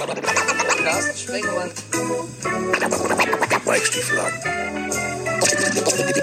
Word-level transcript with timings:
Carsten 0.00 1.16
Sprengemann. 1.18 1.70
Mike. 3.66 3.82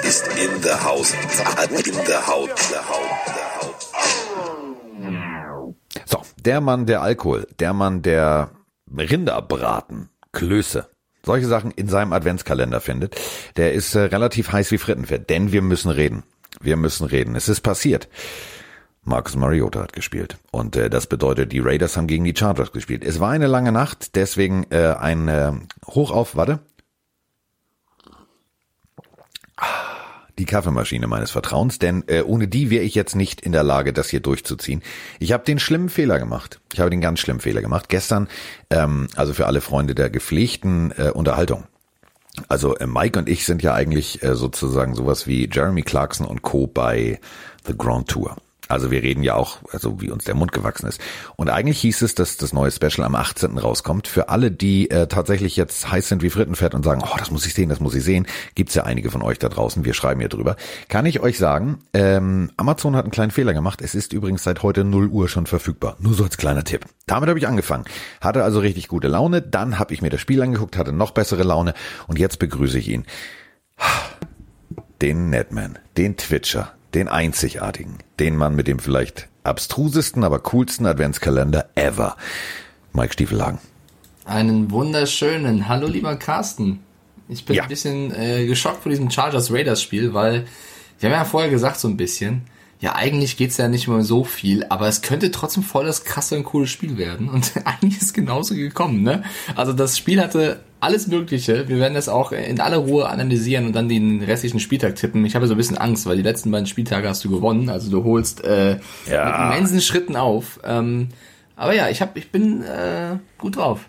Ist 0.04 0.28
in 0.30 0.64
the 0.64 0.74
house. 0.84 1.14
In 1.14 1.94
the 2.06 2.18
house. 2.26 2.70
The 2.70 2.80
house. 2.80 3.88
So, 6.06 6.22
der 6.44 6.62
Mann 6.62 6.86
der 6.88 7.02
Alkohol, 7.02 7.48
der 7.60 7.74
Mann 7.74 8.02
der 8.02 8.50
Rinderbraten, 8.96 10.10
Klöße, 10.32 10.90
solche 11.24 11.46
Sachen 11.46 11.72
in 11.72 11.88
seinem 11.88 12.14
Adventskalender 12.14 12.82
findet, 12.82 13.16
der 13.58 13.74
ist 13.74 13.94
äh, 13.94 14.00
relativ 14.00 14.52
heiß 14.52 14.72
wie 14.72 14.78
Frittenfett, 14.80 15.30
denn 15.30 15.52
wir 15.52 15.62
müssen 15.62 15.92
reden. 15.92 16.24
Wir 16.60 16.78
müssen 16.78 17.06
reden. 17.06 17.36
Es 17.36 17.48
ist 17.48 17.62
passiert. 17.62 18.08
Marcus 19.08 19.38
Mariota 19.38 19.80
hat 19.80 19.94
gespielt. 19.94 20.38
Und 20.52 20.76
äh, 20.76 20.90
das 20.90 21.08
bedeutet, 21.08 21.54
die 21.54 21.60
Raiders 21.60 21.96
haben 21.96 22.08
gegen 22.08 22.26
die 22.26 22.36
Chargers 22.36 22.74
gespielt. 22.74 23.06
Es 23.06 23.20
war 23.20 23.32
eine 23.32 23.48
lange 23.48 23.72
Nacht, 23.72 24.16
deswegen 24.16 24.66
äh, 24.70 24.96
ein 25.00 25.28
äh, 25.30 25.54
Hoch 25.88 26.12
auf, 26.12 26.36
warte. 26.36 26.60
Die 30.38 30.46
Kaffeemaschine 30.46 31.08
meines 31.08 31.32
Vertrauens, 31.32 31.80
denn 31.80 32.04
äh, 32.08 32.22
ohne 32.22 32.48
die 32.48 32.70
wäre 32.70 32.84
ich 32.84 32.94
jetzt 32.96 33.16
nicht 33.16 33.42
in 33.42 33.54
der 33.54 33.64
Lage, 33.64 33.94
das 33.94 34.10
hier 34.10 34.20
durchzuziehen. 34.20 34.84
Ich 35.20 35.32
habe 35.32 35.46
den 35.46 35.58
schlimmen 35.58 35.90
Fehler 35.90 36.20
gemacht. 36.20 36.60
Ich 36.74 36.80
habe 36.80 36.92
den 36.92 37.02
ganz 37.02 37.22
schlimmen 37.22 37.40
Fehler 37.40 37.62
gemacht. 37.62 37.90
Gestern, 37.90 38.28
ähm, 38.70 39.08
also 39.16 39.34
für 39.34 39.48
alle 39.48 39.62
Freunde 39.62 39.96
der 39.96 40.10
gepflegten 40.10 40.92
äh, 40.98 41.12
Unterhaltung. 41.12 41.64
Also 42.50 42.76
äh, 42.76 42.86
Mike 42.86 43.18
und 43.18 43.30
ich 43.30 43.46
sind 43.46 43.64
ja 43.64 43.74
eigentlich 43.74 44.22
äh, 44.22 44.36
sozusagen 44.36 44.96
sowas 44.96 45.28
wie 45.28 45.50
Jeremy 45.52 45.82
Clarkson 45.82 46.28
und 46.28 46.42
Co. 46.42 46.68
bei 46.68 47.20
The 47.66 47.74
Grand 47.76 48.10
Tour. 48.10 48.36
Also 48.68 48.92
wir 48.92 49.04
reden 49.04 49.24
ja 49.24 49.36
auch, 49.36 49.60
also 49.72 50.02
wie 50.02 50.12
uns 50.12 50.26
der 50.26 50.36
Mund 50.36 50.52
gewachsen 50.52 50.88
ist. 50.88 51.02
Und 51.36 51.50
eigentlich 51.50 51.80
hieß 51.80 52.02
es, 52.02 52.16
dass 52.16 52.38
das 52.38 52.54
neue 52.54 52.72
Special 52.72 53.06
am 53.06 53.16
18. 53.16 53.58
rauskommt. 53.58 54.08
Für 54.08 54.30
alle, 54.30 54.52
die 54.52 54.90
äh, 54.90 55.08
tatsächlich 55.08 55.56
jetzt 55.56 55.92
heiß 55.92 56.10
sind 56.10 56.22
wie 56.22 56.30
Frittenfett 56.30 56.74
und 56.74 56.84
sagen, 56.84 57.02
oh, 57.04 57.18
das 57.18 57.32
muss 57.32 57.46
ich 57.46 57.54
sehen, 57.54 57.70
das 57.70 57.80
muss 57.80 57.96
ich 57.96 58.04
sehen, 58.04 58.28
gibt's 58.56 58.76
ja 58.76 58.84
einige 58.84 59.12
von 59.12 59.22
euch 59.22 59.40
da 59.40 59.50
draußen, 59.50 59.86
wir 59.86 59.94
schreiben 59.94 60.20
hier 60.20 60.30
drüber. 60.30 60.56
Kann 60.90 61.06
ich 61.06 61.20
euch 61.20 61.38
sagen, 61.38 61.80
ähm, 61.94 62.52
Amazon 62.58 62.96
hat 62.96 63.06
einen 63.06 63.12
kleinen 63.12 63.32
Fehler 63.32 63.54
gemacht. 63.54 63.82
Es 63.82 63.96
ist 63.96 64.14
übrigens 64.14 64.44
seit 64.44 64.64
heute 64.64 64.84
0 64.84 65.08
Uhr 65.08 65.30
schon 65.30 65.46
verfügbar. 65.46 65.96
Nur 66.00 66.14
so 66.14 66.24
als 66.24 66.38
kleiner 66.38 66.64
Tipp. 66.64 66.86
Damit 67.06 67.30
habe 67.30 67.40
ich 67.40 67.48
angefangen. 67.48 67.86
Hatte 68.22 68.44
also 68.44 68.60
richtig 68.60 68.88
gute 68.88 69.08
Laune. 69.08 69.42
Dann 69.42 69.80
habe 69.80 69.94
ich 69.94 70.02
mir 70.02 70.10
das 70.10 70.22
Spiel 70.22 70.42
angeguckt, 70.42 70.78
hatte 70.78 70.92
noch 70.92 71.12
bessere 71.12 71.44
Laune. 71.44 71.74
Und 72.08 72.20
jetzt 72.20 72.40
begrüße 72.40 72.78
ich 72.80 72.90
ihn. 72.90 73.06
Den 75.02 75.30
Netman, 75.30 75.78
den 75.96 76.18
Twitcher, 76.18 76.74
den 76.94 77.08
einzigartigen, 77.08 77.98
den 78.20 78.36
Mann 78.36 78.56
mit 78.56 78.68
dem 78.68 78.80
vielleicht 78.80 79.28
abstrusesten, 79.44 80.24
aber 80.24 80.40
coolsten 80.40 80.86
Adventskalender 80.86 81.70
ever. 81.76 82.18
Mike 82.94 83.14
Stiefelhagen. 83.14 83.60
Einen 84.26 84.72
wunderschönen. 84.72 85.68
Hallo 85.68 85.88
lieber 85.88 86.16
Carsten. 86.18 86.80
Ich 87.30 87.46
bin 87.46 87.56
Ja. 87.56 87.64
ein 87.64 87.70
bisschen 87.70 88.14
äh, 88.14 88.46
geschockt 88.46 88.84
vor 88.84 88.90
diesem 88.90 89.10
Chargers 89.10 89.52
Raiders 89.52 89.82
Spiel, 89.82 90.14
weil 90.14 90.46
wir 91.00 91.10
haben 91.10 91.18
ja 91.18 91.26
vorher 91.26 91.50
gesagt 91.50 91.80
so 91.80 91.88
ein 91.88 91.98
bisschen, 91.98 92.44
ja 92.80 92.96
eigentlich 92.96 93.38
geht's 93.38 93.58
ja 93.58 93.68
nicht 93.68 93.88
mehr 93.88 94.04
so 94.04 94.24
viel, 94.24 94.66
aber 94.70 94.88
es 94.88 95.02
könnte 95.02 95.32
trotzdem 95.32 95.64
voll 95.64 95.86
das 95.86 96.04
krasse 96.04 96.36
und 96.38 96.44
coole 96.44 96.68
Spiel 96.68 96.98
werden 96.98 97.30
und 97.30 97.52
eigentlich 97.66 98.02
ist 98.02 98.14
genauso 98.14 98.56
gekommen, 98.56 99.04
ne? 99.04 99.24
Also 99.56 99.74
das 99.74 99.98
Spiel 99.98 100.22
hatte 100.22 100.62
alles 100.80 101.08
Mögliche. 101.08 101.68
Wir 101.68 101.80
werden 101.80 101.94
das 101.94 102.08
auch 102.10 102.32
in 102.32 102.60
aller 102.60 102.78
Ruhe 102.78 103.10
analysieren 103.10 103.66
und 103.66 103.74
dann 103.76 103.90
den 103.90 104.22
restlichen 104.24 104.60
Spieltag 104.60 104.96
tippen. 104.96 105.26
Ich 105.26 105.36
habe 105.36 105.48
so 105.48 105.54
ein 105.54 105.58
bisschen 105.58 105.78
Angst, 105.78 106.06
weil 106.06 106.18
die 106.18 106.24
letzten 106.24 106.52
beiden 106.52 106.68
Spieltage 106.68 107.08
hast 107.10 107.24
du 107.26 107.30
gewonnen, 107.30 107.70
also 107.70 107.90
du 107.90 108.04
holst 108.04 108.44
äh, 108.44 108.80
Ja. 109.10 109.26
mit 109.50 109.56
immensen 109.58 109.82
Schritten 109.82 110.16
auf. 110.16 110.60
Ähm, 110.64 111.10
aber 111.56 111.74
ja, 111.74 111.90
ich 111.90 112.02
hab, 112.02 112.16
ich 112.18 112.32
bin 112.32 112.62
äh, 112.64 113.18
gut 113.38 113.56
drauf. 113.58 113.82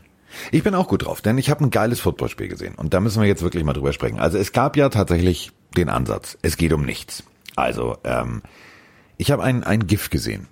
Ich 0.50 0.62
bin 0.62 0.74
auch 0.74 0.88
gut 0.88 1.04
drauf, 1.06 1.20
denn 1.20 1.38
ich 1.38 1.50
habe 1.50 1.64
ein 1.64 1.70
geiles 1.70 2.00
Footballspiel 2.00 2.48
gesehen 2.48 2.74
und 2.76 2.92
da 2.94 3.00
müssen 3.00 3.20
wir 3.20 3.28
jetzt 3.28 3.42
wirklich 3.42 3.64
mal 3.64 3.72
drüber 3.72 3.92
sprechen. 3.92 4.18
Also 4.18 4.38
es 4.38 4.52
gab 4.52 4.76
ja 4.76 4.88
tatsächlich 4.88 5.52
den 5.76 5.88
Ansatz, 5.88 6.36
es 6.42 6.56
geht 6.56 6.72
um 6.72 6.84
nichts. 6.84 7.24
Also 7.56 7.96
ähm, 8.04 8.42
ich 9.16 9.30
habe 9.30 9.42
ein, 9.42 9.64
ein 9.64 9.86
GIF 9.86 10.10
gesehen. 10.10 10.46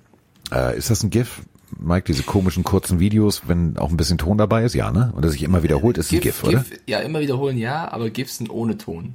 Äh, 0.53 0.77
ist 0.77 0.91
das 0.91 1.03
ein 1.03 1.11
GIF? 1.11 1.43
Mike, 1.79 2.05
diese 2.07 2.23
komischen 2.23 2.65
kurzen 2.65 3.01
Videos, 3.01 3.43
wenn 3.47 3.77
auch 3.77 3.91
ein 3.91 3.97
bisschen 3.97 4.19
Ton 4.19 4.39
dabei 4.39 4.65
ist, 4.65 4.75
ja, 4.75 4.91
ne? 4.91 5.13
Und 5.15 5.25
das 5.25 5.33
sich 5.33 5.43
immer 5.43 5.63
wiederholt, 5.63 5.99
ist 5.99 6.13
ein 6.13 6.21
GIF, 6.21 6.45
oder? 6.45 6.65
ja, 6.87 7.01
immer 7.01 7.21
wiederholen 7.21 7.59
ja, 7.59 7.91
aber 7.91 8.11
GIFs 8.11 8.39
sind 8.39 8.51
ohne 8.51 8.79
Ton. 8.79 9.15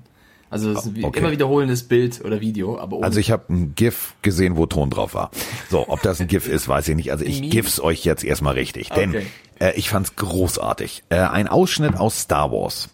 Also 0.50 0.72
es 0.72 0.86
ist 0.86 0.98
ein 0.98 1.06
okay. 1.06 1.20
immer 1.20 1.32
wiederholendes 1.32 1.84
Bild 1.84 2.24
oder 2.26 2.42
Video, 2.42 2.78
aber 2.78 2.98
ohne 2.98 3.06
Also 3.06 3.22
ich 3.22 3.32
habe 3.32 3.52
ein 3.54 3.74
GIF 3.74 4.16
gesehen, 4.22 4.58
wo 4.58 4.66
Ton 4.66 4.90
drauf 4.90 5.14
war. 5.14 5.32
So, 5.70 5.88
ob 5.88 6.02
das 6.02 6.20
ein 6.20 6.28
GIF 6.28 6.50
ist, 6.50 6.68
weiß 6.68 6.90
ich 6.90 6.96
nicht. 6.98 7.12
Also 7.14 7.24
ich? 7.24 7.50
GIF's 7.50 7.80
euch 7.80 8.04
jetzt 8.04 8.26
erstmal 8.26 8.56
richtig, 8.56 8.90
denn 8.90 9.12
Okay. 9.12 9.26
äh, 9.60 9.74
ich 9.76 9.90
fand's 9.90 10.18
großartig. 10.18 11.06
Äh, 11.08 11.20
ein 11.20 11.48
Ausschnitt 11.48 11.96
aus 11.96 12.20
Star 12.20 12.52
Wars. 12.52 12.90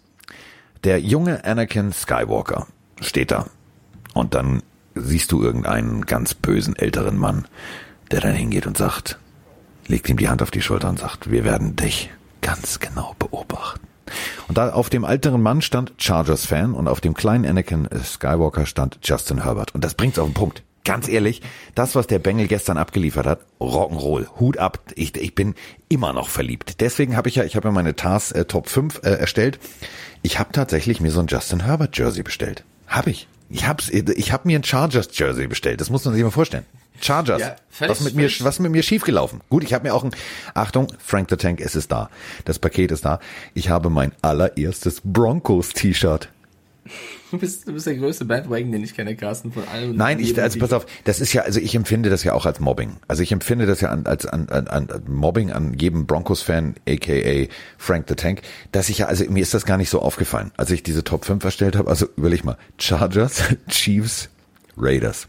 Der 0.84 1.00
junge 1.00 1.44
Anakin 1.44 1.92
Skywalker 1.92 2.68
steht 3.00 3.32
da 3.32 3.46
und 4.14 4.34
dann 4.34 4.62
siehst 4.94 5.32
du 5.32 5.42
irgendeinen 5.42 6.06
ganz 6.06 6.34
bösen 6.34 6.76
älteren 6.76 7.18
Mann, 7.18 7.48
der 8.12 8.20
dann 8.20 8.34
hingeht 8.34 8.68
und 8.68 8.76
sagt, 8.76 9.18
legt 9.88 10.08
ihm 10.08 10.16
die 10.16 10.28
Hand 10.28 10.42
auf 10.42 10.50
die 10.50 10.62
Schulter 10.62 10.88
und 10.88 10.98
sagt, 10.98 11.30
wir 11.30 11.44
werden 11.44 11.76
dich 11.76 12.10
ganz 12.40 12.78
genau 12.78 13.14
beobachten. 13.18 13.86
Und 14.46 14.56
da 14.56 14.70
auf 14.70 14.88
dem 14.88 15.04
älteren 15.04 15.42
Mann 15.42 15.60
stand 15.60 15.92
Chargers-Fan 15.98 16.74
und 16.74 16.88
auf 16.88 17.00
dem 17.00 17.14
kleinen 17.14 17.44
Anakin 17.44 17.88
Skywalker 18.02 18.66
stand 18.66 18.98
Justin 19.02 19.42
Herbert. 19.44 19.74
Und 19.74 19.84
das 19.84 19.94
bringt's 19.94 20.18
auf 20.18 20.28
den 20.28 20.34
Punkt. 20.34 20.62
Ganz 20.84 21.08
ehrlich, 21.08 21.42
das, 21.74 21.94
was 21.94 22.06
der 22.06 22.18
Bengel 22.18 22.46
gestern 22.46 22.78
abgeliefert 22.78 23.26
hat, 23.26 23.40
Rock'n'Roll, 23.60 24.28
Hut 24.40 24.56
ab. 24.56 24.80
Ich, 24.94 25.14
ich 25.16 25.34
bin 25.34 25.54
immer 25.90 26.14
noch 26.14 26.30
verliebt. 26.30 26.80
Deswegen 26.80 27.14
habe 27.14 27.28
ich 27.28 27.34
ja, 27.34 27.44
ich 27.44 27.56
habe 27.56 27.68
ja 27.68 27.72
meine 27.72 27.94
TARS 27.94 28.32
äh, 28.32 28.46
Top 28.46 28.70
5 28.70 29.02
äh, 29.02 29.10
erstellt. 29.10 29.58
Ich 30.22 30.38
habe 30.38 30.52
tatsächlich 30.52 31.00
mir 31.00 31.10
so 31.10 31.20
ein 31.20 31.26
Justin 31.26 31.64
Herbert 31.64 31.98
Jersey 31.98 32.22
bestellt. 32.22 32.64
Habe 32.86 33.10
ich. 33.10 33.28
Ich 33.50 33.66
hab's, 33.66 33.88
ich 33.88 34.32
habe 34.32 34.46
mir 34.46 34.58
ein 34.58 34.64
Chargers 34.64 35.08
Jersey 35.12 35.46
bestellt. 35.46 35.80
Das 35.80 35.88
muss 35.90 36.04
man 36.04 36.14
sich 36.14 36.22
mal 36.22 36.30
vorstellen. 36.30 36.66
Chargers. 37.00 37.40
Ja, 37.40 37.56
völlig- 37.70 37.90
was 37.92 38.00
mit 38.00 38.14
mir, 38.14 38.28
was 38.40 38.58
mit 38.58 38.72
mir 38.72 38.82
schiefgelaufen? 38.82 39.40
Gut, 39.48 39.62
ich 39.62 39.72
habe 39.72 39.86
mir 39.86 39.94
auch 39.94 40.04
ein, 40.04 40.10
Achtung, 40.54 40.88
Frank 40.98 41.30
the 41.30 41.36
Tank, 41.36 41.60
es 41.60 41.76
ist 41.76 41.92
da. 41.92 42.10
Das 42.44 42.58
Paket 42.58 42.90
ist 42.90 43.04
da. 43.04 43.20
Ich 43.54 43.70
habe 43.70 43.88
mein 43.88 44.12
allererstes 44.20 45.00
Broncos 45.04 45.70
T-Shirt. 45.70 46.28
Du 47.30 47.38
bist, 47.38 47.68
du 47.68 47.72
bist 47.72 47.86
der 47.86 47.94
größte 47.94 48.24
Bandwagon, 48.24 48.72
den 48.72 48.82
ich 48.82 48.94
kenne, 48.94 49.14
Carsten, 49.16 49.52
von 49.52 49.64
allen. 49.68 49.96
Nein, 49.96 50.18
ich, 50.18 50.40
also 50.40 50.58
pass 50.58 50.72
auf, 50.72 50.86
das 51.04 51.20
ist 51.20 51.32
ja, 51.32 51.42
also 51.42 51.60
ich 51.60 51.74
empfinde 51.74 52.10
das 52.10 52.24
ja 52.24 52.32
auch 52.32 52.46
als 52.46 52.60
Mobbing. 52.60 52.96
Also 53.06 53.22
ich 53.22 53.32
empfinde 53.32 53.66
das 53.66 53.80
ja 53.80 53.90
an, 53.90 54.06
als 54.06 54.26
an, 54.26 54.48
an, 54.48 54.68
an 54.68 54.88
Mobbing 55.06 55.52
an 55.52 55.74
jedem 55.74 56.06
Broncos-Fan, 56.06 56.74
aka 56.88 57.46
Frank 57.76 58.06
the 58.08 58.14
Tank, 58.14 58.42
dass 58.72 58.88
ich 58.88 58.98
ja, 58.98 59.06
also 59.06 59.24
mir 59.30 59.42
ist 59.42 59.54
das 59.54 59.66
gar 59.66 59.76
nicht 59.76 59.90
so 59.90 60.00
aufgefallen, 60.00 60.52
als 60.56 60.70
ich 60.70 60.82
diese 60.82 61.04
Top 61.04 61.24
5 61.24 61.44
erstellt 61.44 61.76
habe. 61.76 61.90
Also 61.90 62.06
überleg 62.16 62.44
mal, 62.44 62.56
Chargers, 62.78 63.42
Chiefs, 63.68 64.28
Raiders. 64.76 65.28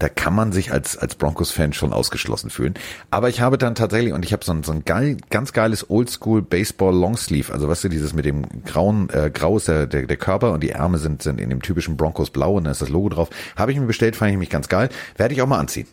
Da 0.00 0.08
kann 0.08 0.32
man 0.34 0.52
sich 0.52 0.70
als, 0.72 0.96
als 0.96 1.16
Broncos-Fan 1.16 1.72
schon 1.72 1.92
ausgeschlossen 1.92 2.50
fühlen. 2.50 2.74
Aber 3.10 3.28
ich 3.28 3.40
habe 3.40 3.58
dann 3.58 3.74
tatsächlich, 3.74 4.12
und 4.12 4.24
ich 4.24 4.32
habe 4.32 4.44
so 4.44 4.52
ein, 4.52 4.62
so 4.62 4.70
ein 4.70 4.84
geil, 4.84 5.16
ganz 5.30 5.52
geiles 5.52 5.90
Oldschool 5.90 6.40
Baseball 6.42 6.94
Longsleeve, 6.94 7.52
also 7.52 7.68
weißt 7.68 7.84
du, 7.84 7.88
dieses 7.88 8.12
mit 8.14 8.24
dem 8.24 8.44
grauen, 8.64 9.08
äh, 9.10 9.28
grau 9.30 9.56
ist 9.56 9.66
der, 9.66 9.86
der, 9.88 10.06
der 10.06 10.16
Körper 10.16 10.52
und 10.52 10.62
die 10.62 10.70
Ärmel 10.70 11.00
sind, 11.00 11.22
sind 11.22 11.40
in 11.40 11.50
dem 11.50 11.62
typischen 11.62 11.96
Broncos 11.96 12.30
blau 12.30 12.54
und 12.54 12.64
da 12.64 12.70
ist 12.70 12.80
das 12.80 12.90
Logo 12.90 13.08
drauf. 13.08 13.28
Habe 13.56 13.72
ich 13.72 13.78
mir 13.80 13.86
bestellt, 13.86 14.14
fand 14.14 14.30
ich 14.30 14.38
mich 14.38 14.50
ganz 14.50 14.68
geil. 14.68 14.88
Werde 15.16 15.34
ich 15.34 15.42
auch 15.42 15.46
mal 15.48 15.58
anziehen. 15.58 15.88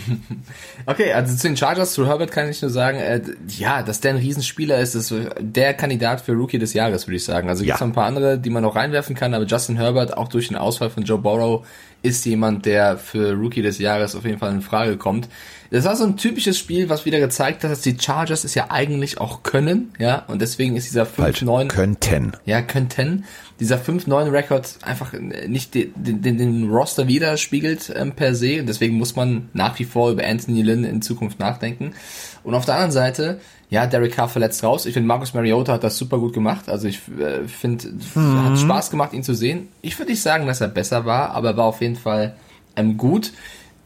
Okay, 0.86 1.12
also 1.14 1.36
zu 1.36 1.48
den 1.48 1.58
Chargers, 1.58 1.94
zu 1.94 2.08
Herbert 2.08 2.32
kann 2.32 2.50
ich 2.50 2.62
nur 2.62 2.72
sagen, 2.72 2.98
äh, 2.98 3.22
ja, 3.50 3.84
dass 3.84 4.00
der 4.00 4.12
ein 4.14 4.18
Riesenspieler 4.18 4.80
ist, 4.80 4.96
ist 4.96 5.14
der 5.40 5.74
Kandidat 5.74 6.22
für 6.22 6.34
Rookie 6.34 6.60
des 6.60 6.74
Jahres, 6.74 7.08
würde 7.08 7.18
ich 7.18 7.26
sagen. 7.26 7.50
Also 7.50 7.64
gibt 7.64 7.74
es 7.76 7.80
Ja. 7.80 7.86
noch 7.86 7.92
ein 7.92 7.96
paar 7.96 8.06
andere, 8.06 8.38
die 8.40 8.50
man 8.50 8.64
noch 8.64 8.76
reinwerfen 8.76 9.16
kann, 9.16 9.34
aber 9.34 9.46
Justin 9.46 9.76
Herbert, 9.78 10.16
auch 10.18 10.28
durch 10.30 10.48
den 10.48 10.58
Ausfall 10.58 10.90
von 10.90 11.04
Joe 11.04 11.18
Burrow, 11.20 11.66
ist 12.02 12.26
jemand, 12.26 12.66
der 12.66 12.98
für 12.98 13.34
Rookie 13.34 13.62
des 13.62 13.80
Jahres 13.80 14.16
auf 14.16 14.26
jeden 14.26 14.40
Fall 14.40 14.52
in 14.52 14.62
Frage 14.62 14.98
kommt. 14.98 15.28
Das 15.70 15.86
war 15.86 15.96
so 15.96 16.06
ein 16.06 16.18
typisches 16.18 16.58
Spiel, 16.58 16.90
was 16.90 17.06
wieder 17.06 17.20
gezeigt 17.20 17.64
hat, 17.64 17.72
dass 17.72 17.82
die 17.82 17.98
Chargers 18.00 18.44
es 18.44 18.56
ja 18.56 18.68
eigentlich 18.70 19.20
auch 19.20 19.44
können, 19.44 19.94
ja, 20.00 20.24
und 20.28 20.42
deswegen 20.42 20.76
ist 20.76 20.88
dieser 20.88 21.06
Falsch. 21.06 21.44
5-9 21.44 21.68
Könnten. 21.68 22.34
ja, 22.46 22.62
könnten 22.62 23.26
dieser 23.60 23.78
5-9-Rekord 23.78 24.80
einfach 24.84 25.14
nicht 25.14 25.74
den, 25.74 25.92
den, 25.96 26.38
den 26.38 26.70
Roster 26.70 27.08
widerspiegelt 27.08 27.92
ähm, 27.96 28.12
per 28.12 28.36
se. 28.36 28.60
Und 28.60 28.68
deswegen 28.68 28.98
muss 28.98 29.16
man 29.16 29.50
nach 29.54 29.78
wie 29.80 29.86
vor 29.86 30.12
über 30.12 30.26
Anthony 30.26 30.62
Lynn 30.62 30.84
in 30.84 31.02
Zukunft 31.02 31.40
nachdenken. 31.40 31.94
Und 32.44 32.54
auf 32.54 32.66
der 32.66 32.76
anderen 32.76 32.92
Seite, 32.92 33.40
ja, 33.70 33.88
Derek 33.88 34.14
Carr 34.14 34.30
verletzt 34.30 34.64
raus. 34.64 34.86
Ich 34.86 34.94
finde, 34.94 35.08
Marcus 35.08 35.34
Mariota 35.34 35.74
hat 35.74 35.84
das 35.84 35.98
super 35.98 36.20
gut 36.20 36.34
gemacht. 36.34 36.70
Also 36.70 36.88
ich 36.88 37.02
äh, 37.20 37.48
finde, 37.48 37.94
hat 38.16 38.60
Spaß 38.60 38.92
gemacht, 38.92 39.14
ihn 39.14 39.24
zu 39.24 39.34
sehen. 39.34 39.70
Ich 39.82 39.98
würde 39.98 40.12
nicht 40.12 40.22
sagen, 40.22 40.46
dass 40.46 40.62
er 40.62 40.68
besser 40.68 41.06
war, 41.06 41.32
aber 41.32 41.50
er 41.50 41.58
war 41.58 41.66
auf 41.66 41.82
jeden 41.82 41.96
Fall 41.96 42.36
ähm, 42.76 42.98
gut. 42.98 43.34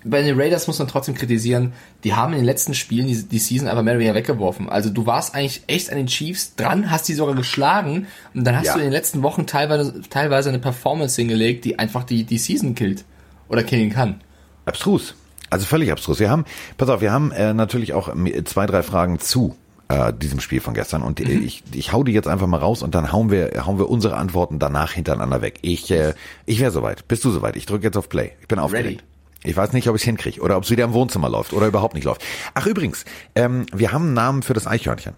Bei 0.04 0.22
den 0.24 0.40
Raiders 0.40 0.68
muss 0.68 0.80
man 0.80 0.88
trotzdem 0.88 1.14
kritisieren, 1.16 1.74
die 2.04 2.14
haben 2.16 2.34
in 2.34 2.40
den 2.40 2.46
letzten 2.46 2.74
Spielen 2.74 3.08
die, 3.08 3.24
die 3.24 3.38
Season 3.40 3.68
einfach 3.68 3.84
mehr 3.84 3.94
oder 3.94 4.00
weniger 4.00 4.16
weggeworfen. 4.16 4.68
Also 4.70 4.90
du 4.90 5.06
warst 5.06 5.36
eigentlich 5.36 5.64
echt 5.68 5.92
an 5.92 5.98
den 5.98 6.08
Chiefs 6.08 6.56
dran, 6.56 6.90
hast 6.90 7.08
die 7.08 7.14
sogar 7.14 7.36
geschlagen 7.36 8.08
und 8.34 8.44
dann 8.46 8.56
hast 8.58 8.66
Ja. 8.66 8.74
du 8.74 8.80
in 8.80 8.86
den 8.86 8.94
letzten 8.94 9.22
Wochen 9.22 9.46
teilweise, 9.46 10.02
teilweise 10.10 10.50
eine 10.50 10.60
Performance 10.60 11.22
hingelegt, 11.22 11.66
die 11.66 11.78
einfach 11.78 12.04
die, 12.04 12.24
die 12.24 12.38
Season 12.40 12.74
killt. 12.76 13.06
Oder 13.48 13.64
killen 13.64 13.90
kann. 13.90 14.22
Abstrus. 14.66 15.14
Also 15.50 15.66
völlig 15.66 15.92
abstrus. 15.92 16.20
Wir 16.20 16.30
haben, 16.30 16.46
pass 16.78 16.88
auf, 16.90 17.02
wir 17.02 17.12
haben 17.12 17.32
äh, 17.34 17.54
natürlich 17.54 17.92
auch 17.94 18.10
zwei, 18.46 18.66
drei 18.66 18.82
Fragen 18.84 19.20
zu 19.20 19.58
äh, 19.90 20.14
diesem 20.14 20.40
Spiel 20.40 20.62
von 20.62 20.74
gestern. 20.74 21.02
Und 21.02 21.20
äh, 21.20 21.30
ich, 21.30 21.62
ich 21.74 21.92
hau 21.92 22.04
die 22.06 22.14
jetzt 22.14 22.30
einfach 22.30 22.48
mal 22.48 22.58
raus 22.58 22.82
und 22.82 22.96
dann 22.96 23.12
hauen 23.12 23.30
wir, 23.30 23.52
hauen 23.66 23.78
wir 23.78 23.90
unsere 23.90 24.16
Antworten 24.16 24.58
danach 24.58 24.94
hintereinander 24.94 25.42
weg. 25.42 25.60
Ich, 25.62 25.92
äh, 25.92 26.14
ich 26.46 26.62
wäre 26.62 26.72
soweit. 26.72 27.08
Bist 27.10 27.26
du 27.26 27.32
soweit? 27.32 27.58
Ich 27.58 27.66
drücke 27.66 27.84
jetzt 27.84 27.98
auf 27.98 28.08
Play. 28.08 28.32
Ich 28.42 28.48
bin 28.48 28.58
aufgeregt. 28.60 29.04
Ich 29.44 29.56
weiß 29.58 29.74
nicht, 29.74 29.88
ob 29.90 29.96
ich 29.96 30.02
es 30.02 30.06
hinkriege 30.06 30.42
oder 30.42 30.58
ob 30.58 30.64
es 30.64 30.70
wieder 30.72 30.84
im 30.84 30.94
Wohnzimmer 30.94 31.30
läuft 31.30 31.54
oder 31.54 31.68
überhaupt 31.68 31.96
nicht 31.96 32.04
läuft. 32.04 32.24
Ach 32.54 32.66
übrigens, 32.68 33.06
ähm, 33.36 33.66
wir 33.74 33.92
haben 33.92 34.06
einen 34.06 34.14
Namen 34.14 34.44
für 34.44 34.54
das 34.54 34.68
Eichhörnchen. 34.68 35.14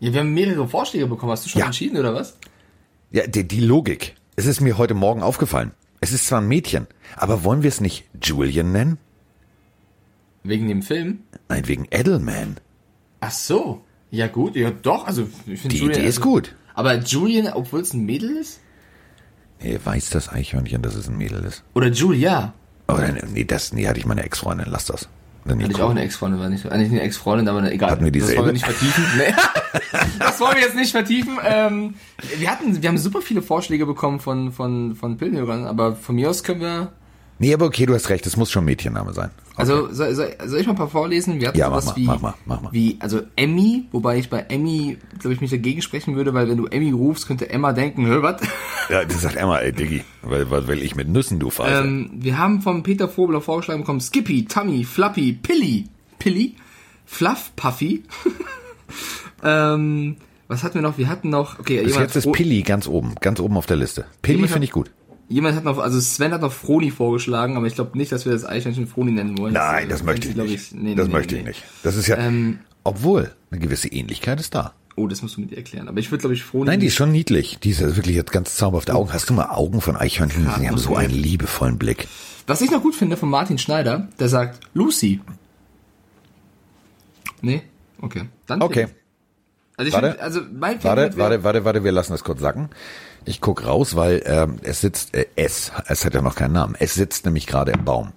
Ja, 0.00 0.12
wir 0.12 0.20
haben 0.20 0.34
mehrere 0.34 0.68
Vorschläge 0.68 1.06
bekommen. 1.06 1.32
Hast 1.32 1.44
du 1.46 1.48
schon 1.48 1.60
Ja. 1.60 1.66
entschieden 1.66 1.96
oder 1.96 2.14
was? 2.14 2.36
Ja, 3.10 3.26
die, 3.26 3.46
die 3.46 3.60
Logik. 3.60 4.14
Es 4.36 4.46
ist 4.46 4.60
mir 4.60 4.76
heute 4.78 4.94
Morgen 4.94 5.22
aufgefallen. 5.22 5.72
Es 6.00 6.12
ist 6.12 6.26
zwar 6.26 6.40
ein 6.40 6.48
Mädchen, 6.48 6.86
aber 7.16 7.44
wollen 7.44 7.62
wir 7.62 7.68
es 7.68 7.80
nicht 7.80 8.04
Julian 8.20 8.72
nennen? 8.72 8.98
Wegen 10.42 10.68
dem 10.68 10.82
Film? 10.82 11.20
Nein, 11.48 11.68
wegen 11.68 11.86
Edelman. 11.90 12.56
Ach 13.20 13.30
so. 13.30 13.84
Ja 14.10 14.26
gut, 14.26 14.56
ja 14.56 14.70
doch. 14.70 15.06
Also 15.06 15.28
ich 15.46 15.60
finde 15.60 15.76
Die 15.76 15.84
Idee 15.84 16.04
ist 16.06 16.20
gut. 16.20 16.54
Aber 16.74 16.98
Julian, 16.98 17.52
obwohl 17.52 17.80
es 17.80 17.94
ein 17.94 18.04
Mädel 18.04 18.36
ist? 18.36 18.60
Nee, 19.62 19.78
weiß 19.82 20.10
das 20.10 20.28
Eichhörnchen, 20.28 20.82
dass 20.82 20.96
es 20.96 21.08
ein 21.08 21.16
Mädel 21.16 21.44
ist? 21.44 21.62
Oder 21.74 21.88
Julia? 21.88 22.52
Oder 22.88 23.12
nee, 23.32 23.44
das, 23.44 23.72
nee, 23.72 23.86
hatte 23.86 23.98
ich 23.98 24.06
meine 24.06 24.22
Ex-Freundin, 24.22 24.66
lass 24.68 24.86
das. 24.86 25.08
Hatte 25.48 25.60
ich 25.60 25.82
auch 25.82 25.90
eine 25.90 26.02
Ex-Freundin, 26.02 26.40
war 26.40 26.48
nicht, 26.48 26.66
eigentlich 26.70 26.90
eine 26.90 27.00
Ex-Freundin, 27.02 27.48
aber 27.48 27.70
egal. 27.72 27.90
Hatten 27.90 28.04
wir 28.04 28.12
das 28.12 28.22
wollen 28.36 28.46
wir 28.46 28.52
dieselbe? 28.52 28.52
nicht 28.52 28.64
vertiefen. 28.64 29.04
Nee. 29.16 29.34
das 30.18 30.40
wollen 30.40 30.54
wir 30.54 30.62
jetzt 30.62 30.76
nicht 30.76 30.92
vertiefen. 30.92 31.38
Ähm, 31.44 31.94
wir 32.38 32.50
hatten, 32.50 32.80
wir 32.80 32.88
haben 32.88 32.98
super 32.98 33.22
viele 33.22 33.42
Vorschläge 33.42 33.86
bekommen 33.86 34.20
von, 34.20 34.52
von, 34.52 34.94
von 34.94 35.16
Pillenhörern, 35.16 35.66
aber 35.66 35.96
von 35.96 36.14
mir 36.14 36.30
aus 36.30 36.44
können 36.44 36.60
wir, 36.60 36.92
Nee, 37.42 37.54
aber 37.54 37.66
okay, 37.66 37.86
du 37.86 37.94
hast 37.94 38.08
recht, 38.08 38.24
es 38.24 38.36
muss 38.36 38.52
schon 38.52 38.64
Mädchenname 38.64 39.12
sein. 39.12 39.30
Also 39.56 39.92
soll, 39.92 40.14
soll, 40.14 40.34
soll 40.46 40.60
ich 40.60 40.66
mal 40.66 40.72
ein 40.72 40.76
paar 40.76 40.88
vorlesen? 40.88 41.40
Wir 41.40 41.48
hatten 41.48 41.58
Ja, 41.58 41.68
mach 41.68 41.82
sowas 41.82 41.96
mal, 41.96 42.02
wie, 42.02 42.06
mach 42.06 42.20
mal, 42.20 42.34
mach 42.46 42.62
mal. 42.62 42.72
wie, 42.72 42.96
also 43.00 43.20
Emmy, 43.36 43.86
wobei 43.92 44.18
ich 44.18 44.30
bei 44.30 44.40
Emmy, 44.40 44.96
glaube 45.18 45.34
ich, 45.34 45.40
mich 45.40 45.50
dagegen 45.50 45.82
sprechen 45.82 46.16
würde, 46.16 46.32
weil 46.32 46.48
wenn 46.48 46.56
du 46.56 46.66
Emmy 46.66 46.90
rufst, 46.90 47.26
könnte 47.26 47.50
Emma 47.50 47.72
denken, 47.72 48.06
hör, 48.06 48.22
was? 48.22 48.40
Ja, 48.88 49.04
das 49.04 49.20
sagt 49.20 49.36
Emma, 49.36 49.58
ey, 49.58 49.72
Diggi, 49.72 50.02
weil, 50.22 50.50
was 50.50 50.66
will 50.68 50.82
ich 50.82 50.96
mit 50.96 51.08
Nüssen, 51.08 51.38
du 51.38 51.50
Pfeife? 51.50 51.84
Ähm, 51.84 52.10
wir 52.14 52.38
haben 52.38 52.62
vom 52.62 52.82
Peter 52.82 53.08
Vogler 53.08 53.40
vorgeschlagen 53.40 53.82
bekommen 53.82 54.00
Skippy, 54.00 54.46
Tummy, 54.46 54.84
Fluffy, 54.84 55.32
Pilly, 55.32 55.86
Pilly, 56.18 56.56
Fluff, 57.04 57.52
Puffy. 57.56 58.04
ähm, 59.44 60.16
was 60.48 60.62
hatten 60.62 60.74
wir 60.74 60.82
noch? 60.82 60.98
Wir 60.98 61.08
hatten 61.08 61.30
noch, 61.30 61.58
okay, 61.58 61.82
Bis 61.82 61.96
jetzt 61.96 62.16
ist 62.16 62.30
Pilli 62.32 62.62
ganz 62.62 62.86
oben, 62.86 63.14
ganz 63.20 63.40
oben 63.40 63.56
auf 63.56 63.66
der 63.66 63.76
Liste. 63.76 64.06
Jemand 64.26 64.50
finde 64.50 64.64
ich 64.64 64.72
gut. 64.72 64.90
Jemand 65.28 65.56
hat 65.56 65.64
noch, 65.64 65.78
also 65.78 66.00
Sven 66.00 66.32
hat 66.32 66.40
noch 66.40 66.52
Froni 66.52 66.90
vorgeschlagen, 66.90 67.56
aber 67.56 67.66
ich 67.66 67.74
glaube 67.74 67.96
nicht, 67.96 68.12
dass 68.12 68.24
wir 68.24 68.32
das 68.32 68.44
Eichhörnchen 68.44 68.86
Froni 68.86 69.12
nennen 69.12 69.38
wollen. 69.38 69.54
Nein, 69.54 69.86
äh, 69.86 69.88
das 69.88 70.02
möchte 70.02 70.28
ich 70.28 70.36
nicht. 70.36 70.74
nee, 70.74 70.94
das 70.94 71.08
nee, 71.08 71.12
möchte 71.12 71.34
nee, 71.34 71.40
ich 71.40 71.46
nicht. 71.46 71.64
Das 71.82 71.96
ist 71.96 72.06
ja, 72.06 72.16
Ähm, 72.16 72.60
obwohl, 72.84 73.32
eine 73.50 73.60
gewisse 73.60 73.88
Ähnlichkeit 73.88 74.40
ist 74.40 74.54
da. 74.54 74.74
Oh, 74.94 75.06
das 75.06 75.22
musst 75.22 75.36
du 75.36 75.40
mit 75.40 75.50
dir 75.50 75.56
erklären. 75.56 75.88
Aber 75.88 75.98
ich 76.00 76.10
würde, 76.10 76.20
glaube 76.20 76.34
ich, 76.34 76.44
Froni. 76.44 76.66
Nein, 76.66 76.80
die 76.80 76.86
ist 76.88 76.94
schon 76.96 77.12
niedlich. 77.12 77.58
Die 77.60 77.70
ist 77.70 77.80
ja 77.80 77.96
wirklich 77.96 78.14
jetzt 78.14 78.30
ganz 78.30 78.56
zauberhafte 78.56 78.94
Augen. 78.94 79.12
Hast 79.12 79.30
du 79.30 79.34
mal 79.34 79.46
Augen 79.46 79.80
von 79.80 79.96
Eichhörnchen? 79.96 80.46
Die 80.60 80.68
haben 80.68 80.76
so 80.76 80.96
einen 80.96 81.14
liebevollen 81.14 81.78
Blick. 81.78 82.08
Was 82.46 82.60
ich 82.60 82.70
noch 82.70 82.82
gut 82.82 82.94
finde 82.94 83.16
von 83.16 83.30
Martin 83.30 83.56
Schneider, 83.56 84.08
der 84.18 84.28
sagt 84.28 84.60
Lucy. 84.74 85.20
Nee? 87.40 87.62
Okay. 88.00 88.24
Dann 88.46 88.60
Okay. 88.60 88.88
Also 89.76 89.88
ich 89.88 89.94
Warte. 89.94 90.08
finde, 90.10 90.22
also 90.22 90.40
mein 90.52 90.84
Warte, 90.84 91.16
warte, 91.16 91.44
warte, 91.44 91.64
warte, 91.64 91.84
wir 91.84 91.92
lassen 91.92 92.12
das 92.12 92.22
kurz 92.24 92.40
sacken. 92.40 92.68
Ich 93.24 93.40
guck 93.40 93.64
raus, 93.66 93.94
weil 93.94 94.22
ähm, 94.26 94.56
es 94.62 94.80
sitzt, 94.80 95.14
äh, 95.14 95.26
es, 95.36 95.72
es 95.86 96.04
hat 96.04 96.14
ja 96.14 96.22
noch 96.22 96.34
keinen 96.34 96.52
Namen. 96.52 96.74
Es 96.78 96.94
sitzt 96.94 97.24
nämlich 97.24 97.46
gerade 97.46 97.72
im 97.72 97.84
Baum. 97.84 98.12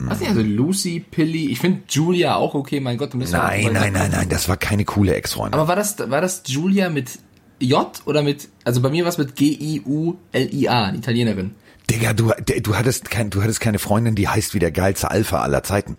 Was 0.00 0.20
nicht, 0.20 0.28
also 0.28 0.42
Lucy, 0.42 1.00
Pilly, 1.00 1.50
ich 1.50 1.58
finde 1.58 1.82
Julia 1.88 2.36
auch 2.36 2.54
okay, 2.54 2.78
mein 2.78 2.98
Gott, 2.98 3.14
du 3.14 3.18
bist 3.18 3.32
Nein, 3.32 3.72
nein, 3.72 3.92
nein, 3.92 4.10
nein, 4.12 4.28
das 4.28 4.48
war 4.48 4.56
keine 4.56 4.84
coole 4.84 5.14
Ex-Freundin. 5.14 5.58
Aber 5.58 5.66
war 5.68 5.74
das, 5.74 5.98
war 5.98 6.20
das 6.20 6.42
Julia 6.46 6.88
mit 6.88 7.18
J 7.58 7.90
oder 8.04 8.22
mit, 8.22 8.48
also 8.62 8.80
bei 8.80 8.90
mir 8.90 9.02
war 9.02 9.08
es 9.08 9.18
mit 9.18 9.34
G-I-U-L-I-A, 9.34 10.92
Italienerin. 10.94 11.56
Digga, 11.90 12.12
du, 12.12 12.30
du 12.62 12.76
hattest 12.76 13.10
kein, 13.10 13.30
du 13.30 13.42
hattest 13.42 13.60
keine 13.60 13.80
Freundin, 13.80 14.14
die 14.14 14.28
heißt 14.28 14.54
wie 14.54 14.60
der 14.60 14.70
geilste 14.70 15.10
Alpha 15.10 15.40
aller 15.40 15.64
Zeiten. 15.64 15.96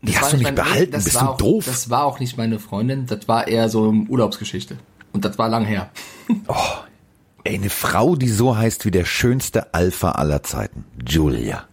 Die 0.00 0.12
Das 0.12 0.22
hast 0.22 0.32
du 0.32 0.36
nicht 0.36 0.44
mein- 0.44 0.54
behalten, 0.54 0.92
das 0.92 1.04
bist 1.04 1.16
du 1.16 1.20
auch, 1.20 1.36
doof. 1.36 1.64
Das 1.66 1.90
war 1.90 2.04
auch 2.04 2.20
nicht 2.20 2.38
meine 2.38 2.58
Freundin, 2.58 3.04
das 3.06 3.28
war 3.28 3.46
eher 3.48 3.68
so 3.68 3.90
eine 3.90 4.06
Urlaubsgeschichte. 4.08 4.78
Und 5.12 5.24
das 5.24 5.38
war 5.38 5.48
lang 5.48 5.64
her. 5.64 5.90
Ey, 7.44 7.54
eine 7.56 7.70
Frau, 7.70 8.16
die 8.16 8.28
so 8.28 8.56
heißt 8.56 8.84
wie 8.84 8.90
der 8.90 9.04
schönste 9.04 9.72
Alpha 9.72 10.12
aller 10.12 10.42
Zeiten. 10.42 10.84
Julia. 11.06 11.64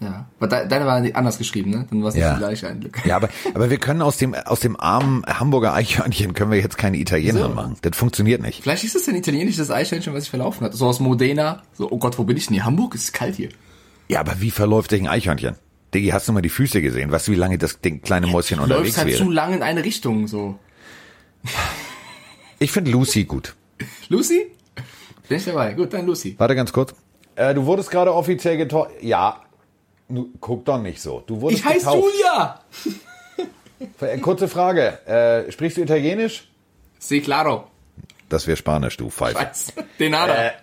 Ja. 0.00 0.26
Aber 0.38 0.46
de, 0.48 0.66
deine 0.66 0.86
war 0.86 1.02
anders 1.14 1.36
geschrieben, 1.36 1.70
ne? 1.70 1.86
Dann 1.90 2.00
war 2.02 2.08
es 2.08 2.14
nicht 2.14 2.22
Ja. 2.22 2.32
die 2.32 2.38
gleiche 2.38 2.68
ein 2.68 2.80
Glück. 2.80 3.04
Ja, 3.04 3.16
aber, 3.16 3.28
aber 3.52 3.68
wir 3.68 3.76
können 3.76 4.00
aus 4.00 4.16
dem, 4.16 4.34
aus 4.34 4.60
dem 4.60 4.80
armen 4.80 5.22
Hamburger 5.26 5.74
Eichhörnchen 5.74 6.32
können 6.32 6.50
wir 6.50 6.58
jetzt 6.58 6.78
keine 6.78 6.96
Italiener 6.96 7.48
So. 7.48 7.48
machen. 7.50 7.76
Das 7.82 7.94
funktioniert 7.98 8.40
nicht. 8.40 8.62
Vielleicht 8.62 8.84
ist 8.84 8.96
es 8.96 9.06
ein 9.08 9.14
italienisches 9.16 9.70
Eichhörnchen, 9.70 10.14
was 10.14 10.22
sich 10.22 10.30
verlaufen 10.30 10.64
hat. 10.64 10.72
So 10.72 10.86
aus 10.86 11.00
Modena. 11.00 11.62
So, 11.74 11.90
oh 11.90 11.98
Gott, 11.98 12.18
wo 12.18 12.24
bin 12.24 12.38
ich 12.38 12.46
denn 12.46 12.54
hier? 12.54 12.64
Hamburg? 12.64 12.94
Es 12.94 13.04
ist 13.04 13.12
kalt 13.12 13.36
hier. 13.36 13.50
Ja, 14.08 14.20
aber 14.20 14.40
wie 14.40 14.50
verläuft 14.50 14.88
sich 14.90 15.02
ein 15.02 15.06
Eichhörnchen? 15.08 15.56
Diggi, 15.92 16.08
hast 16.08 16.28
du 16.28 16.32
mal 16.32 16.40
die 16.40 16.48
Füße 16.48 16.80
gesehen? 16.80 17.10
Weißt 17.12 17.28
du, 17.28 17.32
wie 17.32 17.36
lange 17.36 17.58
das 17.58 17.80
Ding, 17.82 18.00
kleine 18.00 18.26
Mäuschen 18.28 18.56
Du 18.56 18.62
unterwegs 18.62 18.96
halt 18.96 19.08
wäre? 19.08 19.18
zu 19.18 19.28
lang 19.30 19.52
in 19.52 19.62
eine 19.62 19.84
Richtung, 19.84 20.28
so. 20.28 20.58
Ich 22.62 22.72
finde 22.72 22.90
Lucy 22.90 23.24
gut. 23.24 23.54
Lucy? 24.08 24.50
Bin 25.28 25.38
ich 25.38 25.44
dabei. 25.46 25.72
Gut, 25.72 25.92
dann 25.94 26.04
Lucy. 26.06 26.34
Warte 26.38 26.54
ganz 26.54 26.72
kurz. 26.72 26.94
Äh, 27.34 27.54
du 27.54 27.64
wurdest 27.64 27.90
gerade 27.90 28.14
offiziell 28.14 28.56
getauft. 28.58 28.90
Ja. 29.00 29.40
Nu, 30.08 30.28
guck 30.40 30.64
doch 30.66 30.80
nicht 30.80 31.00
so. 31.00 31.22
Du 31.26 31.40
wurdest 31.40 31.62
Ich 31.64 31.68
heiße. 31.68 31.88
Julia! 31.90 32.60
Äh, 34.00 34.18
Kurze 34.18 34.46
Frage. 34.46 34.98
Äh, 35.06 35.50
sprichst 35.50 35.78
du 35.78 35.82
Italienisch? 35.82 36.50
Sí, 36.98 37.22
claro. 37.22 37.68
Das 38.28 38.46
wäre 38.46 38.58
Spanisch, 38.58 38.98
du 38.98 39.08
Pfeife. 39.08 39.38
Scheiße. 39.38 39.72
De 39.98 40.10
nada. 40.10 40.48
Äh. 40.48 40.52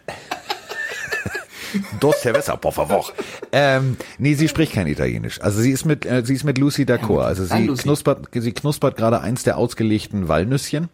Dos 1.99 2.21
cerveza, 2.21 2.55
por 2.57 2.73
favor. 2.73 3.05
Ähm, 3.51 3.97
nee, 4.19 4.35
sie 4.35 4.47
spricht 4.47 4.73
kein 4.73 4.85
Italienisch. 4.87 5.41
Also 5.41 5.61
sie 5.61 5.71
ist 5.71 5.85
mit, 5.85 6.05
äh, 6.05 6.23
sie 6.23 6.35
ist 6.35 6.43
mit 6.43 6.59
Lucy 6.59 6.83
d'accord. 6.85 7.23
Also 7.25 7.45
sie 7.45 7.67
knuspert, 7.67 8.27
sie 8.33 8.51
knuspert 8.53 8.97
gerade 8.97 9.21
eins 9.21 9.43
der 9.43 9.57
ausgelegten 9.57 10.27
Walnüsschen. 10.27 10.89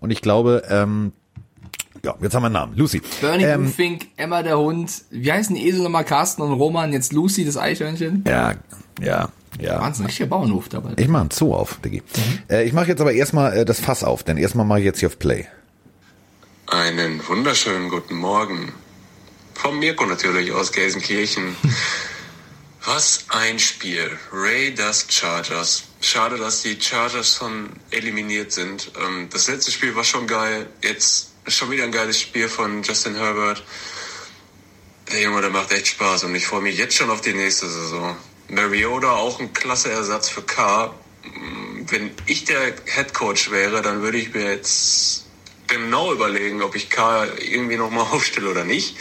Und 0.00 0.10
ich 0.10 0.20
glaube, 0.20 0.62
ähm, 0.68 1.12
ja, 2.04 2.14
jetzt 2.20 2.34
haben 2.34 2.42
wir 2.42 2.46
einen 2.46 2.52
Namen. 2.52 2.76
Lucy. 2.76 3.02
Bernie 3.20 3.44
ähm, 3.44 3.72
Fink, 3.72 4.08
Emma 4.16 4.42
der 4.42 4.58
Hund. 4.58 5.02
Wie 5.10 5.32
heißen 5.32 5.56
die 5.56 5.66
Esel 5.66 5.82
nochmal? 5.82 6.04
Carsten 6.04 6.42
und 6.42 6.52
Roman. 6.52 6.92
Jetzt 6.92 7.12
Lucy, 7.12 7.44
das 7.44 7.56
Eichhörnchen. 7.56 8.24
ja, 8.26 8.54
ja, 9.00 9.28
ja. 9.60 9.80
Wahnsinn, 9.80 10.06
richtiger 10.06 10.28
Bauernhof 10.28 10.68
dabei. 10.68 10.92
Ich 10.96 11.08
mache 11.08 11.22
einen 11.22 11.30
Zoo 11.30 11.54
auf, 11.54 11.80
Diggi. 11.80 12.02
Äh, 12.48 12.64
ich 12.64 12.72
mache 12.72 12.86
jetzt 12.86 13.00
aber 13.00 13.12
erstmal 13.12 13.56
äh, 13.56 13.64
das 13.64 13.80
Fass 13.80 14.04
auf, 14.04 14.22
denn 14.22 14.36
erstmal 14.36 14.66
mache 14.66 14.80
ich 14.80 14.84
jetzt 14.84 15.00
hier 15.00 15.08
auf 15.08 15.18
Play. 15.18 15.46
Einen 16.68 17.26
wunderschönen 17.26 17.88
guten 17.88 18.16
Morgen. 18.16 18.72
Vom 19.54 19.78
Mirko 19.78 20.04
natürlich 20.04 20.52
aus 20.52 20.72
Gelsenkirchen. 20.72 21.56
Was 22.86 23.24
ein 23.30 23.58
Spiel. 23.58 24.16
Raiders 24.32 25.08
Chargers. 25.10 25.88
Schade, 26.00 26.38
dass 26.38 26.62
die 26.62 26.80
Chargers 26.80 27.34
schon 27.34 27.70
eliminiert 27.90 28.52
sind. 28.52 28.92
Ähm, 28.96 29.28
Das 29.32 29.48
letzte 29.48 29.72
Spiel 29.72 29.96
war 29.96 30.04
schon 30.04 30.28
geil. 30.28 30.68
Jetzt 30.84 31.32
schon 31.48 31.68
wieder 31.72 31.82
ein 31.82 31.90
geiles 31.90 32.20
Spiel 32.20 32.48
von 32.48 32.84
Justin 32.84 33.16
Herbert. 33.16 33.64
Der 35.10 35.20
Junge, 35.20 35.40
der 35.40 35.50
macht 35.50 35.72
echt 35.72 35.88
Spaß 35.88 36.24
und 36.24 36.36
ich 36.36 36.46
freue 36.46 36.62
mich 36.62 36.78
jetzt 36.78 36.94
schon 36.94 37.10
auf 37.10 37.20
die 37.20 37.34
nächste 37.34 37.68
Saison. 37.68 38.16
Mariota 38.48 39.10
auch 39.16 39.40
ein 39.40 39.52
klasse 39.52 39.90
Ersatz 39.90 40.28
für 40.28 40.42
Carr. 40.42 40.94
Wenn 41.88 42.12
ich 42.26 42.44
der 42.44 42.72
Head 42.84 43.12
Coach 43.14 43.50
wäre, 43.50 43.82
dann 43.82 44.02
würde 44.02 44.18
ich 44.18 44.32
mir 44.32 44.48
jetzt 44.52 45.24
genau 45.66 46.12
überlegen, 46.12 46.62
ob 46.62 46.76
ich 46.76 46.88
K 46.88 47.24
irgendwie 47.24 47.78
nochmal 47.78 48.06
aufstelle 48.12 48.48
oder 48.48 48.62
nicht. 48.62 48.96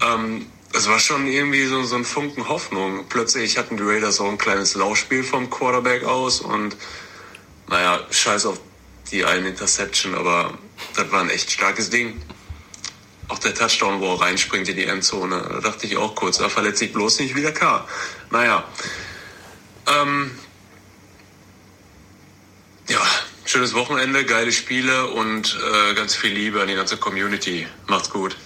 Ähm, 0.00 0.46
es 0.74 0.88
war 0.88 0.98
schon 0.98 1.26
irgendwie 1.26 1.66
so, 1.66 1.82
so 1.84 1.96
ein 1.96 2.04
Funken 2.04 2.48
Hoffnung. 2.48 3.06
Plötzlich 3.08 3.58
hatten 3.58 3.76
die 3.76 3.82
Raiders 3.82 4.20
auch 4.20 4.28
ein 4.28 4.38
kleines 4.38 4.74
Laufspiel 4.74 5.22
vom 5.22 5.48
Quarterback 5.48 6.04
aus 6.04 6.40
und 6.40 6.76
naja, 7.68 8.00
scheiß 8.10 8.46
auf 8.46 8.60
die 9.10 9.24
einen 9.24 9.46
Interception, 9.46 10.14
aber 10.14 10.58
das 10.96 11.10
war 11.12 11.20
ein 11.20 11.30
echt 11.30 11.50
starkes 11.50 11.90
Ding. 11.90 12.20
Auch 13.28 13.38
der 13.38 13.54
Touchdown, 13.54 14.00
wo 14.00 14.14
er 14.14 14.20
reinspringt 14.20 14.68
in 14.68 14.76
die 14.76 14.84
Endzone, 14.84 15.40
da 15.48 15.60
dachte 15.60 15.86
ich 15.86 15.96
auch 15.96 16.14
kurz, 16.14 16.38
da 16.38 16.48
verletzt 16.48 16.80
sich 16.80 16.92
bloß 16.92 17.20
nicht 17.20 17.36
wieder 17.36 17.52
K. 17.52 17.86
Naja, 18.30 18.64
ähm, 19.86 20.30
ja, 22.88 23.00
schönes 23.44 23.74
Wochenende, 23.74 24.24
geile 24.24 24.52
Spiele 24.52 25.06
und 25.06 25.58
äh, 25.72 25.94
ganz 25.94 26.14
viel 26.14 26.32
Liebe 26.32 26.60
an 26.60 26.68
die 26.68 26.74
ganze 26.74 26.96
Community. 26.96 27.66
Macht's 27.86 28.10
gut. 28.10 28.36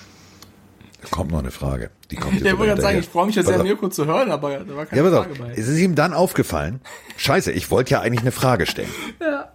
Da 1.00 1.08
kommt 1.10 1.30
noch 1.30 1.38
eine 1.38 1.52
Frage. 1.52 1.90
Die 2.10 2.16
kommt 2.16 2.34
jetzt 2.34 2.44
Der 2.44 2.58
wollte 2.58 2.70
gerade 2.70 2.82
sagen, 2.82 2.98
ich 2.98 3.08
freue 3.08 3.26
mich 3.26 3.36
ja 3.36 3.44
sehr. 3.44 3.62
Mirko 3.62 3.88
zu 3.88 4.06
hören, 4.06 4.32
aber 4.32 4.58
da 4.58 4.76
war 4.76 4.86
keine 4.86 5.02
Ja, 5.02 5.08
pass 5.08 5.18
auf. 5.18 5.26
Frage 5.26 5.40
bei. 5.40 5.52
Es 5.52 5.68
ist 5.68 5.78
ihm 5.78 5.94
dann 5.94 6.12
aufgefallen. 6.12 6.80
Scheiße, 7.16 7.52
ich 7.52 7.70
wollte 7.70 7.92
ja 7.92 8.00
eigentlich 8.00 8.22
eine 8.22 8.32
Frage 8.32 8.66
stellen. 8.66 8.92
Ja. 9.20 9.52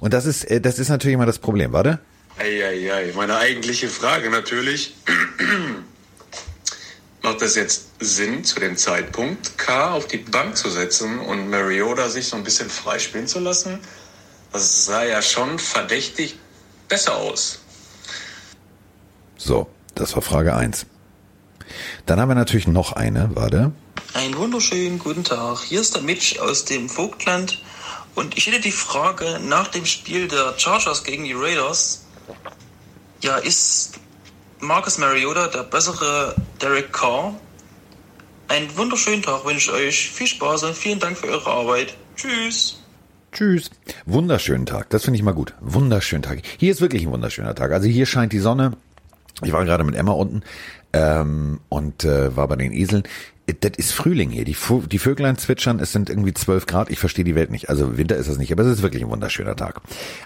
Und 0.00 0.12
das 0.12 0.26
ist, 0.26 0.44
äh, 0.44 0.60
das 0.60 0.78
ist 0.78 0.88
natürlich 0.88 1.14
immer 1.14 1.26
das 1.26 1.38
Problem. 1.38 1.72
Warte. 1.72 2.00
Eieiei, 2.38 3.12
meine 3.14 3.36
eigentliche 3.36 3.88
Frage 3.88 4.30
natürlich. 4.30 4.96
Macht 7.22 7.40
das 7.40 7.54
jetzt 7.54 7.88
Sinn, 8.00 8.44
zu 8.44 8.60
dem 8.60 8.76
Zeitpunkt 8.76 9.56
K 9.56 9.92
auf 9.92 10.06
die 10.08 10.18
Bank 10.18 10.56
zu 10.56 10.68
setzen 10.68 11.20
und 11.20 11.48
Mariota 11.48 12.10
sich 12.10 12.26
so 12.26 12.36
ein 12.36 12.44
bisschen 12.44 12.68
freispielen 12.68 13.28
zu 13.28 13.38
lassen? 13.38 13.78
Das 14.52 14.84
sah 14.84 15.04
ja 15.04 15.22
schon 15.22 15.58
verdächtig 15.58 16.38
besser 16.88 17.16
aus. 17.16 17.60
So, 19.36 19.68
das 19.94 20.14
war 20.14 20.22
Frage 20.22 20.54
eins. 20.54 20.86
Dann 22.06 22.20
haben 22.20 22.28
wir 22.28 22.34
natürlich 22.34 22.66
noch 22.66 22.92
eine, 22.92 23.30
warte. 23.34 23.72
Einen 24.14 24.36
wunderschönen 24.36 24.98
guten 24.98 25.24
Tag. 25.24 25.60
Hier 25.60 25.80
ist 25.80 25.94
der 25.94 26.02
Mitch 26.02 26.40
aus 26.40 26.64
dem 26.64 26.88
Vogtland 26.88 27.62
und 28.14 28.36
ich 28.36 28.46
hätte 28.46 28.60
die 28.60 28.72
Frage 28.72 29.40
nach 29.48 29.68
dem 29.68 29.86
Spiel 29.86 30.28
der 30.28 30.54
Chargers 30.58 31.04
gegen 31.04 31.24
die 31.24 31.32
Raiders. 31.32 32.04
Ja, 33.22 33.38
ist 33.38 33.98
Marcus 34.60 34.98
Mariota 34.98 35.48
der 35.48 35.64
bessere 35.64 36.34
Derek 36.60 36.92
Carr? 36.92 37.34
Einen 38.48 38.76
wunderschönen 38.76 39.22
Tag 39.22 39.44
wünsche 39.44 39.70
ich 39.70 39.76
euch. 39.76 40.10
Viel 40.10 40.26
Spaß 40.26 40.64
und 40.64 40.76
vielen 40.76 41.00
Dank 41.00 41.16
für 41.16 41.28
eure 41.28 41.50
Arbeit. 41.50 41.96
Tschüss. 42.14 42.78
Tschüss. 43.32 43.70
Wunderschönen 44.06 44.66
Tag. 44.66 44.90
Das 44.90 45.04
finde 45.04 45.16
ich 45.18 45.24
mal 45.24 45.34
gut. 45.34 45.54
Wunderschönen 45.60 46.22
Tag. 46.22 46.42
Hier 46.58 46.70
ist 46.70 46.80
wirklich 46.80 47.04
ein 47.04 47.10
wunderschöner 47.10 47.54
Tag. 47.54 47.72
Also 47.72 47.88
hier 47.88 48.06
scheint 48.06 48.32
die 48.32 48.38
Sonne. 48.38 48.76
Ich 49.42 49.52
war 49.52 49.64
gerade 49.64 49.84
mit 49.84 49.94
Emma 49.96 50.12
unten 50.12 50.42
ähm, 50.92 51.60
und 51.68 52.04
äh, 52.04 52.36
war 52.36 52.48
bei 52.48 52.56
den 52.56 52.72
Eseln. 52.72 53.02
Das 53.60 53.72
ist 53.76 53.92
Frühling 53.92 54.30
hier. 54.30 54.44
Die, 54.46 54.56
die 54.90 54.98
Vöglein 54.98 55.36
zwitschern. 55.36 55.78
Es 55.78 55.92
sind 55.92 56.08
irgendwie 56.08 56.32
12 56.32 56.64
Grad. 56.64 56.90
Ich 56.90 56.98
verstehe 56.98 57.26
die 57.26 57.34
Welt 57.34 57.50
nicht. 57.50 57.68
Also 57.68 57.98
Winter 57.98 58.16
ist 58.16 58.28
es 58.28 58.38
nicht, 58.38 58.50
aber 58.52 58.62
es 58.62 58.78
ist 58.78 58.82
wirklich 58.82 59.02
ein 59.02 59.10
wunderschöner 59.10 59.54
Tag. 59.54 59.82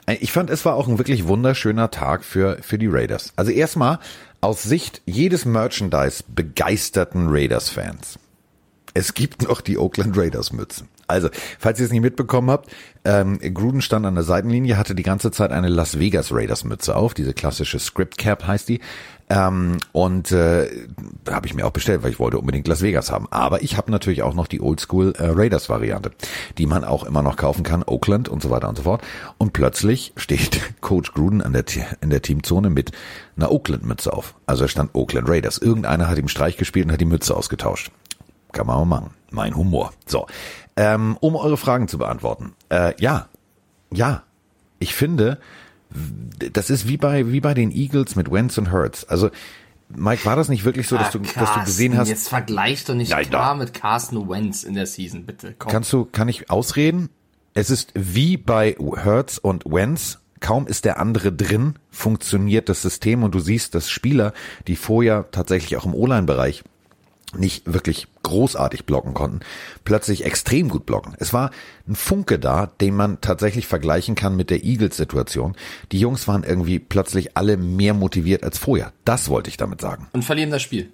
Äh, 0.07 0.17
Ich 0.21 0.31
fand, 0.31 0.51
es 0.51 0.65
war 0.65 0.75
auch 0.75 0.87
ein 0.87 0.99
wirklich 0.99 1.27
wunderschöner 1.27 1.91
Tag 1.91 2.23
für, 2.23 2.59
für 2.61 2.79
die 2.79 2.87
Raiders. 2.87 3.33
Also 3.35 3.51
erstmal 3.51 3.99
aus 4.41 4.63
Sicht 4.63 5.03
jedes 5.05 5.45
Merchandise 5.45 6.23
begeisterten 6.29 7.27
Raiders-Fans. 7.29 8.19
Es 8.95 9.15
gibt 9.15 9.43
noch 9.43 9.61
die 9.63 9.79
Oakland 9.79 10.17
Raiders 10.17 10.53
Mützen. 10.53 10.89
Also, 11.09 11.31
falls 11.59 11.79
ihr 11.81 11.87
es 11.87 11.93
nicht 11.93 12.03
mitbekommen 12.03 12.51
habt, 12.51 12.71
ähm, 13.05 13.39
Gruden 13.55 13.81
stand 13.81 14.05
an 14.05 14.15
der 14.15 14.25
Seitenlinie, 14.25 14.77
hatte 14.77 14.95
die 14.95 15.03
ganze 15.03 15.31
Zeit 15.31 15.51
eine 15.51 15.69
Las 15.69 15.99
Vegas 15.99 16.33
Raiders 16.33 16.65
Mütze 16.65 16.95
auf, 16.95 17.15
diese 17.15 17.33
klassische 17.33 17.79
Script 17.79 18.19
Cap 18.19 18.47
heißt 18.47 18.69
die. 18.69 18.81
Ähm, 19.31 19.79
und 19.93 20.33
äh, 20.33 20.69
habe 21.29 21.47
ich 21.47 21.55
mir 21.55 21.67
auch 21.67 21.71
bestellt, 21.71 22.03
weil 22.03 22.11
ich 22.11 22.19
wollte 22.19 22.39
unbedingt 22.39 22.67
Las 22.67 22.83
Vegas 22.83 23.11
haben. 23.11 23.27
Aber 23.31 23.63
ich 23.63 23.77
habe 23.77 23.91
natürlich 23.91 24.23
auch 24.23 24.35
noch 24.35 24.47
die 24.47 24.61
Oldschool 24.61 25.13
äh, 25.19 25.27
Raiders 25.27 25.69
Variante, 25.69 26.13
die 26.57 26.67
man 26.67 26.85
auch 26.85 27.05
immer 27.05 27.23
noch 27.23 27.37
kaufen 27.37 27.63
kann, 27.63 27.83
Oakland 27.83 28.29
und 28.29 28.43
so 28.43 28.51
weiter 28.51 28.69
und 28.69 28.77
so 28.77 28.85
fort. 28.85 29.03
Und 29.37 29.53
plötzlich 29.53 30.13
steht 30.17 30.61
Coach 30.81 31.13
Gruden 31.13 31.43
an 31.43 31.53
der, 31.53 31.65
in 32.01 32.11
der 32.11 32.23
Teamzone 32.23 32.71
mit 32.71 32.93
einer 33.37 33.51
Oakland 33.51 33.85
Mütze 33.85 34.13
auf. 34.13 34.35
Also 34.47 34.65
er 34.65 34.69
stand 34.69 34.95
Oakland 34.95 35.29
Raiders. 35.29 35.59
Irgendeiner 35.59 36.09
hat 36.09 36.19
ihm 36.19 36.29
Streich 36.29 36.57
gespielt 36.57 36.87
und 36.87 36.93
hat 36.93 37.01
die 37.01 37.07
Mütze 37.07 37.37
ausgetauscht. 37.37 37.91
Kann 38.53 38.67
man 38.67 38.79
mal 38.79 38.85
machen. 38.87 39.11
Mein 39.31 39.55
Humor. 39.57 39.93
So, 40.07 40.27
ähm, 40.79 41.17
um 41.21 41.35
eure 41.35 41.57
Fragen 41.57 41.89
zu 41.89 41.99
beantworten. 41.99 42.55
Äh, 42.69 42.95
ja, 43.03 43.29
ja, 43.93 44.23
ich 44.79 44.95
finde, 44.95 45.39
das 46.53 46.71
ist 46.71 46.87
wie 46.87 46.97
bei 46.97 47.33
wie 47.33 47.41
bei 47.41 47.53
den 47.53 47.73
Eagles 47.73 48.15
mit 48.15 48.31
Wentz 48.31 48.57
und 48.59 48.71
Hurts. 48.71 49.05
Also 49.05 49.31
Mike, 49.89 50.25
war 50.25 50.37
das 50.37 50.49
nicht 50.49 50.65
wirklich 50.65 50.87
so, 50.87 50.97
dass 50.97 51.11
du, 51.11 51.19
Ah, 51.19 51.41
dass 51.41 51.55
du 51.55 51.61
gesehen 51.65 51.97
hast? 51.97 52.09
Jetzt 52.09 52.29
vergleich 52.29 52.85
doch 52.85 52.95
nicht 52.95 53.09
Ja, 53.11 53.23
klar 53.23 53.55
da. 53.55 53.65
mit 53.65 53.75
Carsten 53.75 54.29
Wentz 54.29 54.63
in 54.63 54.75
der 54.75 54.87
Season, 54.87 55.25
bitte. 55.25 55.55
Komm. 55.59 55.73
Kannst 55.73 55.93
du, 55.93 56.05
kann 56.05 56.29
ich 56.29 56.51
ausreden? 56.51 57.09
Es 57.55 57.71
ist 57.71 57.93
wie 57.95 58.37
bei 58.37 58.77
Hurts 58.79 59.39
und 59.39 59.65
Wentz. 59.65 60.19
Kaum 60.41 60.69
ist 60.69 60.85
der 60.85 61.01
andere 61.01 61.33
drin, 61.33 61.75
funktioniert 61.91 62.69
das 62.69 62.83
System 62.83 63.25
und 63.25 63.35
du 63.35 63.41
siehst, 63.41 63.75
dass 63.75 63.91
Spieler, 63.91 64.33
die 64.69 64.77
vorher 64.77 65.29
tatsächlich 65.33 65.77
auch 65.77 65.87
im 65.87 65.95
O-Line-Bereich 65.95 66.63
nicht 67.37 67.73
wirklich 67.73 68.07
großartig 68.23 68.85
blocken 68.87 69.15
konnten, 69.15 69.41
plötzlich 69.85 70.25
extrem 70.25 70.69
gut 70.69 70.87
blocken. 70.87 71.15
Es 71.19 71.33
war 71.33 71.51
ein 71.87 71.95
Funke 71.95 72.39
da, 72.39 72.67
den 72.81 72.97
man 72.97 73.21
tatsächlich 73.21 73.67
vergleichen 73.67 74.15
kann 74.15 74.37
mit 74.37 74.51
der 74.51 74.65
Eagles-Situation. 74.65 75.55
Die 75.93 76.01
Jungs 76.01 76.27
waren 76.29 76.43
irgendwie 76.45 76.79
plötzlich 76.79 77.37
alle 77.37 77.57
mehr 77.57 77.95
motiviert 77.95 78.45
als 78.45 78.59
vorher. 78.59 78.93
Das 79.05 79.29
wollte 79.29 79.51
ich 79.51 79.57
damit 79.57 79.81
sagen. 79.81 80.09
Und 80.13 80.25
verlieren 80.25 80.51
das 80.51 80.63
Spiel. 80.63 80.91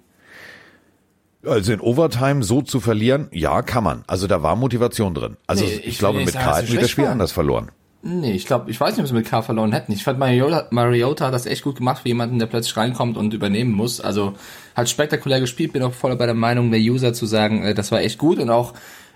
Also 1.45 1.71
in 1.73 1.79
Overtime 1.79 2.43
so 2.43 2.61
zu 2.63 2.79
verlieren, 2.79 3.27
ja, 3.31 3.61
kann 3.61 3.83
man. 3.83 4.03
Also 4.07 4.25
da 4.27 4.41
war 4.41 4.55
Motivation 4.55 5.13
drin. 5.13 5.37
Also 5.47 5.63
Nee, 5.63 5.71
ich, 5.75 5.87
ich 5.87 5.97
glaube, 5.99 6.19
mit 6.19 6.31
sagen, 6.31 6.43
K 6.43 6.49
dass 6.49 6.57
hätten 6.57 6.67
sie 6.67 6.73
wir 6.73 6.81
das 6.81 6.89
Spiel 6.89 7.03
waren. 7.05 7.11
anders 7.13 7.31
verloren. 7.31 7.69
Nee, 8.07 8.33
ich 8.33 8.45
glaube, 8.45 8.69
ich 8.69 8.79
weiß 8.79 8.95
nicht, 8.95 9.01
ob 9.01 9.07
sie 9.07 9.15
mit 9.15 9.25
K 9.25 9.41
verloren 9.41 9.71
hätten. 9.71 9.91
Ich 9.91 10.03
fand 10.03 10.19
Mariota, 10.19 10.67
Mariota 10.69 11.25
hat 11.25 11.33
das 11.33 11.47
echt 11.47 11.63
gut 11.63 11.77
gemacht 11.77 12.03
für 12.03 12.07
jemanden, 12.07 12.37
der 12.37 12.45
plötzlich 12.45 12.77
reinkommt 12.77 13.17
und 13.17 13.33
übernehmen 13.33 13.71
muss. 13.71 13.99
Also 13.99 14.33
hat 14.75 14.87
spektakulär 14.91 15.39
gespielt, 15.39 15.73
bin 15.73 15.81
auch 15.81 15.91
voll 15.91 16.15
bei 16.15 16.27
der 16.27 16.35
Meinung 16.35 16.69
der 16.69 16.79
User 16.79 17.13
zu 17.13 17.25
sagen, 17.25 17.63
äh, 17.63 17.73
das 17.73 17.91
war 17.91 18.01
echt 18.01 18.19
gut 18.19 18.37
und 18.37 18.51
auch 18.51 18.73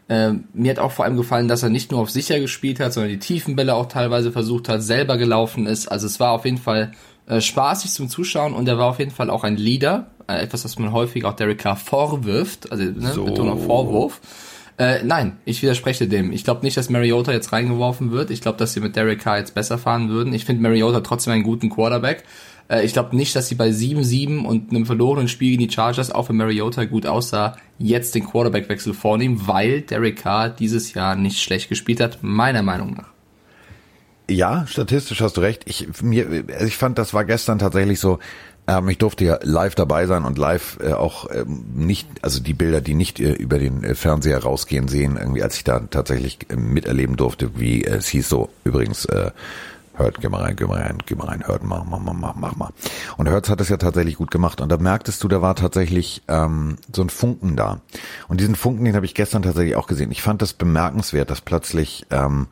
äh, 0.08 0.31
mir 0.53 0.72
hat 0.72 0.79
auch 0.79 0.91
vor 0.91 1.05
allem 1.05 1.17
gefallen, 1.17 1.48
dass 1.48 1.62
er 1.62 1.69
nicht 1.69 1.91
nur 1.91 2.01
auf 2.01 2.10
sicher 2.10 2.39
gespielt 2.39 2.79
hat, 2.79 2.93
sondern 2.93 3.12
die 3.12 3.19
tiefen 3.19 3.55
Bälle 3.55 3.75
auch 3.75 3.86
teilweise 3.86 4.31
versucht 4.31 4.67
hat, 4.69 4.81
selber 4.81 5.17
gelaufen 5.17 5.67
ist. 5.67 5.88
Also 5.88 6.08
es 6.08 6.19
war 6.19 6.31
auf 6.31 6.46
jeden 6.46 6.58
Fall 6.58 6.93
äh, 7.27 7.41
spaßig 7.41 7.91
zum 7.91 8.10
Zuschauen 8.10 8.55
und 8.55 8.67
er 8.67 8.79
war 8.79 8.88
auf 8.88 8.98
jeden 8.98 9.12
Fall 9.12 9.29
auch 9.29 9.43
ein 9.43 9.55
Leader, 9.55 10.08
äh, 10.27 10.41
etwas, 10.41 10.65
was 10.65 10.79
man 10.79 10.93
häufig 10.93 11.25
auch 11.25 11.34
Derek 11.34 11.60
Carr 11.60 11.75
vorwirft, 11.75 12.72
also 12.72 12.84
ne, 12.86 13.13
So. 13.13 13.25
Betonung 13.25 13.60
Vorwurf. 13.60 14.19
Äh, 14.79 15.03
nein, 15.03 15.38
ich 15.43 15.62
widerspreche 15.62 16.07
dem. 16.07 16.31
Ich 16.31 16.45
glaube 16.45 16.62
nicht, 16.63 16.77
dass 16.77 16.89
Mariota 16.89 17.33
jetzt 17.33 17.51
reingeworfen 17.51 18.12
wird. 18.12 18.31
Ich 18.31 18.39
glaube, 18.39 18.57
dass 18.57 18.71
sie 18.71 18.79
mit 18.79 18.95
Derek 18.95 19.19
Carr 19.19 19.38
jetzt 19.38 19.53
besser 19.53 19.77
fahren 19.77 20.07
würden. 20.07 20.33
Ich 20.33 20.45
finde 20.45 20.63
Mariota 20.63 21.01
trotzdem 21.01 21.33
einen 21.33 21.43
guten 21.43 21.69
Quarterback. 21.69 22.24
Äh, 22.69 22.86
ich 22.86 22.93
glaube 22.93 23.13
nicht, 23.13 23.36
dass 23.36 23.50
sie 23.50 23.55
bei 23.55 23.71
7-7 23.71 24.45
und 24.45 24.71
einem 24.71 24.86
verlorenen 24.86 25.27
Spiel 25.27 25.51
gegen 25.57 25.67
die 25.67 25.74
Chargers, 25.74 26.12
auch 26.12 26.29
wenn 26.29 26.38
Mariota 26.38 26.86
gut 26.86 27.05
aussah, 27.05 27.57
jetzt 27.77 28.15
den 28.15 28.25
Quarterbackwechsel 28.25 28.93
vornehmen, 28.93 29.41
weil 29.48 29.81
Derek 29.81 30.21
Carr 30.21 30.50
dieses 30.50 30.93
Jahr 30.93 31.17
nicht 31.17 31.41
schlecht 31.41 31.67
gespielt 31.67 32.00
hat, 32.00 32.19
meiner 32.21 32.63
Meinung 32.63 32.93
nach. 32.93 33.09
Ja, 34.29 34.65
statistisch 34.67 35.21
hast 35.21 35.36
du 35.36 35.41
recht. 35.41 35.63
Ich, 35.65 35.88
mir, 36.01 36.45
also 36.53 36.65
ich 36.67 36.77
fand, 36.77 36.98
das 36.98 37.13
war 37.13 37.25
gestern 37.25 37.59
tatsächlich 37.59 38.00
so, 38.00 38.19
ähm, 38.70 38.88
ich 38.90 39.00
durfte 39.00 39.26
ja 39.26 39.40
live 39.42 39.74
dabei 39.74 40.06
sein 40.06 40.26
und 40.26 40.38
live 40.38 40.78
äh, 40.82 40.94
auch 40.94 41.28
ähm, 41.34 41.66
nicht, 41.74 42.08
also 42.22 42.40
die 42.40 42.54
Bilder, 42.54 42.82
die 42.82 42.94
nicht 42.94 43.20
äh, 43.20 43.32
über 43.32 43.58
den 43.58 43.84
äh, 43.84 43.96
Fernseher 43.96 44.44
rausgehen, 44.44 44.88
sehen, 44.88 45.18
irgendwie, 45.20 45.42
als 45.42 45.56
ich 45.58 45.64
da 45.64 45.80
tatsächlich 45.80 46.38
äh, 46.50 46.56
miterleben 46.56 47.18
durfte, 47.18 47.60
wie 47.60 47.84
äh, 47.84 47.96
es 47.96 48.08
hieß 48.10 48.30
so, 48.30 48.50
übrigens, 48.64 49.06
äh, 49.06 49.32
hört, 49.96 50.22
geh 50.22 50.30
mal 50.30 50.42
rein, 50.42 50.56
geh 50.56 50.66
mal 50.66 50.80
rein, 50.80 51.00
geh 51.06 51.16
mal 51.16 51.26
rein, 51.26 51.46
hört, 51.46 51.64
mach, 51.64 51.84
mach, 51.84 52.00
mach, 52.00 52.14
mach, 52.14 52.36
mach 52.36 52.56
mal. 52.56 52.70
Und 53.18 53.28
Hertz 53.28 53.50
hat 53.50 53.60
das 53.60 53.70
ja 53.70 53.78
tatsächlich 53.78 54.16
gut 54.16 54.30
gemacht 54.30 54.62
und 54.62 54.72
da 54.72 54.78
merktest 54.78 55.24
du, 55.24 55.28
da 55.28 55.42
war 55.42 55.56
tatsächlich 55.56 56.22
ähm, 56.28 56.78
so 56.94 57.02
ein 57.02 57.10
Funken 57.10 57.56
da. 57.56 57.82
Und 58.28 58.40
diesen 58.40 58.56
Funken, 58.56 58.86
den 58.86 58.96
habe 58.96 59.06
ich 59.06 59.16
gestern 59.16 59.42
tatsächlich 59.42 59.76
auch 59.76 59.88
gesehen. 59.88 60.12
Ich 60.12 60.22
fand 60.22 60.44
das 60.44 60.54
bemerkenswert, 60.54 61.32
dass 61.32 61.42
plötzlich 61.42 62.06
ähm, 62.12 62.48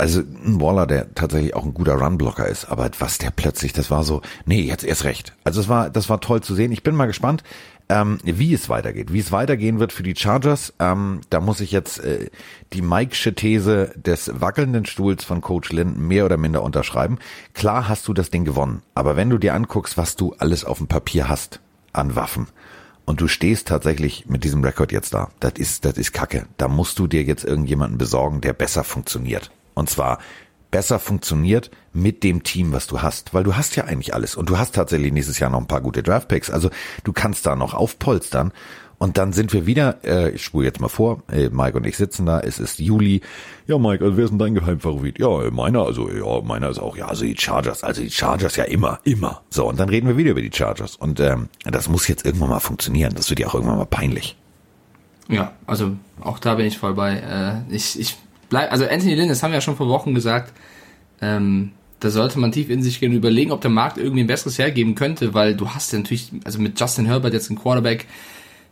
also 0.00 0.20
ein 0.20 0.60
Waller, 0.60 0.86
der 0.86 1.14
tatsächlich 1.14 1.54
auch 1.54 1.64
ein 1.64 1.74
guter 1.74 1.94
Runblocker 1.94 2.48
ist, 2.48 2.64
aber 2.64 2.90
was 2.98 3.18
der 3.18 3.30
plötzlich, 3.30 3.74
das 3.74 3.90
war 3.90 4.02
so, 4.02 4.22
nee, 4.46 4.62
jetzt 4.62 4.82
erst 4.82 5.04
recht. 5.04 5.34
Also 5.44 5.60
es 5.60 5.68
war, 5.68 5.90
das 5.90 6.08
war 6.08 6.20
toll 6.20 6.40
zu 6.40 6.54
sehen. 6.54 6.72
Ich 6.72 6.82
bin 6.82 6.96
mal 6.96 7.06
gespannt, 7.06 7.44
ähm, 7.90 8.18
wie 8.24 8.54
es 8.54 8.70
weitergeht, 8.70 9.12
wie 9.12 9.18
es 9.18 9.30
weitergehen 9.30 9.78
wird 9.78 9.92
für 9.92 10.02
die 10.02 10.16
Chargers. 10.16 10.72
Ähm, 10.78 11.20
da 11.28 11.40
muss 11.40 11.60
ich 11.60 11.70
jetzt 11.70 11.98
äh, 11.98 12.30
die 12.72 12.80
Mike'sche 12.80 13.34
These 13.34 13.92
des 13.94 14.30
wackelnden 14.40 14.86
Stuhls 14.86 15.22
von 15.24 15.42
Coach 15.42 15.70
Lynn 15.70 16.08
mehr 16.08 16.24
oder 16.24 16.38
minder 16.38 16.62
unterschreiben. 16.62 17.18
Klar 17.52 17.88
hast 17.88 18.08
du 18.08 18.14
das 18.14 18.30
Ding 18.30 18.46
gewonnen, 18.46 18.82
aber 18.94 19.16
wenn 19.16 19.28
du 19.28 19.36
dir 19.36 19.54
anguckst, 19.54 19.98
was 19.98 20.16
du 20.16 20.34
alles 20.38 20.64
auf 20.64 20.78
dem 20.78 20.86
Papier 20.86 21.28
hast 21.28 21.60
an 21.92 22.16
Waffen, 22.16 22.46
und 23.06 23.20
du 23.20 23.26
stehst 23.26 23.66
tatsächlich 23.66 24.26
mit 24.28 24.44
diesem 24.44 24.62
Rekord 24.62 24.92
jetzt 24.92 25.14
da. 25.14 25.30
Das 25.40 25.54
ist, 25.56 25.84
das 25.84 25.98
ist 25.98 26.12
Kacke. 26.12 26.46
Da 26.58 26.68
musst 26.68 26.96
du 27.00 27.08
dir 27.08 27.24
jetzt 27.24 27.44
irgendjemanden 27.44 27.98
besorgen, 27.98 28.40
der 28.40 28.52
besser 28.52 28.84
funktioniert. 28.84 29.50
Und 29.80 29.88
zwar 29.88 30.18
besser 30.70 30.98
funktioniert 30.98 31.70
mit 31.92 32.22
dem 32.22 32.42
Team, 32.42 32.72
was 32.72 32.86
du 32.86 33.02
hast. 33.02 33.34
Weil 33.34 33.44
du 33.44 33.56
hast 33.56 33.76
ja 33.76 33.84
eigentlich 33.84 34.14
alles. 34.14 34.36
Und 34.36 34.50
du 34.50 34.58
hast 34.58 34.74
tatsächlich 34.74 35.12
nächstes 35.12 35.38
Jahr 35.38 35.50
noch 35.50 35.58
ein 35.58 35.66
paar 35.66 35.80
gute 35.80 36.02
Draftpicks. 36.02 36.50
Also 36.50 36.70
du 37.02 37.12
kannst 37.12 37.46
da 37.46 37.56
noch 37.56 37.74
aufpolstern. 37.74 38.52
Und 38.98 39.16
dann 39.16 39.32
sind 39.32 39.54
wir 39.54 39.64
wieder, 39.64 40.04
äh, 40.04 40.32
ich 40.32 40.44
spule 40.44 40.66
jetzt 40.66 40.78
mal 40.78 40.88
vor, 40.88 41.22
äh, 41.32 41.48
Mike 41.48 41.78
und 41.78 41.86
ich 41.86 41.96
sitzen 41.96 42.26
da, 42.26 42.40
es 42.40 42.58
ist 42.58 42.78
Juli. 42.78 43.22
Ja, 43.66 43.78
Mike, 43.78 44.04
also 44.04 44.18
wer 44.18 44.24
ist 44.24 44.30
denn 44.30 44.38
dein 44.38 44.54
Geheimfavorit? 44.54 45.18
Ja, 45.18 45.42
äh, 45.42 45.50
meiner, 45.50 45.86
also 45.86 46.10
ja, 46.10 46.42
meiner 46.42 46.68
ist 46.68 46.78
auch, 46.78 46.98
ja, 46.98 47.06
also 47.06 47.24
die 47.24 47.34
Chargers, 47.34 47.82
also 47.82 48.02
die 48.02 48.10
Chargers 48.10 48.56
ja 48.56 48.64
immer, 48.64 49.00
immer. 49.04 49.40
So, 49.48 49.66
und 49.66 49.80
dann 49.80 49.88
reden 49.88 50.06
wir 50.06 50.18
wieder 50.18 50.32
über 50.32 50.42
die 50.42 50.52
Chargers. 50.52 50.96
Und 50.96 51.18
ähm, 51.18 51.48
das 51.64 51.88
muss 51.88 52.06
jetzt 52.08 52.26
irgendwann 52.26 52.50
mal 52.50 52.60
funktionieren. 52.60 53.14
Das 53.16 53.30
wird 53.30 53.40
ja 53.40 53.46
auch 53.46 53.54
irgendwann 53.54 53.78
mal 53.78 53.86
peinlich. 53.86 54.36
Ja, 55.28 55.52
also 55.66 55.96
auch 56.20 56.38
da 56.38 56.56
bin 56.56 56.66
ich 56.66 56.76
voll 56.76 56.92
bei. 56.92 57.14
Äh, 57.70 57.74
ich, 57.74 57.98
ich 57.98 58.18
bleib, 58.50 58.70
also 58.70 58.84
Anthony 58.86 59.14
Lynn, 59.14 59.28
das 59.28 59.42
haben 59.42 59.52
wir 59.52 59.56
ja 59.56 59.60
schon 59.62 59.76
vor 59.76 59.88
Wochen 59.88 60.14
gesagt, 60.14 60.52
ähm, 61.22 61.70
da 62.00 62.10
sollte 62.10 62.38
man 62.38 62.52
tief 62.52 62.68
in 62.70 62.82
sich 62.82 63.00
gehen 63.00 63.12
und 63.12 63.16
überlegen, 63.18 63.52
ob 63.52 63.60
der 63.62 63.70
Markt 63.70 63.96
irgendwie 63.98 64.20
ein 64.22 64.26
besseres 64.26 64.58
hergeben 64.58 64.94
könnte, 64.94 65.32
weil 65.34 65.54
du 65.54 65.70
hast 65.70 65.92
ja 65.92 65.98
natürlich, 65.98 66.30
also 66.44 66.58
mit 66.58 66.78
Justin 66.78 67.06
Herbert 67.06 67.32
jetzt 67.32 67.48
einen 67.50 67.58
Quarterback, 67.58 68.06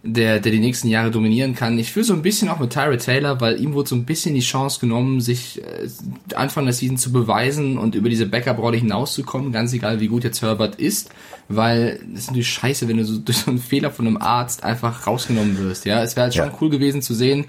der, 0.05 0.39
der 0.39 0.53
die 0.53 0.61
nächsten 0.61 0.89
Jahre 0.89 1.11
dominieren 1.11 1.55
kann. 1.57 1.77
Ich 1.79 1.91
fühle 1.93 2.05
so 2.05 2.15
ein 2.15 2.23
bisschen 2.23 2.49
auch 2.49 2.61
mit 2.61 2.73
Tyrod 2.73 3.01
Taylor, 3.01 3.41
weil 3.41 3.61
ihm 3.61 3.75
wurde 3.75 3.89
so 3.89 3.97
ein 3.97 4.05
bisschen 4.05 4.35
die 4.35 4.41
Chance 4.41 4.79
genommen, 4.81 5.21
sich 5.21 5.61
äh, 5.61 5.89
Anfang 6.37 6.65
der 6.67 6.73
Season 6.73 6.97
zu 6.97 7.11
beweisen 7.13 7.77
und 7.77 7.97
über 7.97 8.09
diese 8.09 8.25
Backup-Rolle 8.27 8.77
hinauszukommen, 8.77 9.51
ganz 9.53 9.73
egal 9.73 9.99
wie 10.01 10.07
gut 10.07 10.23
jetzt 10.23 10.41
Herbert 10.41 10.77
ist, 10.77 11.11
weil 11.49 12.01
das 12.13 12.21
ist 12.23 12.27
natürlich 12.29 12.49
scheiße, 12.49 12.87
wenn 12.89 12.97
du 12.99 13.05
so 13.05 13.19
durch 13.25 13.39
so 13.39 13.51
einen 13.51 13.59
Fehler 13.59 13.91
von 13.91 14.07
einem 14.07 14.17
Arzt 14.19 14.63
einfach 14.63 15.07
rausgenommen 15.07 15.59
wirst. 15.59 15.85
Ja, 15.85 16.03
es 16.03 16.15
wäre 16.17 16.25
halt 16.25 16.35
schon 16.35 16.47
Ja. 16.47 16.59
cool 16.61 16.71
gewesen 16.71 17.03
zu 17.03 17.13
sehen, 17.15 17.45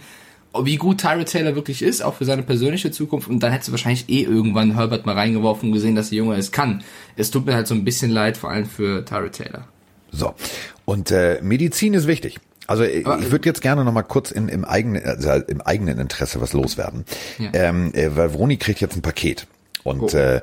wie 0.64 0.78
gut 0.78 1.00
Tyrod 1.02 1.28
Taylor 1.28 1.56
wirklich 1.56 1.82
ist, 1.82 2.02
auch 2.02 2.16
für 2.16 2.26
seine 2.26 2.44
persönliche 2.44 2.92
Zukunft. 2.92 3.28
Und 3.28 3.42
dann 3.42 3.52
hättest 3.52 3.68
du 3.70 3.72
wahrscheinlich 3.74 4.10
eh 4.10 4.24
irgendwann 4.24 4.76
Herbert 4.76 5.06
mal 5.06 5.16
reingeworfen 5.16 5.70
und 5.70 5.74
gesehen, 5.76 5.96
dass 5.96 6.10
der 6.10 6.18
Junge 6.20 6.36
es 6.38 6.52
kann. 6.52 6.84
Es 7.16 7.30
tut 7.32 7.46
mir 7.46 7.54
halt 7.54 7.68
so 7.68 7.76
ein 7.76 7.84
bisschen 7.86 8.10
leid, 8.12 8.38
vor 8.38 8.50
allem 8.50 8.66
für 8.66 9.06
Tyrod 9.06 9.34
Taylor. 9.34 9.68
So. 10.12 10.34
Und 10.86 11.12
äh, 11.12 11.40
Medizin 11.44 11.94
ist 11.94 12.08
wichtig. 12.08 12.38
Also 12.66 12.84
äh, 12.84 13.04
Aber- 13.06 13.20
ich 13.20 13.32
würde 13.32 13.48
jetzt 13.48 13.62
gerne 13.62 13.84
noch 13.86 13.94
mal 13.94 14.02
kurz 14.04 14.32
in, 14.32 14.48
im, 14.50 14.66
eigenen, 14.66 15.04
also 15.04 15.32
im 15.48 15.62
eigenen 15.62 16.00
Interesse 16.00 16.42
was 16.42 16.54
loswerden. 16.54 17.06
Ja. 17.38 17.50
Ähm, 17.54 17.94
äh, 17.94 18.10
weil 18.16 18.34
Vroni 18.34 18.58
kriegt 18.58 18.82
jetzt 18.82 18.96
ein 18.96 19.02
Paket. 19.04 19.46
Und 19.84 20.14
Oh. 20.14 20.18
äh, 20.18 20.42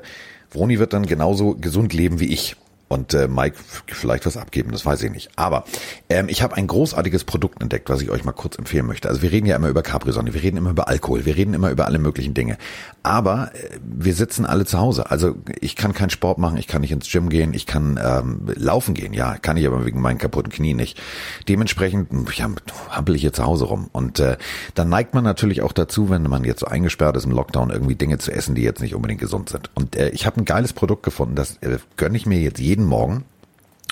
Vroni 0.49 0.79
wird 0.79 0.93
dann 0.93 1.05
genauso 1.05 1.55
gesund 1.55 1.93
leben 1.93 2.19
wie 2.21 2.27
ich. 2.33 2.55
Und 2.87 3.13
äh, 3.13 3.27
Mike 3.27 3.57
vielleicht 3.87 4.25
was 4.25 4.37
abgeben, 4.37 4.71
das 4.71 4.85
weiß 4.85 5.03
ich 5.03 5.11
nicht. 5.11 5.29
Aber 5.35 5.65
ähm, 6.09 6.29
ich 6.29 6.41
habe 6.41 6.55
ein 6.55 6.67
großartiges 6.67 7.25
Produkt 7.25 7.61
entdeckt, 7.61 7.89
was 7.89 8.01
ich 8.01 8.09
euch 8.09 8.23
mal 8.23 8.31
kurz 8.31 8.57
empfehlen 8.57 8.85
möchte. 8.85 9.09
Also 9.09 9.21
wir 9.21 9.31
reden 9.31 9.45
ja 9.45 9.57
immer 9.57 9.67
über 9.67 9.81
Capri-Sonne, 9.81 10.33
wir 10.33 10.41
reden 10.41 10.57
immer 10.57 10.69
über 10.69 10.87
Alkohol, 10.87 11.25
wir 11.25 11.35
reden 11.35 11.53
immer 11.53 11.69
über 11.69 11.85
alle 11.85 11.99
möglichen 11.99 12.33
Dinge. 12.33 12.57
Aber 13.03 13.51
äh, 13.53 13.77
wir 13.83 14.13
sitzen 14.13 14.45
alle 14.45 14.65
zu 14.65 14.79
Hause. 14.79 15.11
Also 15.11 15.35
ich 15.59 15.75
kann 15.75 15.93
keinen 15.93 16.09
Sport 16.09 16.37
machen, 16.37 16.57
ich 16.57 16.67
kann 16.67 16.81
nicht 16.81 16.91
ins 16.91 17.11
Gym 17.11 17.29
gehen, 17.29 17.53
ich 17.53 17.65
kann 17.65 17.99
ähm, 18.01 18.41
laufen 18.55 18.93
gehen, 18.93 19.13
ja, 19.13 19.37
kann 19.37 19.57
ich 19.57 19.67
aber 19.67 19.85
wegen 19.85 20.01
meinen 20.01 20.17
kaputten 20.17 20.51
Knien 20.51 20.77
nicht. 20.77 21.01
Dementsprechend 21.49 22.09
ja, 22.37 22.49
hampel 22.89 23.15
ich 23.15 23.21
hier 23.21 23.33
zu 23.33 23.45
Hause 23.45 23.65
rum. 23.65 23.89
Und 23.91 24.19
äh, 24.19 24.37
dann 24.75 24.89
neigt 24.89 25.13
man 25.13 25.23
natürlich 25.23 25.61
auch 25.61 25.73
dazu, 25.73 26.09
wenn 26.09 26.23
man 26.23 26.43
jetzt 26.43 26.61
so 26.61 26.67
eingesperrt 26.67 27.17
ist 27.17 27.25
im 27.25 27.31
Lockdown, 27.31 27.69
irgendwie 27.69 27.95
Dinge 27.95 28.17
zu 28.17 28.31
essen, 28.31 28.55
die 28.55 28.61
jetzt 28.61 28.81
nicht 28.81 28.95
unbedingt 28.95 29.19
gesund 29.19 29.49
sind. 29.49 29.69
Und 29.75 29.95
äh, 29.95 30.09
ich 30.09 30.25
habe 30.25 30.39
ein 30.41 30.45
geiles 30.45 30.73
Produkt 30.73 31.03
gefunden, 31.03 31.35
das 31.35 31.57
äh, 31.57 31.79
gönne 31.97 32.17
ich 32.17 32.25
mir 32.25 32.39
jetzt 32.39 32.59
jeden 32.59 32.76
Morgen. 32.85 33.25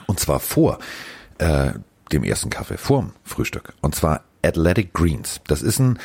Und 0.07 0.19
zwar 0.19 0.39
vor 0.39 0.79
äh, 1.37 1.71
dem 2.11 2.23
ersten 2.23 2.49
Kaffee, 2.49 2.77
vorm 2.77 3.13
Frühstück. 3.23 3.73
Und 3.81 3.95
zwar 3.95 4.21
Athletic 4.43 4.93
Greens. 4.93 5.41
Das 5.47 5.61
ist 5.61 5.79
ein 5.79 5.99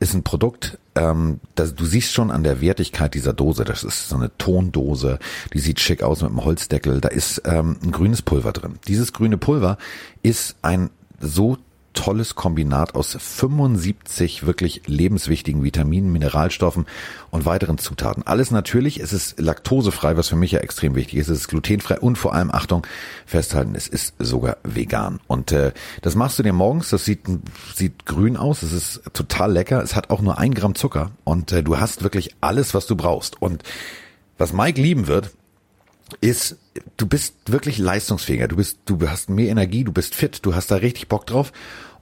ist 0.00 0.14
ein 0.14 0.22
Produkt, 0.22 0.78
ähm, 0.94 1.40
das, 1.54 1.74
du 1.74 1.84
siehst 1.84 2.12
schon 2.12 2.30
an 2.30 2.44
der 2.44 2.60
Wertigkeit 2.60 3.14
dieser 3.14 3.32
Dose, 3.32 3.64
das 3.64 3.82
ist 3.82 4.08
so 4.08 4.16
eine 4.16 4.30
Tondose, 4.38 5.18
die 5.52 5.58
sieht 5.58 5.80
schick 5.80 6.02
aus 6.02 6.22
mit 6.22 6.30
einem 6.30 6.44
Holzdeckel, 6.44 7.00
da 7.00 7.08
ist 7.08 7.42
ähm, 7.44 7.76
ein 7.82 7.90
grünes 7.90 8.22
Pulver 8.22 8.52
drin. 8.52 8.78
Dieses 8.86 9.12
grüne 9.12 9.38
Pulver 9.38 9.76
ist 10.22 10.56
ein 10.62 10.90
so 11.20 11.58
tolles 11.92 12.34
Kombinat 12.34 12.94
aus 12.94 13.16
75 13.18 14.46
wirklich 14.46 14.82
lebenswichtigen 14.86 15.64
Vitaminen, 15.64 16.12
Mineralstoffen 16.12 16.86
und 17.30 17.44
weiteren 17.44 17.78
Zutaten. 17.78 18.26
Alles 18.26 18.50
natürlich, 18.50 19.00
es 19.00 19.12
ist 19.12 19.40
laktosefrei, 19.40 20.16
was 20.16 20.28
für 20.28 20.36
mich 20.36 20.52
ja 20.52 20.60
extrem 20.60 20.94
wichtig 20.94 21.18
ist. 21.18 21.28
Es 21.28 21.40
ist 21.40 21.48
glutenfrei 21.48 21.98
und 21.98 22.16
vor 22.16 22.34
allem, 22.34 22.50
Achtung, 22.50 22.86
festhalten, 23.26 23.74
es 23.74 23.88
ist 23.88 24.14
sogar 24.18 24.58
vegan. 24.62 25.20
Und 25.26 25.52
äh, 25.52 25.72
das 26.02 26.14
machst 26.14 26.38
du 26.38 26.42
dir 26.42 26.52
morgens, 26.52 26.90
das 26.90 27.04
sieht, 27.04 27.20
sieht 27.74 28.06
grün 28.06 28.36
aus, 28.36 28.62
es 28.62 28.72
ist 28.72 29.02
total 29.12 29.52
lecker, 29.52 29.82
es 29.82 29.96
hat 29.96 30.10
auch 30.10 30.20
nur 30.20 30.38
ein 30.38 30.54
Gramm 30.54 30.74
Zucker 30.74 31.10
und 31.24 31.52
äh, 31.52 31.62
du 31.62 31.78
hast 31.78 32.02
wirklich 32.02 32.36
alles, 32.40 32.74
was 32.74 32.86
du 32.86 32.96
brauchst. 32.96 33.40
Und 33.40 33.62
was 34.36 34.52
Mike 34.52 34.80
lieben 34.80 35.08
wird, 35.08 35.32
ist, 36.20 36.56
du 36.96 37.06
bist 37.06 37.34
wirklich 37.46 37.78
leistungsfähiger, 37.78 38.48
du 38.48 38.56
bist, 38.56 38.78
du 38.86 38.98
hast 39.08 39.30
mehr 39.30 39.50
Energie, 39.50 39.84
du 39.84 39.92
bist 39.92 40.14
fit, 40.14 40.40
du 40.42 40.54
hast 40.54 40.70
da 40.70 40.76
richtig 40.76 41.08
Bock 41.08 41.26
drauf 41.26 41.52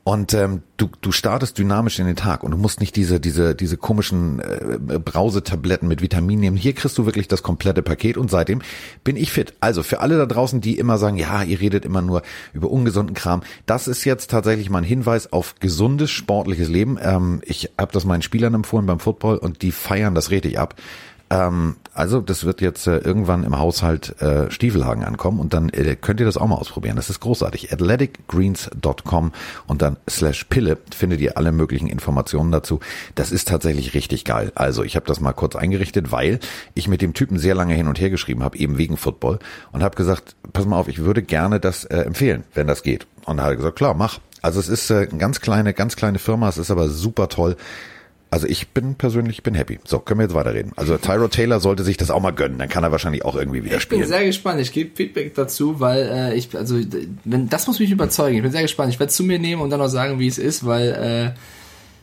und 0.08 0.34
ähm, 0.34 0.62
du, 0.76 0.88
du 1.00 1.10
startest 1.10 1.58
dynamisch 1.58 1.98
in 1.98 2.06
den 2.06 2.14
Tag 2.14 2.44
und 2.44 2.52
du 2.52 2.56
musst 2.56 2.78
nicht 2.78 2.94
diese, 2.94 3.18
diese, 3.18 3.56
diese 3.56 3.76
komischen 3.76 4.38
äh, 4.38 5.00
Brausetabletten 5.00 5.88
mit 5.88 6.00
Vitaminen 6.00 6.40
nehmen. 6.42 6.56
Hier 6.56 6.74
kriegst 6.74 6.96
du 6.96 7.06
wirklich 7.06 7.26
das 7.26 7.42
komplette 7.42 7.82
Paket 7.82 8.16
und 8.16 8.30
seitdem 8.30 8.62
bin 9.02 9.16
ich 9.16 9.32
fit. 9.32 9.54
Also 9.58 9.82
für 9.82 9.98
alle 9.98 10.16
da 10.16 10.26
draußen, 10.26 10.60
die 10.60 10.78
immer 10.78 10.98
sagen, 10.98 11.16
ja, 11.16 11.42
ihr 11.42 11.60
redet 11.60 11.84
immer 11.84 12.02
nur 12.02 12.22
über 12.52 12.70
ungesunden 12.70 13.16
Kram, 13.16 13.42
das 13.66 13.88
ist 13.88 14.04
jetzt 14.04 14.30
tatsächlich 14.30 14.70
mal 14.70 14.78
ein 14.78 14.84
Hinweis 14.84 15.32
auf 15.32 15.56
gesundes, 15.58 16.12
sportliches 16.12 16.68
Leben. 16.68 16.98
Ähm, 17.02 17.40
ich 17.44 17.70
habe 17.76 17.90
das 17.92 18.04
meinen 18.04 18.22
Spielern 18.22 18.54
empfohlen 18.54 18.86
beim 18.86 19.00
Football 19.00 19.38
und 19.38 19.62
die 19.62 19.72
feiern 19.72 20.14
das 20.14 20.30
richtig 20.30 20.56
ab. 20.56 20.76
Ähm, 21.30 21.76
also 21.92 22.20
das 22.20 22.44
wird 22.44 22.60
jetzt 22.60 22.86
äh, 22.86 22.98
irgendwann 22.98 23.42
im 23.42 23.58
Haushalt 23.58 24.20
äh, 24.20 24.50
Stiefelhagen 24.50 25.02
ankommen 25.02 25.40
und 25.40 25.54
dann 25.54 25.70
äh, 25.70 25.96
könnt 25.96 26.20
ihr 26.20 26.26
das 26.26 26.36
auch 26.36 26.46
mal 26.46 26.56
ausprobieren. 26.56 26.96
Das 26.96 27.10
ist 27.10 27.20
großartig. 27.20 27.72
athleticgreens.com 27.72 29.32
und 29.66 29.82
dann 29.82 29.96
slash 30.08 30.44
Pille 30.44 30.78
findet 30.94 31.20
ihr 31.20 31.36
alle 31.36 31.52
möglichen 31.52 31.88
Informationen 31.88 32.52
dazu. 32.52 32.80
Das 33.14 33.32
ist 33.32 33.48
tatsächlich 33.48 33.94
richtig 33.94 34.24
geil. 34.24 34.52
Also 34.54 34.84
ich 34.84 34.94
habe 34.94 35.06
das 35.06 35.20
mal 35.20 35.32
kurz 35.32 35.56
eingerichtet, 35.56 36.12
weil 36.12 36.38
ich 36.74 36.86
mit 36.86 37.02
dem 37.02 37.14
Typen 37.14 37.38
sehr 37.38 37.54
lange 37.54 37.74
hin 37.74 37.88
und 37.88 37.98
her 37.98 38.10
geschrieben 38.10 38.42
habe, 38.42 38.58
eben 38.58 38.78
wegen 38.78 38.96
Football 38.96 39.38
und 39.72 39.82
habe 39.82 39.96
gesagt, 39.96 40.36
pass 40.52 40.66
mal 40.66 40.78
auf, 40.78 40.88
ich 40.88 40.98
würde 40.98 41.22
gerne 41.22 41.60
das 41.60 41.84
äh, 41.84 42.02
empfehlen, 42.02 42.44
wenn 42.54 42.66
das 42.66 42.82
geht. 42.82 43.06
Und 43.24 43.38
er 43.38 43.44
hat 43.44 43.56
gesagt, 43.56 43.76
klar, 43.76 43.94
mach. 43.94 44.20
Also 44.42 44.60
es 44.60 44.68
ist 44.68 44.90
äh, 44.90 45.08
eine 45.08 45.18
ganz 45.18 45.40
kleine, 45.40 45.72
ganz 45.72 45.96
kleine 45.96 46.18
Firma, 46.18 46.48
es 46.48 46.58
ist 46.58 46.70
aber 46.70 46.88
super 46.88 47.28
toll. 47.28 47.56
Also 48.36 48.48
ich 48.48 48.68
bin 48.68 48.96
persönlich, 48.96 49.38
ich 49.38 49.42
bin 49.42 49.54
happy. 49.54 49.78
So, 49.86 49.98
können 49.98 50.20
wir 50.20 50.24
jetzt 50.24 50.34
weiterreden. 50.34 50.72
Also 50.76 50.98
Tyro 50.98 51.26
Taylor 51.28 51.58
sollte 51.58 51.84
sich 51.84 51.96
das 51.96 52.10
auch 52.10 52.20
mal 52.20 52.32
gönnen, 52.32 52.58
dann 52.58 52.68
kann 52.68 52.84
er 52.84 52.92
wahrscheinlich 52.92 53.24
auch 53.24 53.34
irgendwie 53.34 53.64
wieder 53.64 53.78
Ich 53.78 53.88
bin 53.88 54.00
spielen. 54.00 54.08
sehr 54.10 54.26
gespannt. 54.26 54.60
Ich 54.60 54.72
gebe 54.72 54.94
Feedback 54.94 55.34
dazu, 55.34 55.80
weil 55.80 56.02
äh, 56.02 56.34
ich, 56.34 56.54
also, 56.54 56.78
wenn, 57.24 57.48
das 57.48 57.66
muss 57.66 57.78
mich 57.80 57.90
überzeugen. 57.90 58.36
Ich 58.36 58.42
bin 58.42 58.52
sehr 58.52 58.60
gespannt. 58.60 58.92
Ich 58.92 59.00
werde 59.00 59.08
es 59.08 59.16
zu 59.16 59.24
mir 59.24 59.38
nehmen 59.38 59.62
und 59.62 59.70
dann 59.70 59.80
auch 59.80 59.88
sagen, 59.88 60.18
wie 60.18 60.26
es 60.26 60.36
ist, 60.36 60.66
weil 60.66 61.32
äh, 61.34 61.40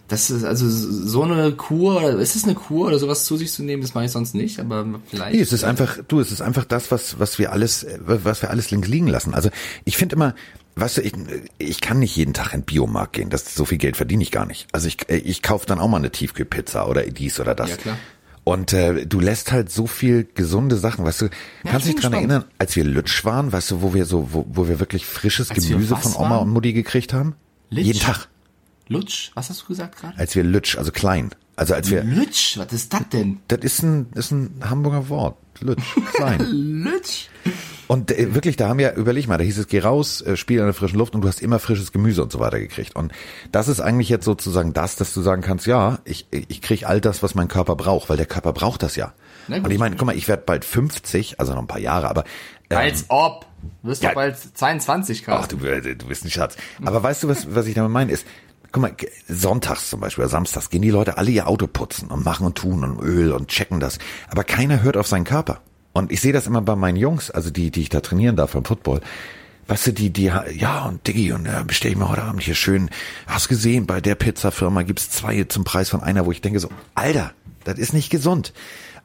das 0.07 0.31
ist 0.31 0.43
also 0.43 0.67
so 0.67 1.21
eine 1.21 1.51
Kur, 1.51 1.97
oder 1.97 2.17
ist 2.17 2.35
es 2.35 2.45
eine 2.45 2.55
Kur 2.55 2.87
oder 2.87 2.97
sowas 2.97 3.25
zu 3.25 3.37
sich 3.37 3.51
zu 3.51 3.61
nehmen, 3.63 3.83
das 3.83 3.93
mache 3.93 4.05
ich 4.05 4.11
sonst 4.11 4.33
nicht, 4.33 4.59
aber 4.59 4.85
vielleicht. 5.05 5.35
Nee, 5.35 5.41
es 5.41 5.53
ist 5.53 5.63
einfach, 5.63 5.99
du, 6.07 6.19
es 6.19 6.31
ist 6.31 6.41
einfach 6.41 6.65
das, 6.65 6.89
was, 6.89 7.19
was 7.19 7.37
wir 7.37 7.51
alles, 7.51 7.83
äh, 7.83 7.99
was 8.01 8.41
wir 8.41 8.49
alles 8.49 8.71
links 8.71 8.87
liegen 8.87 9.07
lassen. 9.07 9.35
Also 9.35 9.49
ich 9.85 9.97
finde 9.97 10.15
immer, 10.15 10.33
weißt 10.75 10.97
du, 10.97 11.01
ich, 11.01 11.13
ich 11.57 11.81
kann 11.81 11.99
nicht 11.99 12.15
jeden 12.15 12.33
Tag 12.33 12.53
in 12.53 12.61
den 12.61 12.65
Biomarkt 12.65 13.13
gehen. 13.13 13.29
Das 13.29 13.53
so 13.55 13.65
viel 13.65 13.77
Geld 13.77 13.97
verdiene 13.97 14.23
ich 14.23 14.31
gar 14.31 14.45
nicht. 14.45 14.67
Also 14.71 14.87
ich, 14.87 15.09
äh, 15.09 15.17
ich 15.17 15.41
kaufe 15.41 15.65
dann 15.65 15.79
auch 15.79 15.87
mal 15.87 15.97
eine 15.97 16.11
Tiefkühlpizza 16.11 16.85
oder 16.85 17.03
dies 17.03 17.39
oder 17.39 17.55
das. 17.55 17.71
Ja, 17.71 17.77
klar. 17.77 17.97
Und 18.45 18.73
äh, 18.73 19.05
du 19.05 19.21
lässt 19.21 19.51
halt 19.53 19.71
so 19.71 19.87
viel 19.87 20.27
gesunde 20.35 20.75
Sachen, 20.75 21.05
weißt 21.05 21.21
du, 21.21 21.29
kannst 21.63 21.87
ich 21.87 21.93
dich 21.93 22.01
dran 22.01 22.11
gespannt. 22.11 22.15
erinnern, 22.15 22.45
als 22.57 22.75
wir 22.75 22.83
Lutsch 22.83 23.23
waren, 23.23 23.53
weißt 23.53 23.71
du, 23.71 23.81
wo 23.81 23.93
wir 23.93 24.05
so, 24.05 24.33
wo, 24.33 24.45
wo 24.49 24.67
wir 24.67 24.79
wirklich 24.79 25.05
frisches 25.05 25.49
Als 25.49 25.67
Gemüse 25.67 25.95
von 25.95 26.13
Oma 26.15 26.29
waren? 26.31 26.47
und 26.47 26.49
Mutti 26.49 26.73
gekriegt 26.73 27.13
haben? 27.13 27.35
Litsch? 27.69 27.85
Jeden 27.85 27.99
Tag. 27.99 28.27
Lutsch? 28.89 29.31
Was 29.33 29.49
hast 29.49 29.61
du 29.61 29.67
gesagt 29.67 29.97
gerade? 29.97 30.17
Als 30.17 30.35
wir 30.35 30.43
Lutsch, 30.43 30.77
also 30.77 30.91
klein. 30.91 31.29
Also 31.55 31.73
als 31.75 31.89
wir, 31.91 32.03
Lutsch? 32.03 32.57
Was 32.57 32.73
ist 32.73 32.93
das 32.93 33.09
denn? 33.09 33.39
das 33.47 33.59
ist 33.59 33.83
ein, 33.83 34.07
ist 34.15 34.31
ein 34.31 34.61
Hamburger 34.67 35.09
Wort. 35.09 35.37
Lutsch, 35.59 35.83
klein. 36.13 36.39
Lutsch? 36.39 37.27
Und 37.87 38.11
äh, 38.11 38.33
wirklich, 38.33 38.55
da 38.55 38.69
haben 38.69 38.79
wir, 38.79 38.93
überleg 38.95 39.27
mal, 39.27 39.37
da 39.37 39.43
hieß 39.43 39.57
es, 39.59 39.67
geh 39.67 39.79
raus, 39.79 40.21
äh, 40.21 40.35
spiel 40.35 40.59
in 40.59 40.65
der 40.65 40.73
frischen 40.73 40.97
Luft 40.97 41.13
und 41.13 41.21
du 41.21 41.27
hast 41.27 41.41
immer 41.41 41.59
frisches 41.59 41.91
Gemüse 41.91 42.23
und 42.23 42.31
so 42.31 42.39
weiter 42.39 42.57
gekriegt. 42.59 42.95
Und 42.95 43.11
das 43.51 43.67
ist 43.67 43.81
eigentlich 43.81 44.09
jetzt 44.09 44.25
sozusagen 44.25 44.73
das, 44.73 44.95
dass 44.95 45.13
du 45.13 45.21
sagen 45.21 45.41
kannst, 45.41 45.67
ja, 45.67 45.99
ich, 46.05 46.25
ich 46.31 46.61
krieg 46.61 46.87
all 46.87 47.01
das, 47.01 47.21
was 47.21 47.35
mein 47.35 47.49
Körper 47.49 47.75
braucht, 47.75 48.09
weil 48.09 48.17
der 48.17 48.25
Körper 48.25 48.53
braucht 48.53 48.83
das 48.83 48.95
ja. 48.95 49.13
Und 49.49 49.69
ich 49.69 49.77
meine, 49.77 49.97
guck 49.97 50.07
mal, 50.07 50.15
ich 50.15 50.29
werde 50.29 50.43
bald 50.45 50.63
50, 50.63 51.39
also 51.39 51.53
noch 51.53 51.59
ein 51.59 51.67
paar 51.67 51.79
Jahre, 51.79 52.09
aber 52.09 52.23
ähm, 52.69 52.77
Als 52.77 53.05
ob. 53.09 53.45
Du 53.81 53.89
wirst 53.89 54.03
ja. 54.03 54.09
doch 54.09 54.15
bald 54.15 54.37
22 54.37 55.21
ach, 55.21 55.25
Grad. 55.25 55.51
du, 55.51 55.65
äh, 55.65 55.95
du 55.95 56.07
bist 56.07 56.25
ein 56.25 56.31
Schatz. 56.31 56.57
Aber 56.83 57.01
weißt 57.01 57.23
du, 57.23 57.27
was, 57.29 57.53
was 57.53 57.67
ich 57.67 57.75
damit 57.75 57.91
meine, 57.91 58.11
ist, 58.11 58.25
guck 58.73 58.81
mal, 58.81 58.93
sonntags 59.29 59.89
zum 59.89 60.01
Beispiel 60.01 60.23
oder 60.23 60.29
samstags 60.29 60.69
gehen 60.69 60.81
die 60.81 60.89
Leute 60.89 61.17
alle 61.17 61.31
ihr 61.31 61.47
Auto 61.47 61.67
putzen 61.67 62.09
und 62.09 62.25
machen 62.25 62.45
und 62.45 62.55
tun 62.55 62.83
und 62.83 62.99
Öl 63.01 63.31
und 63.31 63.47
checken 63.47 63.79
das. 63.79 63.99
Aber 64.29 64.43
keiner 64.43 64.81
hört 64.81 64.97
auf 64.97 65.07
seinen 65.07 65.23
Körper. 65.23 65.61
Und 65.93 66.11
ich 66.11 66.19
sehe 66.19 66.33
das 66.33 66.47
immer 66.47 66.61
bei 66.61 66.75
meinen 66.75 66.97
Jungs, 66.97 67.29
also 67.29 67.51
die, 67.51 67.69
die 67.69 67.83
ich 67.83 67.89
da 67.89 68.01
trainieren 68.01 68.35
darf 68.35 68.53
beim 68.53 68.65
Football. 68.65 68.99
Weißt 69.67 69.87
du, 69.87 69.93
die, 69.93 70.09
die, 70.09 70.23
ja, 70.55 70.85
und 70.85 71.07
Diggi, 71.07 71.31
und 71.31 71.45
äh, 71.45 71.63
bestell 71.65 71.91
ich 71.91 71.97
mir 71.97 72.09
heute 72.09 72.23
Abend 72.23 72.41
hier 72.41 72.55
schön, 72.55 72.89
hast 73.27 73.47
gesehen, 73.47 73.85
bei 73.85 74.01
der 74.01 74.15
Pizzafirma 74.15 74.81
gibt's 74.81 75.09
zwei 75.09 75.43
zum 75.45 75.63
Preis 75.63 75.89
von 75.89 76.01
einer, 76.01 76.25
wo 76.25 76.31
ich 76.31 76.41
denke 76.41 76.59
so, 76.59 76.69
Alter, 76.95 77.31
das 77.63 77.77
ist 77.77 77.93
nicht 77.93 78.09
gesund. 78.09 78.53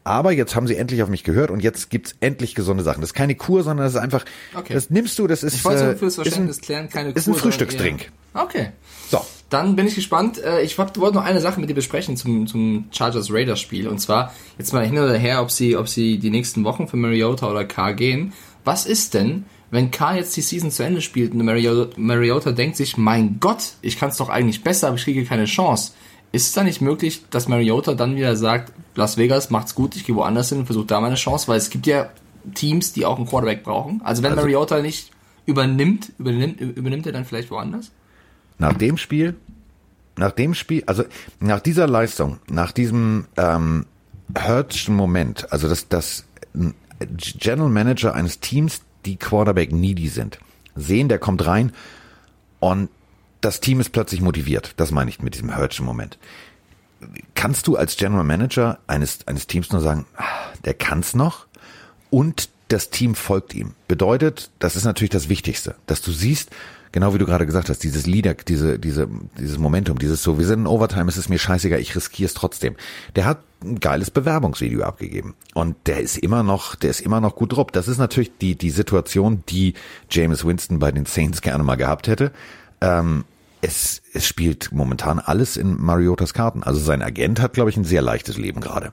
Aber 0.03 0.33
jetzt 0.33 0.57
haben 0.57 0.67
sie 0.67 0.77
endlich 0.77 1.03
auf 1.03 1.11
mich 1.11 1.23
gehört 1.23 1.51
und 1.51 1.63
jetzt 1.63 1.91
gibt's 1.91 2.15
endlich 2.21 2.55
gesunde 2.55 2.83
Sachen. 2.83 3.03
Das 3.03 3.11
ist 3.11 3.15
keine 3.15 3.35
Kur, 3.35 3.63
sondern 3.63 3.85
das 3.85 3.95
ist 3.95 4.01
einfach, 4.01 4.25
Okay. 4.55 4.73
das 4.73 4.89
nimmst 4.89 5.19
du, 5.19 5.27
das 5.27 5.43
ist, 5.43 5.55
Ich 5.57 5.65
wollte 5.65 5.93
äh, 5.93 5.97
fürs 5.97 6.15
ist 6.15 6.21
ein, 6.21 6.25
Verständnis 6.25 6.61
klären, 6.63 6.89
keine 6.89 7.11
ist 7.11 7.29
ein 7.29 7.35
Kur, 7.35 7.43
Frühstücksdrink. 7.43 8.11
Okay. 8.33 8.73
So. 9.11 9.25
Dann 9.51 9.77
bin 9.77 9.87
ich 9.87 9.95
gespannt. 9.95 10.43
Äh, 10.43 10.63
Ich 10.63 10.79
wollte 10.79 11.01
noch 11.01 11.25
eine 11.25 11.41
Sache 11.41 11.61
mit 11.61 11.71
dir 11.71 11.75
besprechen 11.75 12.17
zum, 12.17 12.47
zum 12.47 12.87
Chargers 12.91 13.33
Raiders 13.33 13.61
Spiel. 13.61 13.89
Und 13.89 13.99
zwar 13.99 14.33
jetzt 14.59 14.73
mal 14.73 14.85
hin 14.87 14.99
oder 14.99 15.17
her, 15.17 15.43
ob 15.43 15.51
sie, 15.51 15.77
ob 15.77 15.89
sie 15.89 16.19
die 16.19 16.31
nächsten 16.31 16.65
Wochen 16.65 16.89
für 16.89 16.97
Mariota 16.97 17.51
oder 17.51 17.65
Carr 17.65 17.95
gehen. 17.95 18.33
Was 18.65 18.85
ist 18.85 19.15
denn, 19.15 19.47
wenn 19.71 19.91
Carr 19.91 20.17
jetzt 20.17 20.37
die 20.37 20.43
Season 20.43 20.71
zu 20.71 20.83
Ende 20.83 21.01
spielt 21.01 21.33
und 21.33 21.45
Mariota, 21.45 21.91
Mariota 21.97 22.53
denkt 22.53 22.77
sich, 22.77 22.97
mein 22.97 23.39
Gott, 23.41 23.73
ich 23.83 23.99
kann 23.99 24.11
es 24.11 24.17
doch 24.17 24.29
eigentlich 24.29 24.63
besser, 24.63 24.89
aber 24.89 24.97
ich 24.97 25.05
kriege 25.05 25.25
keine 25.25 25.45
Chance. 25.45 25.93
Ist 26.33 26.47
es 26.49 26.53
dann 26.53 26.67
nicht 26.67 26.81
möglich, 26.83 27.23
dass 27.31 27.49
Mariota 27.49 27.95
dann 27.95 28.17
wieder 28.17 28.37
sagt, 28.37 28.73
Las 28.95 29.17
Vegas 29.17 29.51
macht's 29.51 29.75
gut, 29.75 29.97
ich 29.97 30.05
gehe 30.05 30.15
woanders 30.15 30.51
hin 30.51 30.59
und 30.59 30.67
versuche 30.67 30.87
da 30.87 31.01
meine 31.01 31.15
Chance, 31.15 31.49
weil 31.49 31.57
es 31.57 31.71
gibt 31.71 31.87
ja 31.87 32.11
Teams, 32.55 32.93
die 32.93 33.07
auch 33.07 33.17
einen 33.17 33.27
Quarterback 33.27 33.63
brauchen. 33.63 34.01
Also 34.05 34.23
wenn 34.23 34.35
Mariota 34.35 34.83
nicht 34.83 35.11
übernimmt, 35.47 36.13
übernimmt, 36.19 36.61
übernimmt 36.61 37.07
er 37.07 37.13
dann 37.13 37.25
vielleicht 37.25 37.51
woanders? 37.51 37.91
Nach 38.59 38.75
dem 38.75 38.97
Spiel, 38.97 39.37
nach 40.17 40.33
dem 40.33 40.55
Spiel, 40.55 40.83
also 40.87 41.05
nach 41.41 41.61
dieser 41.61 41.87
Leistung, 41.87 42.41
nach 42.51 42.73
diesem 42.73 43.27
ähm, 43.37 43.87
Hurtschen 44.37 44.95
Moment, 44.95 45.53
also 45.53 45.69
dass 45.69 45.89
das 45.89 46.25
General 47.39 47.71
Manager 47.71 48.15
eines 48.15 48.41
Teams, 48.41 48.83
die 49.05 49.17
Quarterback 49.17 49.73
needy 49.73 50.09
sind, 50.09 50.39
sehen, 50.75 51.09
der 51.09 51.19
kommt 51.19 51.47
rein 51.47 51.73
und 52.61 52.91
das 53.41 53.61
Team 53.61 53.79
ist 53.81 53.91
plötzlich 53.91 54.21
motiviert. 54.21 54.75
Das 54.77 54.91
meine 54.91 55.11
ich 55.11 55.23
mit 55.23 55.35
diesem 55.35 55.57
Hurtschen 55.57 55.87
Moment. 55.87 56.19
Kannst 57.37 57.69
du 57.69 57.77
als 57.77 57.97
General 57.97 58.25
Manager 58.25 58.81
eines, 58.89 59.27
eines 59.29 59.47
Teams 59.47 59.71
nur 59.71 59.81
sagen, 59.81 60.07
ah, 60.17 60.25
der 60.65 60.75
kann's 60.75 61.15
noch 61.15 61.47
und 62.11 62.49
das 62.67 62.91
Team 62.91 63.15
folgt 63.15 63.55
ihm? 63.55 63.75
Bedeutet, 63.87 64.51
das 64.59 64.75
ist 64.75 64.85
natürlich 64.85 65.11
das 65.11 65.29
Wichtigste, 65.29 65.77
dass 65.87 66.03
du 66.03 66.11
siehst, 66.11 66.51
genau 66.93 67.15
wie 67.15 67.19
du 67.19 67.27
gerade 67.27 67.47
gesagt 67.47 67.69
hast, 67.69 67.83
dieses 67.83 68.07
Leader, 68.07 68.35
diese, 68.35 68.79
diese, 68.79 69.09
dieses 69.39 69.59
Momentum, 69.59 69.99
dieses 69.99 70.23
so, 70.23 70.39
wir 70.39 70.47
sind 70.47 70.61
in 70.61 70.67
Overtime, 70.67 71.09
es 71.09 71.17
ist 71.17 71.29
mir 71.29 71.39
scheißegal, 71.39 71.81
ich 71.81 71.95
riskiere 71.95 72.27
es 72.27 72.35
trotzdem. 72.35 72.77
Der 73.17 73.25
hat 73.27 73.41
ein 73.63 73.81
geiles 73.81 74.11
Bewerbungsvideo 74.11 74.83
abgegeben. 74.83 75.35
Und 75.55 75.77
der 75.87 76.01
ist 76.01 76.19
immer 76.19 76.43
noch, 76.43 76.75
der 76.75 76.91
ist 76.91 77.01
immer 77.01 77.21
noch 77.21 77.35
gut 77.35 77.57
drauf. 77.57 77.69
Das 77.73 77.89
ist 77.89 77.99
natürlich 77.99 78.37
die, 78.39 78.57
die 78.57 78.71
Situation, 78.71 79.43
die 79.49 79.75
James 80.11 80.45
Winston 80.45 80.79
bei 80.79 80.93
den 80.93 81.07
Saints 81.07 81.43
gerne 81.43 81.65
mal 81.65 81.77
gehabt 81.77 82.09
hätte. 82.09 82.33
Ähm, 82.81 83.25
es, 83.61 84.03
es 84.13 84.27
spielt 84.27 84.71
momentan 84.73 85.19
alles 85.19 85.57
in 85.57 85.81
Mariotas 85.81 86.33
Karten. 86.33 86.63
Also 86.63 86.79
sein 86.79 87.03
Agent 87.03 87.41
hat, 87.41 87.55
glaube 87.55 87.71
ich, 87.71 87.77
ein 87.77 87.85
sehr 87.85 88.03
leichtes 88.03 88.39
Leben 88.39 88.61
gerade. 88.61 88.93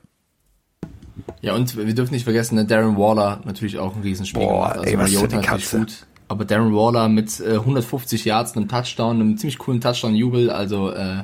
Ja, 1.42 1.54
und 1.54 1.78
wir 1.78 1.94
dürfen 1.94 2.14
nicht 2.14 2.24
vergessen, 2.24 2.56
ne, 2.56 2.66
Darren 2.66 2.98
Waller 2.98 3.42
natürlich 3.46 3.78
auch 3.78 3.96
ein 3.96 4.02
Riesenspiel 4.02 4.42
Boah, 4.42 4.70
gemacht. 4.70 4.78
Also 4.80 4.90
ey, 4.90 4.98
was 4.98 5.10
für 5.12 5.16
Mariota 5.16 5.38
eine 5.38 5.46
natürlich 5.46 5.70
Katze. 5.70 5.78
gut. 5.78 6.06
Aber 6.36 6.44
Darren 6.44 6.76
Waller 6.76 7.08
mit 7.08 7.40
äh, 7.40 7.54
150 7.54 8.26
Yards, 8.26 8.58
einem 8.58 8.68
Touchdown, 8.68 9.22
einem 9.22 9.38
ziemlich 9.38 9.58
coolen 9.58 9.80
Touchdown-Jubel, 9.80 10.50
also 10.50 10.92
äh, 10.92 11.24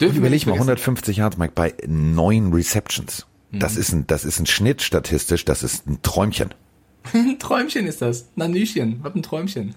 dürfen 0.00 0.16
Überleg 0.16 0.44
mal, 0.46 0.56
vergessen. 0.56 0.70
150 0.70 1.16
Yards, 1.18 1.38
Mike, 1.38 1.52
bei 1.54 1.72
neun 1.86 2.52
Receptions. 2.52 3.28
Mhm. 3.52 3.60
Das 3.60 3.76
ist 3.76 3.92
ein, 3.92 4.08
das 4.08 4.24
ist 4.24 4.40
ein 4.40 4.46
Schnitt 4.46 4.82
statistisch, 4.82 5.44
das 5.44 5.62
ist 5.62 5.86
ein 5.86 6.02
Träumchen. 6.02 6.52
Ein 7.12 7.38
Träumchen 7.38 7.86
ist 7.86 8.00
das. 8.00 8.30
Nanüchen, 8.34 9.00
was 9.02 9.14
ein 9.14 9.22
Träumchen. 9.22 9.74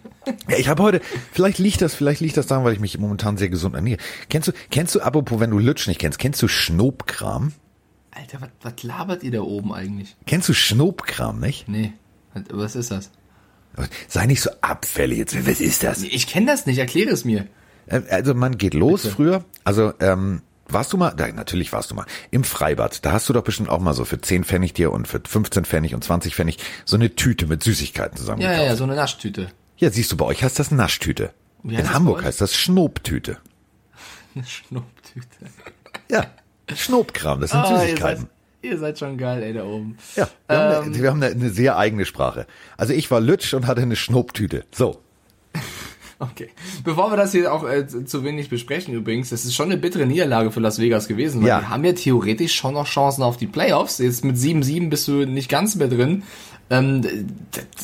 Ja, 0.47 0.57
ich 0.57 0.69
habe 0.69 0.81
heute, 0.81 1.01
vielleicht 1.33 1.59
liegt 1.59 1.81
das, 1.81 1.93
vielleicht 1.93 2.21
liegt 2.21 2.37
das 2.37 2.47
daran, 2.47 2.63
weil 2.63 2.71
ich 2.71 2.79
mich 2.79 2.97
momentan 2.97 3.35
sehr 3.35 3.49
gesund 3.49 3.75
ernähre. 3.75 3.99
Kennst 4.29 4.47
du, 4.47 4.53
kennst 4.71 4.95
du, 4.95 5.01
apropos, 5.01 5.37
wenn 5.41 5.51
du 5.51 5.59
Lutsch 5.59 5.87
nicht 5.89 5.99
kennst, 5.99 6.19
kennst 6.19 6.41
du 6.41 6.47
Schnobkram? 6.47 7.51
Alter, 8.11 8.39
was, 8.39 8.49
was 8.61 8.81
labert 8.81 9.23
ihr 9.23 9.31
da 9.31 9.41
oben 9.41 9.73
eigentlich? 9.73 10.15
Kennst 10.25 10.47
du 10.47 10.53
Schnobkram, 10.53 11.41
nicht? 11.41 11.67
Nee, 11.67 11.91
was 12.49 12.77
ist 12.77 12.91
das? 12.91 13.11
Sei 14.07 14.25
nicht 14.25 14.41
so 14.41 14.49
abfällig 14.61 15.17
jetzt. 15.19 15.47
Was 15.47 15.59
ist 15.59 15.83
das? 15.83 16.01
Ich 16.03 16.27
kenne 16.27 16.47
das 16.47 16.65
nicht, 16.65 16.77
erkläre 16.79 17.11
es 17.11 17.25
mir. 17.25 17.47
Äh, 17.87 18.01
Also 18.09 18.33
man 18.33 18.57
geht 18.57 18.73
los 18.73 19.07
früher, 19.07 19.43
also 19.63 19.93
ähm, 19.99 20.41
warst 20.67 20.91
du 20.93 20.97
mal, 20.97 21.11
da, 21.15 21.27
natürlich 21.31 21.71
warst 21.73 21.91
du 21.91 21.95
mal, 21.95 22.05
im 22.31 22.43
Freibad, 22.43 23.05
da 23.05 23.11
hast 23.13 23.29
du 23.29 23.33
doch 23.33 23.43
bestimmt 23.43 23.69
auch 23.69 23.79
mal 23.79 23.93
so 23.93 24.03
für 24.05 24.19
10 24.19 24.43
Pfennig 24.43 24.73
dir 24.73 24.91
und 24.91 25.07
für 25.07 25.21
15 25.25 25.63
Pfennig 25.65 25.93
und 25.95 26.03
20 26.03 26.35
Pfennig 26.35 26.57
so 26.85 26.95
eine 26.97 27.15
Tüte 27.15 27.47
mit 27.47 27.63
Süßigkeiten 27.63 28.15
Ja, 28.15 28.19
zusammengekauft. 28.19 28.57
ja, 28.57 28.63
Ja, 28.63 28.69
ja, 28.71 28.75
so 28.75 28.83
eine 28.83 28.95
Naschtüte. 28.95 29.47
siehst 29.79 30.11
du, 30.11 30.17
bei 30.17 30.25
euch 30.25 30.43
heißt 30.43 30.59
das 30.59 30.71
Naschtüte. 30.71 31.31
Wie 31.63 31.75
heißt 31.75 31.79
In 31.79 31.85
das 31.85 31.93
Hamburg 31.95 32.23
heißt 32.23 32.41
das 32.41 32.55
Schnobtüte. 32.55 33.37
Eine 34.35 34.45
Schnupftüte. 34.45 35.27
Ja, 36.11 36.25
Schnobkram, 36.75 37.39
das 37.41 37.51
sind 37.51 37.65
seid, 37.65 37.81
Süßigkeiten. 37.81 38.29
Ihr 38.67 38.77
seid 38.77 38.99
schon 38.99 39.17
geil, 39.17 39.41
ey, 39.43 39.53
da 39.53 39.63
oben. 39.65 39.97
Ja, 40.15 40.27
wir, 40.47 40.57
haben 40.57 40.73
Ähm. 40.75 40.93
eine, 40.93 41.01
wir 41.01 41.09
haben 41.09 41.23
eine, 41.23 41.33
eine 41.33 41.49
sehr 41.49 41.77
eigene 41.77 42.05
Sprache. 42.05 42.45
Also 42.77 42.93
ich 42.93 43.09
war 43.11 43.19
Lütsch 43.19 43.53
und 43.53 43.67
hatte 43.67 43.81
eine 43.81 43.95
Schnobtüte. 43.95 44.65
So. 44.73 45.01
Okay. 46.19 46.49
Bevor 46.83 47.11
wir 47.11 47.17
das 47.17 47.31
hier 47.31 47.53
auch 47.53 47.63
äh, 47.67 47.85
zu 47.87 48.23
wenig 48.23 48.49
besprechen 48.49 48.93
übrigens, 48.95 49.29
das 49.29 49.45
ist 49.45 49.53
schon 49.53 49.67
eine 49.67 49.77
bittere 49.77 50.05
Niederlage 50.07 50.51
für 50.51 50.59
Las 50.59 50.79
Vegas 50.79 51.07
gewesen, 51.07 51.41
weil 51.41 51.49
Ja. 51.49 51.59
die 51.59 51.65
haben 51.67 51.83
ja 51.85 51.93
theoretisch 51.93 52.55
schon 52.55 52.73
noch 52.73 52.87
Chancen 52.87 53.21
auf 53.23 53.37
die 53.37 53.45
Playoffs. 53.47 53.99
Jetzt 53.99 54.25
mit 54.25 54.35
7-7 54.35 54.89
bist 54.89 55.07
du 55.07 55.25
nicht 55.25 55.47
ganz 55.49 55.75
mehr 55.75 55.87
drin. 55.89 56.23
Ähm, 56.69 57.01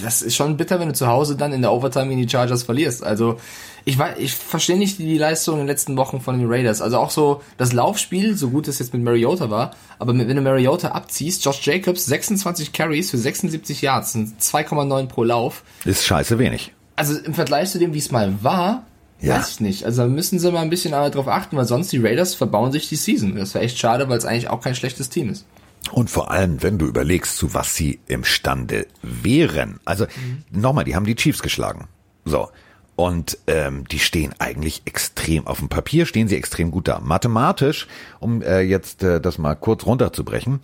das 0.04 0.22
ist 0.22 0.36
schon 0.36 0.58
bitter, 0.58 0.80
wenn 0.80 0.89
du 0.89 0.93
zu 0.93 1.08
Hause 1.08 1.38
dann 1.38 1.54
in 1.54 1.62
der 1.62 1.72
Overtime 1.72 2.10
gegen 2.10 2.22
die 2.22 2.28
Chargers 2.30 2.63
verlierst. 2.63 3.04
Also 3.04 3.38
ich 3.86 3.98
weiß, 3.98 4.15
ich 4.17 4.34
verstehe 4.34 4.78
nicht 4.78 4.98
die 5.00 5.17
Leistung 5.17 5.56
in 5.56 5.60
den 5.62 5.67
letzten 5.67 5.96
Wochen 5.96 6.19
von 6.19 6.38
den 6.38 6.52
Raiders. 6.52 6.82
Also 6.82 6.98
auch 6.98 7.12
so 7.12 7.41
das 7.58 7.72
Laufspiel, 7.72 8.36
so 8.36 8.50
gut 8.50 8.67
es 8.67 8.80
jetzt 8.80 8.93
mit 8.93 9.04
Mariota 9.04 9.50
war, 9.50 9.72
aber 10.00 10.17
wenn 10.17 10.36
du 10.36 10.41
Mariota 10.41 10.89
abziehst, 10.89 11.46
Josh 11.46 11.65
Jacobs 11.65 12.06
26 12.08 12.74
Carries 12.74 13.12
für 13.12 13.17
76 13.17 13.82
Yards, 13.84 14.13
sind 14.13 14.41
2,9 14.41 15.06
pro 15.08 15.24
Lauf 15.24 15.63
Ist 15.86 16.04
scheiße 16.06 16.38
wenig. 16.39 16.74
Also 16.96 17.18
im 17.18 17.34
Vergleich 17.34 17.72
zu 17.72 17.80
dem, 17.80 17.94
wie 17.94 18.00
es 18.00 18.12
mal 18.12 18.44
war, 18.44 18.84
Ja. 19.20 19.36
weiß 19.38 19.50
ich 19.52 19.60
nicht. 19.60 19.86
Also 19.86 20.04
da 20.04 20.08
müssen 20.08 20.40
sie 20.40 20.52
mal 20.52 20.62
ein 20.62 20.70
bisschen 20.70 20.92
darauf 20.92 21.28
achten, 21.28 21.56
weil 21.58 21.66
sonst 21.66 21.92
die 21.92 21.98
Raiders 22.00 22.36
verbauen 22.36 22.72
sich 22.72 22.90
die 22.90 22.96
Season. 22.96 23.36
Das 23.36 23.54
wäre 23.54 23.64
echt 23.66 23.78
schade, 23.80 24.10
weil 24.10 24.18
es 24.18 24.26
eigentlich 24.26 24.50
auch 24.50 24.62
kein 24.62 24.76
schlechtes 24.76 25.10
Team 25.10 25.30
ist. 25.30 25.46
Und 25.92 26.10
vor 26.10 26.32
allem, 26.32 26.64
wenn 26.64 26.78
du 26.78 26.86
überlegst, 26.86 27.38
zu 27.38 27.54
was 27.54 27.76
sie 27.76 28.00
imstande 28.08 28.88
wären. 29.02 29.80
Also 29.86 30.06
nochmal, 30.52 30.86
die 30.86 30.96
haben 30.96 31.06
die 31.06 31.16
Chiefs 31.16 31.42
geschlagen. 31.42 31.88
So. 32.26 32.50
Und 32.96 33.40
ähm, 33.48 33.86
die 33.90 34.00
stehen 34.00 34.34
eigentlich 34.38 34.84
extrem, 34.86 35.48
auf 35.48 35.60
dem 35.60 35.68
Papier 35.68 36.06
stehen 36.06 36.28
sie 36.28 36.36
extrem 36.38 36.70
gut 36.70 36.88
da. 36.88 37.00
Mathematisch, 37.00 37.88
um 38.20 38.42
äh, 38.44 38.62
jetzt 38.62 39.02
äh, 39.04 39.20
das 39.20 39.40
mal 39.40 39.56
kurz 39.56 39.86
runterzubrechen, 39.86 40.60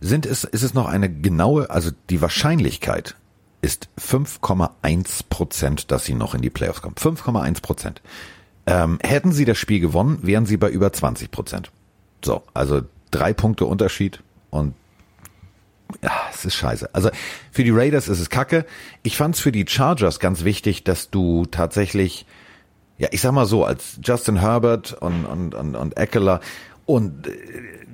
sind 0.00 0.26
es, 0.26 0.44
ist 0.44 0.62
es 0.62 0.74
noch 0.74 0.86
eine 0.86 1.10
genaue, 1.10 1.68
also 1.68 1.90
die 2.08 2.20
Wahrscheinlichkeit 2.22 3.16
ist 3.66 3.88
5,1 3.98 5.24
Prozent, 5.28 5.90
dass 5.90 6.04
sie 6.04 6.14
noch 6.14 6.36
in 6.36 6.40
die 6.40 6.50
Playoffs 6.50 6.82
kommen. 6.82 6.94
5,1 6.94 7.62
Prozent. 7.62 8.00
Ähm, 8.64 9.00
hätten 9.02 9.32
sie 9.32 9.44
das 9.44 9.58
Spiel 9.58 9.80
gewonnen, 9.80 10.20
wären 10.22 10.46
sie 10.46 10.56
bei 10.56 10.70
über 10.70 10.92
20 10.92 11.32
Prozent. 11.32 11.72
So, 12.24 12.44
also 12.54 12.82
drei 13.10 13.32
Punkte 13.32 13.66
Unterschied 13.66 14.22
und 14.50 14.74
ja, 16.00 16.12
es 16.32 16.44
ist 16.44 16.54
scheiße. 16.54 16.94
Also 16.94 17.10
für 17.50 17.64
die 17.64 17.72
Raiders 17.72 18.06
ist 18.06 18.20
es 18.20 18.30
kacke. 18.30 18.66
Ich 19.02 19.16
fand 19.16 19.34
es 19.34 19.40
für 19.40 19.52
die 19.52 19.66
Chargers 19.66 20.20
ganz 20.20 20.44
wichtig, 20.44 20.84
dass 20.84 21.10
du 21.10 21.44
tatsächlich, 21.46 22.24
ja, 22.98 23.08
ich 23.10 23.20
sag 23.20 23.32
mal 23.32 23.46
so, 23.46 23.64
als 23.64 23.98
Justin 24.00 24.40
Herbert 24.40 24.92
und, 24.92 25.24
und, 25.24 25.54
und, 25.56 25.74
und 25.74 25.96
Eckler 25.96 26.40
und 26.86 27.26
äh, 27.26 27.32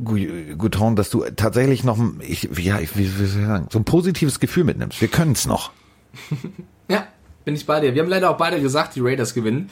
Gu- 0.05 0.57
Gouton, 0.57 0.97
dass 0.97 1.11
du 1.11 1.25
tatsächlich 1.37 1.83
noch, 1.85 1.99
ich, 2.21 2.49
ja, 2.59 2.79
ich, 2.81 2.97
wie, 2.97 3.05
wie 3.19 3.27
soll 3.27 3.43
ich 3.43 3.47
sagen, 3.47 3.67
so 3.71 3.79
ein 3.79 3.85
positives 3.85 4.39
Gefühl 4.41 4.65
mitnimmst. 4.65 5.01
Wir 5.01 5.09
können 5.09 5.33
es 5.33 5.47
noch. 5.47 5.71
Ja, 6.89 7.07
bin 7.45 7.55
ich 7.55 7.65
bei 7.65 7.81
dir. 7.81 7.95
Wir 7.95 8.03
haben 8.03 8.11
leider 8.11 8.29
auch 8.31 8.37
beide 8.37 8.61
gesagt, 8.61 8.97
die 8.97 9.01
Raiders 9.01 9.33
gewinnen. 9.35 9.71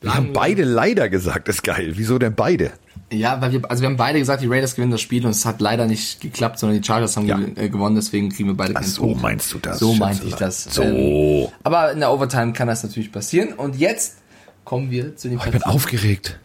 Wir 0.00 0.14
haben 0.14 0.32
beide 0.32 0.64
leider 0.64 1.08
gesagt, 1.08 1.48
ist 1.48 1.62
geil. 1.62 1.92
Wieso 1.96 2.18
denn 2.18 2.34
beide? 2.34 2.72
Ja, 3.12 3.40
weil 3.40 3.52
wir, 3.52 3.70
also 3.70 3.82
wir 3.82 3.88
haben 3.88 3.96
beide 3.96 4.18
gesagt, 4.18 4.42
die 4.42 4.46
Raiders 4.48 4.74
gewinnen 4.74 4.90
das 4.90 5.00
Spiel 5.00 5.24
und 5.24 5.30
es 5.30 5.44
hat 5.46 5.60
leider 5.60 5.86
nicht 5.86 6.20
geklappt, 6.20 6.58
sondern 6.58 6.80
die 6.80 6.86
Chargers 6.86 7.16
haben 7.16 7.26
Ja. 7.26 7.38
äh, 7.54 7.68
gewonnen, 7.68 7.94
deswegen 7.94 8.30
kriegen 8.30 8.48
wir 8.48 8.56
beide 8.56 8.74
keinen 8.74 8.84
so 8.84 9.02
Punkt. 9.02 9.22
meinst 9.22 9.52
du 9.54 9.58
das, 9.58 9.78
So 9.78 9.94
meinte 9.94 10.26
ich 10.26 10.34
das. 10.34 10.64
So. 10.64 10.82
Ähm, 10.82 11.48
aber 11.62 11.92
in 11.92 12.00
der 12.00 12.10
Overtime 12.10 12.52
kann 12.52 12.66
das 12.68 12.82
natürlich 12.82 13.12
passieren. 13.12 13.52
Und 13.52 13.76
jetzt 13.76 14.16
kommen 14.64 14.90
wir 14.90 15.14
zu 15.16 15.28
den 15.28 15.38
Oh, 15.38 15.42
Ich 15.46 15.52
bin 15.52 15.62
aufgeregt. 15.62 16.40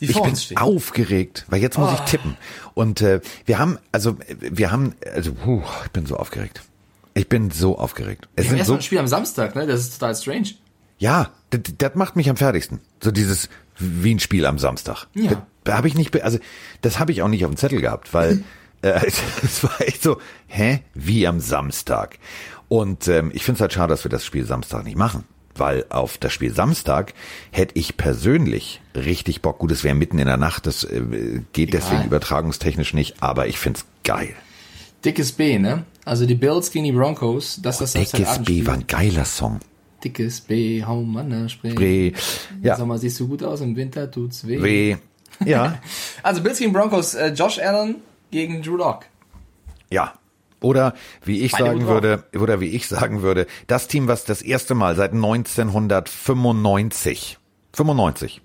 Die 0.00 0.06
Ich 0.06 0.20
bin 0.20 0.36
stehen. 0.36 0.58
aufgeregt, 0.58 1.44
weil 1.48 1.60
jetzt 1.60 1.78
muss 1.78 1.90
Oh. 1.90 1.94
ich 1.94 2.10
tippen. 2.10 2.36
Und 2.74 3.00
äh, 3.00 3.20
wir 3.44 3.58
haben, 3.58 3.78
also 3.92 4.16
wir 4.40 4.70
haben, 4.72 4.94
also 5.14 5.32
puh, 5.32 5.62
ich 5.84 5.90
bin 5.92 6.06
so 6.06 6.16
aufgeregt. 6.16 6.62
Ich 7.14 7.28
bin 7.28 7.50
so 7.50 7.78
aufgeregt. 7.78 8.28
Es 8.36 8.44
Wir 8.44 8.44
haben 8.44 8.48
sind 8.50 8.58
erst 8.58 8.68
so, 8.68 8.74
ein 8.74 8.82
Spiel 8.82 8.98
am 8.98 9.06
Samstag, 9.08 9.54
ne? 9.54 9.66
Das 9.66 9.80
ist 9.80 9.98
total 9.98 10.14
strange. 10.14 10.48
ja, 10.98 11.30
das, 11.50 11.60
das 11.78 11.94
macht 11.94 12.16
mich 12.16 12.28
am 12.28 12.36
fertigsten. 12.36 12.80
So 13.02 13.10
dieses 13.10 13.48
wie 13.78 14.14
ein 14.14 14.20
Spiel 14.20 14.46
am 14.46 14.58
Samstag. 14.58 15.06
Ja. 15.14 15.46
Da, 15.64 15.76
habe 15.76 15.88
ich 15.88 15.94
nicht, 15.94 16.22
also 16.22 16.38
das 16.82 16.98
habe 16.98 17.12
ich 17.12 17.22
auch 17.22 17.28
nicht 17.28 17.44
auf 17.44 17.50
dem 17.50 17.56
Zettel 17.56 17.80
gehabt, 17.80 18.12
weil 18.14 18.42
äh, 18.82 19.00
es 19.42 19.62
war 19.64 19.80
echt 19.80 20.02
so, 20.02 20.18
hä, 20.46 20.80
wie 20.94 21.26
am 21.26 21.40
Samstag. 21.40 22.18
Und 22.68 23.06
ähm, 23.08 23.30
ich 23.32 23.44
finde 23.44 23.56
es 23.56 23.60
halt 23.60 23.72
schade, 23.72 23.90
dass 23.92 24.04
wir 24.04 24.10
das 24.10 24.24
Spiel 24.24 24.44
Samstag 24.44 24.84
nicht 24.84 24.96
machen. 24.96 25.24
Weil 25.58 25.86
auf 25.88 26.18
das 26.18 26.32
Spiel 26.32 26.52
Samstag 26.52 27.14
hätte 27.50 27.78
ich 27.78 27.96
persönlich 27.96 28.80
richtig 28.94 29.42
Bock. 29.42 29.58
Gut, 29.58 29.72
es 29.72 29.84
wäre 29.84 29.94
mitten 29.94 30.18
in 30.18 30.26
der 30.26 30.36
Nacht, 30.36 30.66
das 30.66 30.84
äh, 30.84 31.42
geht 31.52 31.72
deswegen 31.72 32.04
übertragungstechnisch 32.04 32.94
nicht, 32.94 33.22
aber 33.22 33.46
ich 33.46 33.58
find's 33.58 33.84
geil. 34.04 34.34
Dickes 35.04 35.32
B, 35.32 35.58
ne? 35.58 35.84
Also 36.04 36.26
die 36.26 36.34
Bills 36.34 36.70
gegen 36.70 36.84
die 36.84 36.92
Broncos, 36.92 37.60
das 37.62 37.80
ist 37.80 37.94
das 37.94 38.10
Dickes. 38.10 38.42
B 38.44 38.66
war 38.66 38.74
ein 38.74 38.86
geiler 38.86 39.24
Song. 39.24 39.60
Dickes 40.02 40.40
B, 40.40 40.84
hau 40.84 41.02
Mann, 41.02 41.28
ne. 41.28 41.46
Bre, 41.62 42.08
Im 42.08 42.14
ja, 42.62 42.76
Sommer 42.76 42.98
siehst 42.98 43.18
du 43.20 43.28
gut 43.28 43.42
aus, 43.42 43.60
im 43.60 43.76
Winter 43.76 44.10
tut's 44.10 44.46
weh. 44.46 44.62
W, 44.62 44.96
ja, 45.44 45.78
Also 46.22 46.42
Bills 46.42 46.58
gegen 46.58 46.72
Broncos, 46.72 47.14
äh, 47.14 47.28
Josh 47.32 47.58
Allen 47.58 47.96
gegen 48.30 48.62
Drew 48.62 48.76
Lock. 48.76 49.06
ja. 49.90 50.12
Oder 50.60 50.94
wie 51.24 51.42
ich 51.42 51.52
sagen 51.52 51.86
würde, 51.86 52.24
oder 52.34 52.60
wie 52.60 52.70
ich 52.70 52.88
sagen 52.88 53.22
würde, 53.22 53.46
das 53.66 53.88
Team, 53.88 54.08
was 54.08 54.24
das 54.24 54.42
erste 54.42 54.74
Mal 54.74 54.96
seit 54.96 55.12
1995, 55.12 57.38
95. 57.72 58.42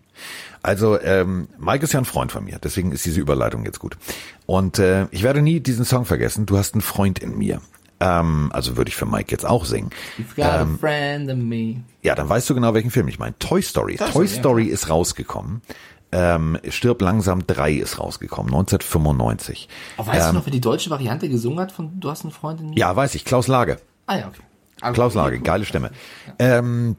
Also 0.63 0.99
ähm, 1.01 1.47
Mike 1.57 1.83
ist 1.83 1.93
ja 1.93 1.99
ein 1.99 2.05
Freund 2.05 2.31
von 2.31 2.43
mir, 2.43 2.59
deswegen 2.59 2.91
ist 2.91 3.05
diese 3.05 3.19
Überleitung 3.19 3.65
jetzt 3.65 3.79
gut. 3.79 3.97
Und 4.45 4.77
äh, 4.77 5.07
ich 5.11 5.23
werde 5.23 5.41
nie 5.41 5.59
diesen 5.59 5.85
Song 5.85 6.05
vergessen. 6.05 6.45
Du 6.45 6.57
hast 6.57 6.75
einen 6.75 6.81
Freund 6.81 7.19
in 7.19 7.37
mir. 7.37 7.61
Ähm, 7.99 8.51
also 8.53 8.77
würde 8.77 8.89
ich 8.89 8.95
für 8.95 9.05
Mike 9.05 9.31
jetzt 9.31 9.45
auch 9.45 9.65
singen. 9.65 9.89
You've 10.17 10.35
got 10.35 10.45
a 10.45 10.67
friend 10.79 11.29
in 11.29 11.47
me. 11.47 11.83
Ja, 12.01 12.15
dann 12.15 12.29
weißt 12.29 12.49
du 12.49 12.55
genau, 12.55 12.73
welchen 12.73 12.91
Film 12.91 13.07
ich 13.07 13.19
meine. 13.19 13.37
Toy 13.39 13.61
Story. 13.61 13.95
Toy 13.95 14.09
Story, 14.09 14.27
Story, 14.27 14.67
ja. 14.67 14.73
ist 14.73 14.89
rausgekommen. 14.89 15.61
Ähm, 16.11 16.57
Stirb 16.69 17.01
langsam 17.01 17.45
3 17.47 17.73
ist 17.73 17.99
rausgekommen, 17.99 18.51
1995. 18.53 19.69
Oh, 19.97 20.05
weißt 20.05 20.29
du 20.29 20.33
noch, 20.33 20.45
wer 20.45 20.51
die 20.51 20.61
deutsche 20.61 20.89
Variante 20.89 21.29
gesungen 21.29 21.59
hat 21.59 21.71
von 21.71 21.99
Du 21.99 22.09
hast 22.09 22.23
eine 22.23 22.31
Freundin? 22.31 22.73
Ja, 22.73 22.95
weiß 22.95 23.15
ich, 23.15 23.23
Klaus 23.25 23.47
Lage. 23.47 23.77
Ah 24.07 24.17
ja, 24.17 24.27
okay. 24.27 24.41
Ah, 24.81 24.91
Klaus 24.91 25.13
Lage, 25.13 25.37
cool. 25.37 25.43
geile 25.43 25.65
Stimme. 25.65 25.91
Ähm, 26.39 26.95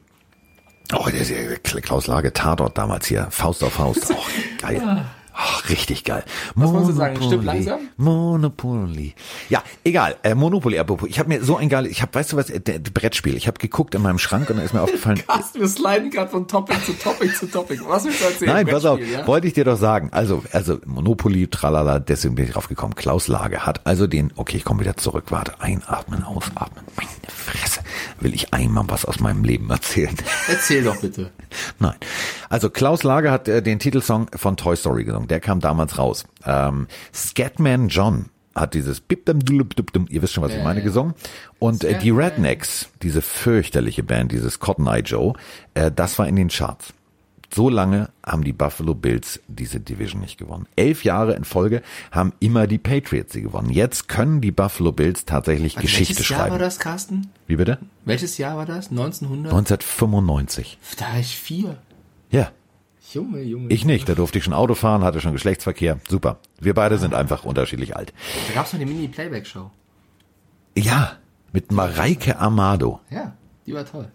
Oh, 0.91 1.05
der, 1.09 1.23
der 1.23 1.57
Klaus 1.81 2.07
Lage 2.07 2.33
Tatort 2.33 2.77
damals 2.77 3.07
hier. 3.07 3.27
Faust 3.31 3.63
auf 3.63 3.73
Faust. 3.73 4.11
Oh, 4.13 4.21
geil. 4.61 5.05
Ach, 5.35 5.67
richtig 5.69 6.03
geil. 6.03 6.23
Was 6.55 6.71
wolltest 6.71 6.91
du 6.91 6.95
sagen? 6.95 7.23
Stimmt 7.23 7.45
langsam? 7.45 7.79
Monopoly. 7.97 9.15
Ja, 9.49 9.63
egal. 9.83 10.15
Äh, 10.23 10.35
Monopoly, 10.35 10.77
apropos. 10.77 11.09
Ich 11.09 11.17
habe 11.17 11.29
mir 11.29 11.43
so 11.43 11.57
ein 11.57 11.69
geiles, 11.69 11.91
ich 11.91 12.01
habe, 12.01 12.13
weißt 12.13 12.33
du 12.33 12.37
was, 12.37 12.49
äh, 12.49 12.59
der, 12.59 12.79
der 12.79 12.91
Brettspiel. 12.91 13.35
Ich 13.35 13.47
habe 13.47 13.57
geguckt 13.57 13.95
in 13.95 14.01
meinem 14.01 14.19
Schrank 14.19 14.49
und 14.49 14.57
da 14.57 14.63
ist 14.63 14.73
mir 14.73 14.81
aufgefallen. 14.81 15.21
Carsten, 15.27 15.59
wir 15.59 15.67
sliden 15.67 16.11
gerade 16.11 16.29
von 16.29 16.47
Topic 16.47 16.79
zu 16.85 16.93
Topic 16.93 17.33
zu 17.33 17.47
Topic. 17.47 17.81
Was 17.87 18.05
willst 18.05 18.21
du 18.21 18.25
erzählen? 18.25 18.53
Nein, 18.53 18.67
pass 18.67 18.85
auf, 18.85 18.99
ja? 18.99 19.25
wollte 19.25 19.47
ich 19.47 19.53
dir 19.53 19.65
doch 19.65 19.77
sagen. 19.77 20.09
Also, 20.11 20.43
also 20.51 20.79
Monopoly, 20.85 21.47
tralala, 21.47 21.99
deswegen 21.99 22.35
bin 22.35 22.45
ich 22.45 22.51
drauf 22.51 22.67
gekommen. 22.67 22.95
Klaus 22.95 23.27
Lage 23.27 23.65
hat 23.65 23.85
also 23.85 24.05
den, 24.05 24.31
okay, 24.35 24.57
ich 24.57 24.63
komme 24.63 24.81
wieder 24.81 24.97
zurück, 24.97 25.25
warte, 25.29 25.59
einatmen, 25.59 26.23
ausatmen, 26.23 26.83
meine 26.95 27.09
Fresse. 27.27 27.81
Will 28.19 28.33
ich 28.33 28.53
einmal 28.53 28.85
was 28.87 29.05
aus 29.05 29.19
meinem 29.19 29.43
Leben 29.43 29.69
erzählen? 29.69 30.15
Erzähl 30.47 30.83
doch 30.83 30.97
bitte. 30.97 31.31
Nein. 31.79 31.95
Also 32.49 32.69
Klaus 32.69 33.03
Lage 33.03 33.31
hat 33.31 33.47
äh, 33.47 33.61
den 33.61 33.79
Titelsong 33.79 34.29
von 34.35 34.57
Toy 34.57 34.75
Story 34.75 35.03
gesungen. 35.03 35.27
Der 35.27 35.39
kam 35.39 35.59
damals 35.59 35.97
raus. 35.97 36.25
Ähm, 36.45 36.87
Scatman 37.13 37.89
John 37.89 38.29
hat 38.55 38.73
dieses 38.73 38.99
Bip 38.99 39.25
dum 39.25 39.39
ihr 40.09 40.21
wisst 40.21 40.33
schon, 40.33 40.43
was 40.43 40.53
ich 40.53 40.63
meine, 40.63 40.83
gesungen. 40.83 41.13
Und 41.59 41.83
äh, 41.83 41.97
die. 41.97 42.11
Rednecks, 42.11 42.89
diese 43.01 43.21
fürchterliche 43.21 44.03
Band, 44.03 44.31
dieses 44.31 44.59
Cotton 44.59 44.87
Eye 44.87 45.01
Joe, 45.01 45.33
äh, 45.73 45.91
das 45.91 46.19
war 46.19 46.27
in 46.27 46.35
den 46.35 46.49
Charts. 46.49 46.93
So 47.53 47.69
lange 47.69 48.09
haben 48.25 48.43
die 48.43 48.53
Buffalo 48.53 48.95
Bills 48.95 49.39
diese 49.47 49.79
Division 49.79 50.21
nicht 50.21 50.39
gewonnen. 50.39 50.67
Elf 50.75 51.03
Jahre 51.03 51.33
in 51.33 51.43
Folge 51.43 51.83
haben 52.11 52.33
immer 52.39 52.65
die 52.65 52.79
Patriots 52.79 53.33
sie 53.33 53.43
gewonnen. 53.43 53.69
Jetzt 53.69 54.07
können 54.07 54.41
die 54.41 54.51
Buffalo 54.51 54.91
Bills 54.91 55.25
tatsächlich 55.25 55.75
Geschichte 55.75 56.15
Welches 56.15 56.29
Jahr 56.29 56.39
schreiben. 56.39 56.51
war 56.53 56.59
das, 56.59 56.79
Carsten? 56.79 57.31
Wie 57.45 57.55
bitte? 57.55 57.77
Welches 58.05 58.39
Jahr 58.39 58.57
war 58.57 58.65
das? 58.65 58.89
1900? 58.89 59.53
1995. 59.53 60.79
Da 60.97 61.05
war 61.11 61.19
ich 61.19 61.37
vier. 61.37 61.77
Ja. 62.31 62.51
Junge, 63.11 63.41
Junge. 63.43 63.69
Ich 63.69 63.85
nicht, 63.85 64.09
da 64.09 64.15
durfte 64.15 64.39
ich 64.39 64.43
schon 64.45 64.53
Auto 64.53 64.73
fahren, 64.73 65.03
hatte 65.03 65.21
schon 65.21 65.33
Geschlechtsverkehr. 65.33 65.99
Super. 66.09 66.39
Wir 66.59 66.73
beide 66.73 66.97
sind 66.97 67.13
einfach 67.13 67.43
unterschiedlich 67.43 67.95
alt. 67.95 68.13
Da 68.47 68.53
gab's 68.55 68.73
noch 68.73 68.79
die 68.79 68.87
Mini-Playback-Show. 68.87 69.69
Ja, 70.75 71.17
mit 71.51 71.71
Mareike 71.71 72.39
Amado. 72.39 73.01
Ja, 73.11 73.35
die 73.67 73.73
war 73.75 73.85
toll. 73.85 74.11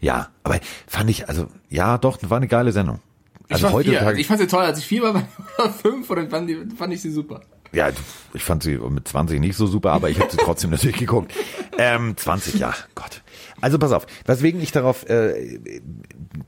Ja, 0.00 0.28
aber 0.44 0.60
fand 0.86 1.10
ich, 1.10 1.28
also, 1.28 1.48
ja, 1.68 1.98
doch, 1.98 2.18
war 2.22 2.36
eine 2.36 2.48
geile 2.48 2.72
Sendung. 2.72 3.00
Also 3.48 3.66
ich 3.66 3.70
vier. 3.70 3.78
heutzutage, 3.78 4.20
Ich 4.20 4.26
fand 4.26 4.40
sie 4.40 4.46
toll, 4.46 4.64
als 4.64 4.78
ich 4.78 4.86
vier 4.86 5.02
war, 5.02 5.14
oder 5.58 5.70
fünf, 5.70 6.10
oder 6.10 6.28
fand, 6.28 6.48
die, 6.48 6.58
fand 6.76 6.92
ich 6.92 7.00
sie 7.00 7.10
super. 7.10 7.40
ja, 7.72 7.88
ich 8.34 8.44
fand 8.44 8.62
sie 8.62 8.76
mit 8.76 9.08
20 9.08 9.40
nicht 9.40 9.56
so 9.56 9.66
super, 9.66 9.92
aber 9.92 10.10
ich 10.10 10.20
habe 10.20 10.30
sie 10.30 10.36
trotzdem 10.36 10.70
natürlich 10.72 10.98
geguckt. 10.98 11.32
Ähm, 11.78 12.16
20, 12.16 12.54
ja, 12.60 12.74
Gott. 12.94 13.22
Also 13.60 13.78
pass 13.78 13.92
auf, 13.92 14.06
weswegen 14.26 14.60
ich 14.60 14.70
darauf, 14.72 15.08
äh, 15.08 15.58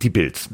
die 0.02 0.10
Bilds. 0.10 0.50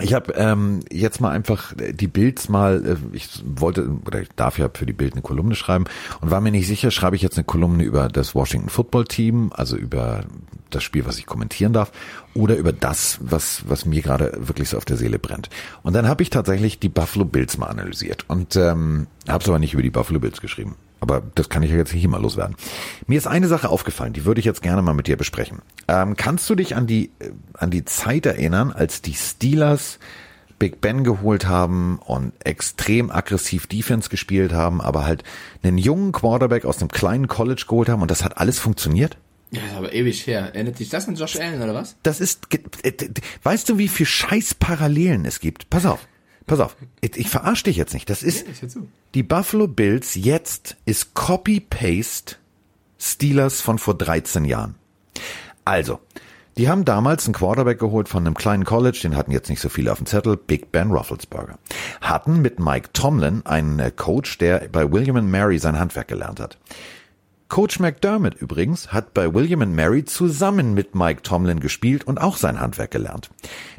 Ich 0.00 0.14
habe 0.14 0.32
ähm, 0.34 0.80
jetzt 0.90 1.20
mal 1.20 1.30
einfach 1.30 1.72
die 1.76 2.06
Bilds 2.06 2.48
mal, 2.48 2.84
äh, 2.86 3.16
ich 3.16 3.42
wollte 3.44 3.88
oder 4.06 4.22
ich 4.22 4.28
darf 4.36 4.58
ja 4.58 4.68
für 4.72 4.86
die 4.86 4.92
Bild 4.92 5.14
eine 5.14 5.22
Kolumne 5.22 5.54
schreiben 5.54 5.86
und 6.20 6.30
war 6.30 6.40
mir 6.40 6.52
nicht 6.52 6.68
sicher, 6.68 6.90
schreibe 6.90 7.16
ich 7.16 7.22
jetzt 7.22 7.36
eine 7.36 7.44
Kolumne 7.44 7.82
über 7.82 8.08
das 8.08 8.34
Washington 8.34 8.68
Football 8.68 9.06
Team, 9.06 9.50
also 9.54 9.76
über 9.76 10.24
das 10.70 10.84
Spiel, 10.84 11.06
was 11.06 11.18
ich 11.18 11.26
kommentieren 11.26 11.72
darf, 11.72 11.90
oder 12.34 12.56
über 12.56 12.72
das, 12.72 13.18
was 13.22 13.62
was 13.66 13.86
mir 13.86 14.02
gerade 14.02 14.32
wirklich 14.38 14.68
so 14.68 14.76
auf 14.76 14.84
der 14.84 14.98
Seele 14.98 15.18
brennt. 15.18 15.48
Und 15.82 15.94
dann 15.94 16.06
habe 16.06 16.22
ich 16.22 16.30
tatsächlich 16.30 16.78
die 16.78 16.90
Buffalo 16.90 17.24
Bills 17.24 17.58
mal 17.58 17.66
analysiert 17.66 18.24
und 18.28 18.54
ähm, 18.56 19.08
habe 19.26 19.42
es 19.42 19.48
aber 19.48 19.58
nicht 19.58 19.72
über 19.72 19.82
die 19.82 19.90
Buffalo 19.90 20.20
Bills 20.20 20.40
geschrieben. 20.40 20.76
Aber 21.00 21.22
das 21.34 21.48
kann 21.48 21.62
ich 21.62 21.70
ja 21.70 21.76
jetzt 21.76 21.94
nicht 21.94 22.04
immer 22.04 22.18
loswerden. 22.18 22.56
Mir 23.06 23.18
ist 23.18 23.26
eine 23.26 23.48
Sache 23.48 23.68
aufgefallen, 23.68 24.12
die 24.12 24.24
würde 24.24 24.40
ich 24.40 24.44
jetzt 24.44 24.62
gerne 24.62 24.82
mal 24.82 24.94
mit 24.94 25.06
dir 25.06 25.16
besprechen. 25.16 25.62
Ähm, 25.86 26.16
kannst 26.16 26.48
du 26.50 26.54
dich 26.54 26.76
an 26.76 26.86
die, 26.86 27.10
äh, 27.20 27.30
an 27.54 27.70
die 27.70 27.84
Zeit 27.84 28.26
erinnern, 28.26 28.72
als 28.72 29.02
die 29.02 29.14
Steelers 29.14 29.98
Big 30.58 30.80
Ben 30.80 31.04
geholt 31.04 31.46
haben 31.46 32.00
und 32.04 32.32
extrem 32.44 33.10
aggressiv 33.10 33.66
Defense 33.66 34.08
gespielt 34.08 34.52
haben, 34.52 34.80
aber 34.80 35.06
halt 35.06 35.22
einen 35.62 35.78
jungen 35.78 36.12
Quarterback 36.12 36.64
aus 36.64 36.80
einem 36.80 36.88
kleinen 36.88 37.28
College 37.28 37.64
geholt 37.68 37.88
haben 37.88 38.02
und 38.02 38.10
das 38.10 38.24
hat 38.24 38.38
alles 38.38 38.58
funktioniert? 38.58 39.16
Ja, 39.50 39.60
ist 39.62 39.76
aber 39.76 39.92
ewig 39.94 40.26
her. 40.26 40.50
Erinnert 40.54 40.78
dich 40.78 40.90
das 40.90 41.08
an 41.08 41.14
Josh 41.14 41.36
Allen, 41.36 41.62
oder 41.62 41.74
was? 41.74 41.96
Das 42.02 42.20
ist, 42.20 42.48
äh, 42.82 42.92
weißt 43.44 43.68
du, 43.68 43.78
wie 43.78 43.88
viel 43.88 44.04
scheiß 44.04 44.54
Parallelen 44.54 45.24
es 45.24 45.40
gibt? 45.40 45.70
Pass 45.70 45.86
auf, 45.86 46.06
pass 46.48 46.60
auf. 46.60 46.76
Ich, 47.00 47.16
ich 47.16 47.28
verarsche 47.28 47.64
dich 47.64 47.76
jetzt 47.76 47.94
nicht. 47.94 48.10
Das 48.10 48.22
ist, 48.22 48.46
zu. 48.70 48.88
die 49.14 49.22
Buffalo 49.22 49.68
Bills 49.68 50.16
jetzt 50.16 50.76
ist 50.84 51.14
Copy-Paste 51.14 52.36
Steelers 52.98 53.60
von 53.60 53.78
vor 53.78 53.94
13 53.94 54.44
Jahren. 54.44 54.74
Also, 55.64 56.00
die 56.56 56.68
haben 56.68 56.84
damals 56.84 57.26
einen 57.26 57.34
Quarterback 57.34 57.78
geholt 57.78 58.08
von 58.08 58.26
einem 58.26 58.34
kleinen 58.34 58.64
College, 58.64 58.98
den 59.02 59.16
hatten 59.16 59.30
jetzt 59.30 59.48
nicht 59.48 59.60
so 59.60 59.68
viele 59.68 59.92
auf 59.92 59.98
dem 59.98 60.06
Zettel, 60.06 60.36
Big 60.36 60.72
Ben 60.72 60.90
Roethlisberger. 60.90 61.58
Hatten 62.00 62.42
mit 62.42 62.58
Mike 62.58 62.90
Tomlin 62.92 63.46
einen 63.46 63.78
äh, 63.78 63.92
Coach, 63.92 64.38
der 64.38 64.68
bei 64.72 64.90
William 64.90 65.16
and 65.16 65.30
Mary 65.30 65.58
sein 65.58 65.78
Handwerk 65.78 66.08
gelernt 66.08 66.40
hat. 66.40 66.58
Coach 67.48 67.80
McDermott 67.80 68.34
übrigens 68.34 68.92
hat 68.92 69.14
bei 69.14 69.32
William 69.32 69.62
and 69.62 69.74
Mary 69.74 70.04
zusammen 70.04 70.74
mit 70.74 70.94
Mike 70.94 71.22
Tomlin 71.22 71.60
gespielt 71.60 72.04
und 72.04 72.20
auch 72.20 72.36
sein 72.36 72.60
Handwerk 72.60 72.90
gelernt. 72.90 73.30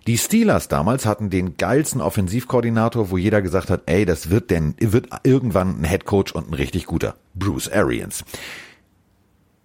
Die 0.08 0.18
Steelers 0.18 0.70
damals 0.70 1.06
hatten 1.06 1.30
den 1.30 1.56
geilsten 1.56 2.02
Offensivkoordinator, 2.02 3.12
wo 3.12 3.18
jeder 3.18 3.44
gesagt 3.44 3.70
hat, 3.70 3.84
ey, 3.86 4.06
das 4.06 4.32
wird 4.32 4.50
denn, 4.50 4.74
wird 4.80 5.10
irgendwann 5.24 5.82
ein 5.82 5.84
Headcoach 5.84 6.34
und 6.34 6.50
ein 6.50 6.56
richtig 6.56 6.88
guter. 6.88 7.16
Bruce 7.36 7.72
Arians. 7.72 8.26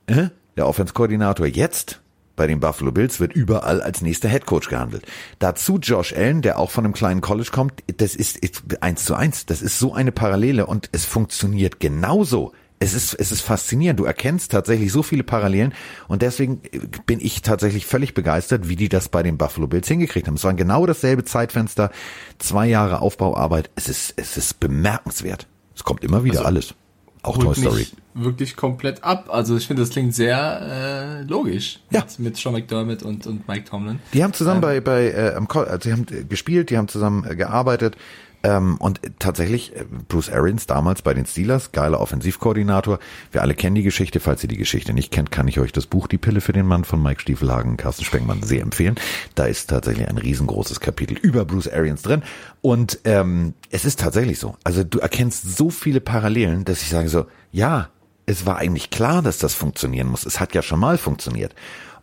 Äh? 0.07 0.29
Der 0.57 0.69
Offenskoordinator 0.69 1.47
jetzt 1.47 2.01
bei 2.37 2.47
den 2.47 2.61
Buffalo 2.61 2.93
Bills 2.93 3.21
wird 3.21 3.33
überall 3.33 3.81
als 3.81 4.03
nächster 4.03 4.29
Headcoach 4.29 4.69
gehandelt. 4.69 5.07
Dazu 5.38 5.79
Josh 5.79 6.12
Allen, 6.12 6.43
der 6.43 6.59
auch 6.59 6.71
von 6.71 6.85
einem 6.85 6.95
kleinen 6.95 7.21
College 7.21 7.51
kommt, 7.53 7.83
das 7.97 8.14
ist 8.14 8.40
eins 8.81 9.05
zu 9.05 9.14
eins. 9.14 9.47
Das 9.47 9.62
ist 9.62 9.79
so 9.79 9.95
eine 9.95 10.12
Parallele 10.12 10.67
und 10.67 10.90
es 10.93 11.05
funktioniert 11.05 11.81
genauso. 11.81 12.53
Es 12.85 12.92
ist, 12.92 13.14
es 13.14 13.33
ist 13.33 13.40
faszinierend. 13.40 13.99
Du 13.99 14.05
erkennst 14.05 14.53
tatsächlich 14.53 14.92
so 14.92 15.03
viele 15.03 15.23
Parallelen 15.23 15.73
und 16.07 16.20
deswegen 16.20 16.61
bin 17.07 17.18
ich 17.18 17.40
tatsächlich 17.40 17.87
völlig 17.87 18.12
begeistert, 18.12 18.68
wie 18.68 18.77
die 18.77 18.90
das 18.90 19.09
bei 19.09 19.23
den 19.23 19.38
Buffalo 19.38 19.66
Bills 19.66 19.88
hingekriegt 19.88 20.29
haben. 20.29 20.35
Es 20.35 20.44
war 20.44 20.53
genau 20.53 20.85
dasselbe 20.85 21.25
Zeitfenster, 21.25 21.90
zwei 22.38 22.66
Jahre 22.66 23.01
Aufbauarbeit. 23.01 23.70
Es 23.75 23.88
ist, 23.88 24.12
es 24.16 24.37
ist 24.37 24.61
bemerkenswert. 24.61 25.47
Es 25.75 25.83
kommt 25.83 26.05
immer 26.05 26.25
wieder 26.25 26.44
alles. 26.44 26.75
Auch 27.23 27.38
Toy 27.38 27.55
Story. 27.55 27.87
wirklich 28.12 28.55
komplett 28.55 29.03
ab. 29.03 29.31
Also 29.31 29.57
ich 29.57 29.66
finde, 29.66 29.81
das 29.81 29.88
klingt 29.88 30.14
sehr 30.14 30.61
äh, 30.61 31.23
logisch. 31.23 31.81
Ja. 31.90 32.01
Mit, 32.01 32.18
mit 32.18 32.37
Sean 32.37 32.53
McDermott 32.53 33.03
und, 33.03 33.27
und 33.27 33.49
Mike 33.49 33.64
Tomlin. 33.64 33.99
Die 34.12 34.23
haben 34.23 34.35
zusammen 34.35 34.61
bei, 34.61 34.83
bei 34.83 35.07
äh, 35.07 35.33
also 35.35 35.79
die 35.79 35.92
haben 35.92 36.07
gespielt, 36.29 36.68
die 36.68 36.77
haben 36.77 36.88
zusammen 36.88 37.25
äh, 37.25 37.35
gearbeitet. 37.35 37.97
Ähm, 38.44 38.76
und 38.76 39.00
tatsächlich, 39.18 39.74
äh, 39.74 39.87
Bruce 40.07 40.28
Arians 40.28 40.66
damals 40.66 41.00
bei 41.00 41.14
den 41.14 41.24
Steelers, 41.24 41.72
geiler 41.72 41.98
Offensivkoordinator. 42.00 42.98
Wir 43.33 43.40
alle 43.40 43.54
kennen 43.54 43.74
die 43.74 43.83
Geschichte. 43.83 44.20
Falls 44.20 44.42
ihr 44.42 44.50
die 44.50 44.59
Geschichte 44.59 44.92
nicht 44.92 45.11
kennt, 45.11 45.30
kann 45.30 45.48
ich 45.48 45.59
euch 45.59 45.72
das 45.72 45.87
Buch 45.87 46.07
Die 46.07 46.18
Pille 46.18 46.42
für 46.42 46.52
den 46.52 46.66
Mann 46.66 46.85
von 46.85 47.02
Mike 47.02 47.22
Stiefelhagen, 47.22 47.78
Carsten 47.78 48.04
Spengmann 48.04 48.42
sehr 48.42 48.61
empfehlen. 48.61 48.96
Da 49.35 49.46
ist 49.46 49.70
tatsächlich 49.70 50.07
ein 50.07 50.18
riesengroßes 50.18 50.80
Kapitel 50.80 51.16
über 51.16 51.46
Bruce 51.46 51.68
Arians 51.68 52.02
drin. 52.02 52.22
Und 52.61 53.00
ähm, 53.04 53.54
es 53.70 53.87
ist 53.87 54.00
tatsächlich 54.00 54.38
so. 54.38 54.57
Also 54.62 54.85
du 54.85 54.98
erkennst 54.98 55.57
so 55.57 55.70
viele 55.70 56.02
Parallelen, 56.02 56.66
dass 56.66 56.83
ich 56.83 56.90
sage 56.90 57.09
so, 57.09 57.24
ja, 57.50 57.88
es 58.26 58.44
war 58.44 58.59
eigentlich 58.59 58.90
klar, 58.90 59.22
dass 59.22 59.38
das 59.38 59.54
funktionieren 59.54 60.09
muss. 60.09 60.26
Es 60.26 60.38
hat 60.38 60.54
ja 60.54 60.61
schon 60.61 60.80
mal 60.80 60.98
funktioniert. 60.98 61.54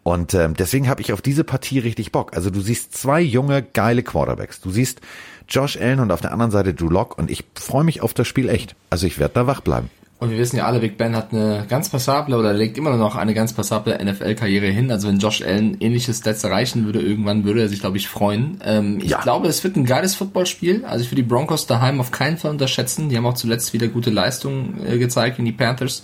Und 0.03 0.33
ähm, 0.33 0.55
deswegen 0.55 0.89
habe 0.89 1.01
ich 1.01 1.13
auf 1.13 1.21
diese 1.21 1.43
Partie 1.43 1.77
richtig 1.77 2.11
Bock. 2.11 2.35
Also 2.35 2.49
du 2.49 2.61
siehst 2.61 2.97
zwei 2.97 3.21
junge, 3.21 3.61
geile 3.61 4.01
Quarterbacks. 4.01 4.59
Du 4.59 4.71
siehst 4.71 5.01
Josh 5.49 5.77
Allen 5.77 5.99
und 5.99 6.11
auf 6.11 6.21
der 6.21 6.31
anderen 6.31 6.51
Seite 6.51 6.73
Drew 6.73 6.89
Lock 6.89 7.17
und 7.17 7.29
ich 7.31 7.43
freue 7.55 7.83
mich 7.83 8.01
auf 8.01 8.13
das 8.13 8.27
Spiel 8.27 8.49
echt. 8.49 8.75
Also 8.89 9.07
ich 9.07 9.19
werde 9.19 9.33
da 9.35 9.47
wach 9.47 9.61
bleiben. 9.61 9.89
Und 10.19 10.29
wir 10.29 10.37
wissen 10.37 10.55
ja 10.57 10.65
alle, 10.67 10.79
Big 10.79 10.99
Ben 10.99 11.15
hat 11.15 11.33
eine 11.33 11.65
ganz 11.67 11.89
passable 11.89 12.37
oder 12.37 12.53
legt 12.53 12.77
immer 12.77 12.95
noch 12.95 13.15
eine 13.15 13.33
ganz 13.33 13.53
passable 13.53 13.97
NFL-Karriere 14.05 14.67
hin. 14.67 14.91
Also 14.91 15.07
wenn 15.07 15.17
Josh 15.17 15.41
Allen 15.41 15.77
ähnliches 15.81 16.19
Stats 16.19 16.43
erreichen 16.43 16.85
würde, 16.85 17.01
irgendwann 17.01 17.43
würde 17.43 17.61
er 17.61 17.69
sich, 17.69 17.79
glaube 17.79 17.97
ich, 17.97 18.07
freuen. 18.07 18.59
Ähm, 18.63 18.99
ich 19.01 19.09
Ja. 19.09 19.21
glaube, 19.21 19.47
es 19.47 19.63
wird 19.63 19.77
ein 19.77 19.85
geiles 19.85 20.13
Footballspiel. 20.13 20.85
Also 20.85 21.03
ich 21.03 21.09
würde 21.11 21.23
die 21.23 21.27
Broncos 21.27 21.65
daheim 21.65 21.99
auf 21.99 22.11
keinen 22.11 22.37
Fall 22.37 22.51
unterschätzen. 22.51 23.09
Die 23.09 23.17
haben 23.17 23.25
auch 23.25 23.33
zuletzt 23.33 23.73
wieder 23.73 23.87
gute 23.87 24.11
Leistungen 24.11 24.79
äh, 24.85 24.99
gezeigt 24.99 25.39
in 25.39 25.45
die 25.45 25.53
Panthers. 25.53 26.03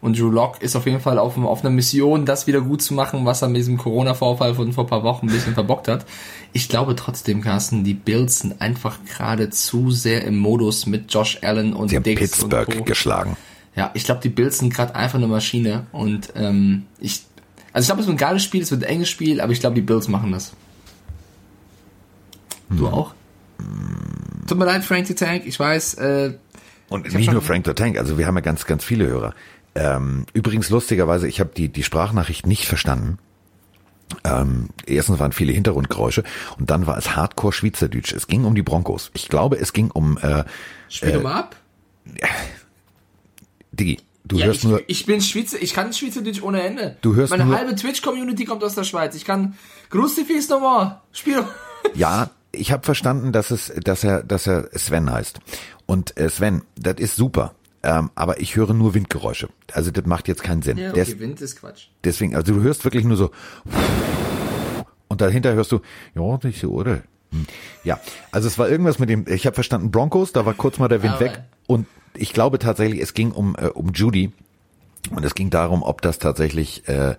Und 0.00 0.18
Drew 0.18 0.30
Lock 0.30 0.62
ist 0.62 0.76
auf 0.76 0.86
jeden 0.86 1.00
Fall 1.00 1.18
auf, 1.18 1.36
auf 1.38 1.60
einer 1.60 1.70
Mission, 1.70 2.26
das 2.26 2.46
wieder 2.46 2.60
gut 2.60 2.82
zu 2.82 2.94
machen, 2.94 3.24
was 3.24 3.42
er 3.42 3.48
mit 3.48 3.58
diesem 3.58 3.76
Corona-Vorfall 3.78 4.54
von 4.54 4.72
vor 4.72 4.84
ein 4.84 4.90
paar 4.90 5.02
Wochen 5.02 5.26
ein 5.26 5.32
bisschen 5.32 5.54
verbockt 5.54 5.88
hat. 5.88 6.06
Ich 6.52 6.68
glaube 6.68 6.96
trotzdem, 6.96 7.40
Carsten, 7.42 7.84
die 7.84 7.94
Bills 7.94 8.40
sind 8.40 8.60
einfach 8.60 8.98
gerade 9.04 9.50
zu 9.50 9.90
sehr 9.90 10.24
im 10.24 10.36
Modus 10.36 10.86
mit 10.86 11.12
Josh 11.12 11.38
Allen 11.42 11.72
und 11.72 11.88
Sie 11.88 11.96
und 11.96 12.02
Pittsburgh 12.02 12.66
Co. 12.66 12.84
geschlagen. 12.84 13.36
Ja, 13.74 13.90
ich 13.94 14.04
glaube, 14.04 14.20
die 14.22 14.30
Bills 14.30 14.58
sind 14.58 14.72
gerade 14.72 14.94
einfach 14.94 15.18
eine 15.18 15.26
Maschine 15.26 15.86
und 15.92 16.32
ähm, 16.34 16.86
ich, 16.98 17.22
also 17.72 17.84
ich 17.84 17.88
glaube, 17.88 18.00
es 18.00 18.06
wird 18.06 18.16
ein 18.16 18.18
geiles 18.18 18.42
Spiel, 18.42 18.62
es 18.62 18.70
wird 18.70 18.84
ein 18.84 18.88
enges 18.88 19.10
Spiel, 19.10 19.40
aber 19.40 19.52
ich 19.52 19.60
glaube, 19.60 19.74
die 19.74 19.82
Bills 19.82 20.08
machen 20.08 20.32
das. 20.32 20.52
Hm. 22.68 22.78
Du 22.78 22.88
auch? 22.88 23.14
Tut 24.46 24.58
mir 24.58 24.64
leid, 24.64 24.84
Frank 24.84 25.06
the 25.06 25.14
Tank, 25.14 25.42
ich 25.44 25.58
weiß, 25.58 25.94
äh, 25.94 26.34
Und 26.88 27.12
nicht 27.12 27.30
nur 27.30 27.42
Frank 27.42 27.66
the 27.66 27.74
Tank, 27.74 27.98
also 27.98 28.16
wir 28.16 28.26
haben 28.26 28.36
ja 28.36 28.40
ganz, 28.40 28.64
ganz 28.64 28.84
viele 28.84 29.06
Hörer. 29.06 29.34
Ähm, 29.76 30.24
übrigens 30.32 30.70
lustigerweise, 30.70 31.28
ich 31.28 31.38
habe 31.40 31.50
die, 31.56 31.68
die 31.68 31.82
Sprachnachricht 31.82 32.46
nicht 32.46 32.66
verstanden. 32.66 33.18
Ähm, 34.24 34.68
erstens 34.86 35.18
waren 35.18 35.32
viele 35.32 35.52
Hintergrundgeräusche 35.52 36.22
und 36.58 36.70
dann 36.70 36.86
war 36.86 36.96
es 36.96 37.14
Hardcore 37.16 37.52
Schweizerdeutsch. 37.52 38.12
Es 38.12 38.26
ging 38.26 38.44
um 38.44 38.54
die 38.54 38.62
Broncos. 38.62 39.10
Ich 39.14 39.28
glaube, 39.28 39.58
es 39.58 39.72
ging 39.72 39.90
um 39.90 40.16
äh, 40.18 40.44
Spiel 40.88 41.12
doch 41.12 41.22
mal 41.22 41.34
ab. 41.40 41.56
Digi. 43.72 43.98
Du 44.24 44.38
Ja, 44.38 44.46
hörst 44.46 44.64
ich, 44.64 44.68
nur. 44.68 44.80
ich 44.88 45.06
bin 45.06 45.20
Schweizer, 45.20 45.60
ich 45.62 45.72
kann 45.72 45.92
Schweizerdeutsch 45.92 46.42
ohne 46.42 46.62
Ende. 46.62 46.96
Du 47.00 47.14
hörst 47.14 47.30
Meine 47.30 47.44
nur- 47.44 47.56
halbe 47.56 47.76
Twitch-Community 47.76 48.44
kommt 48.44 48.64
aus 48.64 48.74
der 48.74 48.82
Schweiz. 48.84 49.14
Ich 49.14 49.24
kann 49.24 49.54
fies 49.90 50.48
nochmal. 50.48 51.00
Spiel. 51.12 51.44
Ja, 51.94 52.30
ich 52.50 52.72
habe 52.72 52.84
verstanden, 52.84 53.30
dass 53.32 53.50
es, 53.52 53.72
dass 53.84 54.02
er, 54.02 54.24
dass 54.24 54.46
er 54.48 54.68
Sven 54.76 55.10
heißt. 55.12 55.38
Und 55.86 56.16
äh, 56.16 56.28
Sven, 56.28 56.62
das 56.76 56.96
ist 56.98 57.14
super. 57.16 57.54
Ähm, 57.88 58.10
aber 58.16 58.40
ich 58.40 58.56
höre 58.56 58.74
nur 58.74 58.94
Windgeräusche. 58.94 59.48
Also 59.72 59.92
das 59.92 60.04
macht 60.06 60.26
jetzt 60.26 60.42
keinen 60.42 60.60
Sinn. 60.62 60.76
Ja, 60.76 60.90
Der 60.92 61.04
okay, 61.04 61.12
ist- 61.12 61.20
Wind 61.20 61.40
ist 61.40 61.60
Quatsch. 61.60 61.86
deswegen, 62.02 62.34
also 62.34 62.52
du 62.54 62.60
hörst 62.60 62.82
wirklich 62.84 63.04
nur 63.04 63.16
so 63.16 63.30
und 65.08 65.20
dahinter 65.20 65.54
hörst 65.54 65.70
du, 65.70 65.80
ja, 66.14 66.38
nicht 66.42 66.60
so, 66.60 66.70
oder? 66.72 67.02
Hm. 67.30 67.46
Ja, 67.84 68.00
also 68.32 68.48
es 68.48 68.58
war 68.58 68.68
irgendwas 68.68 68.98
mit 68.98 69.08
dem, 69.08 69.24
ich 69.28 69.46
habe 69.46 69.54
verstanden, 69.54 69.90
Broncos, 69.92 70.32
da 70.32 70.44
war 70.44 70.54
kurz 70.54 70.78
mal 70.78 70.88
der 70.88 71.02
Wind 71.04 71.14
Aber- 71.14 71.20
weg 71.26 71.42
und 71.68 71.86
ich 72.14 72.32
glaube 72.32 72.58
tatsächlich, 72.58 73.00
es 73.00 73.14
ging 73.14 73.30
um, 73.30 73.54
äh, 73.56 73.66
um 73.68 73.92
Judy 73.92 74.32
und 75.10 75.24
es 75.24 75.34
ging 75.36 75.50
darum, 75.50 75.82
ob 75.84 76.02
das 76.02 76.18
tatsächlich 76.18 76.88
äh, 76.88 77.14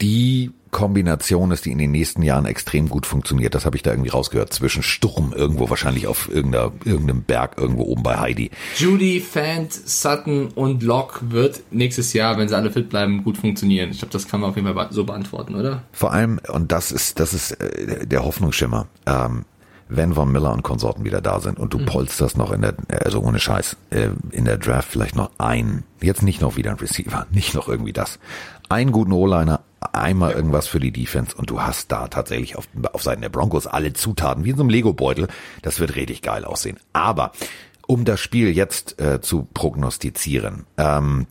die 0.00 0.52
Kombination 0.70 1.50
ist, 1.50 1.64
die 1.64 1.72
in 1.72 1.78
den 1.78 1.90
nächsten 1.90 2.22
Jahren 2.22 2.46
extrem 2.46 2.88
gut 2.88 3.04
funktioniert. 3.04 3.54
Das 3.54 3.66
habe 3.66 3.76
ich 3.76 3.82
da 3.82 3.90
irgendwie 3.90 4.10
rausgehört. 4.10 4.52
Zwischen 4.52 4.82
Sturm 4.82 5.32
irgendwo 5.32 5.68
wahrscheinlich 5.68 6.06
auf 6.06 6.28
irgendeiner, 6.32 6.72
irgendeinem 6.84 7.22
Berg 7.22 7.58
irgendwo 7.58 7.82
oben 7.82 8.02
bei 8.02 8.18
Heidi. 8.18 8.50
Judy, 8.76 9.20
Fant, 9.20 9.72
Sutton 9.72 10.48
und 10.54 10.82
Locke 10.82 11.32
wird 11.32 11.62
nächstes 11.70 12.12
Jahr, 12.12 12.38
wenn 12.38 12.48
sie 12.48 12.56
alle 12.56 12.70
fit 12.70 12.88
bleiben, 12.88 13.24
gut 13.24 13.36
funktionieren. 13.36 13.90
Ich 13.90 13.98
glaube, 13.98 14.12
das 14.12 14.28
kann 14.28 14.40
man 14.40 14.50
auf 14.50 14.56
jeden 14.56 14.72
Fall 14.72 14.88
so 14.90 15.04
beantworten, 15.04 15.56
oder? 15.56 15.82
Vor 15.92 16.12
allem, 16.12 16.40
und 16.52 16.70
das 16.70 16.92
ist, 16.92 17.18
das 17.18 17.34
ist 17.34 17.52
äh, 17.52 18.06
der 18.06 18.24
Hoffnungsschimmer, 18.24 18.86
ähm, 19.06 19.44
wenn 19.88 20.14
Von 20.14 20.30
Miller 20.30 20.52
und 20.52 20.62
Konsorten 20.62 21.04
wieder 21.04 21.20
da 21.20 21.40
sind 21.40 21.58
und 21.58 21.74
du 21.74 21.84
polsterst 21.84 22.38
noch 22.38 22.52
in 22.52 22.62
der, 22.62 22.74
also 23.04 23.20
ohne 23.20 23.40
Scheiß, 23.40 23.76
äh, 23.90 24.10
in 24.30 24.44
der 24.44 24.56
Draft 24.56 24.88
vielleicht 24.88 25.16
noch 25.16 25.32
einen, 25.38 25.82
jetzt 26.00 26.22
nicht 26.22 26.40
noch 26.40 26.56
wieder 26.56 26.70
ein 26.70 26.76
Receiver, 26.76 27.26
nicht 27.32 27.54
noch 27.54 27.68
irgendwie 27.68 27.92
das, 27.92 28.20
einen 28.68 28.92
guten 28.92 29.10
O-Liner, 29.10 29.60
einmal 29.92 30.32
irgendwas 30.32 30.66
für 30.66 30.80
die 30.80 30.92
Defense 30.92 31.34
und 31.36 31.50
du 31.50 31.62
hast 31.62 31.90
da 31.90 32.08
tatsächlich 32.08 32.56
auf, 32.56 32.68
auf 32.92 33.02
Seiten 33.02 33.22
der 33.22 33.28
Broncos 33.30 33.66
alle 33.66 33.92
Zutaten, 33.92 34.44
wie 34.44 34.50
in 34.50 34.56
so 34.56 34.62
einem 34.62 34.70
Lego-Beutel, 34.70 35.28
das 35.62 35.80
wird 35.80 35.96
richtig 35.96 36.22
geil 36.22 36.44
aussehen. 36.44 36.78
Aber, 36.92 37.32
um 37.86 38.04
das 38.04 38.20
Spiel 38.20 38.50
jetzt 38.50 39.00
äh, 39.00 39.20
zu 39.20 39.48
prognostizieren, 39.54 40.66
ähm, 40.76 41.26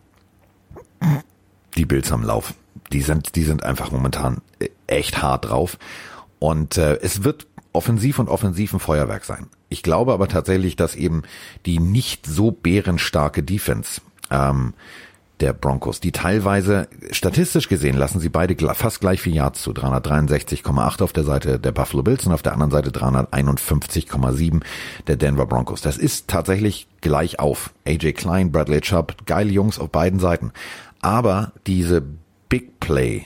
die 1.75 1.85
Bills 1.85 2.11
am 2.11 2.23
Lauf. 2.23 2.53
Die 2.91 3.01
sind, 3.01 3.35
die 3.35 3.43
sind 3.43 3.63
einfach 3.63 3.91
momentan 3.91 4.41
äh, 4.59 4.69
echt 4.87 5.21
hart 5.21 5.45
drauf. 5.49 5.77
Und 6.39 6.77
äh, 6.77 6.97
es 7.01 7.23
wird 7.23 7.47
offensiv 7.71 8.19
und 8.19 8.29
offensiv 8.29 8.73
ein 8.73 8.79
Feuerwerk 8.79 9.25
sein. 9.25 9.47
Ich 9.69 9.83
glaube 9.83 10.13
aber 10.13 10.27
tatsächlich, 10.27 10.75
dass 10.75 10.95
eben 10.95 11.23
die 11.65 11.79
nicht 11.79 12.25
so 12.25 12.51
bärenstarke 12.51 13.43
Defense 13.43 14.01
ähm, 14.31 14.73
der 15.39 15.53
Broncos, 15.53 15.99
die 15.99 16.11
teilweise 16.11 16.87
statistisch 17.11 17.69
gesehen 17.69 17.97
lassen 17.97 18.19
sie 18.19 18.29
beide 18.29 18.55
fast 18.75 18.99
gleich 18.99 19.21
viel 19.21 19.35
Yards 19.35 19.61
zu. 19.61 19.71
363,8 19.71 21.01
auf 21.01 21.13
der 21.13 21.23
Seite 21.23 21.59
der 21.59 21.71
Buffalo 21.71 22.03
Bills 22.03 22.25
und 22.25 22.33
auf 22.33 22.41
der 22.41 22.53
anderen 22.53 22.71
Seite 22.71 22.89
351,7 22.89 24.61
der 25.07 25.15
Denver 25.15 25.45
Broncos. 25.45 25.81
Das 25.81 25.97
ist 25.97 26.27
tatsächlich 26.27 26.87
gleich 27.01 27.39
auf. 27.39 27.71
AJ 27.87 28.13
Klein, 28.13 28.51
Bradley 28.51 28.81
Chubb, 28.81 29.25
geile 29.25 29.51
Jungs 29.51 29.79
auf 29.79 29.89
beiden 29.89 30.19
Seiten. 30.19 30.51
Aber 31.01 31.53
diese 31.65 32.03
Big 32.49 32.79
Play 32.79 33.25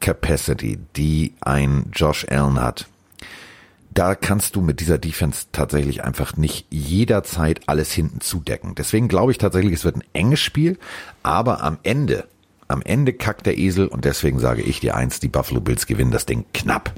Capacity, 0.00 0.78
die 0.96 1.34
ein 1.40 1.90
Josh 1.92 2.26
Allen 2.28 2.60
hat, 2.60 2.86
da 3.96 4.14
kannst 4.14 4.54
du 4.56 4.60
mit 4.60 4.80
dieser 4.80 4.98
Defense 4.98 5.46
tatsächlich 5.52 6.04
einfach 6.04 6.36
nicht 6.36 6.66
jederzeit 6.70 7.60
alles 7.66 7.92
hinten 7.92 8.20
zudecken. 8.20 8.74
Deswegen 8.74 9.08
glaube 9.08 9.32
ich 9.32 9.38
tatsächlich, 9.38 9.72
es 9.72 9.84
wird 9.84 9.96
ein 9.96 10.04
enges 10.12 10.40
Spiel, 10.40 10.78
aber 11.22 11.62
am 11.62 11.78
Ende, 11.82 12.28
am 12.68 12.82
Ende 12.82 13.14
kackt 13.14 13.46
der 13.46 13.56
Esel 13.56 13.86
und 13.88 14.04
deswegen 14.04 14.38
sage 14.38 14.60
ich 14.62 14.80
dir 14.80 14.96
eins, 14.96 15.18
die 15.18 15.28
Buffalo 15.28 15.60
Bills 15.60 15.86
gewinnen 15.86 16.10
das 16.10 16.26
Ding 16.26 16.44
knapp. 16.52 16.92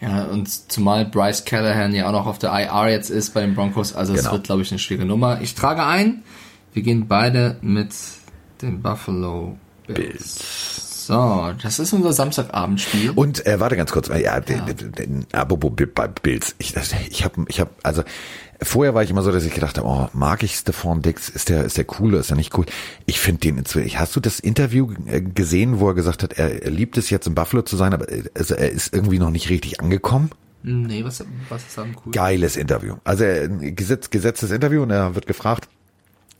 Ja, 0.00 0.24
und 0.24 0.48
zumal 0.70 1.06
Bryce 1.06 1.46
Callahan 1.46 1.94
ja 1.94 2.08
auch 2.08 2.12
noch 2.12 2.26
auf 2.26 2.38
der 2.38 2.50
IR 2.52 2.90
jetzt 2.90 3.08
ist 3.08 3.32
bei 3.32 3.40
den 3.40 3.54
Broncos, 3.54 3.94
also 3.94 4.12
es 4.12 4.20
Genau. 4.20 4.32
wird, 4.32 4.44
glaube 4.44 4.60
ich, 4.62 4.70
eine 4.70 4.78
schwierige 4.78 5.06
Nummer. 5.06 5.40
Ich 5.40 5.54
trage 5.54 5.84
ein, 5.86 6.24
wir 6.74 6.82
gehen 6.82 7.08
beide 7.08 7.56
mit 7.62 7.94
den 8.60 8.82
Buffalo 8.82 9.56
Bills. 9.86 10.93
So, 11.06 11.52
das 11.62 11.78
ist 11.78 11.92
unser 11.92 12.12
Samstagabendspiel. 12.12 13.10
Und 13.10 13.46
äh, 13.46 13.60
warte 13.60 13.76
ganz 13.76 13.92
kurz, 13.92 14.08
äh, 14.08 14.22
ja, 14.22 14.40
d- 14.40 14.54
apropos 15.32 15.72
Bills, 16.22 16.54
ich, 16.58 16.74
ich 17.10 17.24
habe, 17.24 17.44
ich 17.48 17.60
habe, 17.60 17.70
also 17.82 18.02
vorher 18.62 18.94
war 18.94 19.02
ich 19.02 19.10
immer 19.10 19.22
so, 19.22 19.30
dass 19.32 19.44
ich 19.44 19.52
gedacht 19.54 19.78
habe, 19.78 19.86
oh, 19.86 20.08
mag 20.12 20.42
ich 20.42 20.54
Stephon 20.54 21.02
Dix, 21.02 21.28
ist 21.28 21.48
der, 21.48 21.64
ist 21.64 21.76
der 21.76 21.86
cool, 21.98 22.14
ist 22.14 22.30
der 22.30 22.36
nicht 22.36 22.56
cool? 22.56 22.66
Ich 23.06 23.20
finde 23.20 23.40
den 23.40 23.58
inzwischen. 23.58 23.98
Hast 23.98 24.14
du 24.16 24.20
das 24.20 24.40
Interview 24.40 24.92
äh, 25.06 25.20
gesehen, 25.20 25.80
wo 25.80 25.88
er 25.88 25.94
gesagt 25.94 26.22
hat, 26.22 26.32
er, 26.34 26.62
er 26.62 26.70
liebt 26.70 26.96
es 26.96 27.10
jetzt 27.10 27.26
in 27.26 27.34
Buffalo 27.34 27.62
zu 27.62 27.76
sein, 27.76 27.92
aber 27.92 28.10
äh, 28.10 28.24
also 28.34 28.54
er 28.54 28.70
ist 28.70 28.94
irgendwie 28.94 29.18
noch 29.18 29.30
nicht 29.30 29.50
richtig 29.50 29.80
angekommen? 29.80 30.30
nee, 30.66 31.04
was, 31.04 31.22
was 31.50 31.66
ist 31.66 31.78
am 31.78 31.94
cool? 32.06 32.12
Geiles 32.12 32.56
Interview. 32.56 32.94
Also 33.04 33.24
ein 33.24 33.76
gesetz, 33.76 34.08
gesetztes 34.08 34.50
Interview 34.50 34.82
und 34.82 34.90
er 34.90 35.14
wird 35.14 35.26
gefragt, 35.26 35.68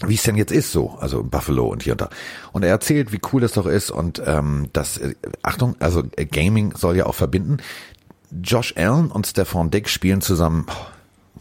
wie 0.07 0.15
es 0.15 0.23
denn 0.23 0.37
jetzt 0.37 0.53
ist 0.53 0.73
so, 0.73 0.97
also 1.01 1.21
in 1.21 1.31
Buffalo 1.31 1.67
und 1.67 1.83
hier 1.83 1.93
und 1.95 2.01
da. 2.01 2.11
Und 2.53 2.63
er 2.63 2.71
erzählt, 2.71 3.13
wie 3.13 3.21
cool 3.33 3.41
das 3.41 3.53
doch 3.53 3.67
ist 3.67 3.91
und 3.91 4.23
ähm, 4.27 4.69
das, 4.73 4.99
äh, 4.99 5.15
Achtung, 5.43 5.77
also 5.79 6.03
äh, 6.17 6.27
Gaming 6.27 6.75
soll 6.77 6.97
ja 6.97 7.07
auch 7.07 7.15
verbinden. 7.15 7.59
Josh 8.43 8.75
Allen 8.77 9.11
und 9.11 9.27
Stephon 9.27 9.71
Diggs 9.71 9.93
spielen 9.93 10.21
zusammen 10.21 10.67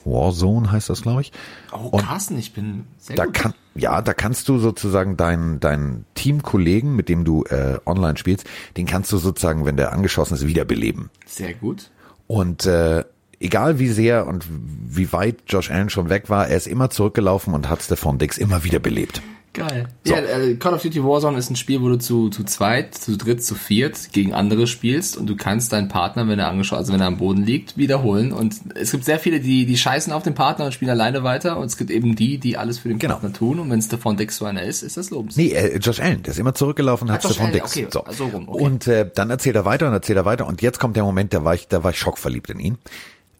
Warzone 0.05 0.71
heißt 0.71 0.89
das, 0.89 1.01
glaube 1.01 1.21
ich. 1.21 1.31
Oh, 1.71 1.87
Und 1.91 2.05
Carsten, 2.05 2.37
ich 2.37 2.53
bin 2.53 2.85
sehr 2.97 3.15
da 3.15 3.25
gut. 3.25 3.33
kann, 3.35 3.53
ja, 3.75 4.01
da 4.01 4.13
kannst 4.13 4.49
du 4.49 4.59
sozusagen 4.59 5.17
deinen 5.17 5.59
deinen 5.59 6.05
Teamkollegen, 6.15 6.95
mit 6.95 7.09
dem 7.09 7.23
du 7.23 7.43
äh, 7.45 7.79
online 7.85 8.17
spielst, 8.17 8.45
den 8.77 8.85
kannst 8.85 9.11
du 9.11 9.17
sozusagen, 9.17 9.65
wenn 9.65 9.77
der 9.77 9.93
angeschossen 9.93 10.35
ist, 10.35 10.45
wiederbeleben. 10.45 11.09
Sehr 11.25 11.53
gut. 11.53 11.89
Und 12.27 12.65
äh, 12.65 13.03
egal 13.43 13.79
wie 13.79 13.89
sehr 13.89 14.25
und 14.27 14.45
wie 14.49 15.11
weit 15.13 15.37
Josh 15.47 15.69
Allen 15.71 15.89
schon 15.89 16.09
weg 16.09 16.29
war, 16.29 16.47
er 16.47 16.57
ist 16.57 16.67
immer 16.67 16.89
zurückgelaufen 16.89 17.53
und 17.53 17.69
hat 17.69 17.81
Stephon 17.83 18.17
Diggs 18.17 18.37
immer 18.37 18.63
wieder 18.63 18.79
belebt. 18.79 19.21
Geil. 19.53 19.87
So. 20.03 20.15
Ja, 20.15 20.19
äh, 20.19 20.55
Call 20.55 20.73
of 20.73 20.81
Duty 20.81 21.03
Warzone 21.03 21.37
ist 21.37 21.51
ein 21.51 21.55
Spiel, 21.55 21.79
wo 21.79 21.87
du 21.87 21.99
zu, 21.99 22.29
zu 22.29 22.43
zweit, 22.43 22.95
zu 22.95 23.15
dritt, 23.17 23.43
zu 23.43 23.53
viert 23.53 24.11
gegen 24.11 24.33
andere 24.33 24.65
spielst 24.65 25.15
und 25.15 25.27
du 25.27 25.35
kannst 25.35 25.71
deinen 25.71 25.89
Partner, 25.89 26.27
wenn 26.27 26.39
er 26.39 26.47
angeschaut, 26.47 26.79
also 26.79 26.91
wenn 26.91 27.01
er 27.01 27.05
am 27.05 27.17
Boden 27.17 27.43
liegt, 27.43 27.77
wiederholen. 27.77 28.31
Und 28.31 28.55
es 28.73 28.89
gibt 28.89 29.05
sehr 29.05 29.19
viele, 29.19 29.39
die, 29.39 29.67
die 29.67 29.77
scheißen 29.77 30.11
auf 30.11 30.23
den 30.23 30.33
Partner 30.33 30.65
und 30.65 30.73
spielen 30.73 30.89
alleine 30.89 31.23
weiter. 31.23 31.57
Und 31.57 31.65
es 31.65 31.77
gibt 31.77 31.91
eben 31.91 32.15
die, 32.15 32.39
die 32.39 32.57
alles 32.57 32.79
für 32.79 32.89
den 32.89 32.97
Genau. 32.97 33.13
Partner 33.13 33.31
tun. 33.31 33.59
Und 33.59 33.69
wenn 33.69 33.77
es 33.77 33.87
davon 33.89 34.17
Dix 34.17 34.37
so 34.37 34.45
einer 34.45 34.63
ist, 34.63 34.81
ist 34.81 34.97
das 34.97 35.11
lobens. 35.11 35.37
Nee, 35.37 35.51
äh, 35.51 35.77
Josh 35.77 35.99
Allen, 35.99 36.23
der 36.23 36.33
ist 36.33 36.39
immer 36.39 36.55
zurückgelaufen 36.55 37.07
und 37.07 37.13
hat 37.13 37.23
Allen, 37.23 37.51
Diggs. 37.51 37.77
okay, 37.77 37.87
so. 37.91 38.03
so 38.09 38.25
rum, 38.25 38.49
okay. 38.49 38.63
Und 38.63 38.87
äh, 38.87 39.07
dann 39.13 39.29
erzählt 39.29 39.55
er 39.55 39.65
weiter 39.65 39.85
und 39.85 39.93
erzählt 39.93 40.17
er 40.17 40.25
weiter 40.25 40.47
und 40.47 40.63
jetzt 40.63 40.79
kommt 40.79 40.95
der 40.95 41.03
Moment, 41.03 41.31
da 41.31 41.43
war 41.43 41.53
ich, 41.53 41.67
da 41.67 41.83
war 41.83 41.91
ich 41.91 41.99
schockverliebt 41.99 42.49
in 42.49 42.59
ihn. 42.59 42.77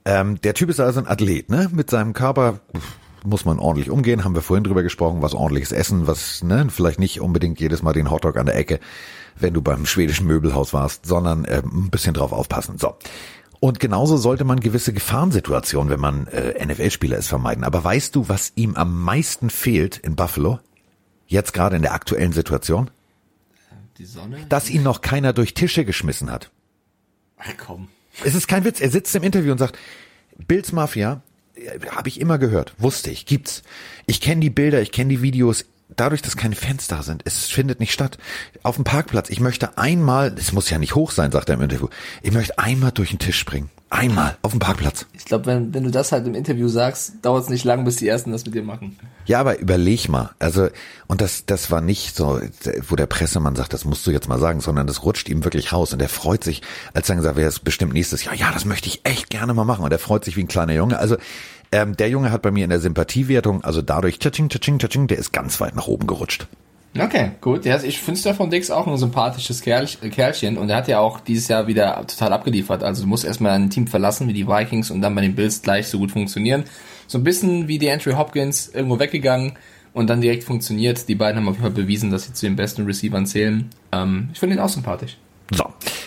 Ähm, 0.06 0.42
der 0.42 0.54
Typ 0.54 0.70
ist 0.70 0.80
also 0.80 1.00
ein 1.00 1.08
Athlet, 1.08 1.50
ne? 1.50 1.70
Mit 1.72 1.90
seinem 1.90 2.14
Körper 2.14 2.60
muss 3.26 3.46
man 3.46 3.60
ordentlich 3.60 3.90
umgehen, 3.90 4.24
haben 4.24 4.36
wir 4.36 4.42
vorhin 4.42 4.64
drüber 4.64 4.84
gesprochen, 4.84 5.22
was 5.22 5.34
ordentliches 5.34 5.72
Essen, 5.72 6.08
was, 6.08 6.44
ne, 6.44 6.68
vielleicht 6.70 7.00
nicht 7.00 7.22
unbedingt 7.22 7.60
jedes 7.60 7.82
Mal 7.82 7.94
den 7.94 8.12
Hotdog 8.12 8.38
an 8.38 8.46
der 8.46 8.56
Ecke, 8.56 8.80
wenn 9.38 9.54
du 9.54 9.62
beim 9.62 9.86
schwedischen 9.86 10.28
Möbelhaus 10.28 10.74
warst, 10.74 11.06
sondern 11.06 11.46
äh, 11.46 11.62
ein 11.64 11.90
bisschen 11.90 12.14
drauf 12.14 12.34
aufpassen. 12.34 12.78
So. 12.78 12.96
Und 13.60 13.80
genauso 13.80 14.18
sollte 14.18 14.44
man 14.44 14.60
gewisse 14.60 14.92
Gefahrensituationen, 14.92 15.90
wenn 15.90 16.00
man 16.00 16.28
äh, 16.28 16.66
NFL-Spieler 16.66 17.18
ist, 17.18 17.28
vermeiden. 17.28 17.64
Aber 17.64 17.84
weißt 17.84 18.14
du, 18.16 18.28
was 18.28 18.52
ihm 18.56 18.76
am 18.76 19.02
meisten 19.02 19.50
fehlt 19.50 19.98
in 19.98 20.16
Buffalo? 20.16 20.60
Jetzt 21.28 21.54
gerade 21.54 21.78
in 21.78 21.82
der 21.82 21.94
aktuellen 21.94 22.34
Situation? 22.34 22.92
Die 23.98 24.06
Sonne? 24.06 24.46
Dass 24.50 24.70
ihn 24.70 24.84
noch 24.84 25.02
keiner 25.02 25.34
durch 25.34 25.54
Tische 25.54 25.86
geschmissen 25.86 26.30
hat. 26.30 26.52
Ach, 27.38 27.54
komm. 27.58 27.88
Es 28.24 28.36
ist 28.36 28.48
kein 28.48 28.64
Witz. 28.66 28.82
Er 28.82 28.90
sitzt 28.90 29.16
im 29.16 29.24
Interview 29.24 29.52
und 29.52 29.58
sagt, 29.58 29.78
Bills 30.48 30.72
Mafia, 30.72 31.22
habe 31.90 32.10
ich 32.10 32.20
immer 32.20 32.38
gehört, 32.38 32.74
wusste 32.78 33.12
ich, 33.12 33.26
gibt's. 33.26 33.64
Ich 34.06 34.22
kenne 34.22 34.42
die 34.42 34.50
Bilder, 34.50 34.82
ich 34.82 34.92
kenne 34.92 35.10
die 35.10 35.22
Videos. 35.22 35.66
Dadurch, 35.96 36.24
dass 36.24 36.38
keine 36.38 36.56
Fans 36.56 36.88
da 36.88 37.04
sind, 37.04 37.22
es 37.26 37.46
findet 37.50 37.80
nicht 37.80 37.94
statt. 37.94 38.18
Auf 38.64 38.76
dem 38.76 38.84
Parkplatz, 38.84 39.30
ich 39.30 39.40
möchte 39.40 39.78
einmal, 39.78 40.34
es 40.38 40.52
muss 40.52 40.70
ja 40.70 40.80
nicht 40.80 40.96
hoch 40.96 41.12
sein, 41.12 41.32
sagt 41.32 41.50
er 41.50 41.56
im 41.56 41.62
Interview, 41.62 41.88
ich 42.24 42.32
möchte 42.32 42.58
einmal 42.58 42.92
durch 42.92 43.12
den 43.12 43.20
Tisch 43.20 43.38
springen. 43.38 43.70
Einmal, 43.90 44.38
auf 44.42 44.52
dem 44.52 44.60
Parkplatz. 44.60 45.06
Ich 45.14 45.26
glaube, 45.26 45.46
wenn, 45.46 45.74
wenn 45.74 45.84
du 45.84 45.92
das 45.92 46.12
halt 46.12 46.26
im 46.26 46.34
Interview 46.34 46.68
sagst, 46.68 47.14
dauert 47.22 47.44
es 47.44 47.50
nicht 47.50 47.64
lang, 47.64 47.86
bis 47.86 47.98
die 47.98 48.08
Ersten 48.08 48.32
das 48.32 48.44
mit 48.44 48.56
dir 48.56 48.64
machen. 48.64 48.98
Ja, 49.26 49.40
aber 49.40 49.60
überleg 49.60 50.10
mal. 50.10 50.32
Also, 50.40 50.70
und 51.06 51.22
das, 51.22 51.46
das 51.46 51.70
war 51.70 51.80
nicht 51.80 52.16
so, 52.16 52.42
wo 52.88 52.96
der 52.96 53.06
Pressemann 53.06 53.56
sagt, 53.56 53.72
das 53.72 53.86
musst 53.86 54.08
du 54.08 54.12
jetzt 54.12 54.28
mal 54.28 54.40
sagen, 54.40 54.62
sondern 54.62 54.88
das 54.88 55.04
rutscht 55.04 55.30
ihm 55.30 55.44
wirklich 55.44 55.74
raus 55.74 55.94
und 55.94 56.02
er 56.02 56.10
freut 56.10 56.44
sich, 56.44 56.64
als 56.96 57.06
dann 57.06 57.18
gesagt, 57.18 57.38
wäre 57.38 57.48
es 57.48 57.60
bestimmt 57.60 57.94
nächstes 57.94 58.24
Jahr. 58.24 58.34
Ja, 58.34 58.52
das 58.52 58.66
möchte 58.66 58.90
ich 58.90 59.02
echt 59.04 59.30
gerne 59.30 59.54
mal 59.54 59.64
machen. 59.64 59.86
Und 59.86 59.92
er 59.92 60.00
freut 60.00 60.26
sich 60.26 60.38
wie 60.38 60.44
ein 60.44 60.48
kleiner 60.48 60.74
Junge. 60.74 60.98
Also, 60.98 61.18
ähm, 61.72 61.96
der 61.96 62.10
Junge 62.10 62.32
hat 62.32 62.42
bei 62.42 62.52
mir 62.52 62.64
in 62.64 62.72
der 62.72 62.80
Sympathiewertung, 62.80 63.64
also 63.64 63.82
dadurch, 63.82 64.20
tsching, 64.20 64.50
tsching, 64.50 64.80
tsching, 64.80 65.08
der 65.08 65.18
ist 65.18 65.34
ganz 65.34 65.62
weit 65.62 65.76
nach 65.76 65.88
oben 65.88 66.08
gerutscht. 66.08 66.48
Okay, 67.00 67.32
gut. 67.42 67.66
Ja, 67.66 67.82
ich 67.82 68.00
finde 68.00 68.20
Stefan 68.20 68.52
Dix 68.52 68.70
auch 68.70 68.86
ein 68.86 68.98
sympathisches 68.98 69.62
Kerl, 69.62 69.88
Kerlchen 69.88 70.58
und 70.58 70.70
er 70.70 70.78
hat 70.78 70.88
ja 70.88 71.00
auch 71.00 71.20
dieses 71.20 71.48
Jahr 71.48 71.66
wieder 71.66 72.06
total 72.06 72.34
abgeliefert. 72.34 72.84
Also 72.84 73.04
du 73.04 73.08
musst 73.08 73.26
erstmal 73.26 73.54
ein 73.54 73.72
Team 73.72 73.88
verlassen 73.88 74.28
wie 74.28 74.34
die 74.34 74.48
Vikings 74.48 74.92
und 74.92 75.02
dann 75.02 75.16
bei 75.16 75.22
den 75.22 75.34
Bills 75.34 75.64
gleich 75.64 75.88
so 75.88 75.98
gut 75.98 76.12
funktionieren. 76.12 76.66
So 77.08 77.18
ein 77.18 77.24
bisschen 77.24 77.68
wie 77.68 77.80
die 77.80 77.90
Andrew 77.90 78.16
Hopkins 78.16 78.70
irgendwo 78.70 79.00
weggegangen 79.00 79.54
und 79.94 80.10
dann 80.10 80.22
direkt 80.22 80.44
funktioniert. 80.44 81.08
Die 81.08 81.16
beiden 81.16 81.38
haben 81.40 81.48
auf 81.48 81.56
jeden 81.56 81.64
Fall 81.64 81.84
bewiesen, 81.84 82.12
dass 82.12 82.26
sie 82.26 82.34
zu 82.34 82.46
den 82.46 82.56
besten 82.56 82.86
Receivern 82.86 83.26
zählen. 83.26 83.70
Ähm, 83.92 84.30
ich 84.32 84.40
finde 84.40 84.56
ihn 84.56 84.62
auch 84.62 84.70
sympathisch. 84.70 85.18
So, 85.52 85.66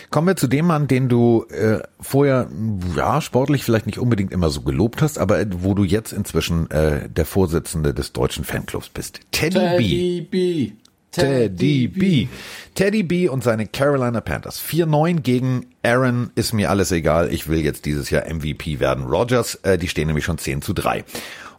kommen 0.09 0.27
wir 0.27 0.35
zu 0.35 0.47
dem 0.47 0.65
Mann, 0.67 0.87
den 0.87 1.09
du 1.09 1.45
äh, 1.49 1.79
vorher, 1.99 2.47
ja, 2.95 3.21
sportlich 3.21 3.63
vielleicht 3.63 3.85
nicht 3.85 3.99
unbedingt 3.99 4.31
immer 4.31 4.49
so 4.49 4.61
gelobt 4.61 5.01
hast, 5.01 5.19
aber 5.19 5.39
äh, 5.39 5.47
wo 5.51 5.73
du 5.73 5.83
jetzt 5.83 6.11
inzwischen 6.11 6.69
äh, 6.71 7.07
der 7.09 7.25
Vorsitzende 7.25 7.93
des 7.93 8.13
deutschen 8.13 8.43
Fanclubs 8.43 8.89
bist. 8.89 9.19
Teddy, 9.31 10.21
B. 10.21 10.21
Teddy 10.21 10.21
B. 10.21 10.71
Teddy 11.11 11.87
B. 11.87 12.27
Teddy 12.75 13.03
B 13.03 13.29
und 13.29 13.43
seine 13.43 13.65
Carolina 13.65 14.21
Panthers. 14.21 14.61
4-9 14.61 15.21
gegen 15.21 15.65
Aaron 15.83 16.31
ist 16.35 16.53
mir 16.53 16.69
alles 16.69 16.91
egal. 16.91 17.33
Ich 17.33 17.47
will 17.47 17.59
jetzt 17.59 17.85
dieses 17.85 18.09
Jahr 18.09 18.25
MVP 18.31 18.79
werden. 18.79 19.05
Rogers, 19.05 19.55
äh, 19.63 19.77
die 19.77 19.87
stehen 19.87 20.07
nämlich 20.07 20.25
schon 20.25 20.37
10 20.37 20.61
zu 20.61 20.73
3. 20.73 21.03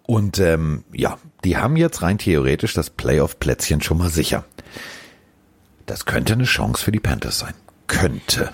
Und 0.03 0.39
ähm, 0.39 0.85
ja, 0.93 1.18
die 1.45 1.57
haben 1.57 1.76
jetzt 1.76 2.03
rein 2.03 2.18
theoretisch 2.18 2.72
das 2.72 2.89
Playoff-Plätzchen 2.91 3.83
schon 3.83 3.99
mal 3.99 4.11
sicher. 4.11 4.45
Das 5.87 6.07
könnte 6.07 6.35
eine 6.35 6.45
Chance 6.45 6.85
für 6.85 6.93
die 6.93 7.01
Panthers 7.01 7.39
sein. 7.39 7.55
Könnte. 7.89 8.51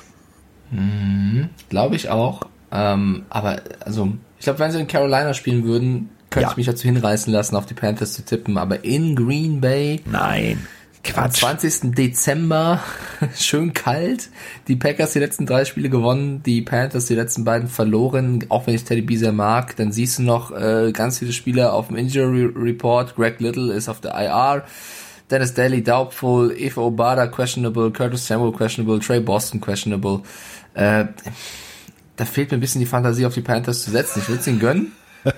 Glaube 1.69 1.97
ich 1.97 2.09
auch. 2.09 2.43
Ähm, 2.73 3.25
aber 3.31 3.61
also, 3.81 4.13
ich 4.39 4.45
glaube, 4.45 4.59
wenn 4.59 4.73
sie 4.73 4.81
in 4.81 4.89
Carolina 4.89 5.35
spielen 5.35 5.65
würden, 5.65 6.09
könnte 6.31 6.45
Ja. 6.47 6.51
ich 6.51 6.57
mich 6.57 6.67
dazu 6.67 6.85
hinreißen 6.85 7.33
lassen, 7.33 7.55
auf 7.55 7.67
die 7.67 7.75
Panthers 7.75 8.15
zu 8.15 8.25
tippen. 8.25 8.59
Aber 8.59 8.85
in 8.85 9.15
Green 9.15 9.61
Bay 9.61 10.01
Nein. 10.05 10.59
am 10.61 11.03
Quatsch. 11.05 11.39
20. 11.41 11.95
Dezember, 11.95 12.81
schön 13.37 13.73
kalt. 13.73 14.31
Die 14.67 14.75
Packers 14.75 15.13
die 15.13 15.21
letzten 15.21 15.47
drei 15.47 15.65
Spiele 15.65 15.91
gewonnen, 15.91 16.43
die 16.45 16.63
Panthers 16.63 17.07
die 17.07 17.15
letzten 17.15 17.45
beiden 17.45 17.69
verloren. 17.69 18.45
Auch 18.49 18.67
wenn 18.67 18.75
ich 18.75 18.83
Teddy 18.85 19.03
B 19.03 19.17
sehr 19.17 19.31
mag, 19.33 19.77
dann 19.77 19.93
siehst 19.93 20.19
du 20.19 20.23
noch 20.23 20.51
äh, 20.51 20.91
ganz 20.93 21.21
viele 21.21 21.33
Spieler 21.33 21.73
auf 21.75 21.89
dem 21.89 21.97
Injury 21.97 22.47
Report. 22.57 23.15
Greg 23.15 23.39
Little 23.39 23.73
ist 23.73 23.89
auf 23.89 24.01
der 24.01 24.13
IR. 24.15 24.65
Dennis 25.31 25.55
Daly 25.55 25.83
doubtful, 25.83 26.53
Eva 26.57 26.83
Obada 26.83 27.27
questionable, 27.27 27.91
Curtis 27.91 28.27
Samuel 28.27 28.53
questionable, 28.53 29.01
Trey 29.01 29.21
Boston 29.21 29.61
questionable. 29.61 30.21
Äh, 30.75 31.07
da 32.17 32.25
fehlt 32.25 32.51
mir 32.51 32.59
ein 32.59 32.61
bisschen 32.61 32.81
die 32.81 32.87
Fantasie, 32.87 33.27
auf 33.27 33.35
die 33.35 33.41
Panthers 33.41 33.83
zu 33.85 33.91
setzen. 33.91 34.21
Ich 34.21 34.29
würde 34.29 34.41
es 34.41 34.47
ihnen 34.47 34.61
gönnen. 34.61 34.93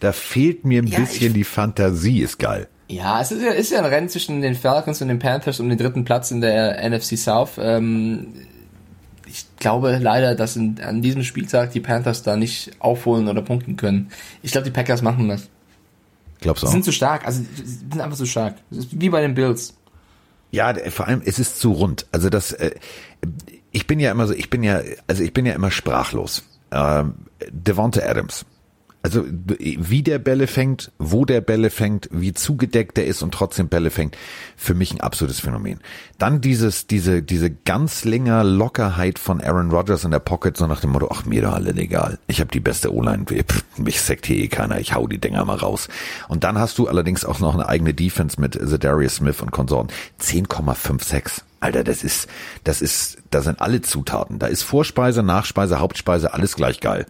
Da 0.00 0.12
fehlt 0.12 0.64
mir 0.66 0.82
ein 0.82 0.86
Ja, 0.86 1.00
bisschen 1.00 1.28
ich- 1.28 1.32
die 1.32 1.44
Fantasie, 1.44 2.20
ist 2.20 2.38
geil. 2.38 2.68
Ja, 2.88 3.20
es 3.20 3.32
ist 3.32 3.42
ja, 3.42 3.50
ist 3.50 3.72
ja 3.72 3.78
ein 3.80 3.84
Rennen 3.86 4.08
zwischen 4.08 4.42
den 4.42 4.54
Falcons 4.54 5.00
und 5.02 5.08
den 5.08 5.18
Panthers 5.18 5.58
um 5.58 5.68
den 5.68 5.76
dritten 5.78 6.04
Platz 6.04 6.30
in 6.30 6.40
der 6.40 6.78
NFC 6.88 7.16
South. 7.18 7.52
Ähm, 7.58 8.28
ich 9.26 9.44
glaube 9.58 9.98
leider, 10.00 10.34
dass 10.36 10.54
in, 10.54 10.78
an 10.80 11.02
diesem 11.02 11.24
Spieltag 11.24 11.72
die 11.72 11.80
Panthers 11.80 12.22
da 12.22 12.36
nicht 12.36 12.70
aufholen 12.78 13.26
oder 13.26 13.42
punkten 13.42 13.76
können. 13.76 14.10
Ich 14.42 14.52
glaube, 14.52 14.66
die 14.66 14.70
Packers 14.70 15.02
machen 15.02 15.28
das. 15.28 15.48
Glaubst 16.40 16.62
du 16.62 16.66
Die 16.66 16.68
auch? 16.68 16.72
sind 16.72 16.84
zu 16.84 16.92
stark, 16.92 17.26
also 17.26 17.42
die 17.58 17.62
sind 17.66 18.00
einfach 18.00 18.16
zu 18.16 18.26
stark. 18.26 18.56
Wie 18.70 19.08
bei 19.08 19.20
den 19.22 19.34
Bills. 19.34 19.74
Ja, 20.50 20.74
vor 20.90 21.06
allem, 21.06 21.22
es 21.24 21.38
ist 21.38 21.58
zu 21.58 21.72
rund. 21.72 22.06
Also 22.12 22.28
das, 22.30 22.52
äh, 22.52 22.72
ich 23.72 23.86
bin 23.86 24.00
ja 24.00 24.10
immer 24.10 24.26
so, 24.26 24.32
ich 24.34 24.48
bin 24.50 24.62
ja, 24.62 24.80
also 25.06 25.22
ich 25.22 25.32
bin 25.32 25.44
ja 25.46 25.54
immer 25.54 25.70
sprachlos. 25.70 26.44
Ähm, 26.70 27.14
Devonta 27.50 28.00
Adams. 28.02 28.44
Also 29.06 29.24
wie 29.28 30.02
der 30.02 30.18
Bälle 30.18 30.48
fängt, 30.48 30.90
wo 30.98 31.24
der 31.24 31.40
Bälle 31.40 31.70
fängt, 31.70 32.08
wie 32.10 32.32
zugedeckt 32.32 32.96
der 32.96 33.06
ist 33.06 33.22
und 33.22 33.32
trotzdem 33.32 33.68
Bälle 33.68 33.92
fängt, 33.92 34.16
für 34.56 34.74
mich 34.74 34.92
ein 34.92 35.00
absolutes 35.00 35.38
Phänomen. 35.38 35.78
Dann 36.18 36.40
dieses, 36.40 36.88
diese, 36.88 37.22
diese 37.22 37.52
ganz 37.52 38.02
länger 38.02 38.42
Lockerheit 38.42 39.20
von 39.20 39.40
Aaron 39.40 39.70
Rodgers 39.70 40.02
in 40.02 40.10
der 40.10 40.18
Pocket, 40.18 40.56
so 40.56 40.66
nach 40.66 40.80
dem 40.80 40.90
Motto, 40.90 41.08
ach 41.12 41.24
mir 41.24 41.42
doch 41.42 41.52
alle 41.52 41.70
egal. 41.74 42.18
Ich 42.26 42.40
habe 42.40 42.50
die 42.50 42.58
beste 42.58 42.92
O-Line, 42.92 43.26
mich 43.76 44.00
sackt 44.00 44.26
hier 44.26 44.38
eh 44.38 44.48
keiner, 44.48 44.80
ich 44.80 44.92
hau 44.92 45.06
die 45.06 45.20
Dinger 45.20 45.44
mal 45.44 45.58
raus. 45.58 45.86
Und 46.26 46.42
dann 46.42 46.58
hast 46.58 46.76
du 46.78 46.88
allerdings 46.88 47.24
auch 47.24 47.38
noch 47.38 47.54
eine 47.54 47.68
eigene 47.68 47.94
Defense 47.94 48.40
mit 48.40 48.54
Zadarius 48.54 49.14
Smith 49.14 49.40
und 49.40 49.52
Konsorten. 49.52 49.94
10,56. 50.20 51.42
Alter, 51.60 51.84
das 51.84 52.02
ist, 52.02 52.28
das 52.64 52.82
ist, 52.82 53.18
da 53.30 53.40
sind 53.40 53.60
alle 53.60 53.82
Zutaten. 53.82 54.40
Da 54.40 54.48
ist 54.48 54.64
Vorspeise, 54.64 55.22
Nachspeise, 55.22 55.78
Hauptspeise, 55.78 56.34
alles 56.34 56.56
gleich 56.56 56.80
geil. 56.80 57.06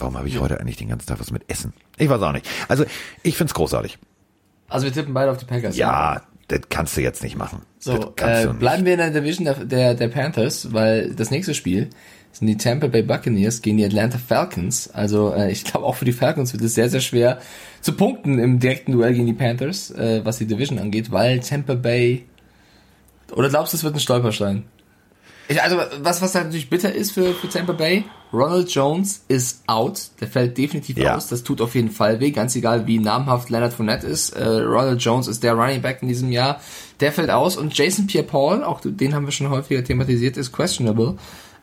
Warum 0.00 0.16
habe 0.16 0.28
ich 0.28 0.40
heute 0.40 0.60
eigentlich 0.60 0.76
den 0.76 0.88
ganzen 0.88 1.06
Tag 1.06 1.20
was 1.20 1.30
mit 1.30 1.48
Essen? 1.48 1.72
Ich 1.98 2.08
weiß 2.08 2.20
auch 2.22 2.32
nicht. 2.32 2.48
Also, 2.68 2.84
ich 3.22 3.36
find's 3.36 3.54
großartig. 3.54 3.98
Also 4.68 4.86
wir 4.86 4.92
tippen 4.92 5.12
beide 5.12 5.30
auf 5.30 5.36
die 5.36 5.44
Packers. 5.44 5.76
Ja, 5.76 6.22
das 6.48 6.60
kannst 6.68 6.96
du 6.96 7.02
jetzt 7.02 7.22
nicht 7.22 7.36
machen. 7.36 7.62
So, 7.78 8.14
äh, 8.16 8.46
nicht. 8.46 8.58
bleiben 8.58 8.84
wir 8.84 8.92
in 8.92 8.98
der 8.98 9.10
Division 9.10 9.44
der, 9.44 9.64
der, 9.64 9.94
der 9.94 10.08
Panthers, 10.08 10.72
weil 10.72 11.14
das 11.14 11.30
nächste 11.30 11.54
Spiel 11.54 11.90
sind 12.32 12.46
die 12.46 12.56
Tampa 12.56 12.86
Bay 12.86 13.02
Buccaneers 13.02 13.62
gegen 13.62 13.76
die 13.78 13.84
Atlanta 13.84 14.18
Falcons. 14.18 14.90
Also 14.90 15.32
äh, 15.34 15.50
ich 15.50 15.64
glaube 15.64 15.86
auch 15.86 15.96
für 15.96 16.04
die 16.04 16.12
Falcons 16.12 16.52
wird 16.52 16.62
es 16.62 16.74
sehr, 16.74 16.88
sehr 16.88 17.00
schwer 17.00 17.40
zu 17.80 17.92
punkten 17.92 18.38
im 18.38 18.60
direkten 18.60 18.92
Duell 18.92 19.12
gegen 19.12 19.26
die 19.26 19.32
Panthers, 19.32 19.90
äh, 19.90 20.24
was 20.24 20.38
die 20.38 20.46
Division 20.46 20.78
angeht, 20.78 21.10
weil 21.10 21.40
Tampa 21.40 21.74
Bay... 21.74 22.24
Oder 23.32 23.48
glaubst 23.48 23.72
du, 23.72 23.76
es 23.76 23.84
wird 23.84 23.94
ein 23.94 24.00
Stolperstein? 24.00 24.64
Ich, 25.48 25.60
also 25.60 25.78
was, 26.00 26.22
was 26.22 26.34
halt 26.34 26.46
natürlich 26.46 26.70
bitter 26.70 26.92
ist 26.92 27.12
für, 27.12 27.34
für 27.34 27.48
Tampa 27.48 27.72
Bay, 27.72 28.04
Ronald 28.32 28.70
Jones 28.70 29.24
ist 29.28 29.62
out. 29.66 30.00
Der 30.20 30.28
fällt 30.28 30.56
definitiv 30.56 30.96
Ja. 30.98 31.16
aus. 31.16 31.26
Das 31.26 31.42
tut 31.42 31.60
auf 31.60 31.74
jeden 31.74 31.90
Fall 31.90 32.20
weh. 32.20 32.30
Ganz 32.30 32.54
egal, 32.54 32.86
wie 32.86 32.98
namhaft 33.00 33.50
Leonard 33.50 33.72
Fournette 33.72 34.06
ist. 34.06 34.30
Äh, 34.30 34.44
Ronald 34.46 35.02
Jones 35.02 35.26
ist 35.26 35.42
der 35.42 35.54
Running 35.54 35.82
Back 35.82 35.98
in 36.02 36.08
diesem 36.08 36.30
Jahr. 36.30 36.60
Der 37.00 37.12
fällt 37.12 37.30
aus. 37.30 37.56
Und 37.56 37.76
Jason 37.76 38.06
Pierre-Paul, 38.06 38.62
auch 38.62 38.80
den 38.84 39.14
haben 39.14 39.24
wir 39.26 39.32
schon 39.32 39.48
häufiger 39.50 39.82
thematisiert, 39.82 40.36
ist 40.36 40.52
questionable. 40.52 41.16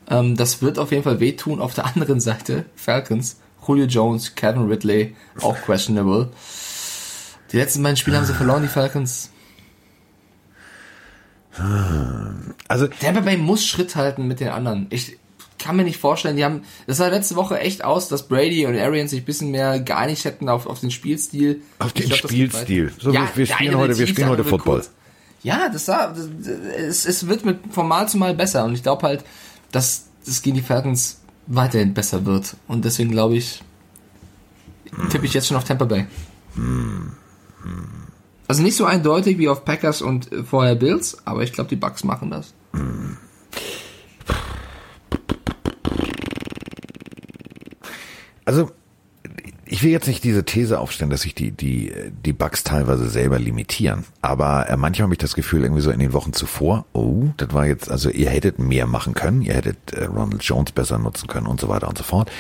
Ähm, 0.09 0.36
das 0.36 0.61
wird 0.61 0.78
auf 0.78 0.91
jeden 0.91 1.03
Fall 1.03 1.20
wehtun. 1.22 1.61
Auf 1.61 1.74
der 1.74 1.86
anderen 1.95 2.20
Seite, 2.20 2.65
Falcons, 2.76 3.38
Julio 3.65 3.86
Jones, 3.86 4.36
Kevin 4.36 4.68
Ridley, 4.68 5.15
auch 5.41 5.55
questionable. 5.61 6.30
Die 7.51 7.57
letzten 7.57 7.82
beiden 7.82 7.95
Spiele 7.97 8.18
haben 8.18 8.26
sie 8.26 8.34
verloren, 8.34 8.61
die 8.61 8.68
Falcons. 8.68 9.30
Also, 12.68 12.88
Tampa 12.88 13.22
Bay 13.22 13.38
muss 13.38 13.65
Schritt 13.65 13.95
halten 13.95 14.28
mit 14.28 14.39
den 14.39 14.49
anderen. 14.49 14.88
Ich 14.89 15.18
kann 15.60 15.76
mir 15.76 15.84
nicht 15.84 15.97
vorstellen, 15.99 16.38
die 16.38 16.45
haben, 16.45 16.62
das 16.86 16.97
sah 16.97 17.08
letzte 17.08 17.36
Woche 17.36 17.60
echt 17.60 17.84
aus, 17.84 18.08
dass 18.10 18.28
Brady 18.28 18.66
und 18.66 18.78
Arians 18.78 19.12
sich 19.12 19.22
ein 19.22 19.26
bisschen 19.26 19.51
mehr 19.51 19.80
geeinigt 19.80 20.24
hätten 20.26 20.49
auf, 20.49 20.68
auf 20.68 20.80
den 20.80 20.91
Spielstil. 20.91 21.62
Auf 21.80 21.93
den 21.93 22.05
glaub, 22.08 22.22
das 22.22 22.30
Spielstil. 22.32 22.91
So, 22.99 23.12
wir- 23.14 23.28
wir 23.36 23.45
spielen 23.45 23.76
heute- 23.78 23.97
wir 23.97 24.08
spielen 24.08 24.30
heute 24.30 24.43
Football. 24.43 24.78
kurz. 24.80 24.91
Ja, 25.43 25.70
das 25.70 25.86
sah, 25.86 26.08
das, 26.14 26.28
es, 26.78 27.05
es 27.05 27.28
wird 27.28 27.45
mit 27.45 27.60
von 27.72 27.88
Mal 27.88 28.08
zu 28.10 28.18
Mal 28.18 28.34
besser 28.34 28.66
und 28.66 28.74
ich 28.74 28.84
glaube 28.84 29.05
halt, 29.08 29.24
dass 29.72 30.05
es 30.26 30.41
gegen 30.41 30.55
die 30.58 30.62
Falcons 30.64 31.20
weiterhin 31.47 31.93
besser 31.93 32.26
wird 32.26 32.55
und 32.68 32.84
deswegen 32.86 33.12
glaube 33.12 33.36
ich, 33.38 33.62
tippe 35.10 35.26
ich 35.26 35.34
jetzt 35.34 35.47
schon 35.47 35.55
auf 35.58 35.64
Tampa 35.64 35.86
Bay. 35.86 36.05
Also 38.47 38.62
nicht 38.64 38.76
so 38.76 38.86
eindeutig 38.86 39.38
wie 39.38 39.47
auf 39.49 39.64
Packers 39.66 40.01
und 40.01 40.32
äh, 40.32 40.43
vorher 40.43 40.76
Bills, 40.76 41.18
aber 41.26 41.43
ich 41.43 41.53
glaube, 41.53 41.70
die 41.70 41.76
Bucks 41.76 42.03
machen 42.03 42.32
das. 42.32 42.53
Also, 48.47 48.71
ich 49.65 49.83
will 49.83 49.91
jetzt 49.91 50.07
nicht 50.07 50.23
diese 50.23 50.45
These 50.45 50.79
aufstellen, 50.79 51.09
dass 51.09 51.21
sich 51.21 51.35
die, 51.35 51.51
die, 51.51 51.91
die 52.25 52.31
Bugs 52.31 52.63
teilweise 52.63 53.09
selber 53.09 53.39
limitieren. 53.39 54.05
Aber 54.21 54.69
äh, 54.69 54.77
manchmal 54.77 55.03
habe 55.03 55.15
ich 55.15 55.19
das 55.19 55.35
Gefühl, 55.35 55.63
irgendwie 55.63 55.81
so 55.81 55.91
in 55.91 55.99
den 55.99 56.13
Wochen 56.13 56.31
zuvor, 56.31 56.85
oh, 56.93 57.25
das 57.35 57.51
war 57.51 57.67
jetzt, 57.67 57.91
also 57.91 58.09
ihr 58.09 58.29
hättet 58.29 58.57
mehr 58.57 58.87
machen 58.87 59.13
können, 59.13 59.41
ihr 59.41 59.53
hättet 59.53 59.91
äh, 59.91 60.05
Ronald 60.05 60.43
Jones 60.43 60.71
besser 60.71 60.97
nutzen 60.97 61.27
können 61.27 61.45
und 61.45 61.59
so 61.59 61.67
weiter 61.67 61.89
und 61.89 61.97
so 61.97 62.05
fort. 62.05 62.31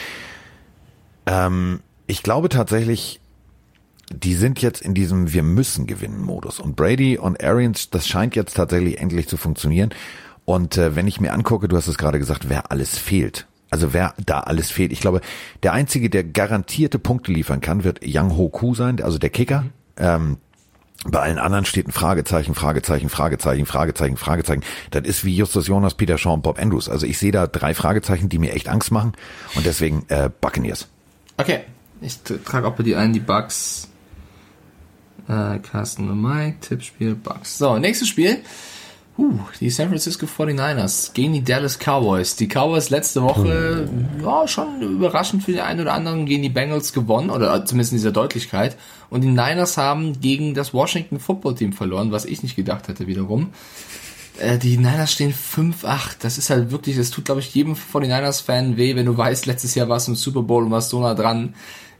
Ähm, 1.25 1.81
ich 2.05 2.23
glaube 2.23 2.47
tatsächlich, 2.47 3.19
die 4.09 4.35
sind 4.35 4.61
jetzt 4.61 4.81
in 4.81 4.93
diesem 4.93 5.33
Wir 5.33 5.43
müssen 5.43 5.87
gewinnen 5.87 6.21
Modus. 6.21 6.61
Und 6.61 6.77
Brady 6.77 7.17
und 7.17 7.43
Arians, 7.43 7.89
das 7.89 8.07
scheint 8.07 8.37
jetzt 8.37 8.55
tatsächlich 8.55 8.99
endlich 8.99 9.27
zu 9.27 9.35
funktionieren. 9.35 9.89
Und 10.45 10.77
äh, 10.77 10.95
wenn 10.95 11.07
ich 11.07 11.19
mir 11.19 11.33
angucke, 11.33 11.67
du 11.67 11.75
hast 11.75 11.87
es 11.87 11.97
gerade 11.97 12.17
gesagt, 12.17 12.47
wer 12.47 12.71
alles 12.71 12.97
fehlt. 12.97 13.47
Also 13.69 13.93
wer 13.93 14.13
da 14.25 14.41
alles 14.41 14.71
fehlt. 14.71 14.91
Ich 14.91 15.01
glaube, 15.01 15.21
der 15.63 15.73
Einzige, 15.73 16.09
der 16.09 16.23
garantierte 16.23 16.99
Punkte 16.99 17.31
liefern 17.31 17.61
kann, 17.61 17.83
wird 17.83 18.05
Yang 18.05 18.37
Ho 18.37 18.49
Ku 18.49 18.75
sein, 18.75 19.01
also 19.01 19.17
der 19.17 19.29
Kicker. 19.29 19.65
Ähm, 19.97 20.37
bei 21.05 21.19
allen 21.19 21.37
anderen 21.37 21.65
steht 21.65 21.87
ein 21.87 21.91
Fragezeichen, 21.91 22.55
Fragezeichen, 22.55 23.09
Fragezeichen, 23.09 23.65
Fragezeichen, 23.65 24.17
Fragezeichen. 24.17 24.63
Das 24.91 25.03
ist 25.03 25.23
wie 25.23 25.35
Justus 25.35 25.67
Jonas, 25.67 25.93
Peter 25.93 26.17
Shaw 26.17 26.33
und 26.33 26.41
Bob 26.41 26.59
Andrews. 26.59 26.89
Also 26.89 27.05
ich 27.05 27.17
sehe 27.17 27.31
da 27.31 27.47
drei 27.47 27.73
Fragezeichen, 27.73 28.29
die 28.29 28.39
mir 28.39 28.53
echt 28.53 28.67
Angst 28.67 28.91
machen. 28.91 29.13
Und 29.55 29.65
deswegen 29.65 30.05
äh, 30.09 30.29
Buccaneers. 30.41 30.87
Okay. 31.37 31.61
Ich 32.01 32.19
trage 32.21 32.67
auch 32.67 32.75
bei 32.75 32.83
dir 32.83 32.99
ein, 32.99 33.13
die 33.13 33.19
Bugs. 33.19 33.89
Äh, 35.27 35.59
Carsten 35.59 36.09
und 36.09 36.21
Mike, 36.21 36.57
Tippspiel, 36.61 37.15
Bugs. 37.15 37.57
So, 37.57 37.77
nächstes 37.77 38.07
Spiel. 38.07 38.39
Uh, 39.17 39.39
die 39.59 39.71
San 39.71 39.87
Francisco 39.89 40.27
49ers 40.27 41.13
gegen 41.13 41.33
die 41.33 41.43
Dallas 41.43 41.79
Cowboys. 41.79 42.35
Die 42.35 42.47
Cowboys 42.47 42.91
letzte 42.91 43.23
Woche, 43.23 43.89
ja, 44.21 44.47
schon 44.47 44.79
überraschend 44.81 45.43
für 45.43 45.53
den 45.53 45.61
einen 45.61 45.81
oder 45.81 45.93
anderen 45.93 46.27
gegen 46.27 46.43
die 46.43 46.49
Bengals 46.49 46.93
gewonnen, 46.93 47.31
oder 47.31 47.65
zumindest 47.65 47.93
in 47.93 47.97
dieser 47.97 48.11
Deutlichkeit. 48.11 48.77
Und 49.09 49.21
die 49.21 49.29
Niners 49.29 49.77
haben 49.77 50.19
gegen 50.21 50.53
das 50.53 50.71
Washington 50.71 51.19
Football 51.19 51.55
Team 51.55 51.73
verloren, 51.73 52.11
was 52.11 52.25
ich 52.25 52.43
nicht 52.43 52.55
gedacht 52.55 52.87
hätte 52.89 53.07
wiederum. 53.07 53.53
Äh, 54.39 54.59
die 54.59 54.77
Niners 54.77 55.13
stehen 55.13 55.33
5-8. 55.33 56.17
Das 56.19 56.37
ist 56.37 56.51
halt 56.51 56.69
wirklich, 56.69 56.95
das 56.95 57.09
tut, 57.09 57.25
glaube 57.25 57.41
ich, 57.41 57.53
jedem 57.55 57.73
49ers-Fan 57.73 58.77
weh, 58.77 58.95
wenn 58.95 59.07
du 59.07 59.17
weißt, 59.17 59.47
letztes 59.47 59.73
Jahr 59.73 59.89
warst 59.89 60.07
du 60.07 60.11
im 60.11 60.15
Super 60.15 60.43
Bowl 60.43 60.63
und 60.63 60.71
warst 60.71 60.89
so 60.89 60.99
nah 61.01 61.15
dran. 61.15 61.55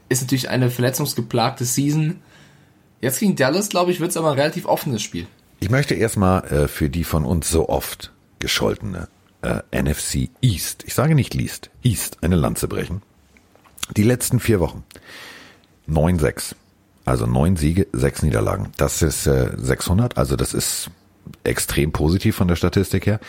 Ist 0.08 0.22
natürlich 0.22 0.50
eine 0.50 0.70
verletzungsgeplagte 0.70 1.66
Season. 1.66 2.18
Jetzt 3.02 3.20
gegen 3.20 3.36
Dallas, 3.36 3.70
glaube 3.70 3.92
ich, 3.92 4.00
wird 4.00 4.12
es 4.12 4.18
aber 4.18 4.32
ein 4.32 4.38
relativ 4.38 4.66
offenes 4.66 5.02
Spiel. 5.02 5.28
Ich 5.60 5.70
möchte 5.70 5.96
erstmal 5.96 6.44
äh, 6.46 6.68
für 6.68 6.90
die 6.90 7.04
von 7.04 7.26
uns 7.26 7.50
so 7.50 7.70
oft 7.70 8.14
gescholtene 8.40 9.08
äh, 9.42 9.62
NFC 9.72 10.30
East, 10.42 10.84
ich 10.86 10.94
sage 10.94 11.16
nicht 11.16 11.34
Least, 11.34 11.70
East, 11.84 12.18
eine 12.22 12.36
Lanze 12.36 12.68
brechen. 12.68 13.02
Die 13.96 14.04
letzten 14.04 14.40
vier 14.40 14.60
Wochen. 14.60 14.84
9-6. 15.90 16.56
Also 17.06 17.26
neun 17.26 17.56
Siege, 17.56 17.88
sechs 17.94 18.22
Niederlagen. 18.22 18.74
Das 18.78 19.02
ist 19.02 19.28
äh, 19.28 19.52
600, 19.56 20.18
also 20.18 20.36
das 20.36 20.54
ist 20.54 20.92
extrem 21.44 21.92
positiv 21.94 22.36
von 22.36 22.48
der 22.48 22.58
Statistik 22.58 23.06
her. 23.06 23.20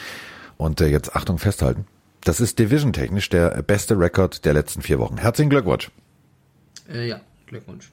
Und 0.56 0.80
äh, 0.80 0.88
jetzt 0.88 1.14
Achtung 1.14 1.38
festhalten. 1.38 1.86
Das 2.24 2.40
ist 2.40 2.58
division-technisch 2.58 3.28
der 3.28 3.62
beste 3.62 3.98
Rekord 3.98 4.44
der 4.44 4.52
letzten 4.52 4.82
vier 4.82 4.98
Wochen. 4.98 5.18
Herzlichen 5.18 5.50
Glückwunsch. 5.50 5.90
Äh, 6.92 7.08
ja, 7.08 7.20
Glückwunsch. 7.46 7.92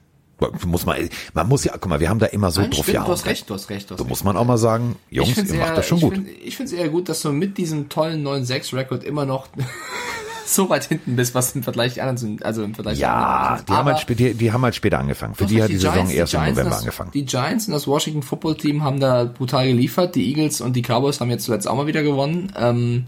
Muss 0.66 0.84
man, 0.84 1.08
man 1.32 1.48
muss 1.48 1.64
ja, 1.64 1.72
guck 1.72 1.86
mal, 1.88 1.98
wir 1.98 2.10
haben 2.10 2.18
da 2.18 2.26
immer 2.26 2.50
so 2.50 2.60
Nein, 2.60 2.70
drauf 2.70 2.84
stimmt, 2.84 3.06
du 3.06 3.12
hast 3.12 3.24
recht, 3.26 3.48
du 3.48 3.54
hast 3.54 3.70
recht. 3.70 3.88
Du 3.90 3.94
hast 3.94 3.98
So 3.98 4.04
recht. 4.04 4.10
muss 4.10 4.22
man 4.24 4.36
auch 4.36 4.44
mal 4.44 4.58
sagen, 4.58 4.96
Jungs, 5.10 5.36
ihr 5.36 5.44
macht 5.44 5.50
eher- 5.70 5.74
das 5.76 5.86
schon 5.88 5.96
ich 5.98 6.04
gut. 6.04 6.14
Find, 6.14 6.28
ich 6.44 6.56
finde 6.56 6.72
es 6.74 6.78
eher 6.78 6.88
gut, 6.90 7.08
dass 7.08 7.22
du 7.22 7.32
mit 7.32 7.56
diesem 7.56 7.88
tollen 7.88 8.22
9-6-Rekord 8.26 9.02
immer 9.02 9.24
noch 9.24 9.48
so 10.46 10.68
weit 10.68 10.84
hinten 10.84 11.16
bist, 11.16 11.34
was 11.34 11.54
im 11.56 11.62
Vergleich 11.62 11.94
die 11.94 12.02
anderen 12.02 12.18
sind. 12.18 12.44
Also 12.44 12.62
im 12.64 12.74
Vergleich 12.74 12.98
Ja, 12.98 13.14
anderen 13.14 13.66
die 13.66 13.72
haben, 13.72 13.86
halt, 13.86 13.96
Aber- 13.96 14.04
spä- 14.04 14.14
die, 14.14 14.34
die 14.34 14.52
haben 14.52 14.62
halt 14.62 14.74
später 14.74 14.98
angefangen. 14.98 15.34
Für 15.34 15.46
die 15.46 15.62
hat 15.62 15.70
die, 15.70 15.74
Saison 15.76 15.94
Giants- 15.94 16.12
erst 16.12 16.34
im 16.34 16.40
November 16.40 16.64
das, 16.64 16.78
angefangen. 16.80 17.10
Die 17.12 17.24
Giants 17.24 17.66
und 17.66 17.72
das 17.72 17.86
Washington 17.86 18.22
Football 18.22 18.56
Team 18.56 18.82
haben 18.84 19.00
da 19.00 19.24
brutal 19.24 19.66
geliefert. 19.66 20.14
Die 20.14 20.28
Eagles 20.28 20.60
und 20.60 20.74
die 20.76 20.82
Cowboys 20.82 21.18
haben 21.20 21.30
jetzt 21.30 21.44
zuletzt 21.46 21.66
auch 21.66 21.76
mal 21.76 21.86
wieder 21.86 22.02
gewonnen. 22.02 22.52
Ähm, 22.58 23.06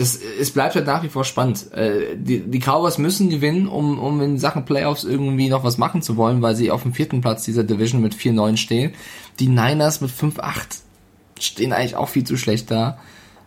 das, 0.00 0.16
es 0.16 0.50
bleibt 0.50 0.74
halt 0.76 0.86
nach 0.86 1.02
wie 1.02 1.08
vor 1.10 1.24
spannend. 1.24 1.70
Äh, 1.72 2.16
die, 2.16 2.40
die 2.40 2.58
Cowboys 2.58 2.96
müssen 2.96 3.28
gewinnen, 3.28 3.66
um, 3.68 3.98
um 3.98 4.20
in 4.22 4.38
Sachen 4.38 4.64
Playoffs 4.64 5.04
irgendwie 5.04 5.50
noch 5.50 5.62
was 5.62 5.76
machen 5.76 6.00
zu 6.00 6.16
wollen, 6.16 6.40
weil 6.40 6.56
sie 6.56 6.70
auf 6.70 6.82
dem 6.84 6.94
vierten 6.94 7.20
Platz 7.20 7.44
dieser 7.44 7.64
Division 7.64 8.00
mit 8.00 8.14
4-9 8.14 8.56
stehen. 8.56 8.92
Die 9.40 9.48
Niners 9.48 10.00
mit 10.00 10.10
5-8 10.10 10.78
stehen 11.38 11.74
eigentlich 11.74 11.96
auch 11.96 12.08
viel 12.08 12.24
zu 12.24 12.38
schlecht 12.38 12.70
da. 12.70 12.98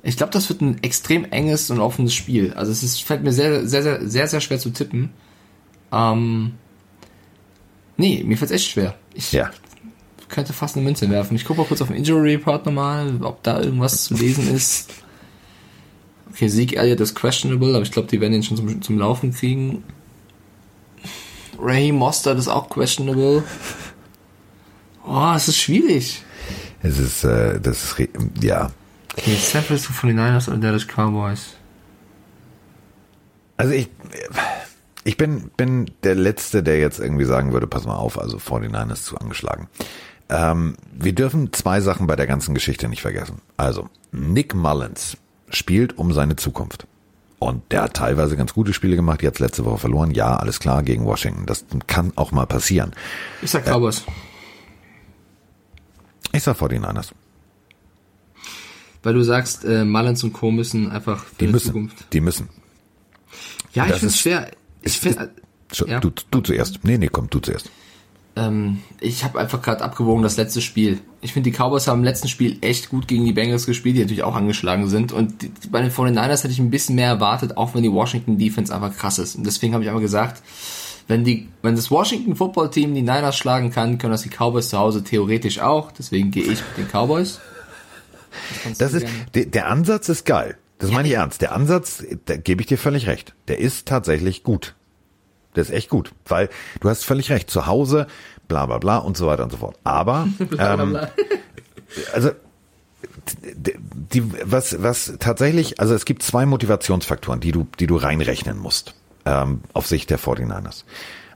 Ich 0.04 0.16
glaube, 0.16 0.32
das 0.32 0.48
wird 0.50 0.62
ein 0.62 0.84
extrem 0.84 1.26
enges 1.26 1.72
und 1.72 1.80
offenes 1.80 2.14
Spiel. 2.14 2.54
Also 2.54 2.72
es 2.72 2.84
ist, 2.84 3.02
fällt 3.04 3.24
mir 3.24 3.34
sehr, 3.34 3.66
sehr, 3.68 3.82
sehr, 3.82 4.08
sehr, 4.08 4.28
sehr 4.28 4.42
schwer 4.42 4.60
zu 4.60 4.70
tippen. 4.70 5.10
Ähm, 5.92 6.52
nee, 7.98 8.24
mir 8.24 8.38
fällt 8.38 8.52
echt 8.52 8.68
schwer. 8.70 8.94
Ich 9.16 9.32
Ja. 9.32 9.50
könnte 10.30 10.54
fast 10.54 10.76
eine 10.76 10.84
Münze 10.86 11.10
werfen. 11.10 11.36
Ich 11.36 11.46
gucke 11.46 11.62
mal 11.62 11.68
kurz 11.68 11.82
auf 11.82 11.88
den 11.88 11.98
Injury 11.98 12.36
Report 12.36 12.66
nochmal, 12.66 13.12
ob 13.24 13.42
da 13.42 13.60
irgendwas 13.60 14.04
zu 14.04 14.14
lesen 14.14 14.54
ist. 14.54 14.94
Okay, 16.34 16.48
Sieg 16.48 16.76
Elliott 16.76 17.00
ist 17.00 17.14
questionable, 17.14 17.76
aber 17.76 17.84
ich 17.84 17.92
glaube, 17.92 18.08
die 18.08 18.20
werden 18.20 18.34
ihn 18.34 18.44
schon 18.44 18.58
zum, 18.58 18.82
zum 18.82 18.98
Laufen 18.98 19.34
kriegen. 19.34 19.84
Ray 21.60 21.92
Mostert 21.92 22.40
ist 22.40 22.48
auch 22.48 22.70
questionable. 22.70 23.44
Oh, 25.06 25.34
es 25.36 25.48
ist 25.48 25.58
schwierig. 25.58 26.24
Es 26.82 26.98
ist, 26.98 27.24
äh, 27.24 27.60
das 27.60 27.84
ist, 28.00 28.10
ja. 28.42 28.72
Okay, 29.16 29.36
San 29.36 29.64
Francisco 29.64 29.94
49ers 29.94 30.48
oder 30.48 30.58
Dallas 30.58 30.88
Cowboys. 30.88 31.56
Also 33.58 33.74
ich, 33.74 33.90
ich 35.04 35.18
bin, 35.18 35.52
bin 35.56 35.92
der 36.04 36.16
Letzte, 36.16 36.64
der 36.64 36.80
jetzt 36.80 37.00
irgendwie 37.00 37.26
sagen 37.26 37.54
würde, 37.54 37.68
pass 37.68 37.86
mal 37.86 37.96
auf, 37.96 38.20
also 38.20 38.38
49 38.38 38.92
ist 38.92 39.06
zu 39.06 39.18
angeschlagen. 39.18 39.68
Ähm, 40.30 40.76
wir 40.92 41.14
dürfen 41.14 41.54
zwei 41.54 41.80
Sachen 41.80 42.08
bei 42.08 42.16
der 42.16 42.28
ganzen 42.28 42.56
Geschichte 42.56 42.90
nicht 42.90 43.02
vergessen. 43.02 43.42
Also, 43.56 43.90
Nick 44.12 44.56
Mullins 44.56 45.18
spielt 45.54 45.98
um 45.98 46.14
seine 46.14 46.36
Zukunft. 46.36 46.86
Und 47.40 47.62
der 47.72 47.84
hat 47.84 47.96
teilweise 47.96 48.38
ganz 48.38 48.54
gute 48.54 48.74
Spiele 48.74 48.96
gemacht, 48.96 49.22
jetzt 49.22 49.40
letzte 49.40 49.66
Woche 49.66 49.78
verloren. 49.80 50.12
Ja, 50.12 50.38
alles 50.38 50.60
klar, 50.60 50.82
gegen 50.84 51.06
Washington. 51.06 51.46
Das 51.46 51.66
kann 51.88 52.14
auch 52.16 52.32
mal 52.32 52.46
passieren. 52.46 52.94
Ich 53.42 53.52
sag 53.52 53.66
Cowboys. 53.66 54.04
Ich 56.32 56.42
sag 56.44 56.56
49ers. 56.58 57.12
Weil 59.04 59.14
du 59.14 59.24
sagst, 59.24 59.66
äh, 59.66 59.84
Mullins 59.84 60.24
und 60.24 60.32
Co. 60.34 60.52
müssen 60.52 60.90
einfach 60.90 61.26
für 61.26 61.36
Die 61.40 61.46
die 61.48 61.52
müssen. 61.52 61.68
Zukunft. 61.68 62.14
Die 62.14 62.22
müssen. 62.22 62.50
Ja, 63.74 63.84
ich 63.86 63.92
Das 63.92 64.00
finde 64.00 64.08
es 64.10 64.14
ist- 64.16 64.22
schwer. 64.22 64.52
Ich, 64.82 64.86
ist- 64.88 64.98
find, 65.04 65.30
So, 65.72 65.88
Ja. 65.88 66.00
du, 66.00 66.12
du 66.32 66.42
zuerst. 66.42 66.80
Nee, 66.84 66.98
nee, 67.00 67.10
komm, 67.12 67.30
du 67.32 67.40
zuerst. 67.40 67.70
Ähm, 68.36 68.82
ich 69.00 69.24
habe 69.24 69.40
einfach 69.40 69.62
gerade 69.62 69.84
abgewogen 69.84 70.24
das 70.24 70.38
letzte 70.38 70.62
Spiel. 70.62 71.00
Ich 71.22 71.34
finde, 71.34 71.50
die 71.50 71.56
Cowboys 71.56 71.88
haben 71.88 72.00
im 72.00 72.04
letzten 72.04 72.28
Spiel 72.28 72.58
echt 72.62 72.90
gut 72.90 73.08
gegen 73.08 73.26
die 73.26 73.34
Bengals 73.34 73.66
gespielt, 73.66 73.96
die 73.96 74.02
natürlich 74.02 74.24
auch 74.24 74.36
angeschlagen 74.36 74.88
sind. 74.90 75.12
Und 75.12 75.42
die, 75.42 75.52
bei 75.70 75.82
den 75.82 75.92
49ers 75.92 76.44
hätte 76.44 76.50
ich 76.50 76.60
ein 76.60 76.72
bisschen 76.72 76.96
mehr 76.96 77.08
erwartet, 77.08 77.58
auch 77.58 77.76
wenn 77.76 77.84
die 77.84 77.92
Washington 77.92 78.38
Defense 78.38 78.74
einfach 78.74 78.96
krass 78.96 79.20
ist. 79.20 79.36
Und 79.36 79.46
deswegen 79.46 79.74
habe 79.74 79.84
ich 79.84 79.90
einfach 79.90 80.02
gesagt, 80.02 80.42
wenn 81.08 81.24
die, 81.24 81.50
wenn 81.62 81.76
das 81.76 81.92
Washington 81.92 82.36
Football 82.36 82.72
Team 82.72 82.96
die 82.96 83.02
Niners 83.02 83.38
schlagen 83.38 83.72
kann, 83.72 83.98
können 83.98 84.12
das 84.12 84.24
die 84.24 84.30
Cowboys 84.30 84.70
zu 84.70 84.80
Hause 84.80 85.04
theoretisch 85.04 85.60
auch. 85.60 85.92
Deswegen 85.92 86.32
gehe 86.32 86.44
ich 86.44 86.60
mit 86.60 86.78
den 86.78 86.88
Cowboys. 86.88 87.40
Das 88.80 88.94
du 88.94 88.98
ist, 88.98 89.08
der 89.36 89.68
Ansatz 89.68 90.10
ist 90.10 90.26
geil. 90.26 90.58
Das 90.80 90.92
meine 90.92 91.08
ich 91.08 91.14
ernst. 91.14 91.42
Der 91.42 91.54
Ansatz, 91.54 92.04
da 92.26 92.36
gebe 92.36 92.62
ich 92.62 92.68
dir 92.68 92.78
völlig 92.78 93.08
recht. 93.08 93.36
Der 93.48 93.60
ist 93.60 93.88
tatsächlich 93.88 94.44
gut. 94.44 94.76
Der 95.56 95.62
ist 95.62 95.72
echt 95.72 95.90
gut. 95.90 96.12
Weil 96.26 96.50
du 96.80 96.90
hast 96.90 97.06
völlig 97.06 97.30
recht. 97.32 97.50
Zu 97.50 97.68
Hause, 97.68 98.08
bla, 98.48 98.66
bla, 98.66 98.78
bla 98.78 98.98
und 98.98 99.18
so 99.18 99.28
weiter 99.28 99.44
und 99.44 99.52
so 99.52 99.58
fort. 99.58 99.78
Aber, 99.84 100.28
ähm, 100.60 100.98
also, 102.14 102.32
die, 103.56 104.24
was, 104.44 104.82
was 104.82 105.14
tatsächlich, 105.20 105.80
also 105.80 105.94
es 105.94 106.06
gibt 106.06 106.24
zwei 106.24 106.46
Motivationsfaktoren, 106.46 107.40
die 107.40 107.52
du, 107.52 107.68
die 107.80 107.88
du 107.88 107.96
reinrechnen 107.98 108.58
musst, 108.58 108.96
ähm, 109.26 109.62
auf 109.74 109.88
Sicht 109.88 110.10
der 110.10 110.20
49ers. 110.20 110.84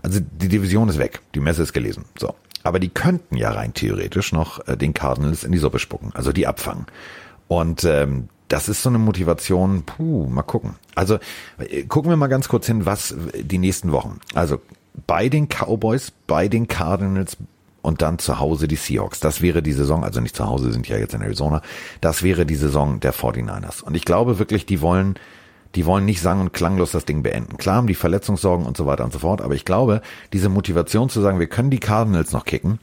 Also 0.01 0.19
die 0.19 0.47
Division 0.47 0.89
ist 0.89 0.99
weg, 0.99 1.21
die 1.35 1.39
Messe 1.39 1.63
ist 1.63 1.73
gelesen, 1.73 2.05
so. 2.17 2.35
Aber 2.63 2.79
die 2.79 2.89
könnten 2.89 3.37
ja 3.37 3.51
rein 3.51 3.73
theoretisch 3.73 4.33
noch 4.33 4.67
äh, 4.67 4.75
den 4.75 4.93
Cardinals 4.93 5.43
in 5.43 5.51
die 5.51 5.57
Suppe 5.57 5.79
spucken, 5.79 6.11
also 6.13 6.33
die 6.33 6.47
abfangen. 6.47 6.85
Und 7.47 7.85
ähm, 7.85 8.27
das 8.47 8.69
ist 8.69 8.83
so 8.83 8.89
eine 8.89 8.97
Motivation, 8.97 9.83
puh, 9.83 10.27
mal 10.27 10.43
gucken. 10.43 10.75
Also 10.95 11.19
äh, 11.57 11.83
gucken 11.83 12.09
wir 12.09 12.17
mal 12.17 12.27
ganz 12.27 12.47
kurz 12.47 12.67
hin, 12.67 12.85
was 12.85 13.11
äh, 13.11 13.43
die 13.43 13.57
nächsten 13.57 13.91
Wochen. 13.91 14.19
Also 14.33 14.61
bei 15.05 15.29
den 15.29 15.47
Cowboys, 15.47 16.11
bei 16.25 16.47
den 16.47 16.67
Cardinals 16.67 17.37
und 17.81 18.01
dann 18.01 18.19
zu 18.19 18.39
Hause 18.39 18.67
die 18.67 18.75
Seahawks. 18.75 19.19
Das 19.19 19.41
wäre 19.41 19.61
die 19.61 19.71
Saison, 19.71 20.03
also 20.03 20.19
nicht 20.19 20.35
zu 20.35 20.45
Hause, 20.45 20.71
sind 20.71 20.87
ja 20.87 20.97
jetzt 20.97 21.13
in 21.13 21.21
Arizona. 21.21 21.61
Das 22.01 22.23
wäre 22.23 22.45
die 22.45 22.55
Saison 22.55 22.99
der 22.99 23.13
49ers. 23.13 23.81
Und 23.83 23.95
ich 23.95 24.03
glaube 24.03 24.39
wirklich, 24.39 24.65
die 24.65 24.81
wollen, 24.81 25.15
die 25.75 25.85
wollen 25.85 26.05
nicht 26.05 26.21
sang- 26.21 26.41
und 26.41 26.53
klanglos 26.53 26.91
das 26.91 27.05
Ding 27.05 27.23
beenden. 27.23 27.57
Klar 27.57 27.77
haben 27.77 27.87
die 27.87 27.95
Verletzungssorgen 27.95 28.65
und 28.65 28.75
so 28.75 28.85
weiter 28.85 29.05
und 29.05 29.13
so 29.13 29.19
fort, 29.19 29.41
aber 29.41 29.55
ich 29.55 29.63
glaube, 29.63 30.01
diese 30.33 30.49
Motivation 30.49 31.09
zu 31.09 31.21
sagen, 31.21 31.39
wir 31.39 31.47
können 31.47 31.69
die 31.69 31.79
Cardinals 31.79 32.33
noch 32.33 32.45
kicken, 32.45 32.79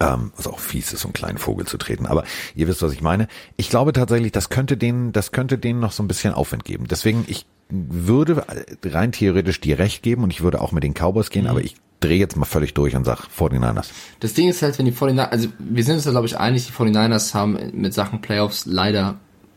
ähm, 0.00 0.32
was 0.36 0.46
auch 0.46 0.58
fies 0.58 0.92
ist, 0.92 1.00
so 1.00 1.08
einen 1.08 1.12
kleinen 1.12 1.38
Vogel 1.38 1.66
zu 1.66 1.78
treten. 1.78 2.06
Aber 2.06 2.24
ihr 2.54 2.68
wisst, 2.68 2.82
was 2.82 2.92
ich 2.92 3.00
meine. 3.00 3.28
Ich 3.56 3.70
glaube 3.70 3.92
tatsächlich, 3.92 4.32
das 4.32 4.48
könnte 4.48 4.76
denen, 4.76 5.12
das 5.12 5.32
könnte 5.32 5.58
denen 5.58 5.80
noch 5.80 5.92
so 5.92 6.02
ein 6.02 6.08
bisschen 6.08 6.34
Aufwind 6.34 6.64
geben. 6.64 6.86
Deswegen, 6.88 7.24
ich 7.28 7.46
würde 7.68 8.44
rein 8.84 9.12
theoretisch 9.12 9.60
dir 9.60 9.78
recht 9.78 10.02
geben 10.02 10.22
und 10.22 10.30
ich 10.30 10.42
würde 10.42 10.60
auch 10.60 10.72
mit 10.72 10.84
den 10.84 10.94
Cowboys 10.94 11.30
gehen, 11.30 11.46
aber 11.46 11.62
ich 11.62 11.76
drehe 12.00 12.18
jetzt 12.18 12.36
mal 12.36 12.44
völlig 12.44 12.74
durch 12.74 12.94
und 12.94 13.04
sag 13.04 13.26
49ers. 13.26 13.88
Das 14.20 14.34
Ding 14.34 14.48
ist 14.48 14.62
halt, 14.62 14.78
wenn 14.78 14.86
die 14.86 14.92
49ers, 14.92 15.28
also 15.28 15.48
wir 15.58 15.82
sind 15.82 15.96
uns 15.96 16.04
da 16.04 16.10
glaube 16.10 16.26
ich 16.26 16.38
einig, 16.38 16.66
die 16.66 16.72
49ers 16.72 17.34
haben 17.34 17.58
mit 17.72 17.94
Sachen 17.94 18.20
Playoffs 18.20 18.66
leider 18.66 19.16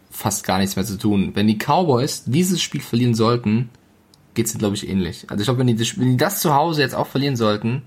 fast 0.09 0.43
gar 0.43 0.57
nichts 0.57 0.75
mehr 0.75 0.85
zu 0.85 0.97
tun. 0.97 1.31
Wenn 1.35 1.47
die 1.47 1.57
Cowboys 1.57 2.23
dieses 2.25 2.61
Spiel 2.61 2.81
verlieren 2.81 3.13
sollten, 3.13 3.69
geht's 4.33 4.53
ihnen 4.53 4.59
glaube 4.59 4.75
ich 4.75 4.87
ähnlich. 4.87 5.25
Also 5.29 5.41
ich 5.41 5.45
glaube, 5.45 5.59
wenn 5.59 5.67
die, 5.67 5.79
wenn 5.97 6.11
die 6.11 6.17
das 6.17 6.39
zu 6.39 6.55
Hause 6.55 6.81
jetzt 6.81 6.95
auch 6.95 7.07
verlieren 7.07 7.35
sollten, 7.35 7.83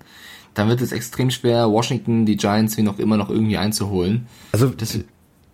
dann 0.55 0.69
wird 0.69 0.81
es 0.81 0.93
extrem 0.93 1.31
schwer, 1.31 1.71
Washington, 1.71 2.27
die 2.27 2.37
Giants 2.37 2.77
wie 2.77 2.83
noch 2.83 2.99
immer 2.99 3.17
noch 3.17 3.31
irgendwie 3.31 3.57
einzuholen. 3.59 4.27
Also 4.53 4.69
Das- 4.69 4.99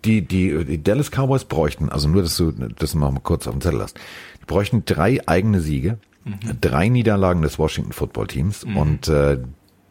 die, 0.05 0.21
die, 0.21 0.63
die 0.63 0.81
Dallas 0.81 1.09
Cowboys 1.11 1.43
bräuchten, 1.43 1.89
also 1.89 2.07
nur, 2.07 2.21
dass 2.21 2.37
du 2.37 2.51
das 2.51 2.95
mal 2.95 3.13
kurz 3.21 3.47
auf 3.47 3.53
dem 3.53 3.59
Zettel 3.61 3.81
hast, 3.81 3.97
die 4.41 4.45
bräuchten 4.45 4.83
drei 4.85 5.19
eigene 5.27 5.59
Siege, 5.59 5.97
drei 6.61 6.87
Niederlagen 6.87 7.41
des 7.41 7.59
Washington 7.59 7.91
Football 7.91 8.27
Teams 8.27 8.63
und 8.63 9.07
äh, 9.09 9.39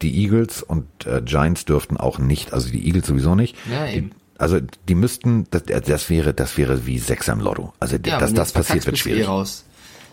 die 0.01 0.23
Eagles 0.23 0.63
und 0.63 0.85
äh, 1.05 1.21
Giants 1.21 1.65
dürften 1.65 1.97
auch 1.97 2.17
nicht, 2.17 2.53
also 2.53 2.69
die 2.71 2.85
Eagles 2.87 3.05
sowieso 3.07 3.35
nicht. 3.35 3.55
Ja, 3.71 3.85
die, 3.85 3.97
eben. 3.97 4.11
also 4.37 4.59
die 4.87 4.95
müssten, 4.95 5.45
das, 5.51 5.63
das 5.65 6.09
wäre, 6.09 6.33
das 6.33 6.57
wäre 6.57 6.87
wie 6.87 6.97
Sechs 6.97 7.27
im 7.27 7.39
Lotto. 7.41 7.73
Also 7.79 7.97
Ja, 8.03 8.17
dass 8.17 8.33
das 8.33 8.51
passiert, 8.51 8.85
wird 8.87 8.95
du 8.95 8.99
schwierig. 8.99 9.23
Eh 9.23 9.25
raus. 9.25 9.65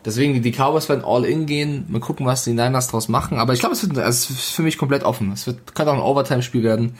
Deswegen, 0.06 0.40
die- 0.40 0.52
Cowboys 0.52 0.88
werden 0.88 1.04
all 1.04 1.24
in 1.24 1.46
gehen. 1.46 1.84
Mal 1.88 2.00
gucken, 2.00 2.24
was 2.24 2.44
die 2.44 2.50
Niners 2.50 2.86
draus 2.88 3.08
machen. 3.08 3.38
Aber 3.38 3.52
ich 3.52 3.60
glaube, 3.60 3.74
es 3.74 3.82
wird, 3.82 3.98
also 3.98 4.08
es 4.08 4.30
ist 4.30 4.50
für 4.50 4.62
mich 4.62 4.78
komplett 4.78 5.02
offen. 5.02 5.32
Es 5.32 5.46
wird, 5.46 5.74
könnte 5.74 5.92
auch 5.92 5.96
ein 5.96 6.00
Overtime-Spiel 6.02 6.62
werden. 6.62 6.94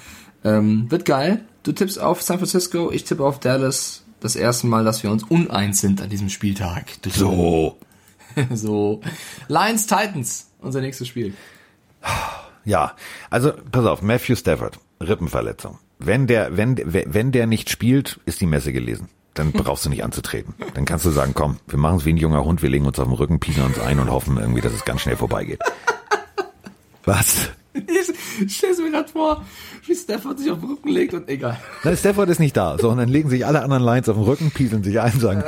Ähm, 0.45 0.91
wird 0.91 1.05
geil. 1.05 1.45
du 1.63 1.73
tippst 1.73 1.99
auf 1.99 2.21
San 2.23 2.39
Francisco, 2.39 2.91
ich 2.93 3.05
tippe 3.05 3.25
auf 3.25 3.41
Dallas. 3.41 4.05
Das 4.21 4.35
erste 4.35 4.67
Mal, 4.67 4.85
dass 4.85 5.03
wir 5.03 5.11
uns 5.11 5.23
uneins 5.25 5.81
sind 5.81 6.03
an 6.03 6.11
diesem 6.11 6.29
Spieltag. 6.29 6.87
So. 7.09 7.79
so. 8.53 9.01
Lions 9.49 9.87
Titans, 9.87 10.51
unser 10.61 10.81
nächstes 10.81 11.09
Spiel. 11.09 11.35
Ja, 12.65 12.95
also 13.31 13.53
pass 13.71 13.87
auf, 13.87 14.03
Matthew 14.03 14.37
Stafford, 14.37 14.79
Rippenverletzung. 15.01 15.79
Wenn 15.99 16.27
der, 16.27 16.57
wenn, 16.57 16.77
wenn 16.85 17.33
der 17.33 17.47
nicht 17.47 17.71
spielt, 17.71 18.21
ist 18.27 18.41
die 18.41 18.47
Messe 18.47 18.73
gelesen. 18.73 19.09
Dann 19.37 19.53
brauchst 19.53 19.85
du 19.85 19.91
nicht 19.91 20.03
anzutreten. 20.03 20.55
Dann 20.75 20.85
kannst 20.85 21.05
du 21.05 21.11
sagen, 21.11 21.33
komm, 21.35 21.59
wir 21.69 21.79
machen 21.79 21.99
es 21.99 22.05
wie 22.05 22.13
ein 22.13 22.17
junger 22.17 22.45
Hund, 22.45 22.63
wir 22.63 22.71
legen 22.71 22.87
uns 22.87 22.99
auf 22.99 23.07
den 23.07 23.15
Rücken, 23.15 23.39
pieseln 23.39 23.67
uns 23.67 23.79
ein 23.79 23.99
und 24.01 24.11
hoffen 24.11 24.37
irgendwie, 24.39 24.61
dass 24.63 24.73
es 24.73 24.85
ganz 24.85 25.03
schnell 25.03 25.17
vorbeigeht. 25.17 25.61
Was? 27.05 27.51
Ich 27.75 28.57
stell's 28.57 28.79
mir 28.79 28.91
gerade 28.91 29.09
vor, 29.11 29.45
wie 29.85 29.95
Stafford 29.95 30.39
sich 30.39 30.51
auf 30.51 30.61
den 30.61 30.71
Rücken 30.71 30.89
legt 30.89 31.13
und 31.15 31.29
egal. 31.29 31.59
Na, 31.85 31.95
Stafford 31.95 32.29
ist 32.31 32.41
nicht 32.41 32.57
da, 32.57 32.79
so, 32.79 32.89
und 32.91 32.97
dann 32.97 33.09
legen 33.11 33.29
sich 33.29 33.45
alle 33.47 33.63
anderen 33.63 33.83
Lines 33.83 34.09
auf 34.09 34.17
den 34.17 34.25
Rücken, 34.25 34.51
pieseln 34.51 34.83
sich 34.83 34.99
ein 34.99 35.13
und 35.13 35.21
sagen, 35.21 35.45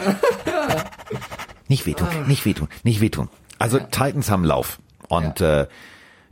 nicht 1.68 1.86
wehtun, 1.86 2.09
nicht 2.26 2.45
wehtun, 2.45 2.68
nicht 2.82 3.01
wehtun. 3.01 3.28
Also 3.59 3.78
Titans 3.78 4.30
haben 4.30 4.45
Lauf 4.45 4.78
und 5.09 5.41
äh, 5.41 5.66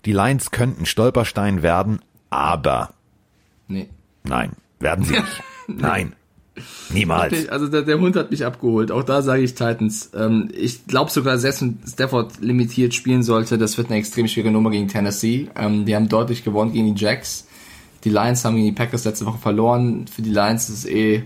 die 0.04 0.12
Lions 0.12 0.50
könnten 0.50 0.84
Stolperstein 0.86 1.62
werden, 1.62 2.00
aber 2.30 2.90
Nee. 3.68 3.88
nein, 4.22 4.52
werden 4.78 5.04
sie 5.04 5.14
nicht. 5.14 5.42
Nein, 5.68 6.14
niemals. 6.90 7.48
Also 7.48 7.68
der, 7.68 7.82
der 7.82 7.98
Hund 7.98 8.16
hat 8.16 8.30
mich 8.30 8.44
abgeholt. 8.44 8.90
Auch 8.90 9.02
da 9.02 9.22
sage 9.22 9.42
ich 9.42 9.54
Titans. 9.54 10.10
Ähm, 10.14 10.48
ich 10.56 10.86
glaube 10.86 11.10
sogar, 11.10 11.38
selbst 11.38 11.62
wenn 11.62 11.78
Stafford 11.86 12.40
limitiert 12.40 12.94
spielen 12.94 13.22
sollte, 13.22 13.58
das 13.58 13.78
wird 13.78 13.88
eine 13.88 13.98
extrem 13.98 14.28
schwere 14.28 14.50
Nummer 14.50 14.70
gegen 14.70 14.88
Tennessee. 14.88 15.48
Ähm, 15.56 15.84
die 15.84 15.94
haben 15.94 16.08
deutlich 16.08 16.44
gewonnen 16.44 16.72
gegen 16.72 16.94
die 16.94 17.00
Jacks. 17.00 17.46
Die 18.04 18.10
Lions 18.10 18.44
haben 18.44 18.56
gegen 18.56 18.66
die 18.66 18.72
Packers 18.72 19.04
letzte 19.04 19.26
Woche 19.26 19.38
verloren. 19.38 20.06
Für 20.06 20.22
die 20.22 20.30
Lions 20.30 20.68
ist 20.68 20.78
es 20.78 20.84
eh, 20.86 21.22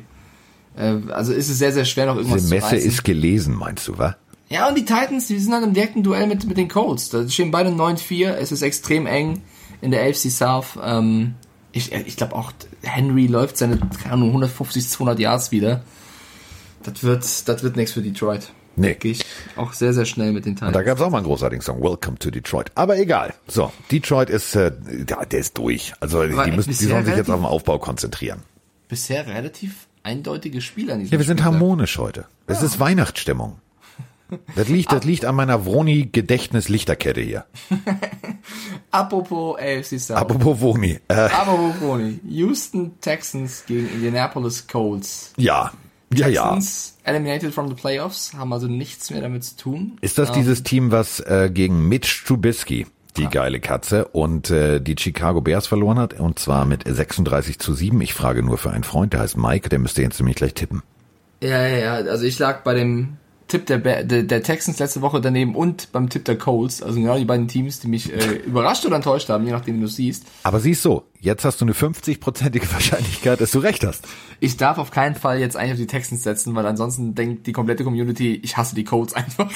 äh, 0.76 0.96
also 1.10 1.32
ist 1.32 1.48
es 1.48 1.58
sehr, 1.58 1.72
sehr 1.72 1.84
schwer 1.84 2.06
noch 2.06 2.16
irgendwas 2.16 2.42
Diese 2.42 2.54
Messe 2.54 2.68
zu 2.68 2.74
reißen. 2.76 2.88
ist 2.88 3.04
gelesen, 3.04 3.54
meinst 3.54 3.88
du, 3.88 3.98
wa? 3.98 4.16
Ja, 4.48 4.68
und 4.68 4.76
die 4.76 4.84
Titans, 4.84 5.28
die 5.28 5.38
sind 5.38 5.52
halt 5.52 5.64
im 5.64 5.74
direkten 5.74 6.02
Duell 6.02 6.26
mit, 6.26 6.44
mit 6.44 6.56
den 6.56 6.68
Colts. 6.68 7.10
Da 7.10 7.28
stehen 7.28 7.52
beide 7.52 7.70
9-4. 7.70 8.30
Es 8.30 8.50
ist 8.50 8.62
extrem 8.62 9.06
eng 9.06 9.42
in 9.80 9.92
der 9.92 10.02
AFC 10.02 10.28
South. 10.30 10.78
Ähm, 10.82 11.34
ich 11.72 11.92
ich 11.92 12.16
glaube 12.16 12.34
auch, 12.34 12.52
Henry 12.82 13.26
läuft 13.26 13.56
seine, 13.56 13.78
keine 13.78 14.14
Ahnung, 14.14 14.28
150, 14.28 14.88
200 14.88 15.18
Yards 15.18 15.52
wieder. 15.52 15.82
Das 16.82 17.02
wird, 17.02 17.48
das 17.48 17.62
wird 17.62 17.76
nichts 17.76 17.92
für 17.92 18.02
Detroit. 18.02 18.50
Nee. 18.76 18.94
Gehe 18.94 19.12
ich 19.12 19.24
auch 19.56 19.72
sehr, 19.72 19.92
sehr 19.92 20.06
schnell 20.06 20.32
mit 20.32 20.46
den 20.46 20.52
Und 20.52 20.60
da 20.62 20.66
Titans. 20.68 20.86
gab's 20.86 21.00
auch 21.02 21.10
mal 21.10 21.18
einen 21.18 21.26
großartigen 21.26 21.60
Song, 21.62 21.82
Welcome 21.82 22.18
to 22.18 22.30
Detroit. 22.30 22.70
Aber 22.74 22.96
egal. 22.98 23.34
So, 23.46 23.72
Detroit 23.90 24.30
ist, 24.30 24.54
äh, 24.54 24.72
ja, 25.08 25.24
der 25.24 25.40
ist 25.40 25.58
durch. 25.58 25.92
Also 26.00 26.22
die, 26.26 26.32
Aber 26.32 26.44
die 26.44 26.52
müssen, 26.52 26.70
die 26.70 26.74
sollen 26.86 27.04
sich 27.04 27.16
jetzt 27.16 27.28
auf 27.30 27.40
den 27.40 27.44
Aufbau 27.46 27.78
konzentrieren. 27.78 28.42
Bisher 28.88 29.26
relativ 29.26 29.86
eindeutige 30.02 30.60
Spieler 30.62 30.94
Ja, 30.96 31.10
wir 31.10 31.18
sind 31.18 31.24
Spieltag. 31.40 31.44
harmonisch 31.44 31.98
heute. 31.98 32.24
Es 32.46 32.62
ist 32.62 32.80
Weihnachtsstimmung. 32.80 33.58
Das 34.56 34.68
liegt, 34.68 34.92
das 34.92 35.04
liegt 35.04 35.24
an 35.24 35.34
meiner 35.34 35.64
Vroni-Gedächtnis-Lichterkette 35.64 37.20
hier. 37.20 37.44
Apropos 38.90 39.56
AFC 39.58 39.98
South. 40.00 40.16
Apropos 40.16 40.60
Vroni. 40.60 40.98
Äh, 41.08 41.14
Apropos 41.14 41.76
Brony. 41.80 42.20
Houston 42.28 43.00
Texans 43.00 43.64
gegen 43.66 43.88
Indianapolis 43.90 44.66
Colts. 44.66 45.32
ja, 45.36 45.72
ja, 46.12 46.26
ja. 46.26 46.42
Texans 46.42 46.96
eliminated 47.04 47.54
from 47.54 47.68
the 47.68 47.74
playoffs, 47.74 48.34
haben 48.34 48.52
also 48.52 48.66
nichts 48.66 49.10
mehr 49.10 49.20
damit 49.20 49.44
zu 49.44 49.56
tun. 49.56 49.96
Ist 50.00 50.18
das 50.18 50.32
dieses 50.32 50.62
Team, 50.64 50.90
was 50.90 51.20
äh, 51.20 51.50
gegen 51.52 51.88
Mitch 51.88 52.24
Trubisky, 52.26 52.86
die 53.16 53.26
geile 53.26 53.60
Katze, 53.60 54.06
und 54.08 54.50
äh, 54.50 54.80
die 54.80 54.96
Chicago 54.98 55.40
Bears 55.40 55.68
verloren 55.68 55.98
hat? 55.98 56.18
Und 56.18 56.38
zwar 56.40 56.64
mit 56.66 56.82
36 56.86 57.60
zu 57.60 57.74
7. 57.74 58.00
Ich 58.00 58.12
frage 58.14 58.42
nur 58.42 58.58
für 58.58 58.70
einen 58.70 58.84
Freund, 58.84 59.12
der 59.12 59.20
heißt 59.20 59.36
Mike, 59.36 59.68
der 59.68 59.78
müsste 59.78 60.02
jetzt 60.02 60.18
nämlich 60.18 60.36
gleich 60.36 60.54
tippen. 60.54 60.82
Ja, 61.42 61.66
ja, 61.66 61.76
ja. 61.78 61.94
Also 61.94 62.24
ich 62.24 62.38
lag 62.38 62.64
bei 62.64 62.74
dem 62.74 63.16
Tipp 63.50 63.66
der, 63.66 63.78
der, 63.78 64.22
der 64.22 64.42
Texans 64.42 64.78
letzte 64.78 65.02
Woche 65.02 65.20
daneben 65.20 65.54
und 65.54 65.92
beim 65.92 66.08
Tipp 66.08 66.24
der 66.24 66.38
Colts. 66.38 66.82
Also 66.82 66.98
genau 66.98 67.18
die 67.18 67.24
beiden 67.24 67.48
Teams, 67.48 67.80
die 67.80 67.88
mich 67.88 68.12
äh, 68.12 68.36
überrascht 68.46 68.86
oder 68.86 68.96
enttäuscht 68.96 69.28
haben, 69.28 69.44
je 69.44 69.52
nachdem, 69.52 69.76
wie 69.76 69.80
du 69.82 69.88
siehst. 69.88 70.24
Aber 70.44 70.60
siehst 70.60 70.82
so, 70.82 71.04
jetzt 71.20 71.44
hast 71.44 71.60
du 71.60 71.64
eine 71.64 71.72
50-prozentige 71.72 72.72
Wahrscheinlichkeit, 72.72 73.40
dass 73.40 73.50
du 73.50 73.58
recht 73.58 73.84
hast. 73.84 74.06
Ich 74.38 74.56
darf 74.56 74.78
auf 74.78 74.90
keinen 74.90 75.16
Fall 75.16 75.40
jetzt 75.40 75.56
eigentlich 75.56 75.72
auf 75.72 75.78
die 75.78 75.86
Texans 75.86 76.22
setzen, 76.22 76.54
weil 76.54 76.64
ansonsten 76.64 77.14
denkt 77.14 77.46
die 77.46 77.52
komplette 77.52 77.84
Community, 77.84 78.40
ich 78.42 78.56
hasse 78.56 78.74
die 78.74 78.84
Colts 78.84 79.12
einfach. 79.14 79.50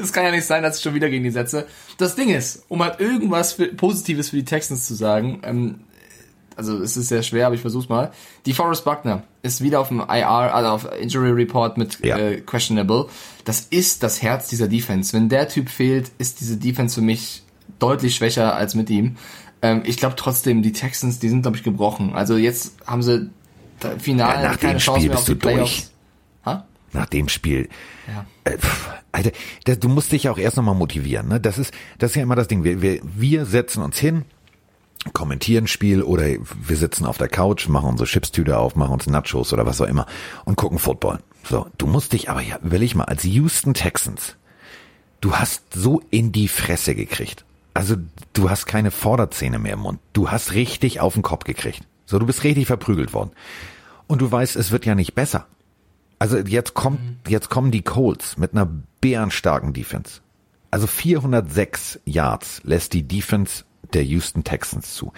Es 0.00 0.12
kann 0.12 0.24
ja 0.24 0.30
nicht 0.32 0.46
sein, 0.46 0.62
dass 0.62 0.78
ich 0.78 0.82
schon 0.82 0.94
wieder 0.94 1.10
gegen 1.10 1.24
die 1.24 1.30
setze. 1.30 1.66
Das 1.98 2.16
Ding 2.16 2.30
ist, 2.30 2.64
um 2.68 2.82
halt 2.82 2.98
irgendwas 2.98 3.52
für, 3.52 3.66
Positives 3.66 4.30
für 4.30 4.36
die 4.36 4.44
Texans 4.44 4.86
zu 4.86 4.94
sagen, 4.94 5.42
ähm, 5.44 5.80
also 6.60 6.82
es 6.82 6.96
ist 6.96 7.08
sehr 7.08 7.22
schwer, 7.22 7.46
aber 7.46 7.54
ich 7.54 7.60
versuch's 7.62 7.88
mal. 7.88 8.12
Die 8.46 8.52
Forrest 8.52 8.84
Buckner 8.84 9.22
ist 9.42 9.62
wieder 9.62 9.80
auf 9.80 9.88
dem 9.88 10.00
IR, 10.00 10.28
also 10.54 10.68
auf 10.70 10.88
Injury 11.00 11.30
Report 11.30 11.78
mit 11.78 12.04
Ja. 12.04 12.18
äh, 12.18 12.40
questionable. 12.42 13.06
Das 13.44 13.60
ist 13.70 14.02
das 14.02 14.20
Herz 14.22 14.48
dieser 14.48 14.68
Defense. 14.68 15.12
Wenn 15.14 15.28
der 15.28 15.48
Typ 15.48 15.70
fehlt, 15.70 16.10
ist 16.18 16.40
diese 16.40 16.58
Defense 16.58 16.94
für 16.96 17.00
mich 17.00 17.42
deutlich 17.78 18.14
schwächer 18.14 18.54
als 18.54 18.74
mit 18.74 18.90
ihm. 18.90 19.16
Ähm, 19.62 19.82
ich 19.84 19.96
glaube 19.96 20.16
trotzdem, 20.16 20.62
die 20.62 20.72
Texans, 20.72 21.18
die 21.18 21.28
sind 21.30 21.42
glaube 21.42 21.56
ich 21.56 21.62
gebrochen. 21.62 22.14
Also 22.14 22.36
jetzt 22.36 22.74
haben 22.86 23.02
sie 23.02 23.30
final 23.98 24.42
Ja, 24.42 24.50
nach 24.50 24.60
keine 24.60 24.74
dem 24.74 24.78
Chance 24.78 25.00
Spiel 25.00 25.08
mehr 25.08 25.18
auf 25.18 25.24
bist 25.24 25.28
die 25.28 25.32
du 25.32 25.38
durch. 25.38 25.54
Playoffs. 25.54 25.92
Ha? 26.44 26.66
Nach 26.92 27.06
dem 27.06 27.28
Spiel. 27.28 27.68
Ja. 28.06 28.26
Äh, 28.44 28.58
pff, 28.58 28.88
Alter, 29.12 29.30
das, 29.64 29.78
du 29.78 29.88
musst 29.88 30.12
dich 30.12 30.28
auch 30.28 30.38
erst 30.38 30.56
nochmal 30.56 30.74
motivieren. 30.74 31.28
Ne? 31.28 31.40
Das, 31.40 31.58
ist, 31.58 31.72
das 31.98 32.10
ist 32.10 32.16
ja 32.16 32.22
immer 32.22 32.36
das 32.36 32.48
Ding. 32.48 32.64
Wir, 32.64 32.80
wir, 32.82 33.00
wir 33.02 33.44
setzen 33.46 33.82
uns 33.82 33.98
hin, 33.98 34.24
kommentieren 35.12 35.66
Spiel 35.66 36.02
oder 36.02 36.24
wir 36.24 36.76
sitzen 36.76 37.06
auf 37.06 37.18
der 37.18 37.28
Couch, 37.28 37.68
machen 37.68 37.88
unsere 37.88 38.08
Chipstüte 38.08 38.58
auf, 38.58 38.76
machen 38.76 38.92
uns 38.92 39.06
Nachos 39.06 39.52
oder 39.52 39.66
was 39.66 39.80
auch 39.80 39.86
immer 39.86 40.06
und 40.44 40.56
gucken 40.56 40.78
Football. 40.78 41.20
So, 41.44 41.66
du 41.78 41.86
musst 41.86 42.12
dich 42.12 42.28
aber 42.28 42.42
ja, 42.42 42.58
überleg 42.62 42.94
mal, 42.94 43.04
als 43.04 43.24
Houston 43.24 43.74
Texans, 43.74 44.36
du 45.20 45.36
hast 45.36 45.72
so 45.72 46.02
in 46.10 46.32
die 46.32 46.48
Fresse 46.48 46.94
gekriegt. 46.94 47.44
Also 47.72 47.96
du 48.32 48.50
hast 48.50 48.66
keine 48.66 48.90
Vorderzähne 48.90 49.58
mehr 49.58 49.74
im 49.74 49.80
Mund. 49.80 50.00
Du 50.12 50.30
hast 50.30 50.52
richtig 50.52 51.00
auf 51.00 51.14
den 51.14 51.22
Kopf 51.22 51.44
gekriegt. 51.44 51.82
So, 52.04 52.18
du 52.18 52.26
bist 52.26 52.44
richtig 52.44 52.66
verprügelt 52.66 53.14
worden. 53.14 53.30
Und 54.06 54.20
du 54.20 54.30
weißt, 54.30 54.56
es 54.56 54.70
wird 54.70 54.84
ja 54.84 54.94
nicht 54.94 55.14
besser. 55.14 55.46
Also 56.18 56.36
jetzt 56.36 56.74
kommt, 56.74 57.00
jetzt 57.28 57.48
kommen 57.48 57.70
die 57.70 57.82
Colts 57.82 58.36
mit 58.36 58.52
einer 58.52 58.68
bärenstarken 59.00 59.72
Defense. 59.72 60.20
Also 60.70 60.86
406 60.86 62.00
Yards 62.04 62.60
lässt 62.64 62.92
die 62.92 63.04
Defense 63.04 63.64
der 63.94 64.04
Houston 64.04 64.44
Texans 64.44 64.94
zu. 64.94 65.12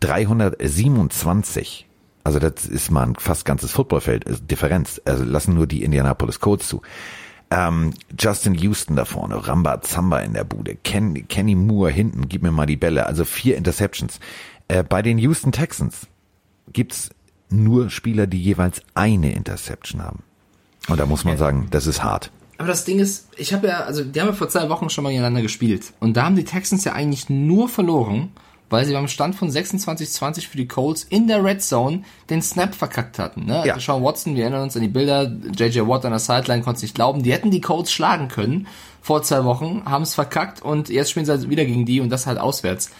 327, 0.00 1.86
also 2.24 2.38
das 2.38 2.66
ist 2.66 2.90
mal 2.90 3.06
ein 3.06 3.16
fast 3.16 3.44
ganzes 3.44 3.72
Footballfeld, 3.72 4.50
Differenz, 4.50 5.00
also 5.04 5.24
lassen 5.24 5.54
nur 5.54 5.66
die 5.66 5.82
Indianapolis 5.82 6.40
Colts 6.40 6.68
zu. 6.68 6.82
Ähm, 7.50 7.94
Justin 8.18 8.54
Houston 8.54 8.96
da 8.96 9.06
vorne, 9.06 9.48
Ramba 9.48 9.80
Zamba 9.80 10.18
in 10.20 10.34
der 10.34 10.44
Bude, 10.44 10.76
Ken, 10.76 11.26
Kenny 11.28 11.54
Moore 11.54 11.90
hinten, 11.90 12.28
gib 12.28 12.42
mir 12.42 12.52
mal 12.52 12.66
die 12.66 12.76
Bälle, 12.76 13.06
also 13.06 13.24
vier 13.24 13.56
Interceptions. 13.56 14.20
Äh, 14.68 14.82
bei 14.82 15.00
den 15.00 15.16
Houston 15.18 15.52
Texans 15.52 16.06
gibt's 16.72 17.10
nur 17.50 17.88
Spieler, 17.88 18.26
die 18.26 18.42
jeweils 18.42 18.82
eine 18.94 19.32
Interception 19.32 20.02
haben. 20.02 20.22
Und 20.88 21.00
da 21.00 21.06
muss 21.06 21.24
man 21.24 21.36
sagen, 21.38 21.68
das 21.70 21.86
ist 21.86 22.02
hart. 22.02 22.30
Aber 22.58 22.68
das 22.68 22.84
Ding 22.84 22.98
ist, 22.98 23.28
ich 23.36 23.54
habe 23.54 23.68
ja, 23.68 23.80
also 23.80 24.04
die 24.04 24.20
haben 24.20 24.28
ja 24.28 24.34
vor 24.34 24.48
zwei 24.48 24.68
Wochen 24.68 24.90
schon 24.90 25.04
mal 25.04 25.10
gegeneinander 25.10 25.42
gespielt. 25.42 25.92
Und 26.00 26.16
da 26.16 26.24
haben 26.24 26.36
die 26.36 26.44
Texans 26.44 26.84
ja 26.84 26.92
eigentlich 26.92 27.30
nur 27.30 27.68
verloren, 27.68 28.32
weil 28.68 28.84
sie 28.84 28.92
beim 28.92 29.08
Stand 29.08 29.36
von 29.36 29.48
26-20 29.48 30.48
für 30.48 30.56
die 30.56 30.68
Colts 30.68 31.04
in 31.04 31.28
der 31.28 31.42
Red 31.42 31.62
Zone 31.62 32.02
den 32.28 32.42
Snap 32.42 32.74
verkackt 32.74 33.18
hatten. 33.18 33.46
Ne? 33.46 33.62
Ja. 33.64 33.74
Also 33.74 33.92
Sean 33.92 34.02
Watson, 34.02 34.34
wir 34.34 34.42
erinnern 34.42 34.64
uns 34.64 34.76
an 34.76 34.82
die 34.82 34.88
Bilder, 34.88 35.32
JJ 35.56 35.86
Watt 35.86 36.04
an 36.04 36.10
der 36.10 36.18
Sideline 36.18 36.62
konnte 36.62 36.78
es 36.78 36.82
nicht 36.82 36.94
glauben. 36.94 37.22
Die 37.22 37.32
hätten 37.32 37.50
die 37.50 37.60
Colts 37.60 37.92
schlagen 37.92 38.28
können 38.28 38.66
vor 39.00 39.22
zwei 39.22 39.44
Wochen, 39.44 39.84
haben 39.84 40.02
es 40.02 40.14
verkackt 40.14 40.60
und 40.60 40.88
jetzt 40.88 41.10
spielen 41.10 41.26
sie 41.26 41.32
halt 41.32 41.48
wieder 41.48 41.64
gegen 41.64 41.86
die 41.86 42.00
und 42.00 42.10
das 42.10 42.26
halt 42.26 42.38
auswärts. 42.38 42.90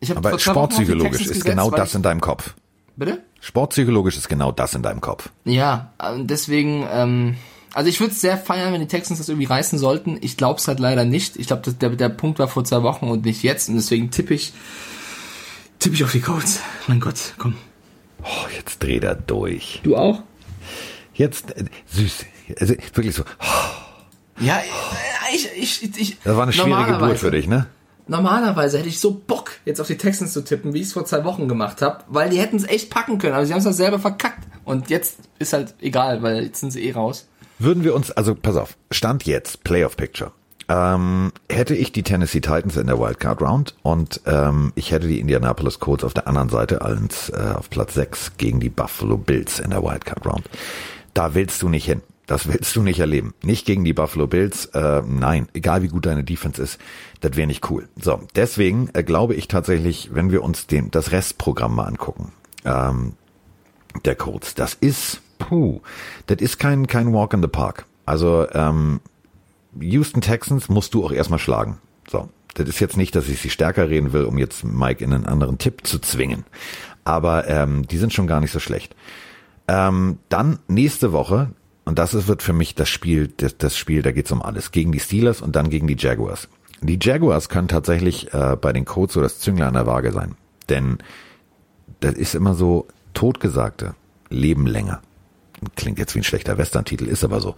Ich 0.00 0.14
Aber 0.16 0.38
sportpsychologisch 0.38 1.22
ist 1.22 1.28
gesetzt, 1.28 1.44
genau 1.44 1.70
das 1.70 1.94
in 1.94 2.02
deinem 2.02 2.20
Kopf. 2.20 2.54
Bitte? 2.96 3.22
Sportpsychologisch 3.40 4.16
ist 4.16 4.28
genau 4.28 4.52
das 4.52 4.74
in 4.74 4.82
deinem 4.82 5.00
Kopf. 5.00 5.30
Ja, 5.44 5.92
ähm, 6.02 6.26
deswegen, 6.26 6.86
ähm, 6.92 7.36
also 7.72 7.88
ich 7.88 8.00
würde 8.00 8.12
es 8.12 8.20
sehr 8.20 8.36
feiern, 8.36 8.72
wenn 8.72 8.80
die 8.80 8.86
Texans 8.86 9.18
das 9.18 9.28
irgendwie 9.28 9.46
reißen 9.46 9.78
sollten. 9.78 10.18
Ich 10.20 10.36
glaube 10.36 10.58
es 10.58 10.68
halt 10.68 10.80
leider 10.80 11.04
nicht. 11.04 11.36
Ich 11.36 11.46
glaube, 11.46 11.70
der, 11.72 11.90
der 11.90 12.08
Punkt 12.08 12.38
war 12.38 12.48
vor 12.48 12.64
zwei 12.64 12.82
Wochen 12.82 13.08
und 13.08 13.24
nicht 13.24 13.42
jetzt. 13.42 13.68
Und 13.68 13.76
deswegen 13.76 14.10
tippe 14.10 14.34
ich, 14.34 14.52
tippe 15.78 15.94
ich 15.94 16.04
auf 16.04 16.12
die 16.12 16.20
Colts. 16.20 16.60
Mein 16.86 17.00
Gott, 17.00 17.34
komm. 17.38 17.56
Oh, 18.22 18.46
jetzt 18.56 18.82
dreht 18.82 19.04
er 19.04 19.14
durch. 19.14 19.80
Du 19.82 19.96
auch? 19.96 20.22
Jetzt, 21.14 21.56
äh, 21.56 21.64
süß. 21.86 22.24
Also 22.58 22.74
wirklich 22.94 23.14
so. 23.14 23.22
oh, 23.22 24.40
Ja, 24.40 24.58
äh, 24.58 25.34
ich, 25.34 25.82
ich, 25.82 26.00
ich. 26.00 26.18
Das 26.24 26.36
war 26.36 26.42
eine 26.44 26.52
schwere 26.52 26.86
Geburt 26.86 27.18
für 27.18 27.30
dich, 27.30 27.46
ne? 27.46 27.66
Normalerweise 28.06 28.78
hätte 28.78 28.88
ich 28.88 28.98
so 28.98 29.12
Bock, 29.14 29.52
jetzt 29.64 29.80
auf 29.80 29.86
die 29.86 29.96
Texans 29.96 30.32
zu 30.32 30.42
tippen, 30.42 30.74
wie 30.74 30.80
ich 30.80 30.88
es 30.88 30.94
vor 30.94 31.04
zwei 31.04 31.24
Wochen 31.24 31.46
gemacht 31.46 31.80
habe, 31.80 32.02
weil 32.08 32.28
die 32.28 32.40
hätten 32.40 32.56
es 32.56 32.64
echt 32.64 32.90
packen 32.90 33.18
können, 33.18 33.34
aber 33.34 33.46
sie 33.46 33.52
haben 33.52 33.60
es 33.60 33.66
halt 33.66 33.76
selber 33.76 34.00
verkackt. 34.00 34.48
Und 34.64 34.90
jetzt 34.90 35.18
ist 35.38 35.52
halt 35.52 35.74
egal, 35.80 36.20
weil 36.20 36.42
jetzt 36.42 36.58
sind 36.58 36.72
sie 36.72 36.82
eh 36.82 36.92
raus. 36.92 37.28
Würden 37.60 37.84
wir 37.84 37.94
uns, 37.94 38.10
also 38.10 38.34
pass 38.34 38.56
auf, 38.56 38.76
Stand 38.90 39.26
jetzt, 39.26 39.62
Playoff 39.64 39.96
Picture. 39.96 40.32
ähm, 40.70 41.30
hätte 41.50 41.74
ich 41.74 41.92
die 41.92 42.02
Tennessee 42.02 42.40
Titans 42.40 42.76
in 42.78 42.86
der 42.86 42.98
Wildcard 42.98 43.42
Round 43.42 43.74
und 43.82 44.22
ähm, 44.24 44.72
ich 44.76 44.92
hätte 44.92 45.08
die 45.08 45.20
Indianapolis 45.20 45.78
Colts 45.78 46.02
auf 46.04 46.14
der 46.14 46.26
anderen 46.26 46.48
Seite 46.48 46.80
als 46.80 47.28
äh, 47.28 47.54
auf 47.54 47.68
Platz 47.68 47.94
6 47.94 48.38
gegen 48.38 48.60
die 48.60 48.70
Buffalo 48.70 49.18
Bills 49.18 49.58
in 49.58 49.70
der 49.70 49.82
Wildcard 49.82 50.24
Round. 50.26 50.48
Da 51.12 51.34
willst 51.34 51.60
du 51.60 51.68
nicht 51.68 51.84
hin. 51.84 52.02
Das 52.26 52.46
willst 52.46 52.76
du 52.76 52.82
nicht 52.82 53.00
erleben. 53.00 53.34
Nicht 53.42 53.66
gegen 53.66 53.84
die 53.84 53.92
Buffalo 53.92 54.26
Bills. 54.28 54.66
Äh, 54.66 55.02
nein, 55.04 55.48
egal 55.52 55.82
wie 55.82 55.88
gut 55.88 56.06
deine 56.06 56.22
Defense 56.22 56.62
ist, 56.62 56.78
das 57.20 57.36
wäre 57.36 57.48
nicht 57.48 57.68
cool. 57.68 57.88
So, 58.00 58.20
deswegen 58.36 58.88
äh, 58.94 59.02
glaube 59.02 59.34
ich 59.34 59.48
tatsächlich, 59.48 60.14
wenn 60.14 60.30
wir 60.30 60.42
uns 60.44 60.66
den, 60.68 60.90
das 60.92 61.10
Restprogramm 61.10 61.74
mal 61.74 61.84
angucken, 61.84 62.32
ähm, 62.64 63.14
der 64.04 64.14
Colts, 64.14 64.54
das 64.54 64.74
ist, 64.74 65.20
puh, 65.40 65.80
das 66.26 66.38
ist 66.38 66.58
kein, 66.58 66.86
kein 66.86 67.12
Walk 67.12 67.34
in 67.34 67.42
the 67.42 67.48
Park. 67.48 67.86
Also 68.06 68.46
ähm, 68.52 69.00
Houston 69.80 70.20
Texans 70.20 70.68
musst 70.68 70.94
du 70.94 71.04
auch 71.04 71.12
erstmal 71.12 71.40
schlagen. 71.40 71.78
So, 72.08 72.28
das 72.54 72.68
ist 72.68 72.80
jetzt 72.80 72.96
nicht, 72.96 73.16
dass 73.16 73.28
ich 73.28 73.40
sie 73.40 73.50
stärker 73.50 73.88
reden 73.88 74.12
will, 74.12 74.24
um 74.24 74.38
jetzt 74.38 74.64
Mike 74.64 75.02
in 75.04 75.12
einen 75.12 75.26
anderen 75.26 75.58
Tipp 75.58 75.86
zu 75.86 75.98
zwingen. 75.98 76.44
Aber 77.04 77.48
ähm, 77.48 77.86
die 77.88 77.98
sind 77.98 78.12
schon 78.12 78.26
gar 78.26 78.40
nicht 78.40 78.52
so 78.52 78.60
schlecht. 78.60 78.94
Ähm, 79.68 80.18
dann 80.28 80.58
nächste 80.68 81.12
Woche, 81.12 81.50
und 81.84 81.98
das 81.98 82.14
ist, 82.14 82.28
wird 82.28 82.42
für 82.42 82.52
mich 82.52 82.74
das 82.74 82.88
Spiel, 82.88 83.28
das, 83.28 83.56
das 83.58 83.76
Spiel, 83.76 84.02
da 84.02 84.12
geht's 84.12 84.32
um 84.32 84.42
alles, 84.42 84.72
gegen 84.72 84.92
die 84.92 85.00
Steelers 85.00 85.40
und 85.40 85.56
dann 85.56 85.70
gegen 85.70 85.86
die 85.86 85.96
Jaguars. 85.98 86.48
Die 86.82 86.98
Jaguars 87.00 87.48
können 87.48 87.68
tatsächlich 87.68 88.32
äh, 88.32 88.56
bei 88.60 88.72
den 88.72 88.84
Codes 88.84 89.14
so 89.14 89.20
das 89.20 89.38
Züngler 89.38 89.68
an 89.68 89.74
der 89.74 89.86
Waage 89.86 90.12
sein. 90.12 90.34
Denn 90.68 90.98
das 92.00 92.14
ist 92.14 92.34
immer 92.34 92.54
so, 92.54 92.86
Totgesagte 93.14 93.94
leben 94.28 94.66
länger. 94.66 95.02
Klingt 95.76 95.98
jetzt 95.98 96.14
wie 96.14 96.20
ein 96.20 96.24
schlechter 96.24 96.58
Western-Titel, 96.58 97.06
ist 97.06 97.24
aber 97.24 97.40
so. 97.40 97.56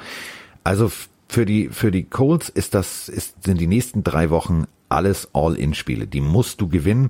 Also 0.64 0.90
für 1.28 1.46
die, 1.46 1.68
für 1.68 1.90
die 1.90 2.04
Colts 2.04 2.48
ist 2.48 2.74
das, 2.74 3.08
ist, 3.08 3.44
sind 3.44 3.60
die 3.60 3.66
nächsten 3.66 4.04
drei 4.04 4.30
Wochen 4.30 4.66
alles 4.88 5.28
All-In-Spiele. 5.32 6.06
Die 6.06 6.20
musst 6.20 6.60
du 6.60 6.68
gewinnen, 6.68 7.08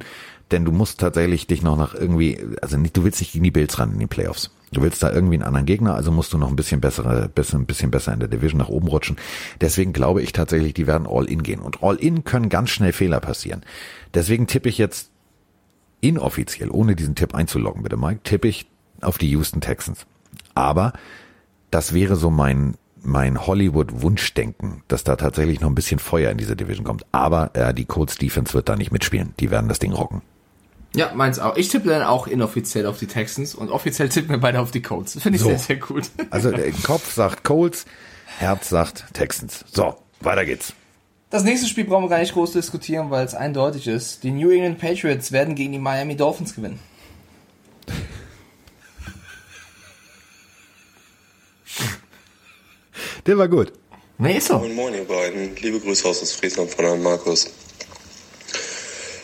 denn 0.53 0.64
du 0.64 0.72
musst 0.72 1.01
tatsächlich 1.01 1.47
dich 1.47 1.62
noch 1.62 1.76
nach 1.76 1.95
irgendwie, 1.95 2.38
also 2.61 2.76
nicht, 2.76 2.97
du 2.97 3.05
willst 3.05 3.20
nicht 3.20 3.32
gegen 3.32 3.45
die 3.45 3.51
Bills 3.51 3.78
ran 3.78 3.93
in 3.93 3.99
den 3.99 4.09
Playoffs. 4.09 4.51
Du 4.70 4.80
willst 4.80 5.03
da 5.03 5.12
irgendwie 5.12 5.34
einen 5.34 5.43
anderen 5.43 5.66
Gegner, 5.66 5.95
also 5.95 6.12
musst 6.12 6.32
du 6.32 6.38
noch 6.38 6.49
ein 6.49 6.57
bisschen 6.57 6.80
bessere, 6.80 7.28
bisschen, 7.28 7.62
ein 7.62 7.66
bisschen 7.66 7.90
besser 7.90 8.12
in 8.12 8.20
der 8.20 8.28
Division 8.28 8.59
nach 8.59 8.68
oben 8.68 8.88
rutschen. 8.88 9.16
Deswegen 9.61 9.93
glaube 9.93 10.22
ich 10.22 10.32
tatsächlich, 10.32 10.72
die 10.72 10.86
werden 10.86 11.07
All-In 11.07 11.43
gehen. 11.43 11.61
Und 11.61 11.82
All-In 11.82 12.24
können 12.24 12.49
ganz 12.49 12.70
schnell 12.70 12.93
Fehler 12.93 13.20
passieren. 13.20 13.62
Deswegen 14.14 14.47
tippe 14.47 14.68
ich 14.68 14.78
jetzt 14.78 15.11
inoffiziell, 16.01 16.70
ohne 16.70 16.97
diesen 16.97 17.14
Tipp 17.14 17.34
einzuloggen, 17.34 17.82
bitte 17.82 17.97
Mike, 17.97 18.20
tippe 18.24 18.49
ich 18.49 18.66
auf 19.01 19.18
die 19.18 19.30
Houston 19.30 19.61
Texans. 19.61 20.07
Aber 20.55 20.92
das 21.70 21.92
wäre 21.94 22.16
so 22.16 22.30
mein 22.30 22.74
mein 23.05 23.46
Hollywood-Wunschdenken, 23.46 24.84
dass 24.86 25.03
da 25.03 25.16
tatsächlich 25.16 25.61
noch 25.61 25.68
ein 25.68 25.74
bisschen 25.74 25.98
Feuer 25.98 26.30
in 26.30 26.38
diese 26.38 26.55
Division 26.55 26.84
kommt. 26.84 27.05
Aber 27.11 27.50
äh, 27.55 27.74
die 27.74 27.84
Colts 27.84 28.16
Defense 28.16 28.55
wird 28.55 28.68
da 28.68 28.76
nicht 28.76 28.92
mitspielen. 28.92 29.34
Die 29.40 29.50
werden 29.50 29.68
das 29.68 29.80
Ding 29.80 29.92
rocken. 29.92 30.22
Ja, 30.94 31.11
meins 31.14 31.38
auch. 31.38 31.57
Ich 31.57 31.68
tippe 31.68 31.88
dann 31.88 32.03
auch 32.03 32.26
inoffiziell 32.26 32.86
auf 32.86 32.98
die 32.98 33.07
Texans 33.07 33.55
und 33.55 33.70
offiziell 33.70 34.09
tippen 34.09 34.30
wir 34.30 34.38
beide 34.38 34.61
auf 34.61 34.70
die 34.70 34.82
Colts. 34.82 35.20
Finde 35.20 35.36
ich 35.36 35.42
So. 35.42 35.48
sehr, 35.48 35.59
sehr 35.59 35.76
gut. 35.76 36.11
Also 36.30 36.50
der 36.50 36.70
Kopf 36.70 37.12
sagt 37.12 37.44
Colts, 37.44 37.86
Herz 38.38 38.68
sagt 38.68 39.07
Texans. 39.14 39.64
So, 39.72 39.96
weiter 40.20 40.44
geht's. 40.44 40.74
Das 41.30 41.44
nächste 41.44 41.66
Spiel 41.66 41.84
brauchen 41.84 42.05
wir 42.05 42.09
gar 42.11 42.18
nicht 42.18 42.34
groß 42.34 42.53
diskutieren, 42.53 43.11
weil 43.11 43.24
es 43.24 43.34
eindeutig 43.34 43.88
ist. 43.88 44.22
Die 44.22 44.30
New 44.30 44.50
England 44.50 44.78
Patriots 44.78 45.32
werden 45.32 45.55
gegen 45.55 45.72
die 45.72 45.78
Miami 45.78 46.14
Dolphins 46.14 46.55
gewinnen. 46.55 46.78
Der 53.24 53.38
war 53.38 53.46
gut. 53.46 53.72
Nee, 54.18 54.38
ist 54.38 54.48
so. 54.48 54.58
Moin 54.58 54.74
Moin 54.74 54.94
ihr 54.94 55.04
beiden, 55.04 55.54
liebe 55.54 55.78
Grüße 55.78 56.08
aus 56.08 56.32
Friesland 56.32 56.72
von 56.72 56.84
Herrn 56.84 57.02
Markus. 57.04 57.50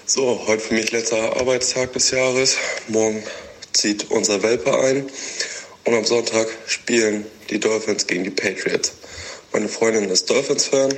So, 0.06 0.40
heute 0.46 0.60
für 0.60 0.74
mich 0.74 0.92
letzter 0.92 1.36
Arbeitstag 1.36 1.92
des 1.94 2.12
Jahres. 2.12 2.56
Morgen 2.86 3.24
zieht 3.72 4.08
unser 4.12 4.40
Welpe 4.44 4.78
ein 4.78 5.10
und 5.84 5.94
am 5.94 6.04
Sonntag 6.04 6.46
spielen 6.68 7.26
die 7.50 7.58
Dolphins 7.58 8.06
gegen 8.06 8.22
die 8.22 8.30
Patriots. 8.30 8.92
Meine 9.52 9.68
Freundin 9.68 10.08
ist 10.10 10.30
Dolphins-Fan 10.30 10.94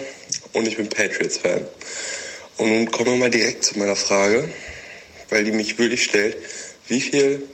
und 0.53 0.69
ich 0.69 0.77
bin 0.77 0.91
Patriots-Fan. 0.91 1.67
Und 2.59 2.69
nun 2.69 2.91
kommen 2.91 3.13
wir 3.13 3.17
mal 3.17 3.31
direkt 3.31 3.65
zu 3.65 3.79
meiner 3.79 3.97
Frage, 3.97 4.47
weil 5.31 5.45
die 5.45 5.53
mich 5.53 5.79
wirklich 5.79 6.05
stellt. 6.05 6.37
Wie 6.87 7.01
viel 7.01 7.49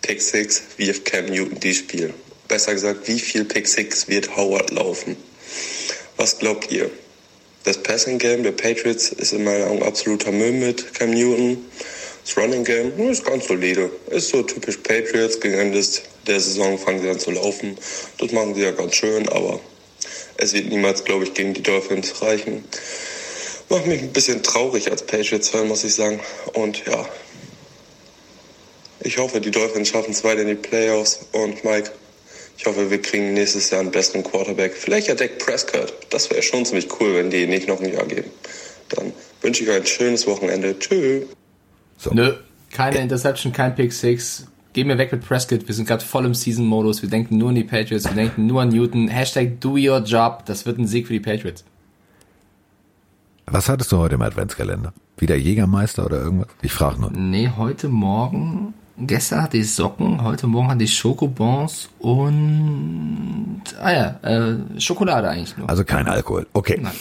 Pick 0.00 0.22
6 0.22 0.62
wirft 0.78 1.04
Cam 1.04 1.26
Newton 1.26 1.60
die 1.60 1.74
Spiel? 1.74 2.14
Besser 2.50 2.74
gesagt, 2.74 3.06
wie 3.06 3.20
viel 3.20 3.44
Pick 3.44 3.68
6 3.68 4.08
wird 4.08 4.36
Howard 4.36 4.72
laufen? 4.72 5.16
Was 6.16 6.40
glaubt 6.40 6.72
ihr? 6.72 6.90
Das 7.62 7.80
Passing 7.80 8.18
Game 8.18 8.42
der 8.42 8.50
Patriots 8.50 9.12
ist 9.12 9.32
in 9.32 9.44
meinen 9.44 9.68
Augen 9.68 9.84
absoluter 9.84 10.32
Müll 10.32 10.50
mit 10.50 10.92
Cam 10.94 11.12
Newton. 11.12 11.64
Das 12.24 12.36
Running 12.36 12.64
Game 12.64 12.96
hm, 12.96 13.10
ist 13.10 13.24
ganz 13.24 13.46
solide. 13.46 13.88
Ist 14.10 14.30
so 14.30 14.42
typisch 14.42 14.78
Patriots. 14.78 15.38
Gegen 15.38 15.54
Ende 15.54 15.80
der 16.26 16.40
Saison 16.40 16.76
fangen 16.76 17.00
sie 17.00 17.08
an 17.08 17.20
zu 17.20 17.30
laufen. 17.30 17.78
Das 18.18 18.32
machen 18.32 18.56
sie 18.56 18.62
ja 18.62 18.72
ganz 18.72 18.96
schön, 18.96 19.28
aber 19.28 19.60
es 20.36 20.52
wird 20.52 20.70
niemals, 20.70 21.04
glaube 21.04 21.22
ich, 21.22 21.34
gegen 21.34 21.54
die 21.54 21.62
Dolphins 21.62 22.20
reichen. 22.20 22.64
Macht 23.68 23.86
mich 23.86 24.02
ein 24.02 24.12
bisschen 24.12 24.42
traurig 24.42 24.90
als 24.90 25.06
Patriots-Fan, 25.06 25.68
muss 25.68 25.84
ich 25.84 25.94
sagen. 25.94 26.18
Und 26.54 26.84
ja, 26.84 27.08
ich 28.98 29.18
hoffe, 29.18 29.40
die 29.40 29.52
Dolphins 29.52 29.90
schaffen 29.90 30.10
es 30.10 30.24
weiter 30.24 30.42
in 30.42 30.48
die 30.48 30.54
Playoffs. 30.56 31.20
Und 31.30 31.64
Mike, 31.64 31.92
ich 32.60 32.66
hoffe, 32.66 32.90
wir 32.90 33.00
kriegen 33.00 33.32
nächstes 33.32 33.70
Jahr 33.70 33.80
einen 33.80 33.90
besseren 33.90 34.22
Quarterback. 34.22 34.74
Vielleicht 34.74 35.08
ja 35.08 35.14
Dak 35.14 35.38
Prescott. 35.38 35.94
Das 36.10 36.28
wäre 36.28 36.42
schon 36.42 36.66
ziemlich 36.66 36.88
cool, 37.00 37.14
wenn 37.14 37.30
die 37.30 37.46
nicht 37.46 37.66
noch 37.66 37.80
ein 37.80 37.90
Jahr 37.90 38.04
geben. 38.04 38.30
Dann 38.90 39.14
wünsche 39.40 39.64
ich 39.64 39.70
euch 39.70 39.76
ein 39.76 39.86
schönes 39.86 40.26
Wochenende. 40.26 40.78
Tschüss. 40.78 41.24
So. 41.96 42.10
Nö, 42.12 42.34
keine 42.70 42.98
Interception, 42.98 43.54
kein 43.54 43.74
Pick 43.74 43.94
6. 43.94 44.46
Geh 44.74 44.84
mir 44.84 44.98
weg 44.98 45.10
mit 45.10 45.26
Prescott. 45.26 45.66
Wir 45.68 45.74
sind 45.74 45.88
gerade 45.88 46.04
voll 46.04 46.26
im 46.26 46.34
Season-Modus. 46.34 47.00
Wir 47.00 47.08
denken 47.08 47.38
nur 47.38 47.48
an 47.48 47.54
die 47.54 47.64
Patriots. 47.64 48.04
Wir 48.04 48.12
denken 48.12 48.46
nur 48.46 48.60
an 48.60 48.68
Newton. 48.68 49.08
Hashtag 49.08 49.58
do 49.58 49.78
your 49.78 50.00
job. 50.00 50.42
Das 50.44 50.66
wird 50.66 50.78
ein 50.78 50.86
Sieg 50.86 51.06
für 51.06 51.14
die 51.14 51.20
Patriots. 51.20 51.64
Was 53.46 53.70
hattest 53.70 53.90
du 53.90 53.96
heute 53.96 54.16
im 54.16 54.22
Adventskalender? 54.22 54.92
Wieder 55.16 55.34
Jägermeister 55.34 56.04
oder 56.04 56.18
irgendwas? 56.18 56.48
Ich 56.60 56.72
frage 56.72 57.00
nur. 57.00 57.10
Nee, 57.10 57.50
heute 57.56 57.88
Morgen. 57.88 58.74
Gestern 59.02 59.42
hatte 59.42 59.56
ich 59.56 59.72
Socken, 59.74 60.22
heute 60.22 60.46
Morgen 60.46 60.68
hatte 60.68 60.84
ich 60.84 60.94
Schokobons 60.96 61.88
und 62.00 63.62
ah 63.80 63.92
ja, 63.92 64.20
äh, 64.22 64.80
Schokolade 64.80 65.28
eigentlich 65.28 65.56
nur. 65.56 65.70
Also 65.70 65.84
kein 65.84 66.06
Alkohol. 66.06 66.46
Okay. 66.52 66.78
Nein. 66.82 66.92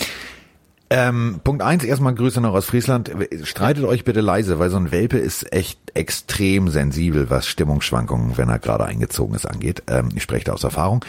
Ähm, 0.92 1.42
Punkt 1.44 1.62
eins, 1.62 1.84
erstmal 1.84 2.16
Grüße 2.16 2.42
noch 2.42 2.54
aus 2.54 2.66
Friesland. 2.66 3.12
Streitet 3.44 3.84
euch 3.84 4.06
bitte 4.06 4.22
leise, 4.22 4.58
weil 4.60 4.70
so 4.70 4.78
ein 4.78 4.92
Welpe 4.92 5.18
ist 5.18 5.52
echt 5.54 5.78
extrem 5.94 6.70
sensibel, 6.70 7.30
was 7.30 7.46
Stimmungsschwankungen, 7.48 8.38
wenn 8.38 8.50
er 8.50 8.60
gerade 8.60 8.86
eingezogen 8.86 9.36
ist, 9.36 9.46
angeht. 9.46 9.84
Ähm, 9.88 10.10
ich 10.16 10.24
spreche 10.24 10.46
da 10.46 10.54
aus 10.54 10.64
Erfahrung. 10.64 11.06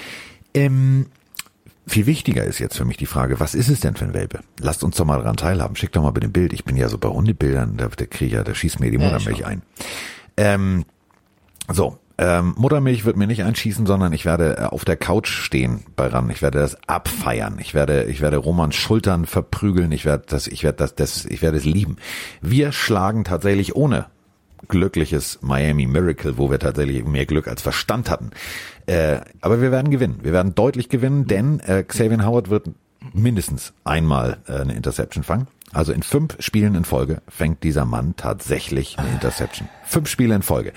Ähm, 0.54 1.06
viel 1.86 2.06
wichtiger 2.06 2.44
ist 2.44 2.58
jetzt 2.58 2.76
für 2.76 2.84
mich 2.84 2.98
die 2.98 3.06
Frage, 3.06 3.40
was 3.40 3.54
ist 3.54 3.68
es 3.68 3.80
denn 3.80 3.96
für 3.96 4.04
ein 4.04 4.12
Welpe? 4.14 4.40
Lasst 4.60 4.84
uns 4.84 4.96
doch 4.96 5.06
mal 5.06 5.16
daran 5.18 5.36
teilhaben. 5.36 5.76
Schickt 5.76 5.96
doch 5.96 6.02
mal 6.02 6.10
bitte 6.10 6.26
ein 6.26 6.32
Bild. 6.32 6.52
Ich 6.52 6.64
bin 6.64 6.76
ja 6.76 6.88
so 6.88 6.98
bei 6.98 7.08
Hundebildern, 7.08 7.76
da, 7.78 7.86
der 7.88 8.06
kriege 8.06 8.36
ja, 8.36 8.44
da 8.44 8.54
schießt 8.54 8.80
mir 8.80 8.90
die 8.90 8.98
Ja, 8.98 9.04
Muttermilch 9.04 9.38
ich 9.38 9.44
auch. 9.46 9.50
ein. 9.50 9.62
Ähm, 10.40 10.86
so, 11.68 11.98
ähm, 12.16 12.54
Muttermilch 12.56 13.04
wird 13.04 13.18
mir 13.18 13.26
nicht 13.26 13.44
einschießen, 13.44 13.84
sondern 13.84 14.14
ich 14.14 14.24
werde 14.24 14.56
äh, 14.56 14.62
auf 14.64 14.86
der 14.86 14.96
Couch 14.96 15.28
stehen 15.28 15.84
bei 15.96 16.06
RAN. 16.06 16.30
Ich 16.30 16.40
werde 16.40 16.60
das 16.60 16.78
abfeiern. 16.88 17.58
Ich 17.60 17.74
werde, 17.74 18.04
ich 18.04 18.22
werde 18.22 18.38
Romans 18.38 18.74
Schultern 18.74 19.26
verprügeln. 19.26 19.92
Ich 19.92 20.06
werde 20.06 20.24
das, 20.26 20.46
ich 20.46 20.64
werde 20.64 20.78
das, 20.78 20.94
das, 20.94 21.26
ich 21.26 21.42
werde 21.42 21.58
es 21.58 21.66
lieben. 21.66 21.96
Wir 22.40 22.72
schlagen 22.72 23.24
tatsächlich 23.24 23.76
ohne 23.76 24.06
glückliches 24.68 25.40
Miami 25.42 25.86
Miracle, 25.86 26.38
wo 26.38 26.50
wir 26.50 26.58
tatsächlich 26.58 27.04
mehr 27.04 27.26
Glück 27.26 27.46
als 27.46 27.60
Verstand 27.60 28.08
hatten. 28.08 28.30
Äh, 28.86 29.20
aber 29.42 29.60
wir 29.60 29.72
werden 29.72 29.90
gewinnen. 29.90 30.20
Wir 30.22 30.32
werden 30.32 30.54
deutlich 30.54 30.88
gewinnen, 30.88 31.26
denn 31.26 31.60
äh, 31.60 31.82
Xavier 31.82 32.24
Howard 32.24 32.48
wird 32.48 32.70
mindestens 33.12 33.74
einmal 33.84 34.38
äh, 34.46 34.60
eine 34.60 34.74
Interception 34.74 35.22
fangen. 35.22 35.48
Also 35.72 35.92
in 35.92 36.02
fünf 36.02 36.36
Spielen 36.40 36.74
in 36.74 36.84
Folge 36.84 37.22
fängt 37.28 37.62
dieser 37.62 37.84
Mann 37.84 38.14
tatsächlich 38.16 38.98
eine 38.98 39.08
Interception. 39.10 39.68
Fünf 39.84 40.08
Spiele 40.08 40.34
in 40.34 40.42
Folge. 40.42 40.72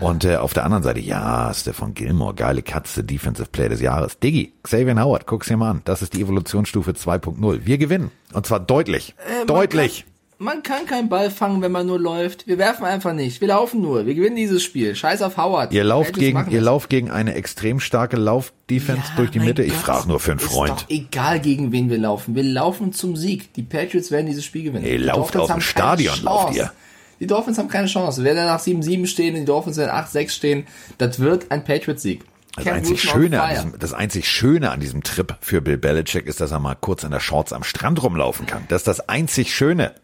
Und 0.00 0.24
äh, 0.24 0.36
auf 0.36 0.52
der 0.52 0.64
anderen 0.64 0.82
Seite, 0.82 1.00
ja, 1.00 1.52
Stefan 1.54 1.94
Gilmore, 1.94 2.34
geile 2.34 2.62
Katze, 2.62 3.02
Defensive 3.02 3.48
Player 3.48 3.70
des 3.70 3.80
Jahres. 3.80 4.18
Diggi, 4.18 4.52
Xavier 4.62 5.00
Howard, 5.02 5.26
guck's 5.26 5.48
dir 5.48 5.56
mal 5.56 5.70
an. 5.70 5.82
Das 5.84 6.02
ist 6.02 6.12
die 6.12 6.20
Evolutionsstufe 6.20 6.90
2.0. 6.90 7.60
Wir 7.64 7.78
gewinnen. 7.78 8.10
Und 8.34 8.44
zwar 8.44 8.60
deutlich. 8.60 9.14
deutlich. 9.46 10.04
Man 10.38 10.62
kann 10.62 10.84
keinen 10.84 11.08
Ball 11.08 11.30
fangen, 11.30 11.62
wenn 11.62 11.72
man 11.72 11.86
nur 11.86 11.98
läuft. 11.98 12.46
Wir 12.46 12.58
werfen 12.58 12.84
einfach 12.84 13.14
nicht. 13.14 13.40
Wir 13.40 13.48
laufen 13.48 13.80
nur. 13.80 14.04
Wir 14.04 14.14
gewinnen 14.14 14.36
dieses 14.36 14.62
Spiel. 14.62 14.94
Scheiß 14.94 15.22
auf 15.22 15.38
Howard. 15.38 15.72
Ihr 15.72 15.82
lauft 15.82 16.14
gegen, 16.14 16.50
ihr 16.50 16.60
lauft 16.60 16.90
gegen 16.90 17.10
eine 17.10 17.34
extrem 17.34 17.80
starke 17.80 18.16
Laufdefense 18.16 19.02
Ja, 19.08 19.16
durch 19.16 19.30
die 19.30 19.40
Mitte. 19.40 19.62
Ich 19.62 19.72
Gott, 19.72 19.80
frage 19.80 20.08
nur 20.08 20.20
für 20.20 20.32
einen 20.32 20.40
ist 20.40 20.46
Freund. 20.46 20.72
Doch 20.72 20.90
egal, 20.90 21.40
gegen 21.40 21.72
wen 21.72 21.88
wir 21.88 21.96
laufen. 21.96 22.34
Wir 22.34 22.42
laufen 22.42 22.92
zum 22.92 23.16
Sieg. 23.16 23.54
Die 23.54 23.62
Patriots 23.62 24.10
werden 24.10 24.26
dieses 24.26 24.44
Spiel 24.44 24.64
gewinnen. 24.64 24.84
Ihr 24.84 24.98
Die 24.98 25.04
lauft 25.04 25.36
auf 25.38 25.50
dem 25.50 25.62
Stadion, 25.62 26.22
lauft 26.22 26.54
ihr. 26.54 26.70
Die 27.18 27.26
Dolphins 27.26 27.56
haben 27.56 27.68
keine 27.68 27.86
Chance. 27.86 28.22
Werden 28.22 28.44
nach 28.44 28.60
7-7 28.60 29.06
stehen 29.06 29.34
und 29.34 29.40
die 29.40 29.46
Dolphins 29.46 29.78
werden 29.78 29.90
8-6 29.90 30.28
stehen. 30.30 30.66
Das 30.98 31.18
wird 31.18 31.50
ein 31.50 31.64
Patriots-Sieg. 31.64 32.24
Das 32.56 32.66
einzig, 32.66 33.02
Schöne 33.02 33.42
an 33.42 33.50
diesem, 33.54 33.78
das 33.78 33.92
einzig 33.92 34.28
Schöne 34.28 34.70
an 34.70 34.80
diesem 34.80 35.02
Trip 35.02 35.36
für 35.40 35.60
Bill 35.60 35.76
Belichick 35.76 36.26
ist, 36.26 36.40
dass 36.40 36.52
er 36.52 36.58
mal 36.58 36.74
kurz 36.74 37.04
in 37.04 37.10
der 37.10 37.20
Shorts 37.20 37.52
am 37.52 37.62
Strand 37.62 38.02
rumlaufen 38.02 38.46
kann. 38.46 38.64
Das 38.68 38.82
ist 38.82 38.88
das 38.88 39.08
einzig 39.08 39.54
Schöne. 39.54 39.94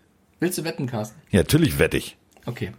Willst 0.42 0.58
du 0.58 0.64
wetten, 0.64 0.88
Carsten? 0.88 1.20
Ja, 1.30 1.38
natürlich 1.38 1.78
wette 1.78 1.96
ich. 1.96 2.16
Okay. 2.46 2.72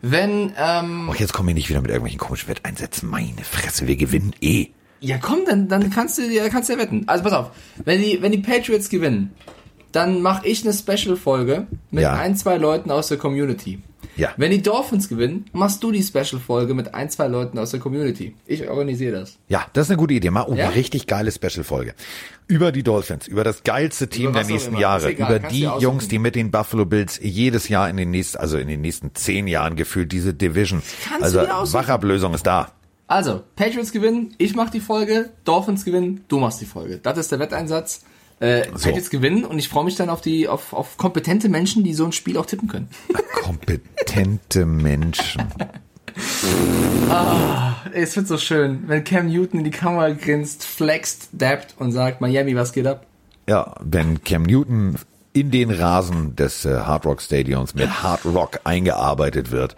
Wenn, 0.00 0.54
ähm, 0.56 1.10
Och, 1.10 1.16
jetzt 1.16 1.34
kommen 1.34 1.46
wir 1.46 1.54
nicht 1.54 1.68
wieder 1.68 1.82
mit 1.82 1.90
irgendwelchen 1.90 2.18
komischen 2.18 2.48
Wetteinsätzen. 2.48 3.06
Meine 3.06 3.44
Fresse, 3.44 3.86
wir 3.86 3.96
gewinnen 3.96 4.32
eh. 4.40 4.68
ja 5.00 5.18
komm, 5.18 5.40
dann, 5.46 5.68
dann 5.68 5.90
kannst 5.90 6.16
du 6.16 6.26
dir, 6.26 6.48
kannst 6.48 6.70
du 6.70 6.72
ja 6.72 6.78
wetten. 6.78 7.04
Also 7.08 7.22
pass 7.22 7.34
auf, 7.34 7.50
wenn 7.84 8.00
die, 8.00 8.22
wenn 8.22 8.32
die 8.32 8.38
Patriots 8.38 8.88
gewinnen, 8.88 9.34
dann 9.92 10.22
mache 10.22 10.46
ich 10.46 10.64
eine 10.64 10.72
Special-Folge 10.72 11.66
mit 11.90 12.02
Ja. 12.02 12.14
ein, 12.14 12.36
zwei 12.36 12.56
Leuten 12.56 12.90
aus 12.90 13.08
der 13.08 13.18
Community. 13.18 13.82
Ja. 14.16 14.30
Wenn 14.36 14.50
die 14.50 14.60
Dolphins 14.60 15.08
gewinnen, 15.08 15.46
machst 15.52 15.82
du 15.82 15.90
die 15.90 16.02
Special-Folge 16.02 16.74
mit 16.74 16.94
ein, 16.94 17.08
zwei 17.08 17.28
Leuten 17.28 17.58
aus 17.58 17.70
der 17.70 17.80
Community. 17.80 18.34
Ich 18.46 18.68
organisiere 18.68 19.20
das. 19.20 19.38
Ja, 19.48 19.64
das 19.72 19.86
ist 19.86 19.90
eine 19.90 19.96
gute 19.96 20.12
Idee. 20.12 20.30
Mal 20.30 20.44
oh, 20.46 20.54
Ja? 20.54 20.66
eine 20.66 20.74
richtig 20.74 21.06
geile 21.06 21.32
Special-Folge. 21.32 21.94
Über 22.46 22.72
die 22.72 22.82
Dolphins, 22.82 23.26
über 23.26 23.42
das 23.42 23.62
geilste 23.62 24.08
Team 24.08 24.34
der 24.34 24.44
nächsten. 24.44 24.76
Jahre, 24.76 25.10
egal, 25.12 25.36
über 25.36 25.48
die. 25.48 25.62
Jungs, 25.78 26.08
die 26.08 26.18
mit 26.18 26.34
den 26.34 26.50
Buffalo 26.50 26.84
Bills 26.84 27.18
jedes 27.22 27.68
Jahr 27.68 27.88
in 27.88 27.96
den 27.96 28.10
nächsten, 28.10 28.36
also 28.36 28.58
in 28.58 28.68
den 28.68 28.82
nächsten 28.82 29.14
zehn 29.14 29.46
Jahren 29.46 29.76
gefühlt 29.76 30.12
diese 30.12 30.34
Division. 30.34 30.82
Kannst 31.08 31.36
also. 31.36 31.72
Wachablösung 31.72 32.34
ist 32.34 32.46
da. 32.46 32.72
Also, 33.06 33.42
Patriots 33.56 33.92
gewinnen, 33.92 34.34
ich 34.38 34.54
mach 34.54 34.70
die 34.70 34.80
Folge, 34.80 35.30
Dolphins 35.44 35.84
gewinnen, 35.84 36.24
du 36.28 36.38
machst 36.38 36.60
die 36.60 36.66
Folge. 36.66 36.98
Das 36.98 37.18
ist 37.18 37.30
der 37.32 37.38
Wetteinsatz. 37.38 38.04
Äh, 38.42 38.64
So. 38.74 38.86
Patriots 38.88 39.08
gewinnen 39.10 39.44
und 39.44 39.58
ich 39.58 39.68
freue 39.68 39.84
mich 39.84 39.94
dann 39.94 40.10
auf 40.10 40.20
die, 40.20 40.48
auf, 40.48 40.72
auf 40.72 40.96
kompetente 40.96 41.48
Menschen, 41.48 41.84
die 41.84 41.94
so 41.94 42.04
ein 42.04 42.12
Spiel 42.12 42.36
auch 42.36 42.46
tippen 42.46 42.68
können. 42.68 42.88
Kompetente 43.34 44.66
Menschen. 44.66 45.44
Es 47.92 48.16
wird 48.16 48.26
so 48.26 48.36
schön, 48.38 48.84
wenn 48.86 49.04
Cam 49.04 49.28
Newton 49.28 49.60
in 49.60 49.64
die 49.64 49.70
Kamera 49.70 50.10
grinst, 50.10 50.64
flext, 50.64 51.28
dabbt 51.32 51.74
und 51.78 51.92
sagt, 51.92 52.20
Miami, 52.20 52.56
was 52.56 52.72
geht 52.72 52.86
ab? 52.86 53.06
Ja, 53.48 53.74
wenn 53.80 54.22
Cam 54.24 54.42
Newton 54.42 54.96
in 55.32 55.50
den 55.50 55.70
Rasen 55.70 56.36
des 56.36 56.64
äh, 56.64 56.80
Hard 56.80 57.06
Rock 57.06 57.22
Stadions 57.22 57.74
mit 57.74 58.02
Hard 58.02 58.24
Rock 58.26 58.60
eingearbeitet 58.64 59.50
wird. 59.50 59.76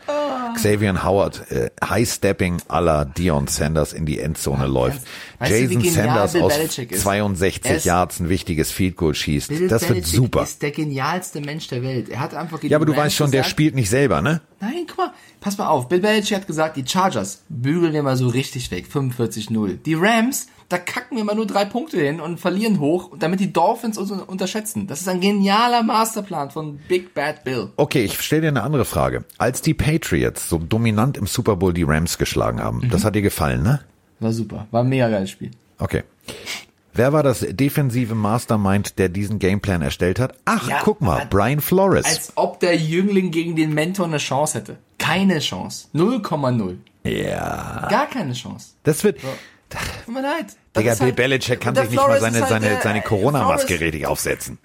Xavier 0.55 1.05
Howard 1.05 1.51
äh, 1.51 1.71
High-Stepping 1.85 2.59
à 2.69 2.81
la 2.81 3.05
Dion 3.05 3.47
Sanders 3.47 3.93
in 3.93 4.07
die 4.07 4.19
Endzone 4.19 4.67
läuft. 4.67 5.01
weißt 5.39 5.51
du, 5.53 5.57
Jason 5.57 5.83
genial 5.83 5.93
Sanders 6.07 6.33
Bill 6.33 6.43
aus 6.43 6.57
Belichick 6.57 6.93
ist? 6.93 7.03
62 7.03 7.65
Er 7.71 7.77
ist- 7.77 7.85
Yards 7.85 8.21
ein 8.21 8.29
wichtiges 8.29 8.71
Field 8.71 8.97
Goal 8.97 9.15
schießt. 9.15 9.49
Bill 9.49 9.69
das 9.69 9.83
wird 9.83 9.91
Belichick 10.01 10.15
super. 10.15 10.43
ist 10.43 10.63
der 10.63 10.71
genialste 10.71 11.41
Mensch 11.41 11.69
der 11.69 11.83
Welt. 11.83 12.09
Er 12.09 12.21
hat 12.21 12.35
einfach 12.35 12.63
Ja, 12.63 12.77
aber 12.79 12.87
du 12.87 12.93
Rams 12.93 13.05
weißt 13.05 13.17
schon, 13.17 13.31
der 13.31 13.41
gesagt, 13.43 13.51
spielt 13.51 13.75
nicht 13.75 13.91
selber, 13.91 14.23
ne? 14.23 14.41
Nein, 14.61 14.85
guck 14.89 14.99
mal, 14.99 15.13
pass 15.41 15.59
mal 15.59 15.69
auf. 15.69 15.89
Bill 15.89 16.01
Belichick 16.01 16.37
hat 16.37 16.47
gesagt, 16.47 16.77
die 16.77 16.85
Chargers 16.87 17.43
bügeln 17.49 17.93
wir 17.93 18.03
mal 18.03 18.17
so 18.17 18.29
richtig 18.29 18.71
weg, 18.71 18.87
45-0. 18.93 19.77
Die 19.85 19.95
Rams, 19.95 20.47
da 20.75 20.79
kacken 20.79 21.17
wir 21.17 21.23
mal 21.25 21.37
nur 21.37 21.47
drei 21.47 21.65
Punkte 21.65 21.99
hin 22.01 22.21
und 22.21 22.41
verlieren 22.41 22.81
hoch, 22.81 23.11
damit 23.19 23.39
die 23.39 23.53
Dolphins 23.53 23.97
uns 23.97 24.11
unterschätzen. 24.11 24.87
Das 24.89 25.01
ist 25.01 25.09
ein 25.09 25.21
genialer 25.21 25.83
Masterplan 25.85 26.51
von 26.51 26.79
Big 26.89 27.15
Bad 27.15 27.45
Bill. 27.45 27.71
Okay, 27.77 28.05
ich 28.05 28.21
stelle 28.21 28.43
dir 28.43 28.49
eine 28.49 28.63
andere 28.65 28.85
Frage. 28.85 29.25
Als 29.39 29.63
die 29.63 29.75
Patriots 29.75 30.49
so 30.49 30.59
dominant 30.59 31.17
im 31.17 31.27
Super 31.27 31.55
Bowl 31.57 31.73
die 31.73 31.85
Rams 31.85 32.19
geschlagen 32.19 32.61
haben, 32.61 32.79
Mhm. 32.79 32.91
das 32.91 33.05
hat 33.05 33.15
dir 33.15 33.23
gefallen, 33.23 33.63
ne? 33.63 33.81
War 34.19 34.33
super, 34.33 34.67
war 34.73 34.83
ein 34.83 34.89
mega 34.89 35.09
geiles 35.09 35.31
Spiel. 35.31 35.53
Okay. 35.79 36.03
Wer 36.93 37.13
war 37.13 37.23
das 37.25 37.41
defensive 37.49 38.15
Mastermind, 38.15 38.99
der 38.99 39.09
diesen 39.09 39.39
Gameplan 39.41 39.83
erstellt 39.83 40.21
hat? 40.21 40.35
Ach, 40.45 40.69
Ja, 40.69 40.79
guck 40.83 41.01
mal, 41.01 41.27
Brian 41.29 41.61
Flores. 41.61 42.05
Als 42.05 42.33
ob 42.37 42.61
der 42.61 42.77
Jüngling 42.77 43.31
gegen 43.33 43.57
den 43.57 43.75
Mentor 43.75 44.07
eine 44.07 44.19
Chance 44.19 44.59
hätte. 44.59 44.77
Keine 44.99 45.41
Chance. 45.41 45.89
0,0 45.93 46.77
Ja. 47.05 47.89
Gar 47.91 48.07
keine 48.07 48.33
Chance. 48.33 48.71
Das 48.85 49.03
wird. 49.05 49.21
Tut 49.71 50.15
mir 50.15 50.23
leid. 50.23 50.57
Digga, 50.77 50.95
Bill 50.95 51.01
halt- 51.07 51.17
Belichick 51.17 51.61
kann 51.61 51.75
sich 51.75 51.85
nicht 51.91 51.97
mal 51.97 52.05
Flores 52.05 52.21
seine, 52.21 52.39
ist 52.39 52.51
halt 52.51 52.63
seine, 52.63 52.81
seine 52.83 53.03
Corona-Maske 53.03 53.81
richtig 53.81 54.07
aufsetzen. 54.07 54.59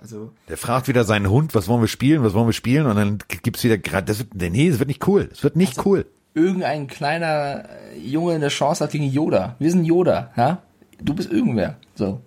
Also, 0.00 0.32
Der 0.48 0.56
fragt 0.56 0.88
wieder 0.88 1.04
seinen 1.04 1.28
Hund, 1.28 1.54
was 1.54 1.68
wollen 1.68 1.82
wir 1.82 1.88
spielen, 1.88 2.22
was 2.24 2.32
wollen 2.32 2.46
wir 2.48 2.52
spielen, 2.54 2.86
und 2.86 2.96
dann 2.96 3.18
gibt's 3.42 3.62
wieder 3.64 3.76
gerade, 3.76 4.06
das 4.06 4.18
wird, 4.20 4.34
nee, 4.34 4.70
das 4.70 4.78
wird 4.78 4.88
nicht 4.88 5.06
cool. 5.06 5.26
Das 5.26 5.42
wird 5.42 5.56
nicht 5.56 5.76
Also 5.78 5.90
cool. 5.90 6.06
irgendein 6.34 6.86
kleiner 6.86 7.64
äh, 7.94 7.98
Junge 7.98 8.34
eine 8.34 8.48
Chance 8.48 8.82
hat 8.84 8.92
gegen 8.92 9.04
Yoda. 9.04 9.56
Wir 9.58 9.70
sind 9.70 9.84
Yoda, 9.84 10.30
ja? 10.36 10.58
Du 11.02 11.14
bist 11.14 11.30
irgendwer. 11.30 11.76
So. 11.94 12.20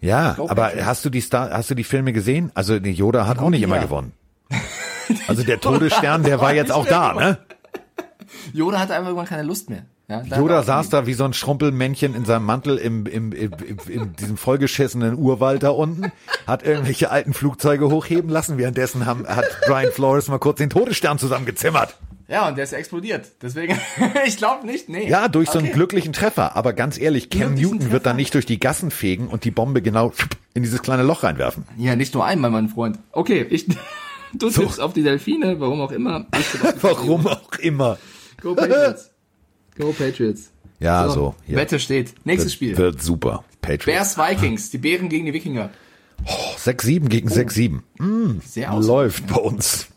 Ja, 0.00 0.36
aber 0.38 0.72
hast 0.84 1.04
du 1.04 1.10
die 1.10 1.20
Star, 1.20 1.50
hast 1.50 1.70
du 1.70 1.74
die 1.74 1.82
Filme 1.84 2.12
gesehen? 2.12 2.52
Also, 2.54 2.78
die 2.78 2.92
Yoda 2.92 3.26
hat 3.26 3.38
auch 3.40 3.50
nicht 3.50 3.62
immer 3.62 3.76
ja. 3.76 3.82
gewonnen. 3.82 4.12
Also 5.26 5.42
der 5.42 5.60
Todesstern, 5.60 6.22
der 6.22 6.40
war 6.40 6.54
jetzt 6.54 6.70
auch 6.70 6.86
da, 6.86 7.14
ne? 7.14 7.38
Yoda 8.52 8.78
hatte 8.78 8.94
einfach 8.94 9.08
irgendwann 9.08 9.26
keine 9.26 9.42
Lust 9.42 9.70
mehr. 9.70 9.82
Ja, 10.10 10.22
Da 10.22 10.38
Yoda 10.38 10.62
saß 10.62 10.88
da 10.88 11.06
wie 11.06 11.12
so 11.12 11.24
ein 11.24 11.34
Schrumpelmännchen 11.34 12.14
in 12.14 12.24
seinem 12.24 12.46
Mantel 12.46 12.78
im, 12.78 13.04
im, 13.04 13.30
im, 13.32 13.52
im, 13.52 13.78
in 13.88 14.16
diesem 14.16 14.38
vollgeschissenen 14.38 15.14
Urwald 15.18 15.62
da 15.62 15.68
unten, 15.70 16.10
hat 16.46 16.62
irgendwelche 16.62 17.10
alten 17.10 17.34
Flugzeuge 17.34 17.90
hochheben 17.90 18.30
lassen. 18.30 18.56
Währenddessen 18.56 19.04
haben, 19.04 19.26
hat 19.28 19.44
Brian 19.66 19.92
Flores 19.92 20.28
mal 20.28 20.38
kurz 20.38 20.56
den 20.58 20.70
Todesstern 20.70 21.18
zusammengezimmert. 21.18 21.94
Ja, 22.26 22.48
und 22.48 22.56
der 22.56 22.64
ist 22.64 22.72
explodiert. 22.72 23.26
Deswegen, 23.42 23.78
ich 24.26 24.38
glaube 24.38 24.66
nicht, 24.66 24.88
nee. 24.88 25.08
Ja, 25.08 25.28
durch 25.28 25.50
so 25.50 25.58
einen 25.58 25.68
Okay. 25.68 25.76
glücklichen 25.76 26.14
Treffer. 26.14 26.56
Aber 26.56 26.72
ganz 26.72 26.98
ehrlich, 26.98 27.28
Cam 27.28 27.54
Newton 27.54 27.90
wird 27.90 28.06
da 28.06 28.10
Treffer? 28.10 28.14
nicht 28.14 28.32
durch 28.34 28.46
die 28.46 28.58
Gassen 28.58 28.90
fegen 28.90 29.28
und 29.28 29.44
die 29.44 29.50
Bombe 29.50 29.82
genau 29.82 30.12
in 30.54 30.62
dieses 30.62 30.80
kleine 30.80 31.02
Loch 31.02 31.22
reinwerfen. 31.22 31.64
Ja, 31.76 31.96
nicht 31.96 32.14
nur 32.14 32.24
einmal, 32.24 32.50
mein 32.50 32.68
Freund. 32.70 32.98
Okay, 33.12 33.46
ich, 33.50 33.66
du 34.32 34.48
So. 34.48 34.62
tippst 34.62 34.80
auf 34.80 34.94
die 34.94 35.02
Delfine, 35.02 35.60
warum 35.60 35.82
auch 35.82 35.92
immer. 35.92 36.26
Warum 36.80 37.26
auch 37.26 37.52
immer. 37.58 37.98
Go 38.40 38.54
Patriots. 38.54 39.10
Go 39.78 39.92
Patriots. 39.92 40.50
Ja, 40.80 41.08
so. 41.08 41.34
hier. 41.46 41.56
Wette 41.56 41.78
steht. 41.78 42.14
Nächstes 42.24 42.52
Wird, 42.52 42.56
Spiel. 42.56 42.76
wird 42.76 43.02
super. 43.02 43.44
Patriots. 43.60 44.16
Bears 44.16 44.18
Vikings, 44.18 44.70
die 44.70 44.78
Bären 44.78 45.08
gegen 45.08 45.26
die 45.26 45.32
Wikinger. 45.32 45.70
6-7 46.58 47.08
gegen 47.08 47.28
6-7. 47.28 47.80
Sehr 48.44 48.72
ausgeglichen. 48.72 48.86
Läuft 48.86 49.26
bei 49.28 49.36
uns. 49.36 49.88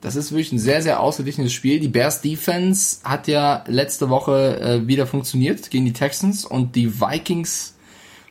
Das 0.00 0.16
ist 0.16 0.32
wirklich 0.32 0.52
ein 0.52 0.58
sehr, 0.58 0.80
sehr 0.80 1.00
ausgeglichenes 1.00 1.52
Spiel. 1.52 1.78
Die 1.78 1.88
Bears 1.88 2.22
Defense 2.22 3.00
hat 3.04 3.28
ja 3.28 3.64
letzte 3.66 4.08
Woche 4.08 4.58
äh, 4.60 4.86
wieder 4.86 5.06
funktioniert 5.06 5.70
gegen 5.70 5.84
die 5.84 5.92
Texans 5.92 6.46
und 6.46 6.74
die 6.74 7.00
Vikings 7.00 7.74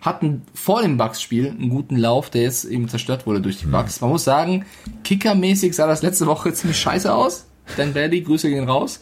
hatten 0.01 0.43
vor 0.53 0.81
dem 0.81 0.97
Bucks-Spiel 0.97 1.49
einen 1.49 1.69
guten 1.69 1.97
Lauf, 1.97 2.29
der 2.29 2.43
jetzt 2.43 2.65
eben 2.65 2.87
zerstört 2.87 3.27
wurde 3.27 3.41
durch 3.41 3.57
die 3.57 3.65
Bucks. 3.67 4.01
Man 4.01 4.09
muss 4.09 4.23
sagen, 4.23 4.65
kickermäßig 5.03 5.75
sah 5.75 5.87
das 5.87 6.01
letzte 6.01 6.25
Woche 6.25 6.53
ziemlich 6.53 6.79
scheiße 6.79 7.13
aus. 7.13 7.45
Dan 7.77 7.93
Bailey, 7.93 8.21
Grüße 8.21 8.49
gehen 8.49 8.67
raus. 8.67 8.99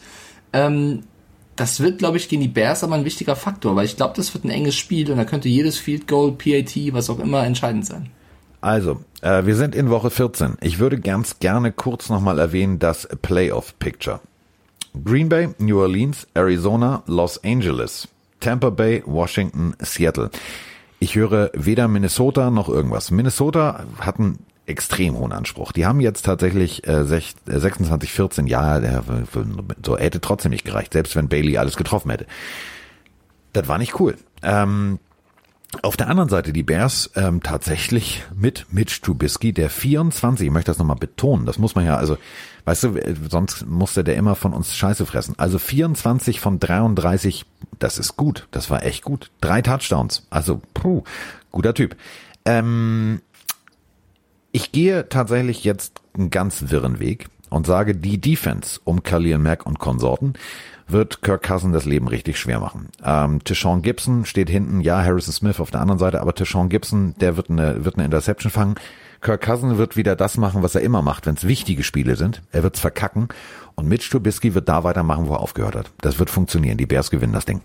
Ähm, 0.52 1.04
das 1.58 1.80
wird, 1.80 1.98
glaube 1.98 2.16
ich, 2.16 2.28
gegen 2.28 2.42
die 2.42 2.48
Bears 2.48 2.84
aber 2.84 2.94
ein 2.94 3.04
wichtiger 3.04 3.36
Faktor, 3.36 3.74
weil 3.74 3.84
ich 3.84 3.96
glaube, 3.96 4.14
das 4.16 4.32
wird 4.32 4.44
ein 4.44 4.50
enges 4.50 4.76
Spiel 4.76 5.10
und 5.10 5.18
da 5.18 5.24
könnte 5.24 5.48
jedes 5.48 5.76
Field 5.76 6.06
Goal, 6.06 6.32
PAT, 6.32 6.74
was 6.92 7.10
auch 7.10 7.18
immer, 7.18 7.44
entscheidend 7.44 7.84
sein. 7.84 8.10
Also, 8.60 9.00
äh, 9.22 9.44
wir 9.44 9.56
sind 9.56 9.74
in 9.74 9.90
Woche 9.90 10.10
14. 10.10 10.56
Ich 10.60 10.78
würde 10.78 11.00
ganz 11.00 11.38
gerne 11.40 11.72
kurz 11.72 12.08
nochmal 12.08 12.38
erwähnen 12.38 12.78
das 12.78 13.08
Playoff 13.22 13.78
Picture. 13.78 14.20
Green 15.04 15.28
Bay, 15.28 15.48
New 15.58 15.80
Orleans, 15.80 16.26
Arizona, 16.34 17.02
Los 17.06 17.42
Angeles, 17.44 18.08
Tampa 18.40 18.70
Bay, 18.70 19.02
Washington, 19.04 19.74
Seattle. 19.80 20.30
Ich 21.00 21.14
höre 21.14 21.50
weder 21.54 21.88
Minnesota 21.88 22.50
noch 22.50 22.68
irgendwas. 22.68 23.10
Minnesota 23.10 23.84
hat 24.00 24.18
einen 24.18 24.38
extrem 24.68 25.16
hohen 25.16 25.32
Anspruch. 25.32 25.72
Die 25.72 25.86
haben 25.86 26.00
jetzt 26.00 26.22
tatsächlich 26.24 26.86
äh, 26.86 27.04
sech- 27.04 27.34
äh, 27.48 27.58
26, 27.58 28.12
14, 28.12 28.46
ja, 28.46 28.80
der, 28.80 29.02
so 29.84 29.96
hätte 29.96 30.20
trotzdem 30.20 30.50
nicht 30.50 30.64
gereicht, 30.64 30.92
selbst 30.92 31.16
wenn 31.16 31.28
Bailey 31.28 31.58
alles 31.58 31.76
getroffen 31.76 32.10
hätte. 32.10 32.26
Das 33.52 33.66
war 33.68 33.78
nicht 33.78 33.98
cool. 33.98 34.16
Ähm, 34.42 34.98
auf 35.82 35.96
der 35.98 36.08
anderen 36.08 36.30
Seite 36.30 36.52
die 36.54 36.62
Bears 36.62 37.10
ähm, 37.14 37.42
tatsächlich 37.42 38.22
mit 38.34 38.66
Mitch 38.70 39.00
Trubisky, 39.02 39.52
der 39.52 39.68
24, 39.68 40.46
ich 40.46 40.52
möchte 40.52 40.70
das 40.70 40.78
nochmal 40.78 40.96
betonen, 40.96 41.44
das 41.44 41.58
muss 41.58 41.74
man 41.74 41.84
ja, 41.84 41.96
also, 41.96 42.16
weißt 42.64 42.84
du, 42.84 42.96
äh, 42.96 43.14
sonst 43.28 43.66
musste 43.66 44.02
der 44.02 44.16
immer 44.16 44.34
von 44.34 44.54
uns 44.54 44.74
Scheiße 44.74 45.04
fressen. 45.04 45.34
Also 45.36 45.58
24 45.58 46.40
von 46.40 46.58
33, 46.58 47.44
das 47.78 47.98
ist 47.98 48.16
gut, 48.16 48.48
das 48.50 48.70
war 48.70 48.82
echt 48.84 49.04
gut. 49.04 49.30
Drei 49.42 49.60
Touchdowns, 49.60 50.26
also, 50.30 50.62
puh, 50.72 51.02
guter 51.50 51.74
Typ. 51.74 51.96
Ähm, 52.46 53.20
ich 54.52 54.72
gehe 54.72 55.08
tatsächlich 55.08 55.64
jetzt 55.64 56.00
einen 56.14 56.30
ganz 56.30 56.70
wirren 56.70 57.00
Weg 57.00 57.28
und 57.50 57.66
sage, 57.66 57.94
die 57.94 58.20
Defense 58.20 58.80
um 58.84 59.02
Khalil 59.02 59.38
Mack 59.38 59.66
und 59.66 59.78
Konsorten 59.78 60.34
wird 60.86 61.22
Kirk 61.22 61.42
Cousin 61.42 61.72
das 61.72 61.84
Leben 61.84 62.08
richtig 62.08 62.38
schwer 62.38 62.60
machen. 62.60 62.88
Ähm, 63.04 63.44
Tishon 63.44 63.82
Gibson 63.82 64.24
steht 64.24 64.48
hinten, 64.48 64.80
ja, 64.80 65.02
Harrison 65.02 65.32
Smith 65.32 65.60
auf 65.60 65.70
der 65.70 65.80
anderen 65.80 65.98
Seite, 65.98 66.20
aber 66.20 66.34
Tishon 66.34 66.70
Gibson, 66.70 67.14
der 67.20 67.36
wird 67.36 67.50
eine, 67.50 67.84
wird 67.84 67.96
eine 67.96 68.06
Interception 68.06 68.50
fangen. 68.50 68.76
Kirk 69.20 69.42
Cousin 69.42 69.76
wird 69.78 69.96
wieder 69.96 70.16
das 70.16 70.38
machen, 70.38 70.62
was 70.62 70.74
er 70.74 70.80
immer 70.80 71.02
macht, 71.02 71.26
wenn 71.26 71.34
es 71.34 71.46
wichtige 71.46 71.82
Spiele 71.82 72.16
sind. 72.16 72.42
Er 72.52 72.62
wird's 72.62 72.80
verkacken 72.80 73.28
und 73.74 73.88
Mitch 73.88 74.10
Trubisky 74.10 74.54
wird 74.54 74.68
da 74.68 74.84
weitermachen, 74.84 75.28
wo 75.28 75.34
er 75.34 75.40
aufgehört 75.40 75.76
hat. 75.76 75.90
Das 76.00 76.18
wird 76.18 76.30
funktionieren. 76.30 76.78
Die 76.78 76.86
Bears 76.86 77.10
gewinnen 77.10 77.32
das 77.32 77.44
Ding. 77.44 77.60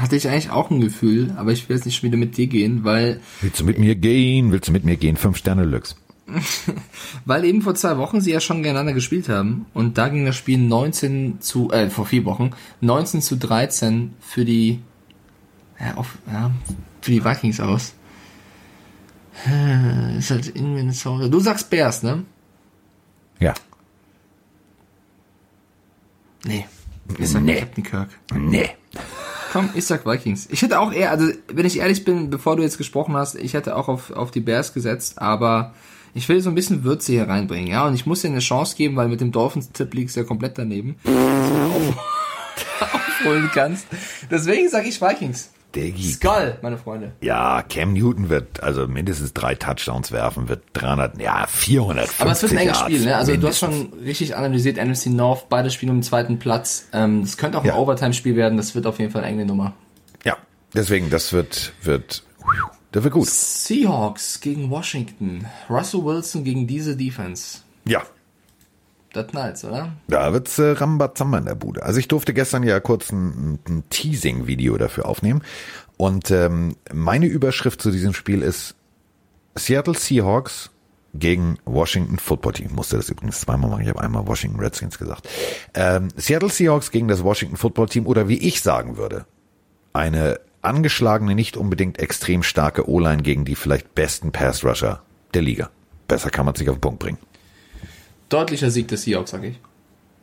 Hatte 0.00 0.16
ich 0.16 0.28
eigentlich 0.28 0.50
auch 0.50 0.70
ein 0.70 0.80
Gefühl, 0.80 1.32
aber 1.36 1.52
ich 1.52 1.68
will 1.68 1.76
jetzt 1.76 1.84
nicht 1.84 1.96
schon 1.96 2.08
wieder 2.08 2.18
mit 2.18 2.36
dir 2.36 2.46
gehen, 2.46 2.84
weil 2.84 3.20
Willst 3.40 3.60
du 3.60 3.64
mit 3.64 3.78
mir 3.78 3.94
gehen? 3.94 4.52
Willst 4.52 4.68
du 4.68 4.72
mit 4.72 4.84
mir 4.84 4.96
gehen? 4.96 5.16
Fünf 5.16 5.36
Sterne 5.36 5.64
Lux. 5.64 5.96
Weil 7.26 7.44
eben 7.44 7.60
vor 7.62 7.74
zwei 7.74 7.98
Wochen 7.98 8.20
sie 8.20 8.32
ja 8.32 8.40
schon 8.40 8.58
gegeneinander 8.58 8.94
gespielt 8.94 9.28
haben 9.28 9.66
und 9.74 9.98
da 9.98 10.08
ging 10.08 10.24
das 10.24 10.36
Spiel 10.36 10.58
19 10.58 11.40
zu, 11.40 11.70
äh, 11.70 11.90
vor 11.90 12.06
vier 12.06 12.24
Wochen, 12.24 12.52
19 12.80 13.20
zu 13.20 13.36
13 13.36 14.14
für 14.20 14.44
die, 14.44 14.80
ja, 15.78 15.94
auf, 15.96 16.16
ja, 16.26 16.50
für 17.02 17.10
die 17.10 17.24
Vikings 17.24 17.60
aus. 17.60 17.94
Äh, 19.46 20.18
Ist 20.18 20.30
halt 20.30 20.48
in 20.48 20.74
Minnesota. 20.74 21.28
Du 21.28 21.40
sagst 21.40 21.68
Bears, 21.68 22.02
ne? 22.02 22.24
Ja. 23.40 23.52
Nee. 26.46 26.66
Ich 27.18 27.28
sag 27.30 27.42
Nee. 27.42 27.56
Captain 27.60 27.84
Kirk. 27.84 28.08
Nee. 28.34 28.70
Komm, 29.52 29.70
ich 29.74 29.86
sag 29.86 30.04
Vikings. 30.06 30.48
Ich 30.50 30.62
hätte 30.62 30.80
auch 30.80 30.92
eher, 30.92 31.10
also 31.10 31.28
wenn 31.52 31.64
ich 31.66 31.78
ehrlich 31.78 32.04
bin, 32.04 32.28
bevor 32.30 32.56
du 32.56 32.62
jetzt 32.62 32.78
gesprochen 32.78 33.14
hast, 33.16 33.36
ich 33.36 33.54
hätte 33.54 33.76
auch 33.76 33.88
auf, 33.88 34.10
auf 34.10 34.30
die 34.32 34.40
Bears 34.40 34.74
gesetzt, 34.74 35.20
aber 35.22 35.74
ich 36.12 36.28
will 36.28 36.40
so 36.40 36.48
ein 36.48 36.54
bisschen 36.56 36.82
Würze 36.84 37.12
hier 37.12 37.28
reinbringen, 37.28 37.68
ja, 37.68 37.86
und 37.86 37.94
ich 37.94 38.04
muss 38.06 38.22
dir 38.22 38.28
eine 38.28 38.40
Chance 38.40 38.74
geben, 38.76 38.96
weil 38.96 39.08
mit 39.08 39.20
dem 39.20 39.30
Dolphins-Tipp 39.32 39.94
liegst 39.94 40.16
du 40.16 40.20
ja 40.20 40.26
komplett 40.26 40.58
daneben. 40.58 40.96
dass 41.04 41.12
du 41.12 41.54
auf- 41.54 42.94
Aufholen 42.94 43.50
kannst. 43.52 43.86
Deswegen 44.30 44.68
sag 44.68 44.86
ich 44.86 45.00
Vikings. 45.00 45.50
Diggi. 45.74 46.12
Skull, 46.12 46.58
meine 46.62 46.78
Freunde. 46.78 47.12
Ja, 47.20 47.62
Cam 47.62 47.92
Newton 47.92 48.28
wird 48.28 48.62
also 48.62 48.86
mindestens 48.86 49.32
drei 49.32 49.54
Touchdowns 49.54 50.12
werfen, 50.12 50.48
wird 50.48 50.62
300, 50.74 51.20
ja, 51.20 51.46
450 51.46 52.20
Aber 52.20 52.30
es 52.32 52.42
wird 52.42 52.52
ein 52.52 52.58
enges 52.58 52.78
Spiel, 52.78 53.04
ne? 53.04 53.16
Also 53.16 53.36
du 53.36 53.46
hast 53.48 53.62
mindestens. 53.62 53.90
schon 53.92 54.04
richtig 54.04 54.36
analysiert, 54.36 54.76
NFC 54.76 55.06
North, 55.06 55.48
beide 55.48 55.70
spielen 55.70 55.90
um 55.90 55.96
den 55.98 56.02
zweiten 56.02 56.38
Platz. 56.38 56.88
Ähm, 56.92 57.22
das 57.22 57.36
könnte 57.36 57.58
auch 57.58 57.62
ein 57.62 57.68
Ja. 57.68 57.76
Overtime-Spiel 57.76 58.36
werden, 58.36 58.56
das 58.56 58.74
wird 58.74 58.86
auf 58.86 58.98
jeden 58.98 59.10
Fall 59.10 59.22
eine 59.22 59.32
enge 59.32 59.46
Nummer. 59.46 59.74
Ja, 60.24 60.36
deswegen, 60.74 61.10
das 61.10 61.32
wird, 61.32 61.72
wird, 61.82 62.22
das 62.92 63.02
wird 63.04 63.14
gut. 63.14 63.28
Seahawks 63.28 64.40
gegen 64.40 64.70
Washington. 64.70 65.46
Russell 65.68 66.04
Wilson 66.04 66.44
gegen 66.44 66.66
diese 66.66 66.96
Defense. 66.96 67.58
Ja, 67.86 68.02
Das 69.14 69.28
knallt's, 69.28 69.64
oder? 69.64 69.92
Da 70.08 70.32
wird's 70.32 70.58
äh, 70.58 70.72
Rambazamba 70.72 71.38
in 71.38 71.44
der 71.44 71.54
Bude. 71.54 71.84
Also 71.84 72.00
ich 72.00 72.08
durfte 72.08 72.34
gestern 72.34 72.64
ja 72.64 72.80
kurz 72.80 73.12
ein, 73.12 73.60
ein 73.66 73.84
Teasing-Video 73.88 74.76
dafür 74.76 75.06
aufnehmen. 75.06 75.42
Und 75.96 76.32
ähm, 76.32 76.76
meine 76.92 77.26
Überschrift 77.26 77.80
zu 77.80 77.92
diesem 77.92 78.12
Spiel 78.12 78.42
ist 78.42 78.74
Seattle 79.54 79.94
Seahawks 79.94 80.70
gegen 81.14 81.58
Washington 81.64 82.18
Football 82.18 82.54
Team. 82.54 82.66
Ich 82.66 82.72
musste 82.72 82.96
das 82.96 83.08
übrigens 83.08 83.40
zweimal 83.40 83.70
machen. 83.70 83.82
Ich 83.82 83.88
habe 83.88 84.00
einmal 84.00 84.26
Washington 84.26 84.58
Redskins 84.58 84.98
gesagt. 84.98 85.28
Ähm, 85.74 86.08
Seattle 86.16 86.50
Seahawks 86.50 86.90
gegen 86.90 87.06
das 87.06 87.22
Washington 87.22 87.56
Football 87.56 87.88
Team 87.88 88.08
oder 88.08 88.28
wie 88.28 88.38
ich 88.38 88.62
sagen 88.62 88.96
würde, 88.96 89.26
eine 89.92 90.40
angeschlagene, 90.60 91.36
nicht 91.36 91.56
unbedingt 91.56 92.00
extrem 92.00 92.42
starke 92.42 92.88
O-Line 92.88 93.22
gegen 93.22 93.44
die 93.44 93.54
vielleicht 93.54 93.94
besten 93.94 94.32
Pass-Rusher 94.32 95.02
der 95.34 95.42
Liga. 95.42 95.70
Besser 96.08 96.30
kann 96.30 96.46
man 96.46 96.56
sich 96.56 96.68
auf 96.68 96.76
den 96.76 96.80
Punkt 96.80 96.98
bringen. 96.98 97.18
Deutlicher 98.28 98.70
Sieg 98.70 98.88
des 98.88 99.02
Seahawks, 99.02 99.30
sag 99.30 99.44
ich. 99.44 99.58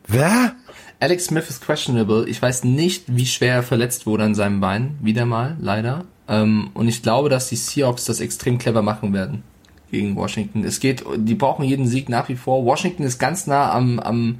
Wer? 0.06 0.54
Alex 1.00 1.26
Smith 1.26 1.48
ist 1.48 1.64
questionable. 1.64 2.28
Ich 2.28 2.40
weiß 2.40 2.64
nicht, 2.64 3.04
wie 3.08 3.26
schwer 3.26 3.54
er 3.54 3.62
verletzt 3.62 4.06
wurde 4.06 4.24
an 4.24 4.34
seinem 4.34 4.60
Bein. 4.60 4.98
Wieder 5.00 5.26
mal, 5.26 5.56
leider. 5.60 6.04
Ähm, 6.28 6.70
und 6.74 6.88
ich 6.88 7.02
glaube, 7.02 7.28
dass 7.28 7.48
die 7.48 7.56
Seahawks 7.56 8.04
das 8.04 8.20
extrem 8.20 8.58
clever 8.58 8.82
machen 8.82 9.12
werden 9.12 9.42
gegen 9.90 10.16
Washington. 10.16 10.64
Es 10.64 10.80
geht, 10.80 11.04
die 11.16 11.34
brauchen 11.34 11.64
jeden 11.64 11.86
Sieg 11.86 12.08
nach 12.08 12.28
wie 12.28 12.36
vor. 12.36 12.64
Washington 12.64 13.02
ist 13.02 13.18
ganz 13.18 13.46
nah 13.46 13.72
am, 13.72 13.98
am 14.00 14.38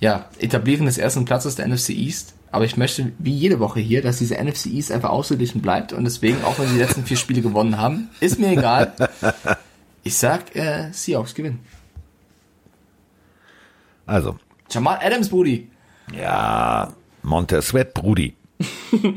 ja, 0.00 0.26
Etablieren 0.38 0.86
des 0.86 0.98
ersten 0.98 1.24
Platzes 1.24 1.56
der 1.56 1.68
NFC 1.68 1.90
East. 1.90 2.34
Aber 2.50 2.64
ich 2.64 2.76
möchte, 2.76 3.12
wie 3.18 3.34
jede 3.34 3.60
Woche 3.60 3.80
hier, 3.80 4.00
dass 4.02 4.18
diese 4.18 4.42
NFC 4.42 4.66
East 4.66 4.90
einfach 4.90 5.10
ausgeglichen 5.10 5.60
bleibt. 5.60 5.92
Und 5.92 6.04
deswegen, 6.04 6.42
auch 6.44 6.58
wenn 6.58 6.66
sie 6.66 6.74
die 6.74 6.80
letzten 6.80 7.04
vier 7.04 7.16
Spiele 7.16 7.42
gewonnen 7.42 7.78
haben, 7.78 8.08
ist 8.20 8.38
mir 8.38 8.52
egal. 8.52 8.92
Ich 10.04 10.16
sag, 10.16 10.56
äh, 10.56 10.90
Seahawks 10.92 11.34
gewinnen. 11.34 11.58
Also, 14.08 14.36
Jamal 14.70 14.98
Adams, 15.02 15.28
Brudi. 15.28 15.70
Ja, 16.12 16.92
Montez 17.22 17.68
Sweat, 17.68 17.92
Brudi. 17.92 18.34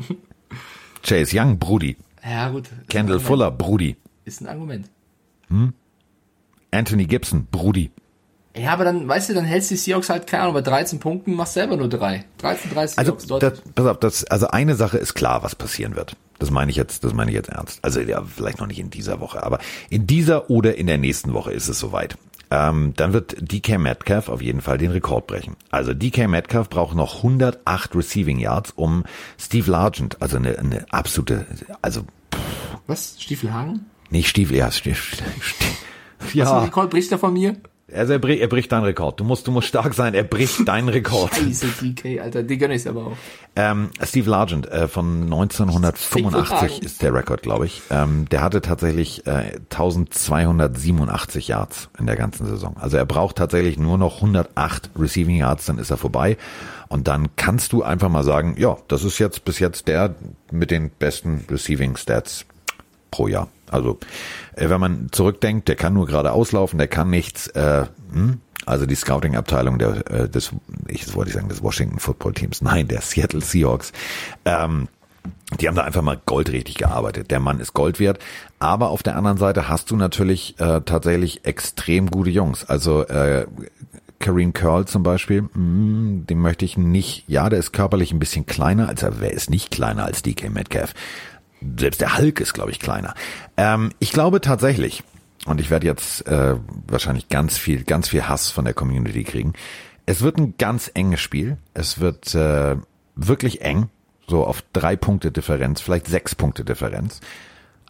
Chase 1.02 1.36
Young, 1.36 1.58
Brudi. 1.58 1.96
Ja, 2.22 2.50
gut. 2.50 2.68
Kendall. 2.88 3.18
Fuller, 3.18 3.50
Brudi. 3.50 3.96
Ist 4.24 4.42
ein 4.42 4.48
Argument. 4.48 4.88
Anthony 6.70 7.06
Gibson, 7.06 7.46
Brudi. 7.50 7.90
Ja, 8.54 8.74
aber 8.74 8.84
dann, 8.84 9.08
weißt 9.08 9.30
du, 9.30 9.34
dann 9.34 9.44
hältst 9.44 9.70
du 9.70 9.74
die 9.74 9.80
Seahawks 9.80 10.10
halt, 10.10 10.26
keine 10.26 10.42
Ahnung, 10.42 10.54
bei 10.54 10.60
13 10.60 11.00
Punkten, 11.00 11.34
machst 11.34 11.54
selber 11.54 11.76
nur 11.76 11.88
drei. 11.88 12.26
13, 12.38 12.70
30 12.70 12.98
Also, 12.98 13.38
das, 13.38 13.62
pass 13.74 13.86
auf, 13.86 13.98
das, 13.98 14.24
also 14.24 14.48
eine 14.48 14.74
Sache 14.74 14.98
ist 14.98 15.14
klar, 15.14 15.42
was 15.42 15.54
passieren 15.54 15.96
wird. 15.96 16.16
Das 16.38 16.50
meine 16.50 16.70
ich 16.70 16.76
jetzt, 16.76 17.02
das 17.04 17.14
meine 17.14 17.30
ich 17.30 17.34
jetzt 17.34 17.48
ernst. 17.48 17.78
Also 17.82 18.00
ja, 18.00 18.22
vielleicht 18.22 18.58
noch 18.58 18.66
nicht 18.66 18.78
in 18.78 18.90
dieser 18.90 19.20
Woche, 19.20 19.42
aber 19.42 19.58
in 19.88 20.06
dieser 20.06 20.50
oder 20.50 20.76
in 20.76 20.86
der 20.86 20.98
nächsten 20.98 21.32
Woche 21.32 21.52
ist 21.52 21.68
es 21.68 21.78
soweit. 21.78 22.18
Ähm, 22.52 22.92
dann 22.96 23.14
wird 23.14 23.34
DK 23.40 23.78
Metcalf 23.78 24.28
auf 24.28 24.42
jeden 24.42 24.60
Fall 24.60 24.76
den 24.76 24.90
Rekord 24.90 25.26
brechen. 25.26 25.56
Also 25.70 25.94
DK 25.94 26.28
Metcalf 26.28 26.68
braucht 26.68 26.94
noch 26.94 27.16
108 27.18 27.94
Receiving 27.94 28.38
Yards, 28.38 28.72
um 28.72 29.04
Steve 29.38 29.70
Largent, 29.70 30.20
also 30.20 30.36
eine, 30.36 30.58
eine 30.58 30.84
absolute, 30.90 31.46
also 31.80 32.02
Was? 32.86 33.16
Stiefelhagen? 33.18 33.86
nicht 34.10 34.28
Stiefel, 34.28 34.58
ja, 34.58 34.70
Stiefel, 34.70 35.18
Stiefel, 35.40 35.76
Was 36.18 36.50
ein 36.50 36.58
ja. 36.58 36.64
Rekord 36.64 36.90
bricht 36.90 37.10
er 37.10 37.18
von 37.18 37.32
mir? 37.32 37.56
Also 37.94 38.14
er 38.14 38.18
bricht, 38.18 38.40
er 38.40 38.48
bricht 38.48 38.72
deinen 38.72 38.84
Rekord. 38.84 39.20
Du 39.20 39.24
musst, 39.24 39.46
du 39.46 39.50
musst 39.50 39.68
stark 39.68 39.94
sein. 39.94 40.14
Er 40.14 40.24
bricht 40.24 40.66
deinen 40.66 40.88
Rekord. 40.88 41.34
Scheiße, 41.34 41.66
DK, 41.80 42.20
Alter, 42.20 42.42
die 42.42 42.58
gönn 42.58 42.70
ich's 42.70 42.86
aber 42.86 43.06
auch. 43.06 43.16
Ähm, 43.54 43.90
Steve 44.02 44.30
Largent 44.30 44.66
äh, 44.68 44.88
von 44.88 45.24
1985 45.24 46.70
Steve 46.72 46.84
ist 46.84 47.02
der 47.02 47.14
Rekord, 47.14 47.42
glaube 47.42 47.66
ich. 47.66 47.82
Ähm, 47.90 48.26
der 48.30 48.42
hatte 48.42 48.60
tatsächlich 48.60 49.26
äh, 49.26 49.58
1287 49.70 51.48
Yards 51.48 51.90
in 51.98 52.06
der 52.06 52.16
ganzen 52.16 52.46
Saison. 52.46 52.76
Also 52.78 52.96
er 52.96 53.06
braucht 53.06 53.36
tatsächlich 53.36 53.78
nur 53.78 53.98
noch 53.98 54.16
108 54.16 54.90
Receiving 54.98 55.36
Yards, 55.36 55.66
dann 55.66 55.78
ist 55.78 55.90
er 55.90 55.96
vorbei. 55.96 56.36
Und 56.88 57.08
dann 57.08 57.36
kannst 57.36 57.72
du 57.72 57.82
einfach 57.82 58.08
mal 58.08 58.24
sagen, 58.24 58.54
ja, 58.58 58.76
das 58.88 59.04
ist 59.04 59.18
jetzt 59.18 59.44
bis 59.44 59.58
jetzt 59.58 59.88
der 59.88 60.14
mit 60.50 60.70
den 60.70 60.90
besten 60.90 61.44
Receiving 61.50 61.96
Stats 61.96 62.44
pro 63.10 63.28
Jahr. 63.28 63.48
Also 63.72 63.98
äh, 64.54 64.68
wenn 64.68 64.80
man 64.80 65.08
zurückdenkt, 65.10 65.68
der 65.68 65.76
kann 65.76 65.94
nur 65.94 66.06
gerade 66.06 66.32
auslaufen, 66.32 66.78
der 66.78 66.88
kann 66.88 67.10
nichts. 67.10 67.48
Äh, 67.48 67.86
hm? 68.12 68.40
Also 68.64 68.86
die 68.86 68.94
Scouting-Abteilung 68.94 69.78
der, 69.78 70.10
äh, 70.10 70.28
des, 70.28 70.52
ich 70.86 71.12
wollte 71.14 71.30
ich 71.30 71.34
sagen, 71.34 71.48
des 71.48 71.62
Washington 71.62 71.98
Football 71.98 72.34
Teams, 72.34 72.62
nein, 72.62 72.86
der 72.86 73.00
Seattle 73.00 73.40
Seahawks. 73.40 73.92
Ähm, 74.44 74.86
die 75.60 75.68
haben 75.68 75.74
da 75.74 75.82
einfach 75.82 76.02
mal 76.02 76.20
goldrichtig 76.24 76.76
gearbeitet. 76.76 77.30
Der 77.30 77.40
Mann 77.40 77.60
ist 77.60 77.74
Gold 77.74 78.00
wert. 78.00 78.18
Aber 78.58 78.90
auf 78.90 79.02
der 79.02 79.16
anderen 79.16 79.36
Seite 79.38 79.68
hast 79.68 79.90
du 79.90 79.96
natürlich 79.96 80.58
äh, 80.58 80.80
tatsächlich 80.80 81.44
extrem 81.44 82.10
gute 82.10 82.30
Jungs. 82.30 82.64
Also 82.64 83.02
äh, 83.06 83.46
Kareem 84.18 84.52
Curl 84.52 84.86
zum 84.86 85.02
Beispiel, 85.02 85.42
mh, 85.42 86.26
den 86.26 86.38
möchte 86.38 86.64
ich 86.64 86.78
nicht. 86.78 87.24
Ja, 87.28 87.50
der 87.50 87.58
ist 87.58 87.72
körperlich 87.72 88.12
ein 88.12 88.20
bisschen 88.20 88.46
kleiner. 88.46 88.88
Also 88.88 89.08
wer 89.18 89.32
ist 89.32 89.50
nicht 89.50 89.70
kleiner 89.70 90.04
als 90.04 90.22
DK 90.22 90.50
Metcalf? 90.50 90.94
Selbst 91.78 92.00
der 92.00 92.18
Hulk 92.18 92.40
ist, 92.40 92.52
glaube 92.54 92.70
ich, 92.70 92.80
kleiner. 92.80 93.14
Ähm, 93.56 93.92
ich 93.98 94.12
glaube 94.12 94.40
tatsächlich, 94.40 95.02
und 95.46 95.60
ich 95.60 95.70
werde 95.70 95.86
jetzt 95.86 96.26
äh, 96.26 96.56
wahrscheinlich 96.86 97.28
ganz 97.28 97.58
viel, 97.58 97.84
ganz 97.84 98.08
viel 98.08 98.28
Hass 98.28 98.50
von 98.50 98.64
der 98.64 98.74
Community 98.74 99.24
kriegen. 99.24 99.54
Es 100.06 100.22
wird 100.22 100.38
ein 100.38 100.54
ganz 100.58 100.90
enges 100.94 101.20
Spiel. 101.20 101.56
Es 101.74 102.00
wird 102.00 102.34
äh, 102.34 102.76
wirklich 103.16 103.62
eng, 103.62 103.88
so 104.26 104.44
auf 104.44 104.62
drei 104.72 104.96
Punkte 104.96 105.32
Differenz, 105.32 105.80
vielleicht 105.80 106.06
sechs 106.06 106.34
Punkte 106.34 106.64
Differenz. 106.64 107.20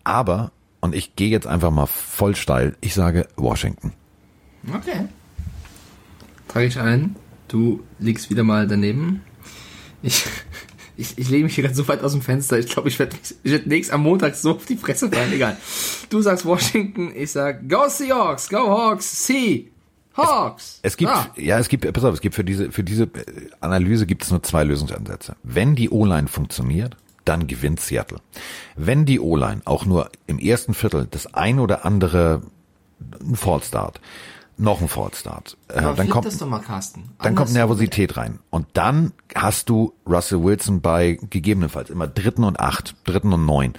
Aber, 0.05 0.51
und 0.81 0.95
ich 0.95 1.17
gehe 1.17 1.31
jetzt 1.31 1.47
einfach 1.47 1.71
mal 1.71 1.87
voll 1.87 2.37
steil, 2.37 2.77
ich 2.81 2.95
sage 2.95 3.29
Washington. 3.37 3.93
Okay. 4.75 5.07
Trage 6.49 6.67
ich 6.67 6.79
ein. 6.79 7.17
Du 7.49 7.83
liegst 7.99 8.31
wieder 8.31 8.45
mal 8.45 8.67
daneben. 8.67 9.23
Ich, 10.03 10.25
ich, 11.03 11.19
ich 11.19 11.29
lehne 11.29 11.45
mich 11.45 11.55
hier 11.55 11.65
gerade 11.65 11.75
so 11.75 11.87
weit 11.89 12.03
aus 12.03 12.13
dem 12.13 12.23
Fenster. 12.23 12.59
Ich 12.59 12.69
glaube, 12.69 12.89
ich 12.89 12.99
werde 12.99 13.17
ich 13.43 13.53
werd 13.53 13.67
nächst 13.67 13.93
am 13.93 14.03
Montag 14.03 14.35
so 14.35 14.53
auf 14.53 14.65
die 14.65 14.77
Fresse 14.77 15.11
fallen. 15.11 15.33
Egal. 15.33 15.57
Du 16.09 16.23
sagst 16.23 16.47
Washington, 16.47 17.13
ich 17.15 17.33
sag 17.33 17.69
Go 17.69 17.89
Seahawks, 17.89 18.49
Go 18.49 18.69
Hawks, 18.69 19.27
See 19.27 19.71
Hawks. 20.17 20.79
Es 20.83 20.97
gibt, 20.97 21.11
Ah, 21.11 21.29
ja, 21.37 21.59
es 21.59 21.69
gibt, 21.69 21.91
pass 21.93 22.05
auf, 22.05 22.15
es 22.15 22.21
gibt 22.21 22.35
für 22.35 22.45
diese, 22.45 22.71
für 22.71 22.85
diese 22.85 23.09
Analyse 23.61 24.07
gibt 24.07 24.23
es 24.25 24.31
nur 24.31 24.43
zwei 24.43 24.65
Lösungsansätze. 24.65 25.37
Wenn 25.43 25.75
die 25.75 25.91
O-Line 25.91 26.29
funktioniert, 26.29 26.97
dann 27.25 27.47
gewinnt 27.47 27.81
Seattle. 27.81 28.19
Wenn 28.77 29.05
die 29.05 29.21
O-Line 29.21 29.63
auch 29.65 29.85
nur 29.85 30.11
im 30.27 30.39
ersten 30.39 30.75
Viertel 30.75 31.07
das 31.11 31.33
ein 31.35 31.59
oder 31.59 31.85
andere 31.85 32.43
ein 33.21 33.37
Fallstart, 33.37 34.01
noch 34.59 34.81
ein 34.81 34.89
Fallstart, 34.89 35.57
äh, 35.69 35.79
aber 35.79 35.95
dann 35.97 36.09
kommt, 36.09 36.27
das 36.27 36.39
doch 36.39 36.47
mal, 36.47 36.61
Carsten. 36.61 37.11
dann 37.23 37.35
kommt. 37.35 37.53
Nervosität 37.53 38.17
rein. 38.17 38.39
Und 38.51 38.67
dann 38.75 39.13
hast 39.35 39.69
du 39.69 39.93
Russell 40.07 40.43
Wilson 40.45 40.81
bei 40.81 41.19
gegebenenfalls 41.31 41.91
immer 41.91 42.07
dritten 42.07 42.45
und 42.45 42.61
acht, 42.61 42.95
dritten 43.05 43.33
und 43.33 43.47
neun. 43.47 43.75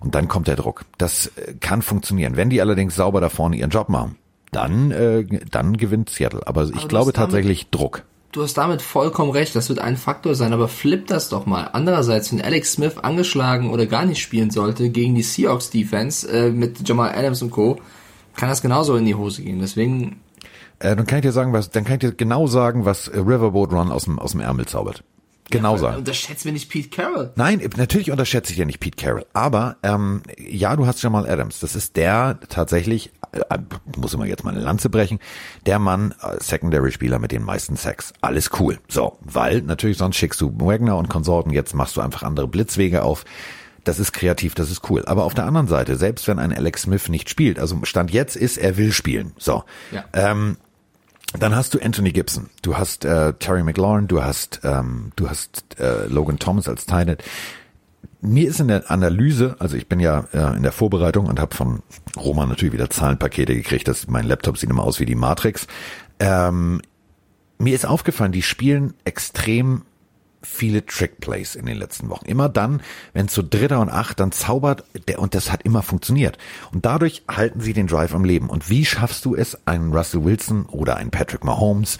Und 0.00 0.14
dann 0.14 0.28
kommt 0.28 0.46
der 0.46 0.56
Druck. 0.56 0.84
Das 0.98 1.26
äh, 1.36 1.54
kann 1.60 1.82
funktionieren. 1.82 2.36
Wenn 2.36 2.50
die 2.50 2.60
allerdings 2.60 2.94
sauber 2.94 3.20
da 3.20 3.28
vorne 3.28 3.56
ihren 3.56 3.70
Job 3.70 3.88
machen, 3.88 4.16
dann, 4.52 4.90
äh, 4.90 5.24
dann 5.50 5.76
gewinnt 5.76 6.10
Seattle. 6.10 6.46
Aber 6.46 6.64
ich 6.64 6.70
du 6.70 6.88
glaube 6.88 7.08
hast 7.08 7.16
damit- 7.16 7.30
tatsächlich 7.32 7.70
Druck. 7.70 8.04
Du 8.30 8.42
hast 8.42 8.54
damit 8.58 8.82
vollkommen 8.82 9.30
recht, 9.30 9.56
das 9.56 9.70
wird 9.70 9.78
ein 9.78 9.96
Faktor 9.96 10.34
sein, 10.34 10.52
aber 10.52 10.68
flip 10.68 11.06
das 11.06 11.30
doch 11.30 11.46
mal. 11.46 11.70
Andererseits, 11.72 12.30
wenn 12.30 12.42
Alex 12.42 12.72
Smith 12.74 12.98
angeschlagen 12.98 13.70
oder 13.70 13.86
gar 13.86 14.04
nicht 14.04 14.20
spielen 14.20 14.50
sollte 14.50 14.90
gegen 14.90 15.14
die 15.14 15.22
Seahawks 15.22 15.70
Defense 15.70 16.30
äh, 16.30 16.50
mit 16.50 16.86
Jamal 16.86 17.14
Adams 17.14 17.40
und 17.40 17.50
Co., 17.50 17.78
kann 18.38 18.48
das 18.48 18.62
genauso 18.62 18.96
in 18.96 19.04
die 19.04 19.14
Hose 19.16 19.42
gehen. 19.42 19.58
Deswegen, 19.60 20.20
Äh, 20.78 20.96
dann 20.96 21.06
kann 21.06 21.18
ich 21.18 21.22
dir 21.22 21.32
sagen, 21.32 21.52
was, 21.52 21.70
dann 21.70 21.84
kann 21.84 21.94
ich 21.94 22.00
dir 22.00 22.12
genau 22.12 22.46
sagen, 22.46 22.84
was 22.84 23.08
äh, 23.08 23.18
Riverboat 23.18 23.72
Run 23.72 23.90
aus 23.90 24.04
dem, 24.04 24.18
aus 24.18 24.30
dem 24.32 24.40
Ärmel 24.40 24.64
zaubert. 24.66 25.02
Genau 25.50 25.78
sagen. 25.78 25.96
unterschätzt 25.96 26.44
mir 26.44 26.52
nicht 26.52 26.68
Pete 26.68 26.90
Carroll. 26.90 27.32
Nein, 27.34 27.62
natürlich 27.78 28.10
unterschätze 28.10 28.52
ich 28.52 28.58
ja 28.58 28.66
nicht 28.66 28.80
Pete 28.80 29.02
Carroll. 29.02 29.24
Aber 29.32 29.76
ähm, 29.82 30.22
ja, 30.36 30.76
du 30.76 30.86
hast 30.86 31.02
Jamal 31.02 31.26
Adams. 31.26 31.58
Das 31.60 31.74
ist 31.74 31.96
der 31.96 32.38
tatsächlich, 32.50 33.12
äh, 33.32 33.58
muss 33.96 34.12
immer 34.12 34.26
jetzt 34.26 34.44
mal 34.44 34.50
eine 34.50 34.60
Lanze 34.60 34.90
brechen, 34.90 35.18
der 35.64 35.78
Mann, 35.78 36.14
äh, 36.22 36.36
Secondary-Spieler 36.38 37.18
mit 37.18 37.32
den 37.32 37.42
meisten 37.42 37.76
Sacks. 37.76 38.12
Alles 38.20 38.50
cool. 38.60 38.78
So, 38.88 39.16
weil 39.22 39.62
natürlich 39.62 39.96
sonst 39.96 40.16
schickst 40.16 40.38
du 40.42 40.52
Wagner 40.60 40.98
und 40.98 41.08
Konsorten, 41.08 41.50
jetzt 41.50 41.74
machst 41.74 41.96
du 41.96 42.02
einfach 42.02 42.22
andere 42.22 42.46
Blitzwege 42.46 43.02
auf. 43.02 43.24
Das 43.88 43.98
ist 43.98 44.12
kreativ, 44.12 44.54
das 44.54 44.70
ist 44.70 44.90
cool. 44.90 45.02
Aber 45.06 45.24
auf 45.24 45.32
der 45.32 45.46
anderen 45.46 45.66
Seite, 45.66 45.96
selbst 45.96 46.28
wenn 46.28 46.38
ein 46.38 46.52
Alex 46.52 46.82
Smith 46.82 47.08
nicht 47.08 47.30
spielt, 47.30 47.58
also 47.58 47.78
Stand 47.84 48.10
jetzt 48.10 48.36
ist, 48.36 48.58
er 48.58 48.76
will 48.76 48.92
spielen. 48.92 49.32
So. 49.38 49.64
Ja. 49.90 50.04
Ähm, 50.12 50.58
dann 51.38 51.56
hast 51.56 51.72
du 51.72 51.78
Anthony 51.80 52.12
Gibson, 52.12 52.50
du 52.60 52.76
hast 52.76 53.06
äh, 53.06 53.32
Terry 53.32 53.62
McLaurin, 53.62 54.06
du 54.06 54.22
hast 54.22 54.60
ähm, 54.62 55.12
du 55.16 55.30
hast 55.30 55.80
äh, 55.80 56.04
Logan 56.06 56.38
Thomas 56.38 56.68
als 56.68 56.84
Teilnet. 56.84 57.24
Mir 58.20 58.50
ist 58.50 58.60
in 58.60 58.68
der 58.68 58.90
Analyse, 58.90 59.56
also 59.58 59.74
ich 59.74 59.88
bin 59.88 60.00
ja 60.00 60.26
äh, 60.34 60.54
in 60.56 60.64
der 60.64 60.72
Vorbereitung 60.72 61.24
und 61.24 61.40
habe 61.40 61.54
von 61.54 61.82
Roman 62.14 62.50
natürlich 62.50 62.74
wieder 62.74 62.90
Zahlenpakete 62.90 63.54
gekriegt. 63.54 63.88
Das, 63.88 64.06
mein 64.06 64.26
Laptop 64.26 64.58
sieht 64.58 64.68
immer 64.68 64.84
aus 64.84 65.00
wie 65.00 65.06
die 65.06 65.14
Matrix. 65.14 65.66
Ähm, 66.18 66.82
mir 67.56 67.74
ist 67.74 67.86
aufgefallen, 67.86 68.32
die 68.32 68.42
spielen 68.42 68.92
extrem 69.06 69.82
viele 70.42 70.84
Trickplays 70.86 71.54
in 71.54 71.66
den 71.66 71.76
letzten 71.76 72.08
Wochen. 72.08 72.26
Immer 72.26 72.48
dann, 72.48 72.80
wenn 73.12 73.28
so 73.28 73.42
Dritter 73.42 73.80
und 73.80 73.88
Acht, 73.88 74.20
dann 74.20 74.32
zaubert 74.32 74.84
der 75.08 75.18
und 75.18 75.34
das 75.34 75.52
hat 75.52 75.62
immer 75.62 75.82
funktioniert. 75.82 76.38
Und 76.72 76.84
dadurch 76.84 77.22
halten 77.28 77.60
sie 77.60 77.72
den 77.72 77.86
Drive 77.86 78.14
am 78.14 78.24
Leben. 78.24 78.48
Und 78.48 78.70
wie 78.70 78.84
schaffst 78.84 79.24
du 79.24 79.34
es, 79.34 79.58
einen 79.66 79.92
Russell 79.92 80.24
Wilson 80.24 80.66
oder 80.66 80.96
einen 80.96 81.10
Patrick 81.10 81.44
Mahomes 81.44 81.98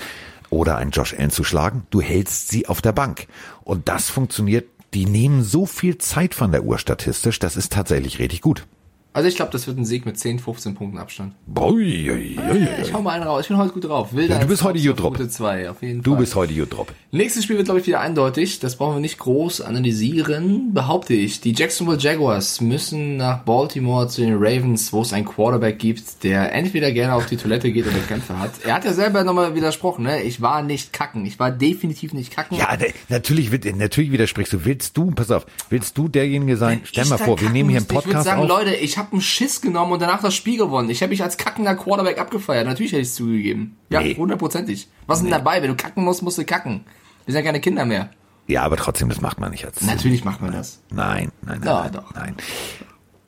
oder 0.50 0.76
einen 0.76 0.90
Josh 0.90 1.14
Allen 1.14 1.30
zu 1.30 1.44
schlagen? 1.44 1.86
Du 1.90 2.00
hältst 2.00 2.48
sie 2.48 2.66
auf 2.66 2.80
der 2.80 2.92
Bank. 2.92 3.26
Und 3.64 3.88
das 3.88 4.10
funktioniert. 4.10 4.66
Die 4.94 5.04
nehmen 5.04 5.42
so 5.42 5.66
viel 5.66 5.98
Zeit 5.98 6.34
von 6.34 6.50
der 6.50 6.64
Uhr 6.64 6.78
statistisch, 6.78 7.38
das 7.38 7.56
ist 7.56 7.72
tatsächlich 7.72 8.18
richtig 8.18 8.40
gut. 8.40 8.66
Also 9.14 9.26
ich 9.28 9.36
glaube, 9.36 9.50
das 9.50 9.66
wird 9.66 9.78
ein 9.78 9.84
Sieg 9.84 10.06
mit 10.06 10.16
10, 10.18 10.38
15 10.38 10.74
Punkten 10.76 10.98
Abstand. 10.98 11.32
Ui, 11.58 12.08
ui, 12.10 12.38
ui. 12.38 12.68
Ich 12.82 12.92
hau 12.92 13.00
mal 13.02 13.12
einen 13.12 13.24
raus. 13.24 13.40
Ich 13.42 13.48
bin 13.48 13.56
heute 13.56 13.72
gut 13.72 13.84
drauf. 13.84 14.12
Wilder 14.12 14.34
Ja, 14.36 14.40
du 14.42 14.46
bist 14.46 14.62
heute 14.62 14.78
gut 14.80 15.00
drauf. 15.00 15.10
Gute 15.14 15.28
2, 15.28 15.70
auf 15.70 15.82
jeden 15.82 16.02
Du 16.02 16.12
Fall. 16.12 16.20
bist 16.20 16.34
heute 16.36 16.66
drauf. 16.66 16.86
Nächstes 17.10 17.42
Spiel 17.44 17.56
wird, 17.56 17.64
glaube 17.64 17.80
ich, 17.80 17.86
wieder 17.86 18.00
eindeutig. 18.00 18.60
Das 18.60 18.76
brauchen 18.76 18.96
wir 18.96 19.00
nicht 19.00 19.18
groß 19.18 19.62
analysieren, 19.62 20.72
behaupte 20.74 21.14
ich. 21.14 21.40
Die 21.40 21.52
Jacksonville 21.52 21.98
Jaguars 21.98 22.60
müssen 22.60 23.16
nach 23.16 23.38
Baltimore 23.44 24.08
zu 24.08 24.20
den 24.20 24.34
Ravens, 24.34 24.92
wo 24.92 25.02
es 25.02 25.12
einen 25.12 25.24
Quarterback 25.24 25.78
gibt, 25.78 26.22
der 26.22 26.52
entweder 26.52 26.92
gerne 26.92 27.14
auf 27.14 27.26
die 27.26 27.36
Toilette 27.38 27.72
geht 27.72 27.86
oder 27.86 27.96
Kämpfe 28.06 28.38
hat. 28.38 28.50
Er 28.64 28.74
hat 28.74 28.84
ja 28.84 28.92
selber 28.92 29.24
nochmal 29.24 29.54
widersprochen, 29.54 30.04
ne? 30.04 30.22
Ich 30.22 30.40
war 30.42 30.62
nicht 30.62 30.92
kacken. 30.92 31.24
Ich 31.26 31.38
war 31.40 31.50
definitiv 31.50 32.12
nicht 32.12 32.30
kacken. 32.30 32.58
Ja, 32.58 32.76
de- 32.76 32.92
natürlich, 33.08 33.50
wird- 33.50 33.64
natürlich 33.76 34.12
widersprichst 34.12 34.52
du. 34.52 34.64
Willst 34.64 34.96
du, 34.96 35.10
pass 35.12 35.30
auf, 35.30 35.46
willst 35.70 35.96
du 35.98 36.08
derjenige 36.08 36.56
sein? 36.56 36.82
Stell 36.84 37.04
Ich 37.04 37.10
mal 37.10 37.16
vor, 37.18 37.40
wir 37.40 37.50
nehmen 37.50 37.70
hier 37.70 37.78
einen 37.78 37.86
musste. 37.90 37.98
Ich 37.98 38.04
Podcast 38.04 38.26
sagen, 38.26 38.42
auf. 38.42 38.48
Leute, 38.48 38.74
ich 38.74 38.97
habe 38.98 39.12
einen 39.12 39.20
Schiss 39.22 39.60
genommen 39.60 39.92
und 39.92 40.02
danach 40.02 40.20
das 40.20 40.34
Spiel 40.34 40.58
gewonnen. 40.58 40.90
Ich 40.90 41.00
habe 41.02 41.10
mich 41.10 41.22
als 41.22 41.36
kackender 41.38 41.74
Quarterback 41.74 42.18
abgefeiert. 42.18 42.66
Natürlich 42.66 42.92
hätte 42.92 43.02
ich 43.02 43.08
es 43.08 43.14
zugegeben. 43.14 43.76
Ja, 43.90 44.00
Nee. 44.00 44.16
hundertprozentig. 44.16 44.88
Was 45.06 45.18
ist 45.18 45.24
denn 45.24 45.30
dabei? 45.32 45.62
Wenn 45.62 45.70
du 45.70 45.76
kacken 45.76 46.04
musst, 46.04 46.22
musst 46.22 46.36
du 46.38 46.44
kacken. 46.44 46.84
Wir 47.24 47.32
sind 47.32 47.42
ja 47.44 47.46
keine 47.46 47.60
Kinder 47.60 47.84
mehr. 47.86 48.10
Ja, 48.46 48.62
aber 48.62 48.76
trotzdem, 48.76 49.08
das 49.08 49.20
macht 49.20 49.40
man 49.40 49.50
nicht 49.50 49.64
als. 49.64 49.80
Natürlich 49.82 50.24
macht 50.24 50.40
man 50.42 50.52
das. 50.52 50.80
Nein, 50.90 51.30
nein, 51.42 51.60
nein, 51.60 51.66
Ja, 51.66 51.80
nein, 51.82 51.92
doch. 51.92 52.14
nein. 52.14 52.34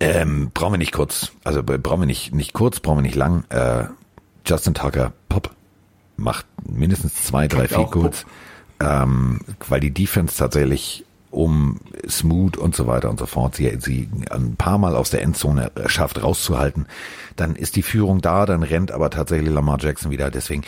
Ähm, 0.02 0.50
brauchen 0.54 0.72
wir 0.74 0.78
nicht 0.78 0.92
kurz, 0.92 1.32
also 1.44 1.60
äh, 1.60 1.62
brauchen 1.78 2.00
wir 2.00 2.06
nicht, 2.06 2.34
nicht 2.34 2.54
kurz, 2.54 2.80
brauchen 2.80 2.98
wir 2.98 3.02
nicht 3.02 3.16
lang. 3.16 3.44
Äh, 3.50 3.84
Justin 4.46 4.72
Tucker, 4.72 5.12
Pop, 5.28 5.50
macht 6.16 6.46
mindestens 6.66 7.14
zwei, 7.26 7.46
drei, 7.48 7.68
vier 7.68 7.84
kurz, 7.84 8.24
ähm, 8.80 9.40
weil 9.68 9.80
die 9.80 9.90
Defense 9.92 10.38
tatsächlich 10.38 11.04
um 11.30 11.78
Smooth 12.08 12.56
und 12.56 12.74
so 12.74 12.86
weiter 12.86 13.10
und 13.10 13.18
so 13.18 13.26
fort, 13.26 13.54
sie, 13.54 13.76
sie 13.80 14.08
ein 14.30 14.56
paar 14.56 14.78
Mal 14.78 14.96
aus 14.96 15.10
der 15.10 15.22
Endzone 15.22 15.70
schafft 15.86 16.22
rauszuhalten, 16.22 16.86
dann 17.36 17.56
ist 17.56 17.76
die 17.76 17.82
Führung 17.82 18.20
da, 18.20 18.46
dann 18.46 18.62
rennt 18.62 18.90
aber 18.90 19.10
tatsächlich 19.10 19.50
Lamar 19.50 19.78
Jackson 19.80 20.10
wieder, 20.10 20.30
deswegen 20.30 20.62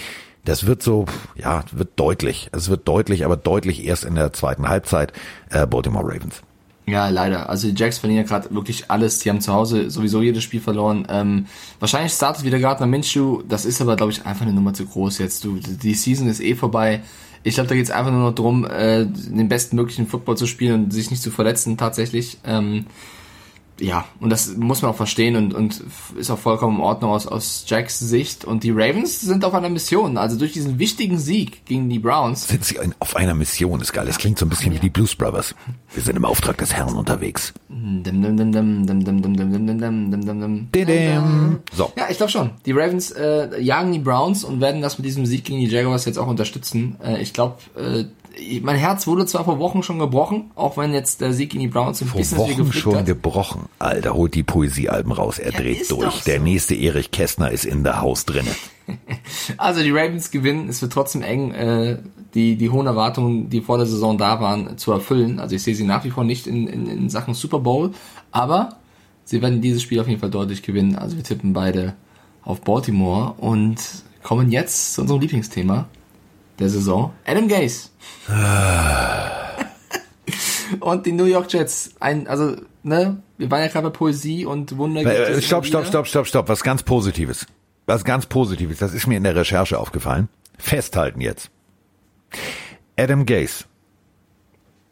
das 0.45 0.67
wird 0.67 0.83
so, 0.83 1.07
ja, 1.37 1.65
wird 1.71 1.91
deutlich. 1.97 2.49
Es 2.53 2.69
wird 2.69 2.89
deutlich, 2.89 3.25
aber 3.25 3.37
deutlich 3.37 3.85
erst 3.85 4.05
in 4.05 4.17
der 4.17 4.33
zweiten 4.33 4.69
Halbzeit 4.69 5.13
äh, 5.51 5.67
Baltimore 5.67 6.05
Ravens. 6.05 6.43
Ja, 6.87 7.09
leider. 7.09 7.49
Also 7.49 7.69
die 7.69 7.81
Jacks 7.81 7.99
verlieren 7.99 8.25
ja 8.25 8.29
gerade 8.29 8.53
wirklich 8.53 8.91
alles. 8.91 9.21
Die 9.21 9.31
haben 9.31 9.41
zu 9.41 9.53
Hause 9.53 9.89
sowieso 9.89 10.21
jedes 10.21 10.43
Spiel 10.43 10.61
verloren. 10.61 11.07
Ähm, 11.09 11.47
wahrscheinlich 11.79 12.13
startet 12.13 12.45
wieder 12.45 12.59
Gardner 12.59 12.89
Minshew. 12.89 13.43
Das 13.49 13.65
ist 13.65 13.81
aber, 13.81 13.95
glaube 13.95 14.11
ich, 14.11 14.27
einfach 14.27 14.43
eine 14.43 14.53
Nummer 14.53 14.75
zu 14.75 14.85
groß 14.85 15.19
jetzt. 15.19 15.45
Du, 15.45 15.59
die 15.59 15.95
Season 15.95 16.27
ist 16.27 16.41
eh 16.41 16.57
vorbei. 16.57 17.03
Ich 17.45 17.55
glaube, 17.55 17.69
da 17.69 17.75
geht's 17.75 17.91
einfach 17.91 18.13
nur 18.13 18.21
noch 18.21 18.35
drum, 18.35 18.65
äh, 18.65 19.05
den 19.07 19.49
besten 19.49 19.77
möglichen 19.77 20.07
Football 20.07 20.37
zu 20.37 20.47
spielen 20.47 20.85
und 20.85 20.93
sich 20.93 21.11
nicht 21.11 21.23
zu 21.23 21.31
verletzen 21.31 21.77
tatsächlich. 21.77 22.39
Ähm, 22.45 22.87
ja, 23.81 24.05
und 24.21 24.31
das 24.31 24.57
muss 24.57 24.83
man 24.83 24.93
auch 24.93 24.97
verstehen 24.97 25.35
und, 25.35 25.55
und 25.55 25.83
ist 26.17 26.31
auch 26.31 26.39
vollkommen 26.39 26.77
in 26.77 26.83
Ordnung 26.83 27.11
aus, 27.11 27.27
aus 27.27 27.65
Jacks 27.67 27.99
Sicht. 27.99 28.45
Und 28.45 28.65
die 28.65 28.71
Ravens 28.71 29.21
sind 29.21 29.45
auf 29.45 29.55
einer 29.55 29.69
Mission. 29.69 30.19
Also 30.19 30.39
durch 30.39 30.53
diesen 30.53 30.79
wichtigen 30.79 31.19
Sieg 31.19 31.65
gegen 31.65 31.89
die 31.89 31.99
Browns. 31.99 32.49
Sind 32.49 32.65
sie 32.65 32.79
auf 32.99 33.17
einer 33.17 33.35
Mission, 33.35 33.81
ist 33.81 33.93
geil. 33.93 34.07
Das 34.07 34.19
klingt 34.19 34.39
so 34.39 34.47
ein 34.47 34.51
bisschen 34.51 34.73
ja. 34.73 34.79
wie 34.79 34.83
die 34.83 34.91
Blues 34.91 35.17
Brothers. 35.17 35.55
Wir 35.95 36.03
sind 36.03 36.17
im 36.17 36.25
Auftrag 36.25 36.59
des 36.59 36.73
Herrn 36.73 36.95
unterwegs. 36.95 37.53
So. 41.75 41.93
Ja, 41.97 42.07
ich 42.11 42.19
glaube 42.19 42.31
schon. 42.31 42.51
Die 42.67 42.73
Ravens 42.73 43.11
äh, 43.11 43.61
jagen 43.61 43.93
die 43.93 43.99
Browns 43.99 44.45
und 44.45 44.61
werden 44.61 44.83
das 44.83 44.99
mit 44.99 45.07
diesem 45.07 45.27
Sieg 45.27 45.45
gegen 45.45 45.59
die 45.61 45.67
Jaguars 45.67 46.05
jetzt 46.05 46.19
auch 46.19 46.29
unterstützen. 46.29 46.97
Äh, 47.03 47.21
ich 47.23 47.33
glaube, 47.33 47.57
äh, 47.77 48.05
mein 48.63 48.77
Herz 48.77 49.07
wurde 49.07 49.27
zwar 49.27 49.45
vor 49.45 49.59
Wochen 49.59 49.83
schon 49.83 49.99
gebrochen, 49.99 50.51
auch 50.55 50.77
wenn 50.77 50.93
jetzt 50.93 51.21
der 51.21 51.33
Sieg 51.33 51.51
gegen 51.51 51.63
die 51.63 51.69
Browns 51.69 52.01
ein 52.01 52.09
Vor 52.09 52.19
bisschen 52.19 52.39
Wochen 52.39 52.57
geflickt 52.57 52.75
schon 52.83 52.97
hat. 52.97 53.07
gebrochen. 53.07 53.63
Alter, 53.79 54.15
holt 54.15 54.35
die 54.35 54.43
Poesiealben 54.43 55.13
raus. 55.13 55.39
Er 55.39 55.53
Ja, 55.53 55.59
dreht 55.61 55.91
durch. 55.91 56.11
so. 56.15 56.25
Der 56.25 56.41
nächste 56.41 56.75
Erich 56.75 57.11
Kästner 57.11 57.51
ist 57.51 57.65
in 57.65 57.85
der 57.85 58.01
Haus 58.01 58.25
drinne. 58.25 58.51
Also 59.59 59.83
die 59.83 59.91
Ravens 59.91 60.31
gewinnen. 60.33 60.69
Es 60.69 60.83
wird 60.83 60.93
trotzdem 60.93 61.23
eng, 61.23 61.53
äh, 61.53 61.99
die, 62.35 62.57
die 62.57 62.69
hohen 62.71 62.87
Erwartungen, 62.87 63.49
die 63.49 63.61
vor 63.61 63.77
der 63.79 63.87
Saison 63.87 64.19
da 64.19 64.41
waren, 64.41 64.77
zu 64.77 64.93
erfüllen. 64.93 65.39
Also 65.39 65.55
ich 65.55 65.63
sehe 65.63 65.75
sie 65.75 65.85
nach 65.85 66.05
wie 66.05 66.11
vor 66.11 66.25
nicht 66.25 66.47
in, 66.47 66.67
in, 66.67 66.87
in 66.87 67.09
Sachen 67.09 67.33
Super 67.35 67.61
Bowl, 67.61 67.93
aber 68.33 68.77
sie 69.25 69.41
werden 69.41 69.61
dieses 69.61 69.83
Spiel 69.83 70.01
auf 70.01 70.09
jeden 70.09 70.21
Fall 70.21 70.31
deutlich 70.31 70.63
gewinnen. 70.63 70.97
Also 70.97 71.17
wir 71.17 71.23
tippen 71.25 71.53
beide 71.53 71.95
auf 72.43 72.61
Baltimore 72.63 73.35
und 73.39 73.77
kommen 74.23 74.51
jetzt 74.51 74.95
zu 74.95 75.03
unserem 75.03 75.21
Lieblingsthema 75.21 75.87
der 76.59 76.69
Saison. 76.69 77.13
Adam 77.27 77.49
Gase. 77.49 77.89
und 80.81 81.07
die 81.07 81.13
New 81.13 81.25
York 81.25 81.53
Jets. 81.53 81.95
Ein, 82.01 82.27
also, 82.29 82.57
ne, 82.83 83.23
wir 83.39 83.51
waren 83.51 83.61
ja 83.61 83.69
gerade 83.69 83.89
bei 83.91 83.97
Poesie 83.97 84.45
und 84.47 84.77
Wunder. 84.77 85.03
Äh, 85.03 85.41
stopp, 85.43 85.67
stopp, 85.67 85.87
stopp, 85.87 86.07
stopp, 86.07 86.27
stopp. 86.27 86.49
Was 86.49 86.63
ganz 86.63 86.83
Positives. 86.83 87.47
Was 87.87 88.05
ganz 88.05 88.27
Positives. 88.27 88.79
Das 88.79 88.95
ist 88.95 89.07
mir 89.07 89.17
in 89.17 89.25
der 89.25 89.35
Recherche 89.35 89.79
aufgefallen. 89.79 90.29
Festhalten 90.59 91.21
jetzt. 91.21 91.51
Adam 92.97 93.27
Gase 93.27 93.65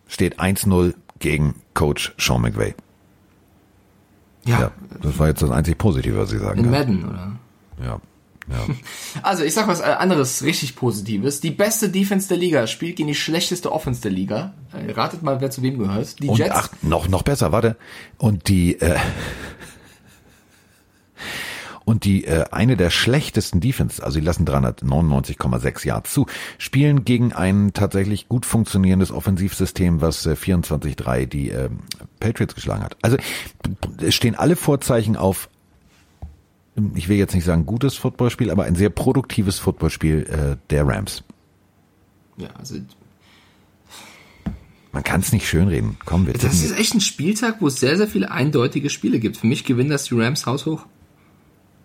steht 0.08 0.40
1-0 0.40 0.94
gegen 1.20 1.54
Coach 1.74 2.12
Sean 2.18 2.42
McVay. 2.42 2.74
Ja, 4.44 4.60
Ja, 4.60 4.72
das 5.02 5.18
war 5.18 5.28
jetzt 5.28 5.42
das 5.42 5.50
einzig 5.50 5.78
Positive, 5.78 6.16
was 6.18 6.32
ich 6.32 6.40
sagen 6.40 6.58
in 6.58 6.64
kann. 6.64 6.72
Madden, 6.72 7.04
oder? 7.04 7.32
Ja, 7.84 8.00
ja. 8.50 8.74
Also, 9.22 9.44
ich 9.44 9.54
sag 9.54 9.68
was 9.68 9.80
äh, 9.80 9.84
anderes, 9.84 10.42
richtig 10.42 10.76
Positives. 10.76 11.40
Die 11.40 11.50
beste 11.50 11.88
Defense 11.88 12.28
der 12.28 12.36
Liga 12.36 12.66
spielt 12.66 12.96
gegen 12.96 13.08
die 13.08 13.14
schlechteste 13.14 13.72
Offense 13.72 14.00
der 14.00 14.10
Liga. 14.10 14.54
Äh, 14.72 14.92
ratet 14.92 15.22
mal, 15.22 15.40
wer 15.40 15.50
zu 15.50 15.62
wem 15.62 15.78
gehört. 15.78 16.20
Die 16.22 16.28
Und 16.28 16.38
Jets. 16.38 16.50
ach, 16.54 16.68
noch, 16.82 17.08
noch 17.08 17.22
besser, 17.22 17.52
warte. 17.52 17.76
Und 18.18 18.48
die, 18.48 18.80
äh, 18.80 18.98
und 21.84 22.04
die, 22.04 22.24
äh, 22.24 22.44
eine 22.52 22.76
der 22.76 22.90
schlechtesten 22.90 23.60
Defense, 23.60 24.02
also 24.02 24.20
die 24.20 24.24
lassen 24.24 24.46
399,6 24.46 25.86
Yards 25.86 26.12
zu, 26.12 26.26
spielen 26.56 27.04
gegen 27.04 27.32
ein 27.32 27.72
tatsächlich 27.74 28.28
gut 28.28 28.46
funktionierendes 28.46 29.10
Offensivsystem, 29.10 30.00
was 30.00 30.24
äh, 30.24 30.34
24-3 30.34 31.26
die 31.26 31.50
äh, 31.50 31.68
Patriots 32.20 32.54
geschlagen 32.54 32.84
hat. 32.84 32.96
Also 33.02 33.16
es 34.00 34.14
stehen 34.14 34.36
alle 34.36 34.54
Vorzeichen 34.54 35.16
auf, 35.16 35.48
ich 36.94 37.08
will 37.08 37.16
jetzt 37.16 37.34
nicht 37.34 37.44
sagen 37.44 37.66
gutes 37.66 37.96
Footballspiel, 37.96 38.50
aber 38.50 38.64
ein 38.64 38.74
sehr 38.76 38.90
produktives 38.90 39.58
Footballspiel 39.58 40.26
äh, 40.26 40.56
der 40.70 40.86
Rams. 40.86 41.24
Ja, 42.36 42.48
also, 42.58 42.76
Man 44.92 45.04
kann 45.04 45.20
es 45.20 45.32
nicht 45.32 45.46
schönreden. 45.46 45.98
Komm, 46.04 46.26
wir 46.26 46.34
das 46.34 46.62
ist 46.62 46.78
echt 46.78 46.94
ein 46.94 47.00
Spieltag, 47.00 47.56
wo 47.60 47.66
es 47.66 47.80
sehr, 47.80 47.96
sehr 47.96 48.08
viele 48.08 48.30
eindeutige 48.30 48.88
Spiele 48.90 49.18
gibt. 49.18 49.36
Für 49.36 49.46
mich 49.46 49.64
gewinnen 49.64 49.90
das 49.90 50.04
die 50.04 50.14
Rams 50.14 50.46
haushoch. 50.46 50.86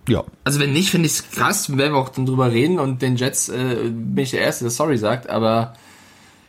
Ja, 0.07 0.23
Also 0.43 0.59
wenn 0.59 0.71
nicht, 0.71 0.91
finde 0.91 1.07
ich 1.07 1.13
es 1.13 1.31
krass, 1.31 1.75
werden 1.75 1.93
wir 1.93 1.99
auch 1.99 2.09
dann 2.09 2.27
drüber 2.27 2.51
reden 2.51 2.79
und 2.79 3.01
den 3.01 3.15
Jets 3.15 3.49
äh, 3.49 3.89
bin 3.89 4.23
ich 4.23 4.31
der 4.31 4.41
Erste, 4.41 4.65
der 4.65 4.71
sorry 4.71 4.99
sagt, 4.99 5.29
aber 5.29 5.73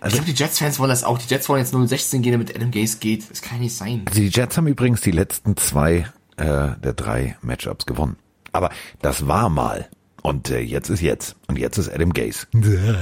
ich 0.04 0.12
glaube, 0.12 0.26
die 0.26 0.34
Jets-Fans 0.34 0.78
wollen 0.78 0.90
das 0.90 1.04
auch. 1.04 1.16
Die 1.18 1.28
Jets 1.28 1.48
wollen 1.48 1.60
jetzt 1.60 1.74
0-16 1.74 2.20
gehen, 2.20 2.32
damit 2.32 2.54
Adam 2.54 2.70
Gase 2.70 2.98
geht. 2.98 3.30
Das 3.30 3.40
kann 3.40 3.60
nicht 3.60 3.74
sein. 3.74 4.02
Also 4.06 4.20
die 4.20 4.28
Jets 4.28 4.56
haben 4.56 4.66
übrigens 4.66 5.00
die 5.00 5.10
letzten 5.10 5.56
zwei 5.56 6.06
äh, 6.36 6.44
der 6.84 6.92
drei 6.94 7.36
Matchups 7.40 7.86
gewonnen. 7.86 8.16
Aber 8.56 8.70
das 9.02 9.28
war 9.28 9.48
mal. 9.48 9.88
Und 10.22 10.50
äh, 10.50 10.60
jetzt 10.60 10.88
ist 10.88 11.02
jetzt. 11.02 11.36
Und 11.46 11.58
jetzt 11.58 11.78
ist 11.78 11.88
Adam 11.92 12.12
Gaze. 12.12 12.46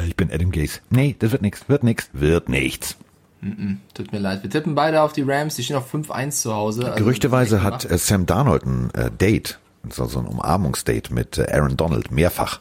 Ich 0.06 0.16
bin 0.16 0.30
Adam 0.30 0.50
Gaze. 0.50 0.80
Nee, 0.90 1.16
das 1.18 1.32
wird 1.32 1.42
nichts, 1.42 1.68
wird 1.68 1.82
nichts, 1.82 2.10
wird 2.12 2.48
nichts. 2.48 2.96
Tut 3.92 4.12
mir 4.12 4.18
leid. 4.18 4.42
Wir 4.42 4.50
tippen 4.50 4.74
beide 4.74 5.02
auf 5.02 5.12
die 5.12 5.22
Rams. 5.22 5.54
Die 5.56 5.62
stehen 5.62 5.76
auf 5.76 5.92
5-1 5.92 6.30
zu 6.30 6.54
Hause. 6.54 6.86
Also 6.86 7.04
Gerüchteweise 7.04 7.62
hat 7.62 7.90
äh, 7.90 7.98
Sam 7.98 8.26
Darnold 8.26 8.64
ein 8.64 8.90
äh, 8.94 9.10
Date, 9.10 9.58
so, 9.90 10.06
so 10.06 10.18
ein 10.18 10.26
Umarmungsdate 10.26 11.12
mit 11.12 11.38
äh, 11.38 11.46
Aaron 11.50 11.76
Donald, 11.76 12.10
mehrfach. 12.10 12.60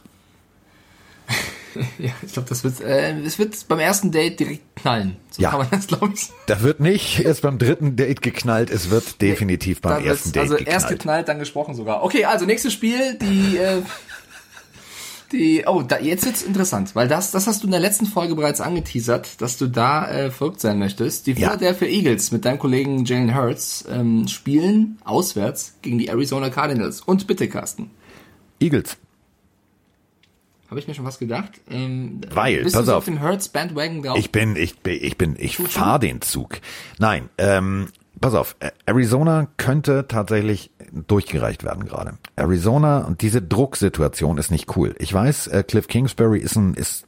Ja, 1.98 2.10
ich 2.24 2.32
glaube, 2.32 2.48
das 2.48 2.64
wird, 2.64 2.80
äh, 2.80 3.18
es 3.20 3.38
wird 3.38 3.68
beim 3.68 3.78
ersten 3.78 4.10
Date 4.10 4.40
direkt 4.40 4.76
knallen. 4.76 5.16
So 5.30 5.42
Ja. 5.42 5.50
kann 5.50 5.58
man 5.60 5.68
das, 5.70 5.86
glaube 5.86 6.12
ich. 6.14 6.30
Da 6.46 6.62
wird 6.62 6.80
nicht 6.80 7.20
erst 7.24 7.42
beim 7.42 7.58
dritten 7.58 7.96
Date 7.96 8.22
geknallt, 8.22 8.70
es 8.70 8.90
wird 8.90 9.20
definitiv 9.22 9.80
beim 9.80 9.94
Dann 9.96 10.04
ersten 10.04 10.32
Date 10.32 10.42
also 10.42 10.54
geknallt. 10.56 10.74
erst 10.74 10.88
geknallt, 10.88 11.28
dann 11.28 11.38
gesprochen 11.38 11.74
sogar. 11.74 12.02
Okay, 12.04 12.24
also 12.24 12.44
nächstes 12.46 12.72
Spiel, 12.72 13.18
die, 13.20 13.56
äh, 13.58 13.82
die, 15.32 15.64
oh, 15.66 15.82
da, 15.82 15.98
jetzt 15.98 16.24
wird's 16.26 16.42
interessant, 16.42 16.94
weil 16.94 17.08
das, 17.08 17.32
das 17.32 17.46
hast 17.48 17.62
du 17.62 17.66
in 17.66 17.72
der 17.72 17.80
letzten 17.80 18.06
Folge 18.06 18.36
bereits 18.36 18.60
angeteasert, 18.60 19.40
dass 19.40 19.56
du 19.56 19.66
da 19.66 20.08
äh, 20.08 20.30
verrückt 20.30 20.60
sein 20.60 20.78
möchtest. 20.78 21.26
Die 21.26 21.32
Ja. 21.32 21.48
Philadelphia 21.50 21.88
Eagles 21.88 22.30
mit 22.30 22.44
deinem 22.44 22.58
Kollegen 22.58 23.04
Jalen 23.04 23.34
Hurts 23.34 23.84
ähm, 23.90 24.28
spielen 24.28 24.98
auswärts 25.04 25.74
gegen 25.82 25.98
die 25.98 26.08
Arizona 26.08 26.50
Cardinals. 26.50 27.00
Und 27.00 27.26
bitte, 27.26 27.48
Carsten, 27.48 27.90
Eagles. 28.60 28.96
Habe 30.74 30.80
ich 30.80 30.88
mir 30.88 30.94
schon 30.94 31.04
was 31.04 31.20
gedacht? 31.20 31.52
Ähm, 31.70 32.20
Weil, 32.32 32.64
bist 32.64 32.74
pass 32.74 32.84
du 32.84 32.90
so 32.90 32.96
auf. 32.96 33.04
auf? 34.08 34.18
Ich 34.18 34.32
bin, 34.32 34.56
ich 34.56 34.80
bin, 34.80 34.98
ich 35.00 35.16
bin, 35.16 35.36
ich 35.38 35.56
fahr 35.56 36.00
den 36.00 36.20
Zug. 36.20 36.58
Nein, 36.98 37.28
ähm, 37.38 37.90
pass 38.20 38.34
auf, 38.34 38.56
Arizona 38.84 39.46
könnte 39.56 40.06
tatsächlich 40.08 40.72
durchgereicht 41.06 41.62
werden 41.62 41.84
gerade. 41.84 42.18
Arizona 42.34 43.04
und 43.04 43.22
diese 43.22 43.40
Drucksituation 43.40 44.36
ist 44.36 44.50
nicht 44.50 44.76
cool. 44.76 44.96
Ich 44.98 45.14
weiß, 45.14 45.46
äh, 45.46 45.62
Cliff 45.62 45.86
Kingsbury 45.86 46.40
ist 46.40 46.56
ein, 46.56 46.74
ist 46.74 47.06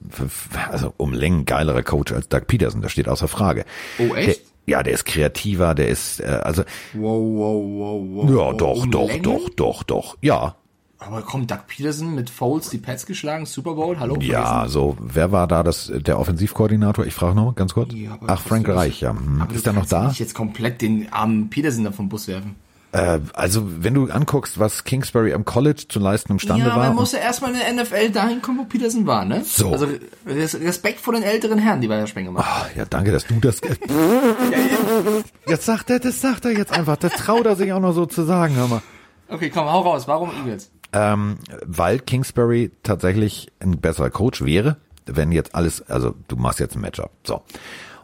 also 0.71 0.95
um 0.97 1.13
Längen 1.13 1.45
geilerer 1.45 1.83
Coach 1.83 2.13
als 2.13 2.29
Doug 2.29 2.43
Peterson, 2.47 2.83
das 2.83 2.93
steht 2.93 3.09
außer 3.09 3.27
Frage. 3.27 3.65
Oh, 3.99 4.15
echt? 4.15 4.29
Der, 4.29 4.37
ja, 4.79 4.83
der 4.85 4.93
ist 4.93 5.07
kreativer, 5.07 5.75
der 5.75 5.89
ist, 5.89 6.21
äh, 6.21 6.27
also, 6.27 6.63
wow, 6.93 7.21
wow, 7.21 7.65
wow, 7.65 8.29
wow. 8.29 8.31
ja, 8.31 8.53
doch, 8.57 8.83
Um 8.85 8.91
doch, 8.93 9.09
Längen? 9.09 9.23
doch, 9.25 9.49
doch, 9.51 9.83
doch, 9.83 10.17
ja. 10.23 10.55
Aber 10.99 11.23
kommt 11.23 11.51
Doug 11.51 11.59
Peterson 11.67 12.15
mit 12.15 12.31
Foles 12.31 12.71
die 12.71 12.79
Pets 12.79 13.05
geschlagen, 13.05 13.45
Super 13.45 13.75
Bowl, 13.75 13.99
hallo? 14.01 14.17
Ja, 14.21 14.67
so, 14.67 14.97
wer 14.99 15.31
war 15.31 15.47
da 15.47 15.63
das, 15.63 15.93
der 15.95 16.19
Offensivkoordinator? 16.19 17.05
Ich 17.05 17.13
frage 17.15 17.35
noch 17.35 17.55
ganz 17.55 17.75
kurz. 17.75 17.93
Ja, 17.93 18.19
Ach, 18.27 18.41
Frank 18.41 18.67
Reich, 18.69 19.03
ja. 19.03 19.11
Hm. 19.11 19.47
Ist 19.53 19.67
er 19.67 19.75
noch 19.75 19.87
da? 19.87 20.09
Nicht 20.09 20.21
jetzt 20.21 20.35
komplett 20.35 20.81
den 20.81 21.13
armen 21.13 21.51
Peterson 21.51 21.85
da 21.85 21.93
vom 21.93 22.09
Bus 22.09 22.29
werfen. 22.29 22.57
Äh, 22.93 23.19
also, 23.35 23.69
wenn 23.83 23.93
du 23.93 24.11
anguckst, 24.11 24.59
was 24.59 24.85
Kingsbury 24.85 25.35
am 25.35 25.45
College 25.45 25.85
zu 25.87 25.99
leisten 25.99 26.33
imstande 26.33 26.67
ja, 26.67 26.77
war. 26.77 26.85
er 26.85 26.93
muss 26.95 27.13
ja 27.13 27.19
erstmal 27.19 27.53
in 27.53 27.59
der 27.59 27.85
NFL 27.85 28.11
dahin 28.11 28.41
kommen, 28.41 28.61
wo 28.61 28.65
Peterson 28.65 29.07
war, 29.07 29.27
ne? 29.27 29.43
So. 29.45 29.71
Also 29.73 29.89
Res- 30.27 30.59
Respekt 30.59 31.01
vor 31.01 31.13
den 31.13 31.23
älteren 31.25 31.59
Herren, 31.59 31.83
die 31.83 31.89
bei 31.89 31.99
der 31.99 32.07
Spenge 32.07 32.31
machen. 32.31 32.47
Ah, 32.49 32.67
ja, 32.75 32.87
danke, 32.87 33.13
dass 33.13 33.27
du 33.27 33.35
das. 33.41 33.61
jetzt 35.47 35.67
sagt 35.67 35.91
er, 35.91 35.99
das 35.99 36.21
sagt 36.23 36.47
er 36.47 36.53
jetzt 36.53 36.73
einfach. 36.73 36.97
Das 36.97 37.13
traut 37.13 37.45
er 37.45 37.57
sich 37.57 37.73
auch 37.73 37.81
noch 37.81 37.93
so 37.93 38.07
zu 38.07 38.23
sagen, 38.23 38.55
hör 38.57 38.69
mal. 38.69 38.83
Okay, 39.29 39.51
komm, 39.51 39.67
hau 39.67 39.81
raus. 39.81 40.07
Warum 40.07 40.31
Eagles? 40.31 40.71
Ähm, 40.93 41.39
weil 41.65 41.99
Kingsbury 41.99 42.71
tatsächlich 42.83 43.49
ein 43.61 43.79
besserer 43.81 44.11
Coach 44.11 44.45
wäre, 44.45 44.77
wenn 45.07 45.33
jetzt 45.33 45.55
alles, 45.55 45.83
also 45.89 46.15
du 46.29 46.37
machst 46.37 46.61
jetzt 46.61 46.77
ein 46.77 46.81
Matchup. 46.81 47.11
So. 47.25 47.43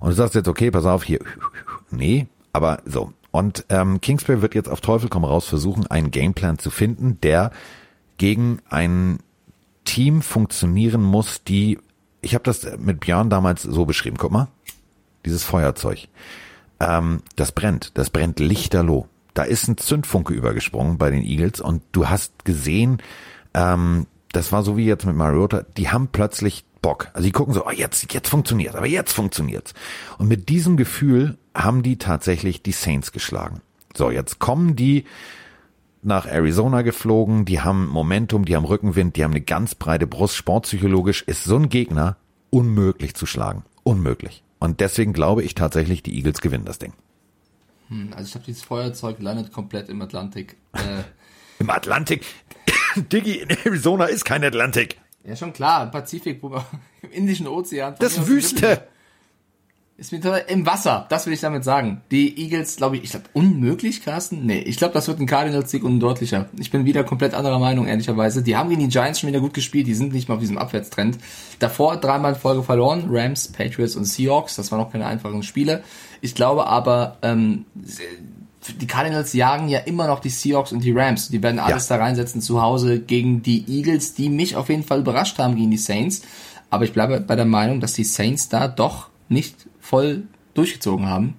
Und 0.00 0.10
du 0.10 0.14
sagst 0.14 0.34
jetzt, 0.34 0.48
okay, 0.48 0.70
pass 0.70 0.84
auf, 0.84 1.04
hier. 1.04 1.20
Nee, 1.90 2.26
aber 2.52 2.82
so. 2.84 3.12
Und 3.30 3.64
ähm, 3.70 4.00
Kingsbury 4.00 4.42
wird 4.42 4.54
jetzt 4.54 4.68
auf 4.68 4.80
Teufel 4.80 5.08
komm 5.08 5.24
raus 5.24 5.46
versuchen, 5.46 5.86
einen 5.86 6.10
Gameplan 6.10 6.58
zu 6.58 6.70
finden, 6.70 7.18
der 7.22 7.50
gegen 8.18 8.60
ein 8.68 9.18
Team 9.84 10.22
funktionieren 10.22 11.02
muss, 11.02 11.42
die, 11.44 11.78
ich 12.20 12.34
habe 12.34 12.44
das 12.44 12.66
mit 12.78 13.00
Björn 13.00 13.30
damals 13.30 13.62
so 13.62 13.84
beschrieben, 13.84 14.16
guck 14.18 14.32
mal, 14.32 14.48
dieses 15.24 15.44
Feuerzeug, 15.44 16.08
ähm, 16.78 17.22
das 17.36 17.52
brennt, 17.52 17.92
das 17.94 18.10
brennt 18.10 18.38
lichterloh. 18.38 19.08
Da 19.34 19.44
ist 19.44 19.68
ein 19.68 19.78
Zündfunke 19.78 20.34
übergesprungen 20.34 20.98
bei 20.98 21.10
den 21.10 21.22
Eagles 21.22 21.60
und 21.60 21.82
du 21.92 22.08
hast 22.08 22.44
gesehen, 22.44 22.98
ähm, 23.54 24.06
das 24.32 24.52
war 24.52 24.62
so 24.62 24.76
wie 24.76 24.86
jetzt 24.86 25.06
mit 25.06 25.16
Mariota, 25.16 25.64
die 25.76 25.90
haben 25.90 26.08
plötzlich 26.08 26.64
Bock. 26.80 27.08
Also 27.14 27.26
die 27.26 27.32
gucken 27.32 27.54
so, 27.54 27.66
oh, 27.66 27.70
jetzt, 27.70 28.12
jetzt 28.12 28.28
funktioniert, 28.28 28.74
aber 28.74 28.86
jetzt 28.86 29.12
funktioniert's. 29.12 29.72
Und 30.18 30.28
mit 30.28 30.48
diesem 30.48 30.76
Gefühl 30.76 31.38
haben 31.54 31.82
die 31.82 31.96
tatsächlich 31.96 32.62
die 32.62 32.72
Saints 32.72 33.12
geschlagen. 33.12 33.60
So, 33.96 34.10
jetzt 34.10 34.38
kommen 34.38 34.74
die 34.74 35.04
nach 36.02 36.26
Arizona 36.26 36.82
geflogen, 36.82 37.44
die 37.44 37.60
haben 37.60 37.86
Momentum, 37.86 38.44
die 38.44 38.56
haben 38.56 38.64
Rückenwind, 38.64 39.16
die 39.16 39.22
haben 39.22 39.30
eine 39.30 39.40
ganz 39.40 39.76
breite 39.76 40.08
Brust. 40.08 40.34
Sportpsychologisch 40.34 41.22
ist 41.22 41.44
so 41.44 41.56
ein 41.56 41.68
Gegner 41.68 42.16
unmöglich 42.50 43.14
zu 43.14 43.26
schlagen. 43.26 43.64
Unmöglich. 43.84 44.42
Und 44.58 44.80
deswegen 44.80 45.12
glaube 45.12 45.42
ich 45.42 45.54
tatsächlich, 45.54 46.02
die 46.02 46.16
Eagles 46.16 46.40
gewinnen 46.40 46.64
das 46.64 46.78
Ding. 46.78 46.92
Also 48.12 48.24
ich 48.24 48.32
glaube, 48.32 48.46
dieses 48.46 48.62
Feuerzeug 48.62 49.20
landet 49.20 49.52
komplett 49.52 49.88
im 49.88 50.00
Atlantik. 50.02 50.56
Äh, 50.74 51.02
Im 51.58 51.70
Atlantik. 51.70 52.24
Diggi, 52.96 53.34
in 53.34 53.50
Arizona 53.50 54.06
ist 54.06 54.24
kein 54.24 54.42
Atlantik. 54.42 54.96
ja, 55.24 55.36
schon 55.36 55.52
klar, 55.52 55.84
im 55.84 55.90
Pazifik, 55.90 56.42
wo 56.42 56.50
wir, 56.50 56.66
im 57.02 57.10
Indischen 57.10 57.46
Ozean. 57.46 57.94
Das 57.98 58.26
Wüste. 58.26 58.88
Ist 59.98 60.10
mir 60.10 60.20
total, 60.20 60.44
im 60.48 60.66
Wasser, 60.66 61.06
das 61.10 61.26
will 61.26 61.32
ich 61.34 61.40
damit 61.40 61.62
sagen. 61.62 62.00
Die 62.10 62.36
Eagles, 62.42 62.76
glaube 62.76 62.96
ich, 62.96 63.04
ich 63.04 63.10
glaube, 63.10 63.26
unmöglich, 63.34 64.02
Carsten? 64.02 64.46
Nee, 64.46 64.58
ich 64.60 64.78
glaube, 64.78 64.94
das 64.94 65.06
wird 65.06 65.20
ein 65.20 65.26
Cardinals-Sieg 65.26 65.84
und 65.84 65.96
ein 65.96 66.00
deutlicher. 66.00 66.48
Ich 66.58 66.72
bin 66.72 66.86
wieder 66.86 67.04
komplett 67.04 67.34
anderer 67.34 67.60
Meinung, 67.60 67.86
ehrlicherweise. 67.86 68.42
Die 68.42 68.56
haben 68.56 68.70
gegen 68.70 68.80
die 68.80 68.88
Giants 68.88 69.20
schon 69.20 69.28
wieder 69.28 69.38
gut 69.38 69.54
gespielt, 69.54 69.86
die 69.86 69.94
sind 69.94 70.12
nicht 70.12 70.28
mal 70.28 70.34
auf 70.36 70.40
diesem 70.40 70.58
Abwärtstrend. 70.58 71.18
Davor 71.60 71.98
dreimal 71.98 72.32
in 72.32 72.38
Folge 72.40 72.64
verloren, 72.64 73.04
Rams, 73.10 73.52
Patriots 73.52 73.94
und 73.94 74.06
Seahawks, 74.06 74.56
das 74.56 74.72
waren 74.72 74.80
noch 74.80 74.90
keine 74.90 75.06
einfachen 75.06 75.44
Spiele. 75.44 75.84
Ich 76.22 76.36
glaube 76.36 76.68
aber, 76.68 77.18
ähm, 77.22 77.66
die 78.80 78.86
Cardinals 78.86 79.32
jagen 79.32 79.68
ja 79.68 79.80
immer 79.80 80.06
noch 80.06 80.20
die 80.20 80.30
Seahawks 80.30 80.70
und 80.70 80.84
die 80.84 80.92
Rams. 80.92 81.28
Die 81.28 81.42
werden 81.42 81.58
alles 81.58 81.88
da 81.88 81.96
reinsetzen 81.96 82.40
zu 82.40 82.62
Hause 82.62 83.00
gegen 83.00 83.42
die 83.42 83.64
Eagles, 83.68 84.14
die 84.14 84.28
mich 84.28 84.54
auf 84.54 84.68
jeden 84.68 84.84
Fall 84.84 85.00
überrascht 85.00 85.38
haben 85.38 85.56
gegen 85.56 85.72
die 85.72 85.76
Saints. 85.76 86.22
Aber 86.70 86.84
ich 86.84 86.92
bleibe 86.92 87.20
bei 87.20 87.34
der 87.34 87.44
Meinung, 87.44 87.80
dass 87.80 87.94
die 87.94 88.04
Saints 88.04 88.48
da 88.48 88.68
doch 88.68 89.08
nicht 89.28 89.66
voll 89.80 90.22
durchgezogen 90.54 91.08
haben. 91.08 91.34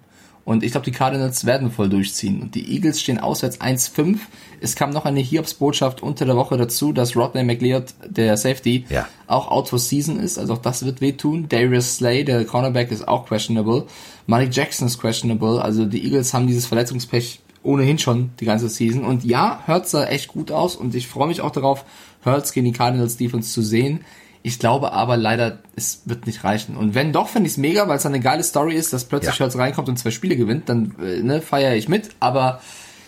Und 0.46 0.62
ich 0.64 0.72
glaube, 0.72 0.84
die 0.86 0.92
Cardinals 0.92 1.46
werden 1.46 1.72
voll 1.72 1.88
durchziehen. 1.88 2.42
Und 2.42 2.56
die 2.56 2.74
Eagles 2.74 3.00
stehen 3.00 3.18
auswärts 3.18 3.62
1-5. 3.62 4.18
Es 4.60 4.76
kam 4.76 4.90
noch 4.90 5.06
eine 5.06 5.22
Hiobs-Botschaft 5.22 6.04
unter 6.04 6.26
der 6.26 6.36
Woche 6.36 6.58
dazu, 6.58 6.92
dass 6.92 7.16
Rodney 7.16 7.44
McLeod, 7.44 7.94
der 8.10 8.36
Safety, 8.36 8.86
Ja. 8.90 9.08
auch 9.28 9.50
out 9.50 9.70
for 9.70 9.80
season 9.80 10.20
ist. 10.20 10.38
Also 10.38 10.54
auch 10.54 10.58
das 10.62 10.84
wird 10.86 11.00
wehtun. 11.00 11.48
Darius 11.48 11.96
Slay, 11.96 12.26
der 12.26 12.44
Cornerback, 12.44 12.92
ist 12.92 13.08
auch 13.08 13.26
questionable. 13.26 13.86
Malik 14.28 14.54
Jackson 14.54 14.88
ist 14.88 15.00
questionable. 15.00 15.62
Also 15.62 15.86
die 15.86 16.04
Eagles 16.04 16.34
haben 16.34 16.48
dieses 16.48 16.66
Verletzungspech 16.66 17.40
ohnehin 17.64 17.98
schon 17.98 18.32
die 18.42 18.46
ganze 18.46 18.68
Season. 18.68 19.06
Und 19.06 19.24
ja, 19.24 19.64
Hurts 19.66 19.92
sah 19.92 20.06
echt 20.06 20.28
gut 20.28 20.52
aus. 20.52 20.76
Und 20.76 20.94
ich 20.94 21.08
freue 21.08 21.30
mich 21.30 21.40
auch 21.40 21.52
darauf, 21.52 21.86
Hurts 22.26 22.52
gegen 22.52 22.66
die 22.66 22.74
Cardinals 22.74 23.16
Defense 23.16 23.52
zu 23.52 23.62
sehen. 23.62 24.02
Ich 24.46 24.60
glaube 24.60 24.92
aber 24.92 25.16
leider, 25.16 25.60
es 25.78 26.02
wird 26.06 26.28
nicht 26.28 26.44
reichen. 26.44 26.76
Und 26.76 26.96
wenn 26.96 27.14
doch, 27.14 27.30
finde 27.30 27.48
ich 27.48 27.54
es 27.54 27.58
mega, 27.58 27.88
weil 27.88 27.98
es 27.98 28.06
eine 28.06 28.20
geile 28.20 28.44
Story 28.44 28.76
ist, 28.76 28.92
dass 28.92 29.06
plötzlich 29.06 29.36
Ja. 29.36 29.46
Hurts 29.46 29.58
reinkommt 29.58 29.88
und 29.88 29.98
zwei 29.98 30.12
Spiele 30.12 30.36
gewinnt, 30.36 30.68
dann 30.68 30.96
äh, 31.02 31.24
ne, 31.24 31.42
feiere 31.42 31.76
ich 31.76 31.88
mit. 31.88 32.10
Aber 32.20 32.62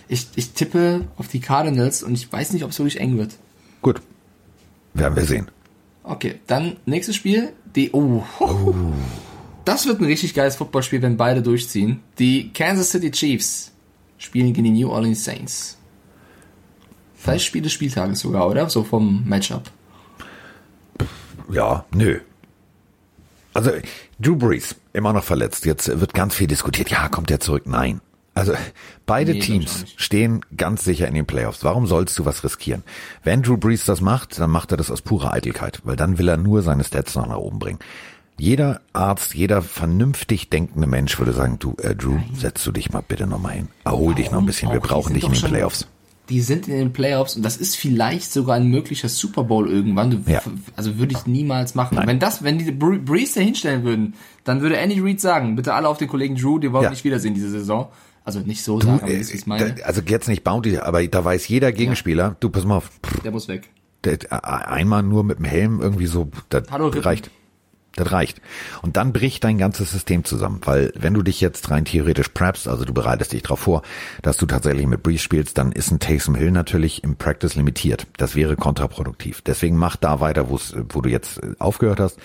ich, 0.08 0.28
ich 0.36 0.52
tippe 0.52 1.08
auf 1.18 1.28
die 1.28 1.42
Cardinals 1.42 2.04
und 2.04 2.14
ich 2.14 2.32
weiß 2.32 2.54
nicht, 2.54 2.64
ob 2.64 2.72
es 2.72 2.80
wirklich 2.80 3.02
eng 3.02 3.18
wird. 3.18 3.36
Gut. 3.82 4.02
Werden 4.94 5.18
wir 5.18 5.26
sehen. 5.26 5.52
Okay, 6.04 6.40
dann 6.48 6.78
nächstes 6.86 7.18
Spiel. 7.18 7.52
Die, 7.76 7.92
oh, 7.92 8.24
das 9.66 9.86
wird 9.88 10.00
ein 10.00 10.06
richtig 10.06 10.34
geiles 10.34 10.56
Footballspiel, 10.56 11.02
wenn 11.02 11.18
beide 11.18 11.42
durchziehen. 11.42 12.00
Die 12.18 12.54
Kansas 12.54 12.92
City 12.92 13.12
Chiefs 13.12 13.74
spielen 14.18 14.54
gegen 14.54 14.74
die 14.74 14.84
New 14.84 14.90
Orleans 14.90 15.26
Saints. 15.26 15.78
Vielleicht 17.16 17.44
Spiel 17.46 17.64
des 17.64 17.74
Spieltages 17.74 18.20
sogar, 18.22 18.48
oder? 18.48 18.70
So 18.70 18.84
vom 18.86 19.28
Matchup. 19.28 19.70
Ja, 21.52 21.86
nö. 21.94 22.20
Also, 23.54 23.72
Drew 24.20 24.36
Brees, 24.36 24.76
immer 24.94 25.14
noch 25.14 25.24
verletzt. 25.24 25.66
Jetzt 25.66 26.00
wird 26.00 26.14
ganz 26.14 26.36
viel 26.36 26.48
diskutiert. 26.48 26.90
Ja, 26.90 27.08
kommt 27.08 27.32
er 27.32 27.40
zurück? 27.40 27.64
Nein. 27.66 28.02
Also, 28.34 28.54
beide 29.06 29.32
Nee, 29.32 29.40
Teams 29.40 29.86
stehen 29.96 30.42
ganz 30.58 30.84
sicher 30.84 31.08
in 31.08 31.14
den 31.14 31.26
Playoffs. 31.26 31.64
Warum 31.64 31.88
sollst 31.88 32.20
du 32.20 32.26
was 32.26 32.44
riskieren? 32.44 32.84
Wenn 33.24 33.44
Drew 33.44 33.56
Brees 33.56 33.86
das 33.86 34.02
macht, 34.02 34.38
dann 34.38 34.52
macht 34.52 34.72
er 34.72 34.78
das 34.78 34.92
aus 34.92 35.02
purer 35.02 35.32
Eitelkeit, 35.32 35.80
weil 35.86 35.96
dann 35.96 36.18
will 36.18 36.28
er 36.28 36.36
nur 36.36 36.62
seine 36.62 36.84
Stats 36.84 37.16
noch 37.16 37.28
nach 37.28 37.38
oben 37.38 37.60
bringen. 37.60 37.80
Jeder 38.38 38.82
Arzt, 38.92 39.34
jeder 39.36 39.62
vernünftig 39.62 40.50
denkende 40.50 40.88
Mensch 40.88 41.18
würde 41.18 41.32
sagen, 41.32 41.58
du, 41.60 41.76
äh, 41.82 41.96
Drew, 41.96 42.20
setz 42.34 42.62
du 42.66 42.74
dich 42.74 42.92
mal 42.92 43.02
bitte 43.08 43.26
nochmal 43.26 43.54
hin. 43.54 43.68
Erhol 43.86 44.14
dich 44.16 44.32
noch 44.32 44.40
ein 44.40 44.46
bisschen. 44.46 44.74
Wir 44.74 44.82
brauchen 44.82 45.14
dich 45.14 45.24
in 45.24 45.32
den 45.32 45.42
Playoffs. 45.42 45.88
Die 46.30 46.42
sind 46.42 46.68
in 46.68 46.78
den 46.78 46.92
Playoffs 46.94 47.36
und 47.36 47.44
das 47.44 47.56
ist 47.58 47.76
vielleicht 47.76 48.32
sogar 48.34 48.56
ein 48.56 48.68
möglicher 48.68 49.10
Super 49.10 49.44
Bowl 49.44 49.70
irgendwann. 49.70 50.24
Ja. 50.28 50.42
Also 50.76 50.98
würde 50.98 51.14
ich 51.14 51.28
niemals 51.28 51.76
machen. 51.76 51.96
Nein. 51.96 52.08
Wenn 52.08 52.20
das, 52.20 52.44
wenn 52.44 52.58
die 52.58 52.72
Bre- 52.72 53.00
Breeze 53.04 53.36
da 53.36 53.42
hinstellen 53.42 53.84
würden, 53.84 54.16
dann 54.44 54.62
würde 54.62 54.78
Andy 54.78 55.00
Reid 55.02 55.22
sagen, 55.22 55.56
bitte 55.56 55.74
alle 55.76 55.88
auf 55.88 55.98
den 56.00 56.08
Kollegen 56.08 56.36
Drew, 56.36 56.58
den 56.58 56.72
wollen 56.74 56.82
wir 56.82 56.86
Ja. 56.86 56.90
nicht 56.92 57.04
wiedersehen 57.04 57.34
diese 57.36 57.50
Saison. 57.52 57.90
Also 58.24 58.40
nicht 58.40 58.64
so 58.64 58.80
Du, 58.80 58.88
sagen, 58.88 59.02
aber 59.04 59.12
äh, 59.12 59.20
das 59.20 59.30
ist 59.30 59.46
meine. 59.46 59.74
da, 59.76 59.84
also 59.84 60.02
jetzt 60.04 60.28
nicht 60.28 60.44
Bounty, 60.44 60.80
aber 60.80 61.06
da 61.08 61.24
weiß 61.24 61.48
jeder 61.48 61.72
Gegenspieler, 61.72 62.36
du 62.40 62.50
pass 62.50 62.66
mal 62.66 62.78
auf, 62.78 62.90
pff, 63.06 63.22
Der 63.22 63.32
muss 63.32 63.48
weg. 63.48 63.70
der, 64.04 64.14
äh, 64.24 64.28
einmal 64.42 65.04
nur 65.04 65.24
mit 65.24 65.38
dem 65.38 65.46
Helm 65.46 65.80
irgendwie 65.80 66.08
so, 66.08 66.32
das 66.50 66.64
Hallo, 66.72 66.88
Rippen. 66.88 67.22
Das 67.96 68.12
reicht. 68.12 68.42
Und 68.82 68.98
dann 68.98 69.14
bricht 69.14 69.44
dein 69.46 69.58
ganzes 69.58 69.92
System 69.92 70.26
zusammen, 70.26 70.60
weil 70.66 70.92
wenn 70.96 71.14
du 71.14 71.22
dich 71.22 71.40
jetzt 71.40 71.72
rein 71.72 71.86
theoretisch 71.86 72.30
preppst, 72.30 72.68
also 72.68 72.84
du 72.84 72.94
bereitest 72.94 73.32
dich 73.32 73.44
darauf 73.44 73.60
vor, 73.60 73.84
dass 74.22 74.36
du 74.36 74.46
tatsächlich 74.46 74.86
mit 74.86 75.02
Breeze 75.02 75.24
spielst, 75.24 75.58
dann 75.58 75.72
ist 75.72 75.92
ein 75.92 76.00
Taysom 76.00 76.36
Hill 76.36 76.52
natürlich 76.52 77.04
im 77.04 77.16
Practice 77.16 77.56
limitiert. 77.56 78.06
Das 78.18 78.36
wäre 78.36 78.58
kontraproduktiv. 78.58 79.42
Deswegen 79.42 79.78
mach 79.78 79.96
da 79.96 80.20
weiter, 80.20 80.50
wo 80.50 81.02
du 81.02 81.10
jetzt 81.10 81.42
äh, 81.42 81.54
aufgehört 81.58 82.00
hast. 82.02 82.20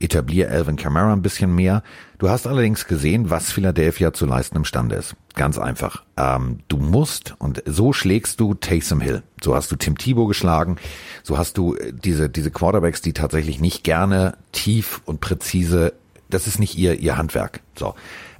Etablier 0.00 0.50
Alvin 0.50 0.76
Kamara 0.76 1.12
ein 1.12 1.22
bisschen 1.22 1.54
mehr. 1.54 1.82
Du 2.18 2.28
hast 2.28 2.46
allerdings 2.46 2.86
gesehen, 2.86 3.30
was 3.30 3.50
Philadelphia 3.50 4.12
zu 4.12 4.26
leisten 4.26 4.56
imstande 4.56 4.96
ist. 4.96 5.14
Ganz 5.34 5.58
einfach. 5.58 6.04
Ähm, 6.16 6.60
du 6.68 6.78
musst, 6.78 7.34
und 7.38 7.62
so 7.66 7.92
schlägst 7.92 8.40
du 8.40 8.54
Taysom 8.54 9.00
Hill. 9.00 9.22
So 9.42 9.54
hast 9.54 9.70
du 9.70 9.76
Tim 9.76 9.98
Thibault 9.98 10.28
geschlagen. 10.28 10.76
So 11.22 11.38
hast 11.38 11.58
du 11.58 11.74
äh, 11.74 11.92
diese, 11.92 12.28
diese 12.28 12.50
Quarterbacks, 12.50 13.02
die 13.02 13.12
tatsächlich 13.12 13.60
nicht 13.60 13.84
gerne 13.84 14.36
tief 14.52 15.00
und 15.04 15.20
präzise, 15.20 15.92
das 16.30 16.46
ist 16.46 16.58
nicht 16.58 16.76
ihr, 16.76 16.98
ihr 16.98 17.16
Handwerk. 17.16 17.60
So. 17.76 17.94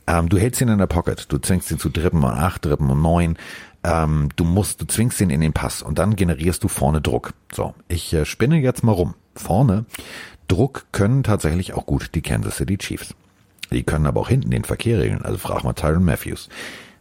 Ähm, 0.06 0.28
du 0.28 0.38
hältst 0.38 0.60
ihn 0.60 0.68
in 0.68 0.78
der 0.78 0.86
Pocket. 0.86 1.26
Du 1.30 1.38
zwingst 1.38 1.70
ihn 1.70 1.78
zu 1.78 1.88
dritten 1.88 2.18
und 2.18 2.30
acht, 2.30 2.64
dritten 2.64 2.90
und 2.90 3.02
neun. 3.02 3.36
Ähm, 3.84 4.28
du 4.36 4.44
musst, 4.44 4.80
du 4.80 4.86
zwingst 4.86 5.20
ihn 5.20 5.30
in 5.30 5.40
den 5.40 5.52
Pass 5.52 5.82
und 5.82 5.98
dann 5.98 6.16
generierst 6.16 6.64
du 6.64 6.68
vorne 6.68 7.00
Druck. 7.00 7.32
So. 7.52 7.74
Ich 7.88 8.12
äh, 8.12 8.24
spinne 8.24 8.58
jetzt 8.58 8.82
mal 8.82 8.92
rum. 8.92 9.14
Vorne 9.34 9.84
Druck 10.48 10.86
können 10.92 11.22
tatsächlich 11.22 11.74
auch 11.74 11.86
gut 11.86 12.10
die 12.14 12.22
Kansas 12.22 12.56
City 12.56 12.78
Chiefs. 12.78 13.14
Die 13.70 13.82
können 13.82 14.06
aber 14.06 14.20
auch 14.20 14.28
hinten 14.28 14.50
den 14.50 14.64
Verkehr 14.64 14.98
regeln. 14.98 15.22
Also 15.22 15.38
frag 15.38 15.62
mal 15.62 15.74
Tyron 15.74 16.04
Matthews. 16.04 16.48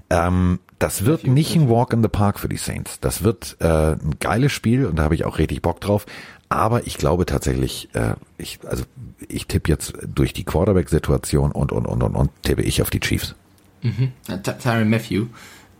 Ähm, 0.09 0.59
das 0.79 1.05
wird 1.05 1.25
nicht 1.25 1.55
ein 1.55 1.69
Walk 1.69 1.93
in 1.93 2.01
the 2.03 2.09
Park 2.09 2.39
für 2.39 2.49
die 2.49 2.57
Saints. 2.57 2.99
Das 2.99 3.23
wird 3.23 3.57
äh, 3.59 3.93
ein 3.93 4.15
geiles 4.19 4.51
Spiel 4.51 4.85
und 4.85 4.97
da 4.97 5.03
habe 5.03 5.15
ich 5.15 5.25
auch 5.25 5.37
richtig 5.37 5.61
Bock 5.61 5.81
drauf. 5.81 6.05
Aber 6.49 6.87
ich 6.87 6.97
glaube 6.97 7.25
tatsächlich, 7.25 7.89
äh, 7.93 8.13
ich, 8.37 8.59
also 8.65 8.83
ich 9.27 9.47
tippe 9.47 9.69
jetzt 9.69 9.93
durch 10.05 10.31
die 10.33 10.43
Quarterback-Situation 10.45 11.51
und 11.51 11.71
und 11.71 11.85
und 11.85 12.03
und 12.03 12.15
und 12.15 12.29
tippe 12.43 12.61
ich 12.61 12.81
auf 12.81 12.89
die 12.89 12.99
Chiefs. 13.01 13.35
Ja, 14.27 14.37
Ty- 14.37 14.57
Tyrann 14.57 14.89
Matthew. 14.89 15.25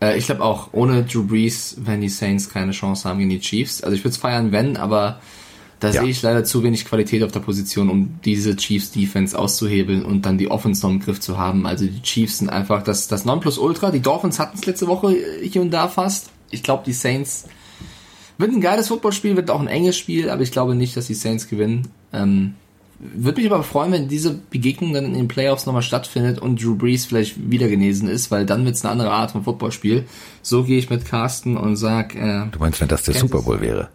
Äh, 0.00 0.18
ich 0.18 0.26
glaube 0.26 0.42
auch, 0.42 0.68
ohne 0.72 1.04
Drew 1.04 1.24
Brees 1.24 1.76
werden 1.80 2.00
die 2.00 2.08
Saints 2.08 2.50
keine 2.50 2.72
Chance 2.72 3.08
haben 3.08 3.18
gegen 3.18 3.30
die 3.30 3.40
Chiefs. 3.40 3.82
Also 3.82 3.94
ich 3.94 4.00
würde 4.02 4.10
es 4.10 4.18
feiern, 4.18 4.52
wenn, 4.52 4.76
aber 4.76 5.20
da 5.80 5.90
Ja. 5.90 6.00
sehe 6.02 6.10
ich 6.10 6.22
leider 6.22 6.44
zu 6.44 6.62
wenig 6.62 6.84
Qualität 6.84 7.22
auf 7.22 7.32
der 7.32 7.40
Position, 7.40 7.88
um 7.88 8.18
diese 8.24 8.56
Chiefs 8.56 8.90
Defense 8.90 9.38
auszuhebeln 9.38 10.04
und 10.04 10.26
dann 10.26 10.36
die 10.38 10.50
Offense 10.50 10.84
noch 10.84 10.90
im 10.92 11.00
Griff 11.00 11.20
zu 11.20 11.38
haben. 11.38 11.66
Also 11.66 11.86
die 11.86 12.02
Chiefs 12.02 12.38
sind 12.38 12.50
einfach 12.50 12.82
das, 12.82 13.06
das 13.08 13.24
Nonplusultra. 13.24 13.90
Die 13.90 14.00
Dolphins 14.00 14.38
hatten 14.38 14.58
es 14.58 14.66
letzte 14.66 14.86
Woche 14.88 15.14
hier 15.42 15.62
und 15.62 15.70
da 15.70 15.88
fast. 15.88 16.30
Ich 16.50 16.62
glaube, 16.62 16.82
die 16.86 16.92
Saints 16.92 17.44
wird 18.38 18.52
ein 18.52 18.60
geiles 18.60 18.88
Footballspiel, 18.88 19.36
wird 19.36 19.50
auch 19.50 19.60
ein 19.60 19.66
enges 19.68 19.96
Spiel, 19.96 20.30
aber 20.30 20.42
ich 20.42 20.52
glaube 20.52 20.74
nicht, 20.74 20.96
dass 20.96 21.06
die 21.06 21.14
Saints 21.14 21.48
gewinnen. 21.48 21.88
Ähm, 22.12 22.54
würde 23.00 23.40
mich 23.40 23.50
aber 23.52 23.62
freuen, 23.62 23.92
wenn 23.92 24.08
diese 24.08 24.32
Begegnung 24.50 24.92
dann 24.92 25.04
in 25.04 25.14
den 25.14 25.28
Playoffs 25.28 25.66
nochmal 25.66 25.82
stattfindet 25.82 26.40
und 26.40 26.60
Drew 26.60 26.74
Brees 26.74 27.06
vielleicht 27.06 27.50
wieder 27.50 27.68
genesen 27.68 28.08
ist, 28.08 28.32
weil 28.32 28.44
dann 28.46 28.64
wird 28.64 28.74
es 28.74 28.84
eine 28.84 28.90
andere 28.90 29.12
Art 29.12 29.30
von 29.30 29.44
Footballspiel. 29.44 30.04
So 30.42 30.64
gehe 30.64 30.78
ich 30.78 30.90
mit 30.90 31.04
Carsten 31.04 31.56
und 31.56 31.76
sag, 31.76 32.16
äh, 32.16 32.46
Du 32.50 32.58
meinst, 32.58 32.80
wenn 32.80 32.88
das 32.88 33.04
der 33.04 33.14
Kansas- 33.14 33.30
Super 33.30 33.44
Bowl 33.44 33.60
wäre? 33.60 33.88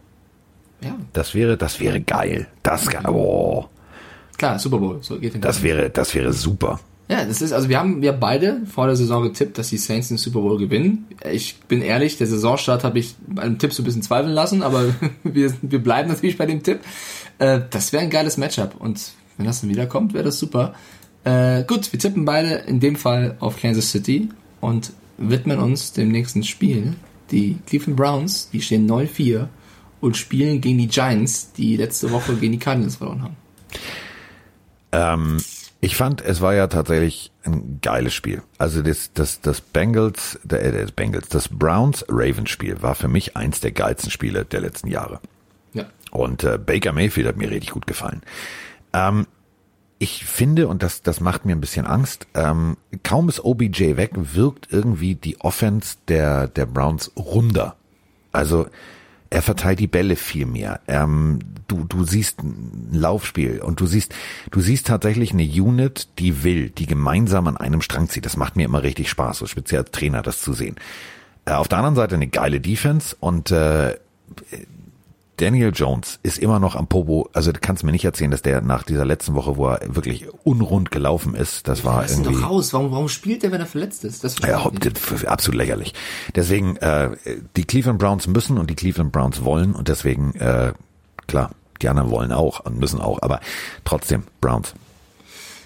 Ja, 0.83 0.97
Das 1.13 1.33
wäre, 1.33 1.57
das 1.57 1.79
wäre 1.79 2.01
geil. 2.01 2.47
Das, 2.61 2.87
oh, 3.07 3.65
klar, 4.37 4.59
Super 4.59 4.77
Bowl, 4.77 4.97
so 5.01 5.19
geht 5.19 5.43
das 5.43 5.63
wäre, 5.63 5.89
das 5.89 6.13
wäre 6.15 6.33
super. 6.33 6.79
Ja, 7.09 7.25
das 7.25 7.41
ist, 7.41 7.51
also 7.51 7.67
wir 7.67 7.79
haben 7.79 8.01
wir 8.01 8.13
beide 8.13 8.61
vor 8.65 8.87
der 8.87 8.95
Saison 8.95 9.23
getippt, 9.23 9.57
dass 9.57 9.69
die 9.69 9.77
Saints 9.77 10.07
den 10.07 10.17
Super 10.17 10.39
Bowl 10.39 10.57
gewinnen. 10.57 11.05
Ich 11.29 11.59
bin 11.59 11.81
ehrlich, 11.81 12.17
der 12.17 12.27
Saisonstart 12.27 12.83
habe 12.83 12.97
ich 12.97 13.15
bei 13.27 13.41
einem 13.41 13.59
Tipp 13.59 13.73
so 13.73 13.83
ein 13.83 13.85
bisschen 13.85 14.01
zweifeln 14.01 14.33
lassen, 14.33 14.63
aber 14.63 14.85
wir, 15.23 15.53
wir 15.61 15.83
bleiben 15.83 16.09
natürlich 16.09 16.37
bei 16.37 16.45
dem 16.45 16.63
Tipp. 16.63 16.79
Äh, 17.39 17.61
das 17.69 17.91
wäre 17.91 18.03
ein 18.03 18.09
geiles 18.09 18.37
Matchup 18.37 18.75
und 18.79 19.11
wenn 19.37 19.45
das 19.45 19.61
dann 19.61 19.69
wiederkommt, 19.69 20.13
wäre 20.13 20.23
das 20.23 20.39
super. 20.39 20.73
Äh, 21.23 21.63
gut, 21.65 21.91
wir 21.91 21.99
tippen 21.99 22.25
beide 22.25 22.55
in 22.67 22.79
dem 22.79 22.95
Fall 22.95 23.35
auf 23.39 23.59
Kansas 23.59 23.91
City 23.91 24.29
und 24.61 24.93
widmen 25.17 25.59
uns 25.59 25.93
dem 25.93 26.09
nächsten 26.09 26.43
Spiel. 26.43 26.93
Die 27.31 27.57
Cleveland 27.65 27.97
Browns, 27.97 28.49
die 28.51 28.61
stehen 28.61 28.89
9-4 28.89 29.47
und 30.03 30.17
spielen 30.17 30.59
gegen 30.59 30.77
die 30.79 30.87
Giants, 30.87 31.53
die 31.53 31.77
letzte 31.77 32.11
Woche 32.11 32.35
gegen 32.35 32.51
die 32.51 32.59
Cardinals 32.59 32.97
verloren 32.97 33.23
haben. 33.23 33.37
Ähm, 34.91 35.37
ich 35.79 35.95
fand, 35.95 36.19
es 36.19 36.41
war 36.41 36.53
ja 36.53 36.67
tatsächlich 36.67 37.31
ein 37.45 37.79
geiles 37.81 38.13
Spiel. 38.13 38.43
Also 38.57 38.81
das, 38.81 39.13
das, 39.13 39.39
das 39.39 39.61
Bengals, 39.61 40.37
der, 40.43 40.61
äh, 40.61 40.81
das 40.81 40.91
Bengals, 40.91 41.29
das 41.29 41.47
Browns-Ravens-Spiel 41.47 42.81
war 42.81 42.95
für 42.95 43.07
mich 43.07 43.37
eins 43.37 43.61
der 43.61 43.71
geilsten 43.71 44.11
Spiele 44.11 44.43
der 44.43 44.59
letzten 44.59 44.89
Jahre. 44.89 45.21
Ja. 45.71 45.85
Und 46.11 46.43
äh, 46.43 46.57
Baker 46.57 46.91
Mayfield 46.91 47.27
hat 47.27 47.37
mir 47.37 47.49
richtig 47.49 47.71
gut 47.71 47.87
gefallen. 47.87 48.23
Ähm, 48.91 49.25
ich 49.99 50.25
finde, 50.25 50.67
und 50.67 50.83
das, 50.83 51.01
das 51.01 51.21
macht 51.21 51.45
mir 51.45 51.55
ein 51.55 51.61
bisschen 51.61 51.85
Angst, 51.85 52.27
ähm, 52.33 52.75
kaum 53.03 53.29
ist 53.29 53.45
OBJ 53.45 53.95
weg, 53.95 54.11
wirkt 54.15 54.67
irgendwie 54.69 55.15
die 55.15 55.39
Offense 55.39 55.95
der, 56.09 56.49
der 56.49 56.65
Browns 56.65 57.09
runder. 57.15 57.77
Also 58.33 58.67
er 59.33 59.41
verteilt 59.41 59.79
die 59.79 59.87
Bälle 59.87 60.15
viel 60.15 60.45
mehr. 60.45 60.79
Ähm, 60.87 61.39
du, 61.67 61.85
du 61.85 62.03
siehst 62.03 62.43
ein 62.43 62.89
Laufspiel 62.91 63.61
und 63.61 63.79
du 63.79 63.87
siehst, 63.87 64.13
du 64.51 64.61
siehst 64.61 64.85
tatsächlich 64.85 65.33
eine 65.33 65.43
Unit, 65.43 66.07
die 66.19 66.43
will, 66.43 66.69
die 66.69 66.85
gemeinsam 66.85 67.47
an 67.47 67.57
einem 67.57 67.81
Strang 67.81 68.09
zieht. 68.09 68.27
Das 68.27 68.37
macht 68.37 68.55
mir 68.55 68.65
immer 68.65 68.83
richtig 68.83 69.09
Spaß, 69.09 69.39
so 69.39 69.47
speziell 69.47 69.81
als 69.81 69.91
Trainer 69.91 70.21
das 70.21 70.39
zu 70.39 70.53
sehen. 70.53 70.75
Äh, 71.45 71.53
auf 71.53 71.67
der 71.67 71.79
anderen 71.79 71.95
Seite 71.95 72.13
eine 72.13 72.27
geile 72.27 72.61
Defense 72.61 73.15
und 73.19 73.49
äh, 73.49 73.95
Daniel 75.43 75.71
Jones 75.75 76.19
ist 76.23 76.39
immer 76.39 76.57
noch 76.59 76.77
am 76.77 76.87
Popo. 76.87 77.29
Also 77.33 77.51
du 77.51 77.59
kannst 77.59 77.83
mir 77.83 77.91
nicht 77.91 78.05
erzählen, 78.05 78.31
dass 78.31 78.41
der 78.41 78.61
nach 78.61 78.83
dieser 78.83 79.03
letzten 79.03 79.35
Woche, 79.35 79.57
wo 79.57 79.67
er 79.67 79.81
wirklich 79.93 80.25
unrund 80.45 80.89
gelaufen 80.89 81.35
ist, 81.35 81.67
das 81.67 81.83
war 81.83 82.09
irgendwie 82.09 82.35
doch 82.35 82.49
raus? 82.49 82.71
Warum, 82.71 82.91
warum 82.91 83.09
spielt 83.09 83.43
der, 83.43 83.51
wenn 83.51 83.59
er 83.59 83.65
verletzt 83.65 84.05
ist? 84.05 84.23
Das 84.23 84.37
ja, 84.39 84.65
absolut 85.27 85.57
lächerlich. 85.57 85.93
Deswegen 86.33 86.77
äh, 86.77 87.09
die 87.57 87.65
Cleveland 87.65 87.99
Browns 87.99 88.25
müssen 88.27 88.57
und 88.57 88.69
die 88.69 88.75
Cleveland 88.75 89.11
Browns 89.11 89.43
wollen 89.43 89.75
und 89.75 89.89
deswegen 89.89 90.33
äh, 90.35 90.71
klar, 91.27 91.51
die 91.81 91.89
anderen 91.89 92.09
wollen 92.09 92.31
auch 92.31 92.61
und 92.61 92.79
müssen 92.79 93.01
auch, 93.01 93.21
aber 93.21 93.41
trotzdem 93.83 94.23
Browns. 94.39 94.73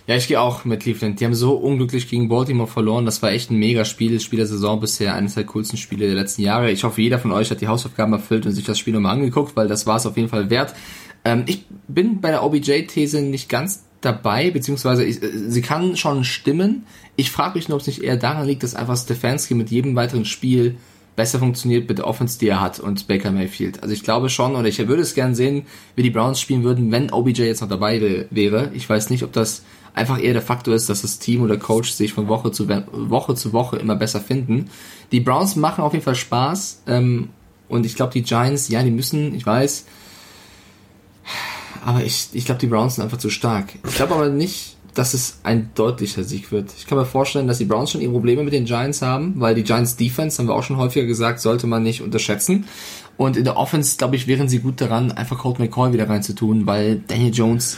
Ja, 0.07 0.15
ich 0.15 0.27
gehe 0.29 0.39
auch 0.39 0.63
mit 0.63 0.79
Cleveland. 0.79 1.19
Die 1.19 1.25
haben 1.25 1.35
so 1.35 1.55
unglücklich 1.55 2.07
gegen 2.09 2.29
Baltimore 2.29 2.69
verloren. 2.69 3.05
Das 3.05 3.21
war 3.21 3.31
echt 3.31 3.51
ein 3.51 3.57
mega 3.57 3.84
Spiel. 3.84 4.19
Spiel 4.21 4.38
der 4.38 4.47
Saison 4.47 4.79
bisher. 4.79 5.13
Eines 5.13 5.35
der 5.35 5.43
coolsten 5.43 5.77
Spiele 5.77 6.05
der 6.05 6.15
letzten 6.15 6.43
Jahre. 6.43 6.71
Ich 6.71 6.85
hoffe, 6.85 7.01
jeder 7.01 7.19
von 7.19 7.34
euch 7.34 7.51
hat 7.51 7.59
die 7.59 7.67
Hausaufgaben 7.67 8.13
erfüllt 8.13 8.45
und 8.45 8.53
sich 8.53 8.63
das 8.63 8.79
Spiel 8.79 8.93
nochmal 8.93 9.13
angeguckt, 9.15 9.55
weil 9.57 9.67
das 9.67 9.85
war 9.85 9.97
es 9.97 10.05
auf 10.05 10.15
jeden 10.15 10.29
Fall 10.29 10.49
wert. 10.49 10.73
Ähm, 11.25 11.43
ich 11.45 11.65
bin 11.89 12.21
bei 12.21 12.29
der 12.31 12.43
OBJ-These 12.43 13.21
nicht 13.21 13.49
ganz 13.49 13.84
dabei, 13.99 14.49
beziehungsweise 14.49 15.03
ich, 15.03 15.21
äh, 15.21 15.29
sie 15.49 15.61
kann 15.61 15.97
schon 15.97 16.23
stimmen. 16.23 16.85
Ich 17.17 17.29
frage 17.29 17.57
mich 17.57 17.67
nur, 17.67 17.75
ob 17.75 17.81
es 17.81 17.88
nicht 17.88 18.01
eher 18.01 18.15
daran 18.15 18.47
liegt, 18.47 18.63
dass 18.63 18.75
einfach 18.75 18.95
Stefanski 18.95 19.55
mit 19.55 19.71
jedem 19.71 19.93
weiteren 19.97 20.23
Spiel 20.23 20.77
besser 21.17 21.39
funktioniert 21.39 21.89
mit 21.89 21.97
der 21.97 22.07
Offense, 22.07 22.38
die 22.39 22.47
er 22.47 22.61
hat 22.61 22.79
und 22.79 23.07
Baker 23.07 23.31
Mayfield. 23.31 23.81
Also 23.81 23.93
ich 23.93 24.03
glaube 24.03 24.29
schon, 24.29 24.55
oder 24.55 24.67
ich 24.69 24.77
würde 24.88 25.01
es 25.01 25.15
gern 25.15 25.34
sehen, 25.35 25.63
wie 25.95 26.03
die 26.03 26.11
Browns 26.11 26.39
spielen 26.39 26.63
würden, 26.63 26.91
wenn 26.91 27.11
OBJ 27.11 27.41
jetzt 27.41 27.59
noch 27.61 27.67
dabei 27.67 27.99
wär- 27.99 28.25
wäre. 28.29 28.69
Ich 28.75 28.88
weiß 28.88 29.09
nicht, 29.09 29.23
ob 29.23 29.34
das 29.34 29.63
einfach 29.98 30.22
eher 30.22 30.34
der 30.34 30.41
Faktor 30.41 30.76
ist, 30.76 30.90
dass 30.90 31.02
das 31.02 31.19
Team 31.19 31.41
oder 31.41 31.57
Coach 31.57 31.91
sich 31.91 32.14
von 32.14 32.28
Woche 32.28 32.52
zu 32.52 32.68
Woche 32.69 33.36
zu 33.36 33.53
Woche 33.53 33.78
immer 33.78 33.95
besser 33.95 34.22
finden. 34.22 34.69
Die 35.11 35.19
Browns 35.19 35.56
machen 35.56 35.84
auf 35.84 35.94
jeden 35.94 36.06
Fall 36.06 36.15
Spaß 36.15 36.84
ähm, 36.88 37.30
und 37.68 37.86
ich 37.86 37.95
glaube, 37.95 38.14
die 38.14 38.24
Giants, 38.24 38.69
ja, 38.69 38.84
die 38.84 38.91
müssen, 38.91 39.36
ich 39.36 39.45
weiß, 39.45 39.86
aber 41.86 42.03
ich, 42.03 42.30
ich 42.34 42.45
glaube, 42.45 42.60
die 42.60 42.68
Browns 42.68 42.95
sind 42.95 43.03
einfach 43.03 43.18
zu 43.18 43.30
stark. 43.30 43.74
Ich 43.88 43.95
glaube 43.95 44.15
aber 44.15 44.30
nicht, 44.30 44.78
dass 44.94 45.14
es 45.14 45.40
ein 45.44 45.69
deutlicher 45.76 46.24
Sieg 46.24 46.52
wird. 46.52 46.74
Ich 46.78 46.88
kann 46.88 46.98
mir 46.98 47.06
vorstellen, 47.06 47.48
dass 47.48 47.60
die 47.60 47.65
Browns 47.65 47.91
schon 47.91 48.02
ihre 48.02 48.11
Probleme 48.11 48.44
mit 48.44 48.53
den 48.53 48.65
Giants 48.65 49.02
haben, 49.02 49.36
weil 49.38 49.53
die 49.53 49.64
Giants 49.64 49.95
Defense, 49.95 50.40
haben 50.40 50.48
wir 50.48 50.56
auch 50.56 50.64
schon 50.64 50.78
häufiger 50.78 51.06
gesagt, 51.06 51.40
sollte 51.40 51.68
man 51.68 51.84
nicht 51.84 52.02
unterschätzen. 52.02 52.65
Und 53.15 53.38
in 53.38 53.44
der 53.44 53.57
Offense, 53.57 53.98
glaube 53.98 54.15
ich, 54.15 54.28
wären 54.28 54.49
sie 54.49 54.60
gut 54.60 54.82
daran, 54.82 55.11
einfach 55.11 55.38
Colt 55.38 55.60
McCoy 55.60 55.94
wieder 55.94 56.10
reinzutun, 56.10 56.65
weil 56.65 57.02
Daniel 57.07 57.34
Jones 57.34 57.78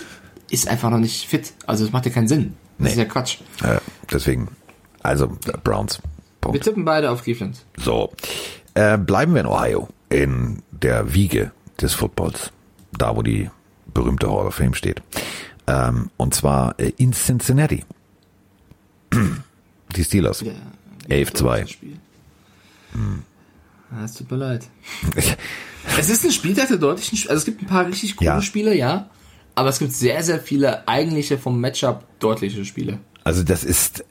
ist 0.52 0.68
einfach 0.68 0.90
noch 0.90 1.00
nicht 1.00 1.28
fit. 1.28 1.54
Also 1.68 1.86
es 1.86 1.92
macht 1.92 2.06
ja 2.06 2.12
keinen 2.12 2.28
Sinn. 2.28 2.54
Das 2.78 2.86
Nee. 2.86 2.90
ist 2.92 2.98
ja 2.98 3.06
Quatsch. 3.06 3.38
Äh, 3.64 3.80
deswegen, 4.12 4.48
also 5.02 5.38
Browns. 5.64 6.00
Wir 6.02 6.10
Punkt. 6.42 6.64
tippen 6.64 6.86
beide 6.86 7.12
auf 7.12 7.24
Cleveland. 7.24 7.58
So, 7.78 8.14
äh, 8.74 8.98
bleiben 8.98 9.34
wir 9.34 9.42
in 9.42 9.48
Ohio, 9.48 9.90
in 10.10 10.62
der 10.72 11.14
Wiege 11.14 11.52
des 11.82 11.94
Footballs, 11.94 12.52
da 12.98 13.16
wo 13.16 13.22
die 13.22 13.50
berühmte 13.94 14.28
Hall 14.32 14.48
of 14.48 14.56
Fame 14.56 14.74
steht. 14.74 15.02
Ähm, 15.68 16.10
und 16.18 16.34
zwar 16.34 16.80
äh, 16.80 16.94
in 16.98 17.12
Cincinnati. 17.14 17.84
Die 19.96 20.04
Steelers. 20.04 20.42
Ja, 20.42 20.52
11-2. 21.10 21.60
das 21.62 21.72
Spiel. 21.72 21.98
Ah, 23.92 24.04
Es 24.06 24.14
tut 24.14 24.30
mir 24.32 24.38
leid. 24.38 24.68
Es 25.98 26.10
ist 26.10 26.24
ein 26.26 26.32
Spieltag 26.32 26.68
der 26.68 26.78
deutlichen, 26.78 27.16
Sp- 27.18 27.30
also 27.32 27.40
es 27.40 27.46
gibt 27.46 27.62
ein 27.62 27.66
paar 27.68 27.88
richtig 27.88 28.16
coole 28.18 28.28
Ja. 28.28 28.42
Spiele, 28.42 28.76
ja. 28.76 29.10
Aber 29.56 29.70
es 29.70 29.80
gibt 29.80 29.92
sehr, 29.92 30.24
sehr 30.24 30.40
viele 30.40 30.88
eigentliche 30.88 31.38
vom 31.38 31.60
Matchup 31.60 32.06
deutliche 32.20 32.64
Spiele. 32.66 33.00
Also 33.24 33.44
das 33.44 33.64
ist, 33.64 34.04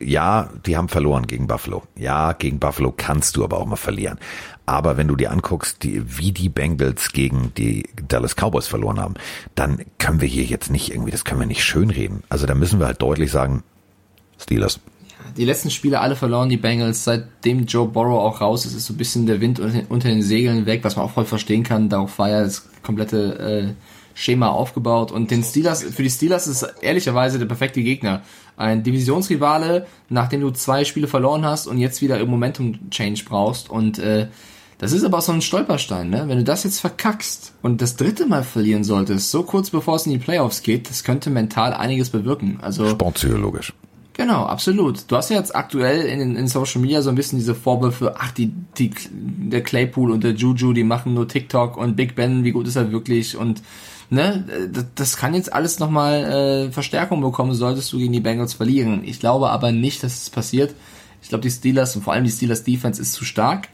ja, 0.00 0.48
die 0.66 0.76
haben 0.76 0.88
verloren 0.88 1.26
gegen 1.26 1.46
Buffalo. 1.46 1.82
Ja, 1.96 2.32
gegen 2.32 2.58
Buffalo 2.58 2.92
kannst 2.96 3.36
du 3.36 3.44
aber 3.44 3.58
auch 3.58 3.66
mal 3.66 3.76
verlieren. 3.76 4.18
Aber 4.66 4.96
wenn 4.96 5.08
du 5.08 5.16
dir 5.16 5.32
anguckst, 5.32 5.82
die, 5.82 6.18
wie 6.18 6.32
die 6.32 6.48
Bengals 6.48 7.12
gegen 7.12 7.52
die 7.56 7.88
Dallas 8.08 8.36
Cowboys 8.36 8.66
verloren 8.66 9.00
haben, 9.00 9.14
dann 9.54 9.84
können 9.98 10.20
wir 10.20 10.28
hier 10.28 10.44
jetzt 10.44 10.70
nicht 10.70 10.90
irgendwie, 10.92 11.10
das 11.10 11.24
können 11.24 11.40
wir 11.40 11.46
nicht 11.46 11.64
schönreden. 11.64 12.22
Also 12.28 12.46
da 12.46 12.54
müssen 12.54 12.78
wir 12.78 12.86
halt 12.86 13.02
deutlich 13.02 13.30
sagen, 13.30 13.64
Steelers. 14.38 14.80
Die 15.36 15.44
letzten 15.44 15.70
Spiele 15.70 16.00
alle 16.00 16.16
verloren, 16.16 16.48
die 16.48 16.56
Bengals, 16.56 17.04
seitdem 17.04 17.66
Joe 17.66 17.86
Burrow 17.86 18.20
auch 18.20 18.40
raus 18.40 18.64
ist, 18.64 18.74
ist 18.74 18.86
so 18.86 18.94
ein 18.94 18.96
bisschen 18.96 19.26
der 19.26 19.40
Wind 19.40 19.60
unter 19.60 20.08
den 20.08 20.22
Segeln 20.22 20.66
weg, 20.66 20.82
was 20.82 20.96
man 20.96 21.04
auch 21.04 21.10
voll 21.10 21.24
verstehen 21.26 21.62
kann. 21.62 21.88
Darauf 21.88 22.18
war 22.18 22.30
ja 22.30 22.42
das 22.42 22.68
komplette 22.82 23.38
äh, 23.38 23.74
Schema 24.14 24.48
aufgebaut. 24.48 25.12
Und 25.12 25.30
den 25.30 25.42
Steelers, 25.42 25.82
für 25.82 26.02
die 26.02 26.10
Steelers 26.10 26.46
ist 26.46 26.62
ehrlicherweise 26.80 27.38
der 27.38 27.46
perfekte 27.46 27.82
Gegner. 27.82 28.22
Ein 28.56 28.82
Divisionsrivale, 28.82 29.86
nachdem 30.08 30.42
du 30.42 30.50
zwei 30.50 30.84
Spiele 30.84 31.08
verloren 31.08 31.44
hast 31.44 31.66
und 31.66 31.78
jetzt 31.78 32.02
wieder 32.02 32.20
im 32.20 32.28
Momentum-Change 32.28 33.24
brauchst. 33.24 33.70
Und 33.70 33.98
äh, 33.98 34.28
das 34.80 34.92
ist 34.92 35.04
aber 35.04 35.18
auch 35.18 35.22
so 35.22 35.32
ein 35.32 35.42
Stolperstein, 35.42 36.08
ne? 36.08 36.24
Wenn 36.26 36.38
du 36.38 36.44
das 36.44 36.64
jetzt 36.64 36.80
verkackst 36.80 37.52
und 37.60 37.82
das 37.82 37.96
dritte 37.96 38.26
Mal 38.26 38.42
verlieren 38.42 38.82
solltest, 38.82 39.30
so 39.30 39.42
kurz 39.42 39.68
bevor 39.68 39.96
es 39.96 40.06
in 40.06 40.12
die 40.12 40.18
Playoffs 40.18 40.62
geht, 40.62 40.88
das 40.88 41.04
könnte 41.04 41.28
mental 41.28 41.74
einiges 41.74 42.08
bewirken. 42.08 42.58
Also 42.62 42.88
Sportpsychologisch. 42.88 43.74
Genau, 44.14 44.44
absolut. 44.44 45.04
Du 45.08 45.16
hast 45.16 45.30
ja 45.30 45.36
jetzt 45.36 45.54
aktuell 45.54 46.06
in, 46.06 46.36
in 46.36 46.48
Social 46.48 46.80
Media 46.80 47.00
so 47.02 47.10
ein 47.10 47.14
bisschen 47.14 47.38
diese 47.38 47.54
Vorwürfe, 47.54 48.14
ach, 48.18 48.32
die, 48.32 48.52
die, 48.76 48.90
der 49.10 49.62
Claypool 49.62 50.10
und 50.10 50.24
der 50.24 50.32
Juju, 50.32 50.72
die 50.72 50.84
machen 50.84 51.14
nur 51.14 51.28
TikTok 51.28 51.76
und 51.76 51.96
Big 51.96 52.16
Ben, 52.16 52.44
wie 52.44 52.52
gut 52.52 52.66
ist 52.66 52.76
er 52.76 52.90
wirklich 52.90 53.36
und 53.36 53.62
ne, 54.10 54.44
das, 54.70 54.86
das 54.94 55.16
kann 55.16 55.34
jetzt 55.34 55.52
alles 55.52 55.78
nochmal 55.78 56.24
äh, 56.68 56.72
Verstärkung 56.72 57.20
bekommen, 57.20 57.54
solltest 57.54 57.92
du 57.92 57.98
gegen 57.98 58.12
die 58.12 58.20
Bengals 58.20 58.54
verlieren. 58.54 59.02
Ich 59.04 59.20
glaube 59.20 59.50
aber 59.50 59.72
nicht, 59.72 60.02
dass 60.02 60.22
es 60.22 60.30
passiert. 60.30 60.74
Ich 61.22 61.28
glaube, 61.28 61.42
die 61.42 61.50
Steelers 61.50 61.96
und 61.96 62.02
vor 62.02 62.12
allem 62.12 62.24
die 62.24 62.30
Steelers 62.30 62.64
Defense 62.64 63.00
ist 63.00 63.12
zu 63.12 63.24
stark 63.24 63.68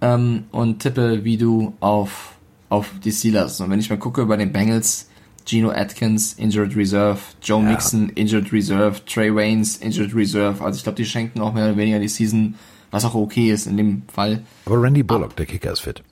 ähm, 0.00 0.44
und 0.50 0.80
tippe 0.80 1.24
wie 1.24 1.36
du 1.36 1.74
auf, 1.80 2.36
auf 2.68 2.90
die 3.04 3.12
Steelers. 3.12 3.60
Und 3.60 3.70
wenn 3.70 3.80
ich 3.80 3.90
mal 3.90 3.98
gucke 3.98 4.26
bei 4.26 4.36
den 4.36 4.52
Bengals, 4.52 5.08
Geno 5.44 5.70
Atkins, 5.70 6.32
Injured 6.34 6.76
Reserve, 6.76 7.20
Joe 7.40 7.62
ja. 7.62 7.70
Mixon, 7.70 8.08
Injured 8.10 8.52
Reserve, 8.52 9.04
Trey 9.06 9.34
Waynes, 9.34 9.76
Injured 9.76 10.14
Reserve. 10.14 10.62
Also 10.64 10.78
ich 10.78 10.82
glaube, 10.82 10.96
die 10.96 11.04
schenken 11.04 11.40
auch 11.40 11.52
mehr 11.52 11.66
oder 11.66 11.76
weniger 11.76 12.00
die 12.00 12.08
Season, 12.08 12.56
was 12.90 13.04
auch 13.04 13.14
okay 13.14 13.50
ist 13.52 13.66
in 13.66 13.76
dem 13.76 14.02
Fall. 14.12 14.42
Aber 14.64 14.82
Randy 14.82 15.02
Bullock, 15.02 15.30
Ab 15.30 15.36
der 15.36 15.46
Kicker, 15.46 15.72
ist 15.72 15.80
fit. 15.80 16.02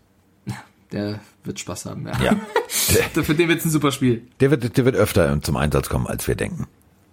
Der 0.94 1.18
wird 1.42 1.58
Spaß 1.58 1.86
haben, 1.86 2.06
ja. 2.06 2.12
ja. 2.22 2.36
Der, 3.14 3.24
Für 3.24 3.34
den 3.34 3.48
wird 3.48 3.58
es 3.58 3.64
ein 3.64 3.70
super 3.70 3.90
Spiel. 3.90 4.22
Der 4.38 4.52
wird, 4.52 4.76
der 4.76 4.84
wird 4.84 4.94
öfter 4.94 5.42
zum 5.42 5.56
Einsatz 5.56 5.88
kommen, 5.88 6.06
als 6.06 6.28
wir 6.28 6.36
denken. 6.36 6.68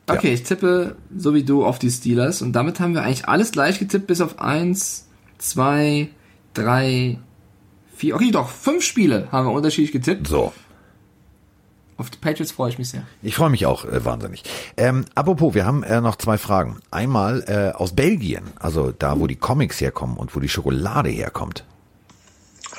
Okay, 0.08 0.28
ja. 0.28 0.34
ich 0.34 0.44
tippe 0.44 0.96
so 1.16 1.34
wie 1.34 1.44
du 1.44 1.66
auf 1.66 1.80
die 1.80 1.90
Steelers 1.90 2.44
und 2.44 2.54
damit 2.54 2.80
haben 2.80 2.94
wir 2.94 3.02
eigentlich 3.02 3.28
alles 3.28 3.52
gleich 3.52 3.80
getippt, 3.80 4.06
bis 4.06 4.22
auf 4.22 4.40
eins, 4.40 5.08
zwei, 5.40 6.10
drei, 6.54 7.18
vier, 7.96 8.16
okay, 8.16 8.30
doch, 8.32 8.50
fünf 8.50 8.84
Spiele 8.84 9.28
haben 9.32 9.48
wir 9.48 9.52
unterschiedlich 9.52 9.92
getippt. 9.92 10.28
So. 10.28 10.54
Auf 11.98 12.10
die 12.10 12.18
Patriots 12.18 12.52
freue 12.52 12.70
ich 12.70 12.78
mich 12.78 12.90
sehr. 12.90 13.04
Ich 13.22 13.36
freue 13.36 13.50
mich 13.50 13.66
auch 13.66 13.86
äh, 13.86 14.06
wahnsinnig. 14.06 14.44
Ähm, 14.78 15.06
apropos, 15.16 15.56
wir 15.56 15.66
haben 15.66 15.84
äh, 15.84 16.02
noch 16.02 16.16
zwei 16.16 16.38
Fragen. 16.38 16.80
Einmal 16.92 17.44
äh, 17.48 17.76
aus 17.76 17.96
Belgien, 17.96 18.44
also 18.60 18.92
da, 18.92 19.20
wo 19.20 19.28
die 19.28 19.36
Comics 19.36 19.82
herkommen 19.82 20.18
und 20.18 20.36
wo 20.36 20.40
die 20.40 20.50
Schokolade 20.50 21.10
herkommt. 21.10 21.64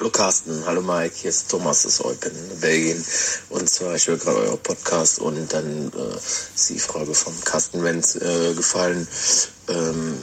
Hallo 0.03 0.11
Carsten, 0.11 0.67
hallo 0.67 0.83
Mike, 0.83 1.15
hier 1.15 1.31
ist 1.31 1.49
Thomas 1.49 1.87
aus 1.87 2.05
Eupen, 2.05 2.33
Belgien. 2.61 3.05
Und 3.51 3.71
zwar, 3.71 3.95
ich 3.95 4.09
höre 4.09 4.17
gerade 4.17 4.39
euer 4.39 4.57
Podcast 4.57 5.21
und 5.21 5.53
dann 5.53 5.93
äh, 5.93 6.17
ist 6.17 6.71
die 6.71 6.79
Frage 6.81 7.15
vom 7.15 7.33
Carsten 7.45 7.85
Wenz 7.85 8.17
äh, 8.17 8.53
gefallen. 8.53 9.07
Ähm, 9.69 10.19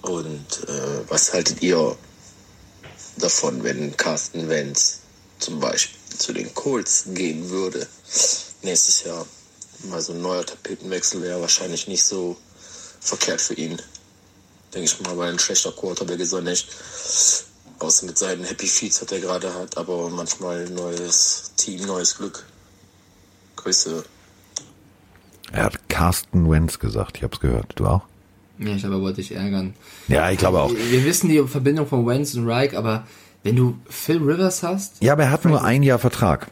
und 0.00 0.68
äh, 0.68 1.10
was 1.10 1.34
haltet 1.34 1.60
ihr 1.60 1.94
davon, 3.18 3.62
wenn 3.62 3.94
Carsten 3.94 4.48
Wenz 4.48 5.00
zum 5.38 5.60
Beispiel 5.60 6.00
zu 6.16 6.32
den 6.32 6.54
Colts 6.54 7.04
gehen 7.08 7.50
würde 7.50 7.86
nächstes 8.62 9.04
Jahr? 9.04 9.26
Mal 9.82 10.00
so 10.00 10.14
ein 10.14 10.22
neuer 10.22 10.46
Tapetenwechsel 10.46 11.20
wäre 11.20 11.42
wahrscheinlich 11.42 11.88
nicht 11.88 12.04
so 12.04 12.38
verkehrt 13.00 13.42
für 13.42 13.52
ihn. 13.52 13.82
Denke 14.72 14.86
ich 14.86 15.00
mal, 15.00 15.18
weil 15.18 15.30
ein 15.30 15.38
schlechter 15.38 15.72
Quarterback 15.72 16.20
ist 16.20 16.32
er 16.32 16.40
nicht. 16.40 16.70
Außer 17.84 18.06
mit 18.06 18.16
seinen 18.16 18.44
Happy 18.44 18.66
Feeds, 18.66 19.02
hat 19.02 19.12
er 19.12 19.20
gerade 19.20 19.52
hat, 19.52 19.76
aber 19.76 20.08
manchmal 20.08 20.64
neues 20.70 21.52
Team, 21.56 21.86
neues 21.86 22.16
Glück. 22.16 22.46
Grüße. 23.56 24.02
Er 25.52 25.64
hat 25.64 25.86
Carsten 25.90 26.50
Wentz 26.50 26.78
gesagt, 26.78 27.18
ich 27.18 27.24
hab's 27.24 27.40
gehört. 27.40 27.72
Du 27.74 27.84
auch? 27.84 28.00
Ja, 28.58 28.68
ich 28.68 28.80
glaube, 28.80 28.96
er 28.96 29.00
wollte 29.02 29.20
dich 29.20 29.32
ärgern. 29.32 29.74
Ja, 30.08 30.30
ich 30.30 30.38
glaube 30.38 30.62
auch. 30.62 30.72
Wir 30.72 31.04
wissen 31.04 31.28
die 31.28 31.42
Verbindung 31.46 31.86
von 31.86 32.06
Wentz 32.06 32.34
und 32.34 32.48
Reich, 32.48 32.74
aber 32.74 33.06
wenn 33.42 33.56
du 33.56 33.76
Phil 33.86 34.16
Rivers 34.16 34.62
hast. 34.62 35.02
Ja, 35.02 35.12
aber 35.12 35.24
er 35.24 35.30
hat 35.30 35.42
Frank, 35.42 35.52
nur 35.52 35.62
ein 35.62 35.82
Jahr 35.82 35.98
Vertrag. 35.98 36.50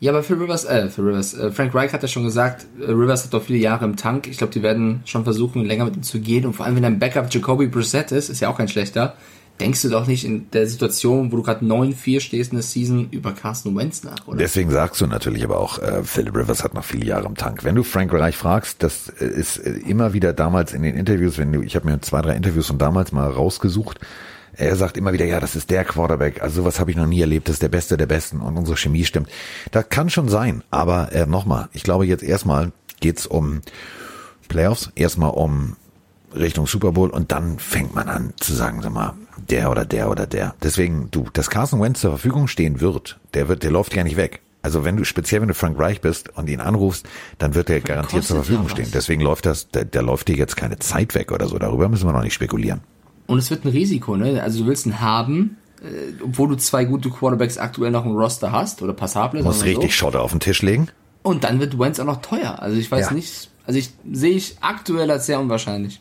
Ja, 0.00 0.12
aber 0.12 0.22
Phil 0.22 0.36
Rivers, 0.36 0.66
äh, 0.66 0.90
Phil 0.90 1.04
Rivers, 1.04 1.32
äh, 1.32 1.50
Frank 1.50 1.74
Reich 1.74 1.94
hat 1.94 2.02
ja 2.02 2.08
schon 2.08 2.24
gesagt, 2.24 2.66
äh, 2.78 2.90
Rivers 2.90 3.24
hat 3.24 3.32
doch 3.32 3.42
viele 3.42 3.58
Jahre 3.58 3.86
im 3.86 3.96
Tank. 3.96 4.26
Ich 4.26 4.36
glaube, 4.36 4.52
die 4.52 4.62
werden 4.62 5.00
schon 5.06 5.24
versuchen, 5.24 5.64
länger 5.64 5.86
mit 5.86 5.96
ihm 5.96 6.02
zu 6.02 6.20
gehen. 6.20 6.44
Und 6.44 6.52
vor 6.52 6.66
allem, 6.66 6.76
wenn 6.76 6.82
dein 6.82 6.98
Backup 6.98 7.32
Jacoby 7.32 7.68
Brissett 7.68 8.12
ist, 8.12 8.28
ist 8.28 8.40
ja 8.40 8.50
auch 8.50 8.58
kein 8.58 8.68
schlechter 8.68 9.14
denkst 9.60 9.82
du 9.82 9.88
doch 9.88 10.06
nicht 10.06 10.24
in 10.24 10.50
der 10.50 10.66
Situation, 10.66 11.30
wo 11.30 11.36
du 11.36 11.42
gerade 11.42 11.64
9-4 11.64 12.20
stehst 12.20 12.52
in 12.52 12.56
der 12.56 12.64
Season, 12.64 13.08
über 13.10 13.32
Carsten 13.32 13.76
Wentz 13.76 14.02
nach, 14.02 14.26
oder? 14.26 14.38
Deswegen 14.38 14.70
sagst 14.70 15.00
du 15.00 15.06
natürlich 15.06 15.44
aber 15.44 15.58
auch, 15.58 15.78
äh, 15.78 16.02
Phil 16.02 16.28
Rivers 16.28 16.64
hat 16.64 16.74
noch 16.74 16.84
viele 16.84 17.06
Jahre 17.06 17.26
im 17.26 17.36
Tank. 17.36 17.62
Wenn 17.62 17.76
du 17.76 17.84
Frank 17.84 18.12
Reich 18.12 18.36
fragst, 18.36 18.82
das 18.82 19.08
äh, 19.20 19.26
ist 19.26 19.58
äh, 19.58 19.70
immer 19.86 20.12
wieder 20.12 20.32
damals 20.32 20.72
in 20.72 20.82
den 20.82 20.96
Interviews, 20.96 21.38
wenn 21.38 21.52
du, 21.52 21.62
ich 21.62 21.76
habe 21.76 21.88
mir 21.88 22.00
zwei, 22.00 22.20
drei 22.22 22.34
Interviews 22.34 22.66
von 22.66 22.78
damals 22.78 23.12
mal 23.12 23.30
rausgesucht, 23.30 24.00
er 24.56 24.76
sagt 24.76 24.96
immer 24.96 25.12
wieder, 25.12 25.24
ja, 25.24 25.40
das 25.40 25.56
ist 25.56 25.70
der 25.70 25.84
Quarterback, 25.84 26.42
also 26.42 26.62
sowas 26.62 26.78
habe 26.78 26.90
ich 26.90 26.96
noch 26.96 27.06
nie 27.06 27.20
erlebt, 27.20 27.48
das 27.48 27.54
ist 27.54 27.62
der 27.62 27.68
Beste 27.68 27.96
der 27.96 28.06
Besten 28.06 28.40
und 28.40 28.56
unsere 28.56 28.76
Chemie 28.76 29.04
stimmt. 29.04 29.28
Das 29.72 29.88
kann 29.88 30.10
schon 30.10 30.28
sein, 30.28 30.62
aber 30.70 31.12
äh, 31.12 31.26
nochmal, 31.26 31.68
ich 31.72 31.82
glaube 31.82 32.06
jetzt 32.06 32.22
erstmal 32.22 32.72
geht's 33.00 33.26
um 33.26 33.60
Playoffs, 34.48 34.90
erstmal 34.94 35.30
um 35.30 35.76
Richtung 36.34 36.66
Super 36.66 36.92
Bowl 36.92 37.10
und 37.10 37.32
dann 37.32 37.58
fängt 37.58 37.94
man 37.94 38.08
an 38.08 38.32
zu 38.38 38.54
sagen, 38.54 38.82
sag 38.82 38.92
mal, 38.92 39.14
der 39.36 39.70
oder 39.70 39.84
der 39.84 40.10
oder 40.10 40.26
der. 40.26 40.54
Deswegen, 40.62 41.08
du, 41.10 41.26
dass 41.32 41.50
Carson 41.50 41.80
Wentz 41.80 42.00
zur 42.00 42.10
Verfügung 42.10 42.48
stehen 42.48 42.80
wird, 42.80 43.18
der 43.34 43.48
wird, 43.48 43.62
der 43.62 43.70
läuft 43.70 43.94
ja 43.94 44.04
nicht 44.04 44.16
weg. 44.16 44.40
Also 44.62 44.82
wenn 44.82 44.96
du, 44.96 45.04
speziell 45.04 45.42
wenn 45.42 45.48
du 45.48 45.54
Frank 45.54 45.78
Reich 45.78 46.00
bist 46.00 46.36
und 46.38 46.48
ihn 46.48 46.60
anrufst, 46.60 47.06
dann 47.36 47.54
wird 47.54 47.68
er 47.68 47.80
garantiert 47.80 48.24
zur 48.24 48.36
Verfügung 48.36 48.70
stehen. 48.70 48.88
Deswegen 48.94 49.20
läuft 49.20 49.44
das, 49.44 49.68
der, 49.68 49.84
der 49.84 50.00
läuft 50.00 50.28
dir 50.28 50.36
jetzt 50.36 50.56
keine 50.56 50.78
Zeit 50.78 51.14
weg 51.14 51.32
oder 51.32 51.48
so. 51.48 51.58
Darüber 51.58 51.90
müssen 51.90 52.08
wir 52.08 52.14
noch 52.14 52.22
nicht 52.22 52.32
spekulieren. 52.32 52.80
Und 53.26 53.38
es 53.38 53.50
wird 53.50 53.66
ein 53.66 53.68
Risiko, 53.68 54.16
ne? 54.16 54.42
Also 54.42 54.60
du 54.60 54.66
willst 54.66 54.86
ihn 54.86 55.00
haben, 55.00 55.58
äh, 55.82 56.14
obwohl 56.22 56.48
du 56.48 56.56
zwei 56.56 56.84
gute 56.84 57.10
Quarterbacks 57.10 57.58
aktuell 57.58 57.90
noch 57.90 58.06
im 58.06 58.16
Roster 58.16 58.52
hast 58.52 58.80
oder 58.80 58.94
passable. 58.94 59.42
Muss 59.42 59.64
richtig 59.64 59.92
so. 59.92 60.06
Schotter 60.06 60.22
auf 60.22 60.30
den 60.30 60.40
Tisch 60.40 60.62
legen. 60.62 60.88
Und 61.22 61.44
dann 61.44 61.60
wird 61.60 61.78
Wentz 61.78 62.00
auch 62.00 62.06
noch 62.06 62.22
teuer. 62.22 62.62
Also 62.62 62.78
ich 62.78 62.90
weiß 62.90 63.10
ja. 63.10 63.12
nicht, 63.12 63.50
also 63.66 63.78
ich 63.78 63.90
sehe 64.10 64.34
ich 64.34 64.56
aktuell 64.62 65.10
als 65.10 65.26
sehr 65.26 65.40
unwahrscheinlich. 65.40 66.00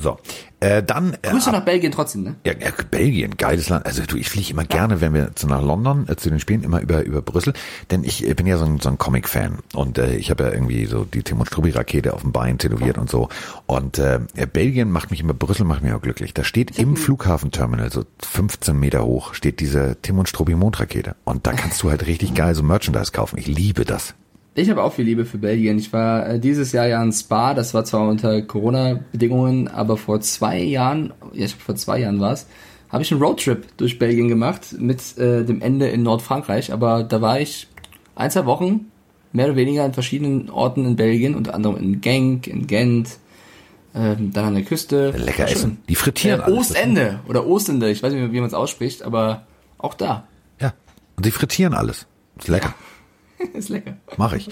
So, 0.00 0.18
äh, 0.60 0.82
dann. 0.82 1.14
Äh, 1.22 1.30
Grüße 1.30 1.50
nach 1.50 1.64
Belgien 1.64 1.92
trotzdem, 1.92 2.22
ne? 2.22 2.36
Ja, 2.44 2.52
ja, 2.52 2.70
Belgien, 2.90 3.36
geiles 3.36 3.68
Land. 3.68 3.86
Also 3.86 4.02
du, 4.04 4.16
ich 4.16 4.28
fliege 4.28 4.50
immer 4.50 4.64
gerne, 4.64 5.00
wenn 5.00 5.14
wir 5.14 5.34
zu 5.34 5.46
nach 5.46 5.62
London 5.62 6.06
äh, 6.08 6.16
zu 6.16 6.30
den 6.30 6.38
Spielen, 6.38 6.62
immer 6.62 6.80
über 6.80 7.02
über 7.04 7.22
Brüssel, 7.22 7.54
denn 7.90 8.04
ich 8.04 8.26
äh, 8.26 8.34
bin 8.34 8.46
ja 8.46 8.58
so 8.58 8.64
ein, 8.66 8.78
so 8.78 8.88
ein 8.88 8.98
Comic-Fan 8.98 9.58
und 9.74 9.98
äh, 9.98 10.14
ich 10.16 10.30
habe 10.30 10.44
ja 10.44 10.52
irgendwie 10.52 10.86
so 10.86 11.04
die 11.04 11.22
Tim 11.22 11.40
und 11.40 11.46
Struppi-Rakete 11.46 12.12
auf 12.12 12.22
dem 12.22 12.32
Bein 12.32 12.58
tätowiert 12.58 12.98
und 12.98 13.10
so. 13.10 13.28
Und 13.66 13.98
äh, 13.98 14.20
Belgien 14.52 14.90
macht 14.90 15.10
mich 15.10 15.20
immer, 15.20 15.34
Brüssel 15.34 15.64
macht 15.64 15.82
mich 15.82 15.92
auch 15.92 16.02
glücklich. 16.02 16.34
Da 16.34 16.44
steht 16.44 16.78
im 16.78 16.96
Flughafenterminal, 16.96 17.90
so 17.90 18.04
15 18.22 18.78
Meter 18.78 19.04
hoch, 19.04 19.34
steht 19.34 19.60
diese 19.60 19.96
Tim 20.02 20.18
und 20.18 20.28
Struppi-Mondrakete. 20.28 21.16
Und 21.24 21.46
da 21.46 21.52
kannst 21.52 21.82
du 21.82 21.90
halt 21.90 22.06
richtig 22.06 22.34
geil 22.34 22.54
so 22.54 22.62
Merchandise 22.62 23.12
kaufen. 23.12 23.38
Ich 23.38 23.46
liebe 23.46 23.84
das. 23.84 24.14
Ich 24.54 24.68
habe 24.68 24.82
auch 24.82 24.92
viel 24.92 25.04
Liebe 25.04 25.24
für 25.24 25.38
Belgien. 25.38 25.78
Ich 25.78 25.92
war 25.92 26.28
äh, 26.28 26.40
dieses 26.40 26.72
Jahr 26.72 26.86
ja 26.86 27.02
in 27.02 27.12
Spa, 27.12 27.54
das 27.54 27.72
war 27.72 27.84
zwar 27.84 28.08
unter 28.08 28.42
Corona-Bedingungen, 28.42 29.68
aber 29.68 29.96
vor 29.96 30.20
zwei 30.20 30.58
Jahren, 30.58 31.12
ja, 31.32 31.44
ich 31.44 31.52
glaube 31.52 31.64
vor 31.64 31.76
zwei 31.76 32.00
Jahren 32.00 32.20
war 32.20 32.32
es, 32.32 32.46
habe 32.88 33.04
ich 33.04 33.12
einen 33.12 33.22
Roadtrip 33.22 33.76
durch 33.76 33.98
Belgien 33.98 34.28
gemacht 34.28 34.74
mit 34.78 35.16
äh, 35.18 35.44
dem 35.44 35.62
Ende 35.62 35.88
in 35.88 36.02
Nordfrankreich. 36.02 36.72
Aber 36.72 37.04
da 37.04 37.20
war 37.20 37.40
ich 37.40 37.68
ein, 38.16 38.30
zwei 38.30 38.44
Wochen 38.46 38.90
mehr 39.32 39.46
oder 39.46 39.56
weniger 39.56 39.84
an 39.84 39.94
verschiedenen 39.94 40.50
Orten 40.50 40.84
in 40.84 40.96
Belgien, 40.96 41.36
unter 41.36 41.54
anderem 41.54 41.76
in 41.76 42.00
Genk, 42.00 42.48
in 42.48 42.66
Gent, 42.66 43.18
ähm, 43.94 44.32
dann 44.32 44.46
an 44.46 44.54
der 44.54 44.64
Küste. 44.64 45.10
Lecker 45.10 45.48
essen. 45.48 45.78
Die 45.88 45.94
frittieren 45.94 46.40
äh, 46.40 46.50
Ostende 46.50 47.20
oder 47.28 47.46
Ostende, 47.46 47.90
ich 47.90 48.02
weiß 48.02 48.12
nicht, 48.12 48.32
wie 48.32 48.40
man 48.40 48.48
es 48.48 48.54
ausspricht, 48.54 49.02
aber 49.02 49.46
auch 49.78 49.94
da. 49.94 50.26
Ja, 50.60 50.72
und 51.16 51.24
die 51.24 51.30
frittieren 51.30 51.74
alles. 51.74 52.06
Ist 52.36 52.48
lecker. 52.48 52.74
Ja. 52.78 52.89
ist 53.54 53.68
lecker. 53.68 53.96
Mach 54.16 54.32
ich. 54.32 54.48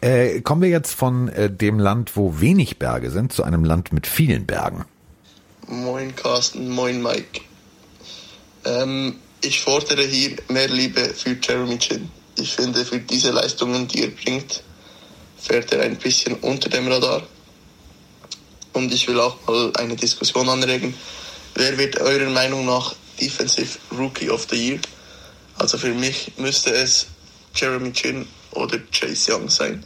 Äh, 0.00 0.40
kommen 0.40 0.62
wir 0.62 0.68
jetzt 0.68 0.94
von 0.94 1.28
äh, 1.28 1.50
dem 1.50 1.78
Land, 1.78 2.16
wo 2.16 2.40
wenig 2.40 2.78
Berge 2.78 3.10
sind, 3.10 3.32
zu 3.32 3.42
einem 3.42 3.64
Land 3.64 3.92
mit 3.92 4.06
vielen 4.06 4.46
Bergen. 4.46 4.84
Moin 5.68 6.14
Carsten, 6.14 6.68
moin 6.68 7.02
Mike. 7.02 7.40
Ähm, 8.64 9.16
ich 9.40 9.60
fordere 9.60 10.02
hier 10.02 10.36
mehr 10.48 10.68
Liebe 10.68 11.00
für 11.00 11.36
Jeremy 11.42 11.78
Chin. 11.78 12.08
Ich 12.38 12.54
finde, 12.54 12.84
für 12.84 12.98
diese 12.98 13.30
Leistungen, 13.30 13.88
die 13.88 14.02
er 14.02 14.10
bringt, 14.10 14.62
fährt 15.38 15.72
er 15.72 15.82
ein 15.82 15.96
bisschen 15.96 16.34
unter 16.34 16.68
dem 16.68 16.88
Radar. 16.88 17.22
und 18.72 18.92
ich 18.92 19.08
will 19.08 19.18
auch 19.20 19.38
mal 19.46 19.72
eine 19.78 19.96
Diskussion 19.96 20.48
anregen. 20.48 20.94
Wer 21.54 21.78
wird 21.78 21.98
eurer 21.98 22.28
Meinung 22.30 22.66
nach 22.66 22.94
Defensive 23.18 23.78
Rookie 23.96 24.28
of 24.28 24.46
the 24.50 24.56
Year? 24.56 24.78
Also 25.56 25.78
für 25.78 25.94
mich 25.94 26.32
müsste 26.36 26.74
es 26.74 27.06
Jeremy 27.56 27.92
Chin 27.92 28.26
oder 28.52 28.78
Chase 28.92 29.32
Young 29.34 29.48
sein. 29.48 29.84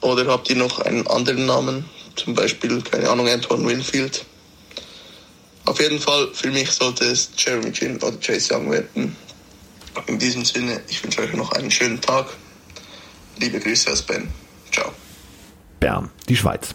Oder 0.00 0.26
habt 0.26 0.50
ihr 0.50 0.56
noch 0.56 0.80
einen 0.80 1.06
anderen 1.06 1.46
Namen? 1.46 1.84
Zum 2.16 2.34
Beispiel, 2.34 2.82
keine 2.82 3.08
Ahnung, 3.08 3.28
Antoine 3.28 3.66
Winfield. 3.68 4.24
Auf 5.64 5.80
jeden 5.80 6.00
Fall, 6.00 6.28
für 6.32 6.50
mich 6.50 6.70
sollte 6.70 7.04
es 7.04 7.30
Jeremy 7.36 7.70
Chin 7.72 7.96
oder 7.98 8.16
Chase 8.18 8.54
Young 8.54 8.70
werden. 8.70 9.16
In 10.06 10.18
diesem 10.18 10.44
Sinne, 10.44 10.80
ich 10.88 11.02
wünsche 11.04 11.20
euch 11.22 11.32
noch 11.34 11.52
einen 11.52 11.70
schönen 11.70 12.00
Tag. 12.00 12.26
Liebe 13.38 13.60
Grüße 13.60 13.90
aus 13.90 14.02
Ben. 14.02 14.28
Ciao. 14.72 14.92
Bern, 15.80 16.10
die 16.28 16.36
Schweiz. 16.36 16.74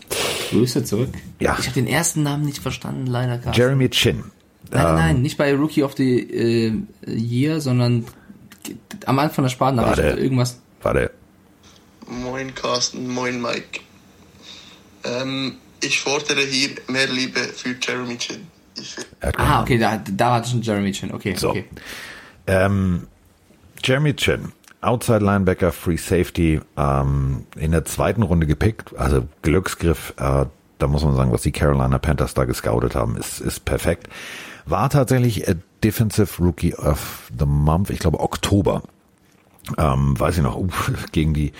Grüße 0.52 0.84
zurück. 0.84 1.10
Ja. 1.40 1.58
Ich 1.60 1.66
habe 1.66 1.74
den 1.76 1.88
ersten 1.88 2.24
Namen 2.24 2.46
nicht 2.46 2.60
verstanden, 2.60 3.08
leider. 3.08 3.38
Carsten. 3.38 3.60
Jeremy 3.60 3.90
Chin. 3.90 4.24
Nein, 4.70 4.86
Ähm, 4.86 4.96
nein, 4.96 5.22
nicht 5.22 5.38
bei 5.38 5.54
Rookie 5.54 5.84
of 5.84 5.96
the 5.98 6.20
äh, 6.20 6.74
Year, 7.06 7.62
sondern 7.62 8.06
am 9.06 9.20
Anfang 9.20 9.44
der 9.44 9.50
Sparnachricht 9.50 9.98
Warte. 9.98 10.20
irgendwas. 10.20 10.60
Warte. 10.82 11.12
Moin 12.08 12.54
Carsten, 12.56 13.08
moin 13.14 13.42
Mike. 13.42 13.82
Ähm, 15.04 15.56
ich 15.82 16.00
fordere 16.00 16.42
hier 16.42 16.70
mehr 16.88 17.08
Liebe 17.08 17.40
für 17.42 17.76
Jeremy 17.82 18.18
Chin. 18.18 18.48
Hat 19.22 19.38
Ah, 19.40 19.62
okay, 19.62 19.78
da, 19.78 19.98
da 19.98 20.36
hatte 20.36 20.50
schon 20.50 20.62
Jeremy 20.62 20.92
Chin. 20.92 21.14
Okay, 21.14 21.36
So. 21.36 21.50
okay. 21.50 21.66
Ähm, 22.46 23.08
Jeremy 23.84 24.16
Chin, 24.16 24.52
Outside 24.82 25.20
Linebacker, 25.20 25.72
Free 25.72 25.98
Safety, 25.98 26.62
ähm, 26.78 27.46
in 27.56 27.72
der 27.72 27.86
zweiten 27.86 28.22
Runde 28.22 28.48
gepickt, 28.48 28.96
also 28.98 29.28
Glücksgriff, 29.42 30.14
äh, 30.18 30.46
da 30.80 30.88
muss 30.88 31.04
man 31.04 31.16
sagen, 31.16 31.32
was 31.32 31.42
die 31.42 31.52
Carolina 31.52 31.98
Panthers 31.98 32.34
da 32.36 32.46
gescoutet 32.46 32.96
haben, 32.96 33.18
ist, 33.18 33.40
ist 33.42 33.66
perfekt. 33.66 34.08
War 34.66 34.90
tatsächlich 34.90 35.48
äh, 35.48 35.56
Defensive 35.84 36.44
Rookie 36.44 36.76
of 36.76 37.32
the 37.38 37.46
Month, 37.46 37.90
ich 37.90 38.00
glaube 38.00 38.20
Oktober. 38.20 38.84
Ähm, 39.78 40.20
weiß 40.20 40.38
ich 40.38 40.44
noch, 40.44 40.58
uh, 40.58 40.68
gegen 41.12 41.34
die, 41.34 41.52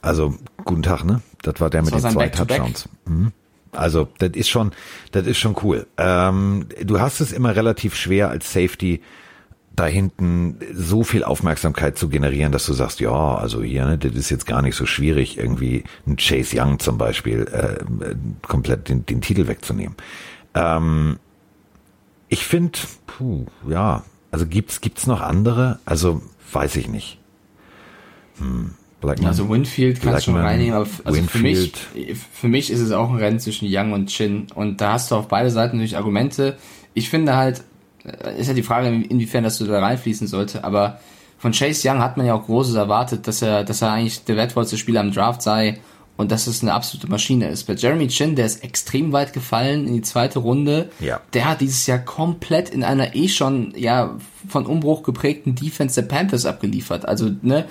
also 0.00 0.34
guten 0.64 0.82
Tag, 0.82 1.04
ne? 1.04 1.22
Das 1.42 1.60
war 1.60 1.70
der 1.70 1.82
mit 1.82 1.92
war 1.92 2.00
den 2.00 2.10
zwei. 2.12 2.28
Touchdowns. 2.28 2.88
Mhm. 3.06 3.32
Also, 3.72 4.08
das 4.18 4.30
ist 4.30 4.48
schon, 4.48 4.72
das 5.12 5.26
ist 5.26 5.38
schon 5.38 5.56
cool. 5.62 5.86
Ähm, 5.98 6.66
du 6.82 7.00
hast 7.00 7.20
es 7.20 7.32
immer 7.32 7.54
relativ 7.54 7.94
schwer 7.94 8.30
als 8.30 8.52
Safety 8.52 9.02
da 9.78 9.86
hinten 9.86 10.58
so 10.72 11.04
viel 11.04 11.22
Aufmerksamkeit 11.22 11.96
zu 11.96 12.08
generieren, 12.08 12.50
dass 12.50 12.66
du 12.66 12.72
sagst, 12.72 12.98
ja, 12.98 13.36
also 13.36 13.62
hier, 13.62 13.86
ne, 13.86 13.96
das 13.96 14.14
ist 14.14 14.28
jetzt 14.28 14.46
gar 14.46 14.60
nicht 14.60 14.74
so 14.74 14.86
schwierig, 14.86 15.38
irgendwie 15.38 15.84
ein 16.06 16.16
Chase 16.16 16.60
Young 16.60 16.80
zum 16.80 16.98
Beispiel 16.98 17.46
äh, 17.52 18.14
komplett 18.42 18.88
den, 18.88 19.06
den 19.06 19.20
Titel 19.20 19.46
wegzunehmen. 19.46 19.94
Ähm, 20.54 21.18
ich 22.28 22.44
finde, 22.44 22.78
puh, 23.06 23.46
ja, 23.68 24.04
also 24.30 24.46
gibt's 24.46 24.80
gibt's 24.80 25.06
noch 25.06 25.20
andere? 25.20 25.78
Also 25.84 26.22
weiß 26.52 26.76
ich 26.76 26.88
nicht. 26.88 27.18
Hm, 28.38 28.74
Blackman, 29.00 29.28
Also 29.28 29.48
Winfield 29.48 30.00
kannst 30.02 30.26
du 30.26 30.32
schon 30.32 30.40
reinnehmen, 30.40 30.74
aber 30.74 30.86
also 31.04 31.22
für 31.22 31.38
mich, 31.38 31.72
für 32.32 32.48
mich 32.48 32.70
ist 32.70 32.80
es 32.80 32.90
auch 32.90 33.10
ein 33.10 33.16
Rennen 33.16 33.38
zwischen 33.38 33.68
Young 33.70 33.92
und 33.92 34.08
Chin 34.08 34.48
und 34.54 34.80
da 34.80 34.94
hast 34.94 35.10
du 35.10 35.14
auf 35.14 35.28
beide 35.28 35.50
Seiten 35.50 35.76
natürlich 35.76 35.96
Argumente. 35.96 36.56
Ich 36.94 37.08
finde 37.08 37.36
halt, 37.36 37.62
äh, 38.04 38.38
ist 38.40 38.48
ja 38.48 38.54
die 38.54 38.62
Frage, 38.62 38.88
inwiefern 38.88 39.44
das 39.44 39.58
da 39.58 39.78
reinfließen 39.78 40.26
sollte, 40.26 40.64
aber 40.64 41.00
von 41.38 41.52
Chase 41.52 41.88
Young 41.88 42.00
hat 42.00 42.16
man 42.16 42.26
ja 42.26 42.34
auch 42.34 42.46
Großes 42.46 42.74
erwartet, 42.74 43.28
dass 43.28 43.40
er, 43.42 43.62
dass 43.62 43.82
er 43.82 43.92
eigentlich 43.92 44.24
der 44.24 44.36
wertvollste 44.36 44.76
Spieler 44.76 45.00
am 45.00 45.12
Draft 45.12 45.42
sei 45.42 45.78
und 46.18 46.32
dass 46.32 46.48
es 46.48 46.62
eine 46.62 46.74
absolute 46.74 47.08
Maschine 47.08 47.48
ist. 47.48 47.68
Bei 47.68 47.74
Jeremy 47.74 48.08
Chin, 48.08 48.34
der 48.34 48.44
ist 48.44 48.64
extrem 48.64 49.12
weit 49.12 49.32
gefallen 49.32 49.86
in 49.86 49.94
die 49.94 50.02
zweite 50.02 50.40
Runde. 50.40 50.90
Ja. 50.98 51.20
Der 51.32 51.48
hat 51.48 51.60
dieses 51.60 51.86
Jahr 51.86 52.00
komplett 52.00 52.70
in 52.70 52.82
einer 52.82 53.14
eh 53.14 53.28
schon, 53.28 53.72
ja, 53.76 54.16
von 54.48 54.66
Umbruch 54.66 55.04
geprägten 55.04 55.54
Defense 55.54 56.02
der 56.02 56.08
Panthers 56.08 56.44
abgeliefert. 56.44 57.06
Also, 57.06 57.30
ne, 57.42 57.66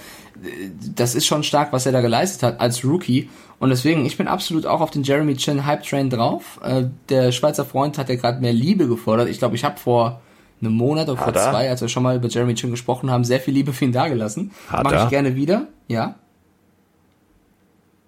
das 0.96 1.14
ist 1.14 1.26
schon 1.26 1.44
stark, 1.44 1.74
was 1.74 1.86
er 1.86 1.92
da 1.92 2.00
geleistet 2.00 2.42
hat 2.42 2.62
als 2.62 2.86
Rookie. 2.86 3.30
Und 3.60 3.70
deswegen, 3.70 4.06
ich 4.06 4.16
bin 4.16 4.30
absolut 4.30 4.66
auch 4.66 4.80
auf 4.80 4.92
den 4.92 5.04
Jeremy 5.04 5.36
Chin 5.36 5.66
Hype 5.66 5.84
Train 5.84 6.10
drauf. 6.10 6.62
Äh, 6.64 6.86
der 7.10 7.34
Schweizer 7.34 7.66
Freund 7.66 7.98
hat 7.98 8.08
ja 8.08 8.16
gerade 8.16 8.40
mehr 8.40 8.54
Liebe 8.54 8.88
gefordert. 8.88 9.28
Ich 9.28 9.40
glaube, 9.40 9.56
ich 9.56 9.66
habe 9.66 9.78
vor 9.78 10.22
einem 10.62 10.72
Monat 10.72 11.10
oder 11.10 11.22
vor 11.22 11.34
zwei, 11.34 11.70
als 11.70 11.82
wir 11.82 11.90
schon 11.90 12.04
mal 12.04 12.16
über 12.16 12.30
Jeremy 12.30 12.56
Chin 12.56 12.72
gesprochen 12.72 13.12
haben, 13.12 13.26
sehr 13.26 13.42
viel 13.42 13.54
Liebe 13.54 13.74
für 13.74 13.84
ihn 13.84 13.92
dagelassen. 13.92 14.52
Hat 14.70 14.86
Mache 14.86 15.04
ich 15.04 15.10
gerne 15.10 15.36
wieder. 15.36 15.68
Ja. 15.90 16.16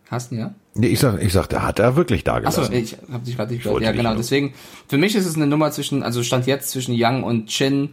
Carsten, 0.09 0.39
ja? 0.39 0.55
Nee, 0.73 0.87
ich 0.87 0.99
sag, 0.99 1.21
ich 1.21 1.31
sag, 1.31 1.47
der 1.47 1.61
hat 1.61 1.77
er 1.77 1.95
wirklich 1.95 2.23
da 2.23 2.37
Achso, 2.37 2.61
gelassen. 2.61 2.73
ich 2.73 2.97
habe 3.11 3.23
dich 3.23 3.37
gerade 3.37 3.53
nicht 3.53 3.63
gehört. 3.63 3.83
Ja, 3.83 3.91
genau. 3.91 4.15
Deswegen, 4.15 4.53
für 4.87 4.97
mich 4.97 5.15
ist 5.15 5.27
es 5.27 5.35
eine 5.35 5.45
Nummer 5.45 5.71
zwischen, 5.71 6.01
also 6.01 6.23
stand 6.23 6.47
jetzt 6.47 6.71
zwischen 6.71 6.95
Young 6.97 7.23
und 7.23 7.47
Chin. 7.47 7.89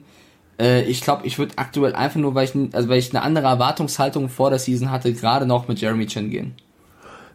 Äh, 0.59 0.85
ich 0.85 1.03
glaube, 1.03 1.27
ich 1.27 1.39
würde 1.39 1.59
aktuell 1.59 1.95
einfach 1.95 2.19
nur, 2.19 2.35
weil 2.35 2.45
ich, 2.45 2.75
also 2.75 2.89
weil 2.89 2.99
ich 2.99 3.11
eine 3.11 3.23
andere 3.23 3.49
Erwartungshaltung 3.49 4.31
vor 4.31 4.49
der 4.49 4.59
Season 4.59 4.91
hatte, 4.91 5.13
gerade 5.13 5.45
noch 5.45 5.69
mit 5.69 5.79
Jeremy 5.79 6.07
Chin 6.07 6.31
gehen. 6.31 6.55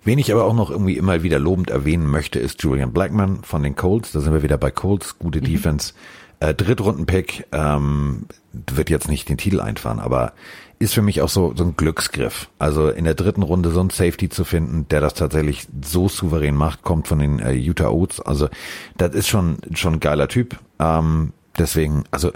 Wen 0.04 0.18
ich 0.18 0.32
aber 0.32 0.46
auch 0.46 0.56
noch 0.56 0.72
irgendwie 0.72 0.98
immer 0.98 1.22
wieder 1.22 1.38
lobend 1.38 1.70
erwähnen 1.70 2.08
möchte, 2.08 2.40
ist 2.40 2.64
Julian 2.64 2.92
Blackman 2.92 3.44
von 3.44 3.62
den 3.62 3.76
Colts. 3.76 4.14
Da 4.14 4.20
sind 4.20 4.34
wir 4.34 4.42
wieder 4.42 4.58
bei 4.58 4.72
Colts, 4.72 5.20
gute 5.20 5.42
Defense. 5.42 5.94
Äh, 6.40 6.56
Drittrunden-Pick 6.56 7.46
ähm, 7.52 8.26
wird 8.52 8.90
jetzt 8.90 9.10
nicht 9.10 9.30
den 9.30 9.38
Titel 9.38 9.62
einfahren, 9.62 10.00
aber 10.00 10.34
ist 10.82 10.94
für 10.94 11.02
mich 11.02 11.22
auch 11.22 11.30
so, 11.30 11.54
so 11.56 11.64
ein 11.64 11.76
Glücksgriff. 11.78 12.50
Also 12.60 12.90
in 12.90 13.06
der 13.06 13.14
dritten 13.14 13.44
Runde 13.44 13.72
so 13.72 13.80
ein 13.82 13.90
Safety 13.90 14.30
zu 14.30 14.44
finden, 14.44 14.88
der 14.90 15.00
das 15.00 15.14
tatsächlich 15.14 15.68
so 15.84 16.10
souverän 16.10 16.56
macht, 16.56 16.82
kommt 16.82 17.08
von 17.08 17.20
den 17.20 17.40
äh, 17.40 17.52
Utah 17.52 17.90
Oats. 17.90 18.20
Also 18.20 18.50
das 18.98 19.14
ist 19.14 19.28
schon 19.28 19.58
schon 19.74 19.94
ein 19.94 20.00
geiler 20.00 20.28
Typ. 20.28 20.60
Ähm, 20.80 21.34
deswegen, 21.58 22.04
also 22.12 22.32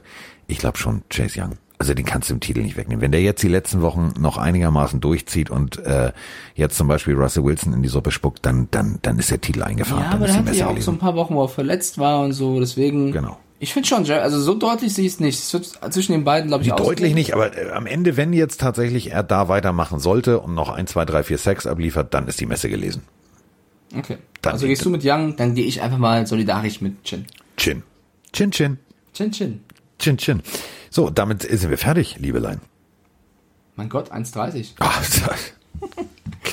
ich 0.48 0.60
glaube 0.60 0.78
schon 0.78 1.02
Chase 1.10 1.42
Young. 1.42 1.54
Also 1.78 1.94
den 1.94 2.06
kannst 2.06 2.30
du 2.30 2.36
im 2.36 2.40
Titel 2.40 2.62
nicht 2.62 2.78
wegnehmen. 2.78 3.02
Wenn 3.02 3.12
der 3.12 3.22
jetzt 3.22 3.44
die 3.44 3.50
letzten 3.50 3.82
Wochen 3.82 4.14
noch 4.18 4.38
einigermaßen 4.38 5.02
durchzieht 5.02 5.50
und 5.50 5.78
äh, 5.80 6.14
jetzt 6.54 6.78
zum 6.78 6.88
Beispiel 6.88 7.16
Russell 7.16 7.44
Wilson 7.44 7.74
in 7.74 7.82
die 7.82 7.90
Suppe 7.90 8.12
spuckt, 8.12 8.46
dann 8.46 8.70
dann 8.72 9.00
dann 9.02 9.20
ist 9.20 9.32
der 9.32 9.42
Titel 9.42 9.64
eingefahren. 9.64 10.04
Ja, 10.04 10.12
dann 10.12 10.22
aber 10.22 10.28
die 10.28 10.34
hatte 10.34 10.46
ja 10.56 10.68
Messe 10.72 10.80
auch 10.80 10.82
so 10.82 10.92
ein 10.92 11.00
paar 11.00 11.16
Wochen, 11.16 11.36
wo 11.36 11.44
er 11.44 11.50
verletzt 11.50 11.98
war 11.98 12.22
und 12.22 12.32
so, 12.32 12.60
deswegen. 12.60 13.12
Genau. 13.12 13.38
Ich 13.60 13.74
finde 13.74 13.88
schon, 13.88 14.10
also 14.12 14.40
so 14.42 14.54
deutlich 14.54 14.94
sehe 14.94 15.06
ich 15.06 15.14
es 15.14 15.20
nicht. 15.20 15.40
Es 15.40 15.54
wird 15.54 15.80
zwischen 15.94 16.12
den 16.12 16.24
beiden, 16.26 16.50
glaube 16.50 16.64
ich, 16.64 16.70
Deutlich 16.70 16.88
ausgehen. 16.90 17.14
nicht, 17.16 17.34
aber 17.34 17.58
äh, 17.58 17.72
am 17.72 17.86
Ende, 17.86 18.18
wenn 18.18 18.34
jetzt 18.34 18.60
tatsächlich 18.60 19.12
er 19.12 19.24
da 19.24 19.48
weitermachen 19.48 20.00
sollte 20.00 20.40
und 20.40 20.54
noch 20.56 20.70
ein, 20.70 20.88
zwei, 20.88 21.06
drei, 21.06 21.24
vier 21.24 21.38
Sex 21.38 21.66
abliefert, 21.66 22.14
dann 22.14 22.28
ist 22.28 22.40
die 22.42 22.46
Messe 22.46 22.70
gelesen. 22.70 23.04
Okay. 23.98 24.18
Dann- 24.42 24.54
also 24.54 24.68
gehst 24.68 24.84
du 24.84 24.90
mit 24.90 25.04
Young, 25.06 25.36
dann 25.38 25.56
gehe 25.56 25.66
ich 25.66 25.82
einfach 25.82 25.98
mal 25.98 26.28
solidarisch 26.28 26.82
mit 26.82 27.04
Chin. 27.04 27.26
Chin. 27.56 27.84
Chin, 28.34 28.52
chin. 28.52 28.78
Chin 29.14 29.32
Chin. 29.32 29.62
Chin, 30.00 30.18
chin. 30.18 30.42
So, 30.90 31.10
damit 31.10 31.44
sind 31.44 31.70
wir 31.70 31.78
fertig, 31.78 32.18
Liebelein. 32.20 32.60
Mein 33.78 33.88
Gott, 33.90 34.12
1,30. 34.12 34.72
Ah, 34.80 34.92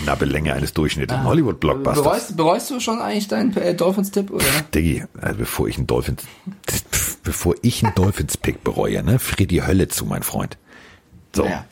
knappe 0.03 0.25
Länge 0.25 0.55
eines 0.55 0.73
durchschnittlichen 0.73 1.25
Hollywood-Blockbusters. 1.25 2.05
Bereust, 2.05 2.37
bereust 2.37 2.71
du 2.71 2.81
schon 2.81 3.01
eigentlich 3.01 3.29
deinen 3.29 3.57
äh, 3.57 3.75
Dolphins-Tipp, 3.75 4.31
oder? 4.31 4.45
Diggi, 4.75 5.05
also 5.21 5.39
bevor 5.39 5.69
ich 5.69 5.79
einen 5.79 5.87
Dolphins, 5.87 6.25
bevor 7.23 7.55
ich 7.63 7.85
einen 7.85 7.95
Dolphins-Pick 7.95 8.65
bereue, 8.65 9.03
ne, 9.03 9.19
frier 9.19 9.47
die 9.47 9.63
Hölle 9.63 9.89
zu, 9.89 10.05
mein 10.05 10.23
Freund. 10.23 10.59
So. 11.35 11.45
Ja. 11.45 11.65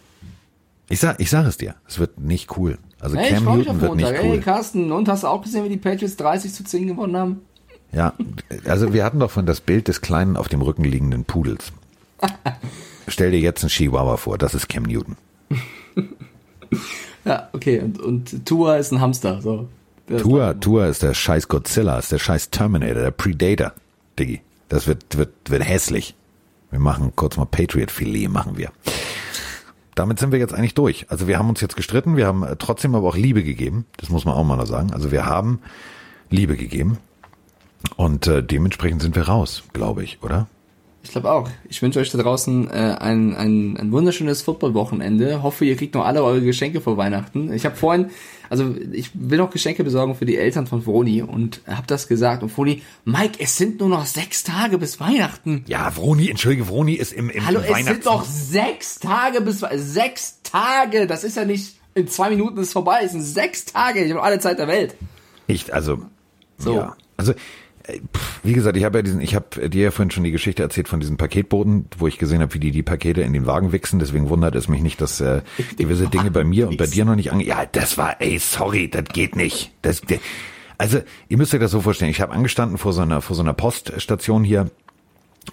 Ich 0.88 1.00
sag, 1.00 1.20
ich 1.20 1.30
sag 1.30 1.46
es 1.46 1.56
dir. 1.56 1.76
Es 1.86 1.98
wird 1.98 2.18
nicht 2.18 2.56
cool. 2.56 2.78
Also 2.98 3.16
Hey, 3.16 3.28
ich 3.28 3.34
Cam 3.34 3.44
freue 3.44 3.58
mich 3.58 3.68
auf 3.68 3.74
Newton 3.76 3.88
wird 3.88 3.96
nicht 3.96 4.06
Montag. 4.06 4.24
Ey, 4.24 4.30
cool. 4.30 4.40
Carsten, 4.40 4.92
und 4.92 5.08
hast 5.08 5.22
du 5.22 5.28
auch 5.28 5.42
gesehen, 5.42 5.64
wie 5.64 5.68
die 5.68 5.76
Patriots 5.76 6.16
30 6.16 6.52
zu 6.52 6.64
10 6.64 6.88
gewonnen 6.88 7.16
haben? 7.16 7.40
Ja, 7.92 8.14
also 8.66 8.92
wir 8.92 9.04
hatten 9.04 9.18
doch 9.18 9.30
von 9.30 9.46
das 9.46 9.60
Bild 9.60 9.88
des 9.88 10.00
kleinen 10.00 10.36
auf 10.36 10.48
dem 10.48 10.62
Rücken 10.62 10.84
liegenden 10.84 11.24
Pudels. 11.24 11.72
Stell 13.08 13.32
dir 13.32 13.40
jetzt 13.40 13.62
einen 13.62 13.70
Chihuahua 13.70 14.16
vor, 14.16 14.38
das 14.38 14.54
ist 14.54 14.68
Cam 14.68 14.84
Newton. 14.84 15.16
Ja, 17.24 17.48
okay. 17.52 17.80
Und, 17.80 18.00
und 18.00 18.46
Tua 18.46 18.76
ist 18.76 18.92
ein 18.92 19.00
Hamster. 19.00 19.40
So. 19.42 19.68
Tua, 20.18 20.54
Tua 20.54 20.86
ist 20.86 21.02
der 21.02 21.14
scheiß 21.14 21.48
Godzilla, 21.48 21.98
ist 21.98 22.12
der 22.12 22.18
scheiß 22.18 22.50
Terminator, 22.50 23.02
der 23.02 23.10
Predator. 23.10 23.72
Diggi, 24.18 24.40
das 24.68 24.86
wird, 24.86 25.16
wird, 25.16 25.32
wird 25.48 25.64
hässlich. 25.64 26.14
Wir 26.70 26.80
machen 26.80 27.12
kurz 27.16 27.36
mal 27.36 27.46
Patriot-Filet, 27.46 28.28
machen 28.28 28.56
wir. 28.56 28.70
Damit 29.94 30.18
sind 30.18 30.32
wir 30.32 30.38
jetzt 30.38 30.54
eigentlich 30.54 30.74
durch. 30.74 31.06
Also 31.10 31.26
wir 31.26 31.38
haben 31.38 31.48
uns 31.48 31.60
jetzt 31.60 31.76
gestritten, 31.76 32.16
wir 32.16 32.26
haben 32.26 32.42
äh, 32.42 32.56
trotzdem 32.56 32.94
aber 32.94 33.08
auch 33.08 33.16
Liebe 33.16 33.42
gegeben. 33.42 33.86
Das 33.96 34.08
muss 34.08 34.24
man 34.24 34.34
auch 34.34 34.44
mal 34.44 34.56
noch 34.56 34.66
sagen. 34.66 34.92
Also 34.92 35.12
wir 35.12 35.26
haben 35.26 35.60
Liebe 36.30 36.56
gegeben. 36.56 36.98
Und 37.96 38.26
äh, 38.26 38.42
dementsprechend 38.42 39.02
sind 39.02 39.16
wir 39.16 39.24
raus, 39.24 39.64
glaube 39.72 40.04
ich, 40.04 40.22
oder? 40.22 40.48
Ich 41.02 41.12
glaube 41.12 41.30
auch. 41.30 41.48
Ich 41.68 41.80
wünsche 41.80 41.98
euch 41.98 42.10
da 42.10 42.18
draußen 42.18 42.68
äh, 42.68 42.72
ein, 42.72 43.34
ein, 43.34 43.76
ein 43.78 43.90
wunderschönes 43.90 44.42
Footballwochenende. 44.42 45.42
Hoffe, 45.42 45.64
ihr 45.64 45.76
kriegt 45.76 45.94
noch 45.94 46.04
alle 46.04 46.22
eure 46.22 46.42
Geschenke 46.42 46.80
vor 46.82 46.98
Weihnachten. 46.98 47.52
Ich 47.52 47.64
habe 47.64 47.74
vorhin, 47.74 48.10
also 48.50 48.74
ich 48.92 49.10
will 49.14 49.38
noch 49.38 49.50
Geschenke 49.50 49.82
besorgen 49.82 50.14
für 50.14 50.26
die 50.26 50.36
Eltern 50.36 50.66
von 50.66 50.82
Vroni 50.82 51.22
und 51.22 51.62
habe 51.66 51.86
das 51.86 52.06
gesagt. 52.06 52.42
Und 52.42 52.50
Vroni, 52.50 52.82
Mike, 53.06 53.38
es 53.38 53.56
sind 53.56 53.80
nur 53.80 53.88
noch 53.88 54.04
sechs 54.04 54.44
Tage 54.44 54.76
bis 54.76 55.00
Weihnachten. 55.00 55.64
Ja, 55.68 55.90
Vroni, 55.90 56.28
entschuldige, 56.28 56.68
Vroni 56.68 56.94
ist 56.94 57.12
im, 57.12 57.30
im 57.30 57.46
Hallo, 57.46 57.60
im 57.60 57.74
es 57.74 57.86
sind 57.86 58.06
doch 58.06 58.24
sechs 58.24 58.98
Tage 58.98 59.40
bis 59.40 59.60
sechs 59.76 60.40
Tage. 60.42 61.06
Das 61.06 61.24
ist 61.24 61.36
ja 61.36 61.46
nicht 61.46 61.76
in 61.94 62.08
zwei 62.08 62.30
Minuten 62.30 62.58
ist 62.58 62.72
vorbei. 62.72 63.00
Es 63.04 63.12
sind 63.12 63.22
sechs 63.22 63.64
Tage. 63.64 64.04
Ich 64.04 64.12
habe 64.12 64.22
alle 64.22 64.38
Zeit 64.38 64.58
der 64.58 64.68
Welt. 64.68 64.94
Ich, 65.46 65.72
also, 65.72 66.02
So. 66.58 66.74
Ja. 66.74 66.96
Also, 67.16 67.34
wie 68.42 68.52
gesagt, 68.52 68.76
ich 68.76 68.84
habe 68.84 68.98
ja 68.98 69.02
diesen, 69.02 69.20
ich 69.20 69.34
habe 69.34 69.68
dir 69.68 69.84
ja 69.84 69.90
vorhin 69.90 70.10
schon 70.10 70.24
die 70.24 70.30
Geschichte 70.30 70.62
erzählt 70.62 70.88
von 70.88 71.00
diesem 71.00 71.16
Paketboten, 71.16 71.86
wo 71.98 72.06
ich 72.06 72.18
gesehen 72.18 72.40
habe, 72.40 72.54
wie 72.54 72.60
die 72.60 72.70
die 72.70 72.82
Pakete 72.82 73.22
in 73.22 73.32
den 73.32 73.46
Wagen 73.46 73.72
wichsen. 73.72 73.98
Deswegen 73.98 74.28
wundert 74.28 74.54
es 74.54 74.68
mich 74.68 74.82
nicht, 74.82 75.00
dass 75.00 75.20
äh, 75.20 75.42
gewisse 75.76 76.08
Dinge 76.10 76.30
bei 76.30 76.44
mir 76.44 76.68
und 76.68 76.76
bei 76.76 76.86
dir 76.86 77.04
noch 77.04 77.16
nicht 77.16 77.32
ange... 77.32 77.44
Ja, 77.44 77.66
das 77.66 77.98
war, 77.98 78.20
ey, 78.20 78.38
sorry, 78.38 78.88
das 78.88 79.04
geht 79.12 79.36
nicht. 79.36 79.72
Das, 79.82 80.02
also, 80.78 81.00
ihr 81.28 81.36
müsst 81.36 81.52
euch 81.52 81.60
das 81.60 81.70
so 81.70 81.80
vorstellen. 81.80 82.10
Ich 82.10 82.20
habe 82.20 82.32
angestanden 82.32 82.78
vor 82.78 82.92
so 82.92 83.02
einer 83.02 83.20
vor 83.20 83.36
so 83.36 83.42
einer 83.42 83.52
Poststation 83.52 84.44
hier 84.44 84.70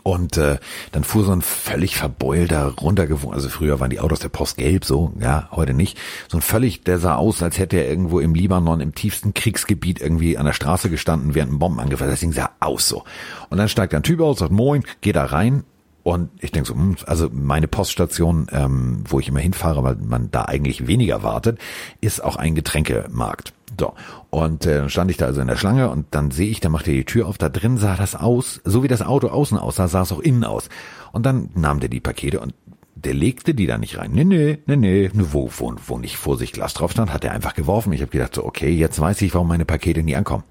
und 0.03 0.37
äh, 0.37 0.57
dann 0.91 1.03
fuhr 1.03 1.23
so 1.23 1.31
ein 1.31 1.41
völlig 1.41 1.95
verbeulter, 1.95 2.73
runtergewogen, 2.79 3.33
also 3.33 3.49
früher 3.49 3.79
waren 3.79 3.89
die 3.89 3.99
Autos 3.99 4.19
der 4.19 4.29
Post 4.29 4.57
gelb, 4.57 4.85
so, 4.85 5.13
ja, 5.19 5.49
heute 5.51 5.73
nicht. 5.73 5.97
So 6.27 6.37
ein 6.37 6.41
völlig, 6.41 6.83
der 6.83 6.99
sah 6.99 7.15
aus, 7.15 7.41
als 7.41 7.57
hätte 7.57 7.77
er 7.77 7.89
irgendwo 7.89 8.19
im 8.19 8.33
Libanon 8.33 8.81
im 8.81 8.93
tiefsten 8.95 9.33
Kriegsgebiet 9.33 10.01
irgendwie 10.01 10.37
an 10.37 10.45
der 10.45 10.53
Straße 10.53 10.89
gestanden, 10.89 11.35
während 11.35 11.53
ein 11.53 11.59
Bombenangriff. 11.59 11.99
Das 11.99 12.19
Ding 12.19 12.33
sah 12.33 12.51
aus 12.59 12.87
so. 12.87 13.03
Und 13.49 13.57
dann 13.57 13.69
steigt 13.69 13.93
ein 13.93 14.03
Typ 14.03 14.21
aus, 14.21 14.39
sagt 14.39 14.51
Moin, 14.51 14.83
geht 15.01 15.15
da 15.15 15.25
rein, 15.25 15.63
und 16.07 16.29
ich 16.39 16.53
denke 16.53 16.69
so, 16.69 16.73
hm, 16.73 16.95
also 17.05 17.29
meine 17.33 17.67
Poststation, 17.67 18.47
ähm, 18.53 19.03
wo 19.09 19.19
ich 19.19 19.27
immer 19.27 19.41
hinfahre, 19.41 19.83
weil 19.83 19.97
man 19.97 20.31
da 20.31 20.45
eigentlich 20.45 20.87
weniger 20.87 21.21
wartet, 21.21 21.59
ist 21.99 22.23
auch 22.23 22.37
ein 22.37 22.55
Getränkemarkt. 22.55 23.51
So. 23.79 23.93
Und 24.29 24.65
äh, 24.65 24.79
dann 24.79 24.89
stand 24.89 25.11
ich 25.11 25.17
da 25.17 25.25
also 25.27 25.41
in 25.41 25.47
der 25.47 25.57
Schlange 25.57 25.89
und 25.89 26.07
dann 26.11 26.31
sehe 26.31 26.49
ich, 26.49 26.59
da 26.59 26.69
macht 26.69 26.87
er 26.87 26.93
die 26.93 27.05
Tür 27.05 27.27
auf, 27.27 27.37
da 27.37 27.49
drin 27.49 27.77
sah 27.77 27.95
das 27.95 28.15
aus, 28.15 28.61
so 28.63 28.83
wie 28.83 28.87
das 28.87 29.01
Auto 29.01 29.27
außen 29.27 29.57
aussah, 29.57 29.87
sah 29.87 30.01
es 30.01 30.11
auch 30.11 30.19
innen 30.19 30.43
aus. 30.43 30.69
Und 31.11 31.25
dann 31.25 31.49
nahm 31.55 31.79
der 31.79 31.89
die 31.89 31.99
Pakete 31.99 32.39
und 32.39 32.53
der 32.95 33.13
legte 33.13 33.53
die 33.53 33.67
da 33.67 33.77
nicht 33.77 33.97
rein. 33.97 34.11
Nee, 34.11 34.23
nee, 34.23 34.57
nee, 34.65 34.75
nee. 34.75 35.11
Wo, 35.13 35.51
wo, 35.55 35.75
wo 35.85 35.97
nicht 35.99 36.17
Vorsicht 36.17 36.53
Glas 36.53 36.73
drauf 36.73 36.91
stand, 36.91 37.13
hat 37.13 37.23
er 37.23 37.31
einfach 37.31 37.53
geworfen. 37.53 37.93
Ich 37.93 38.01
habe 38.01 38.11
gedacht 38.11 38.35
so, 38.35 38.43
okay, 38.43 38.71
jetzt 38.71 38.99
weiß 38.99 39.21
ich, 39.21 39.33
warum 39.35 39.47
meine 39.47 39.65
Pakete 39.65 40.01
nie 40.01 40.15
ankommen. 40.15 40.43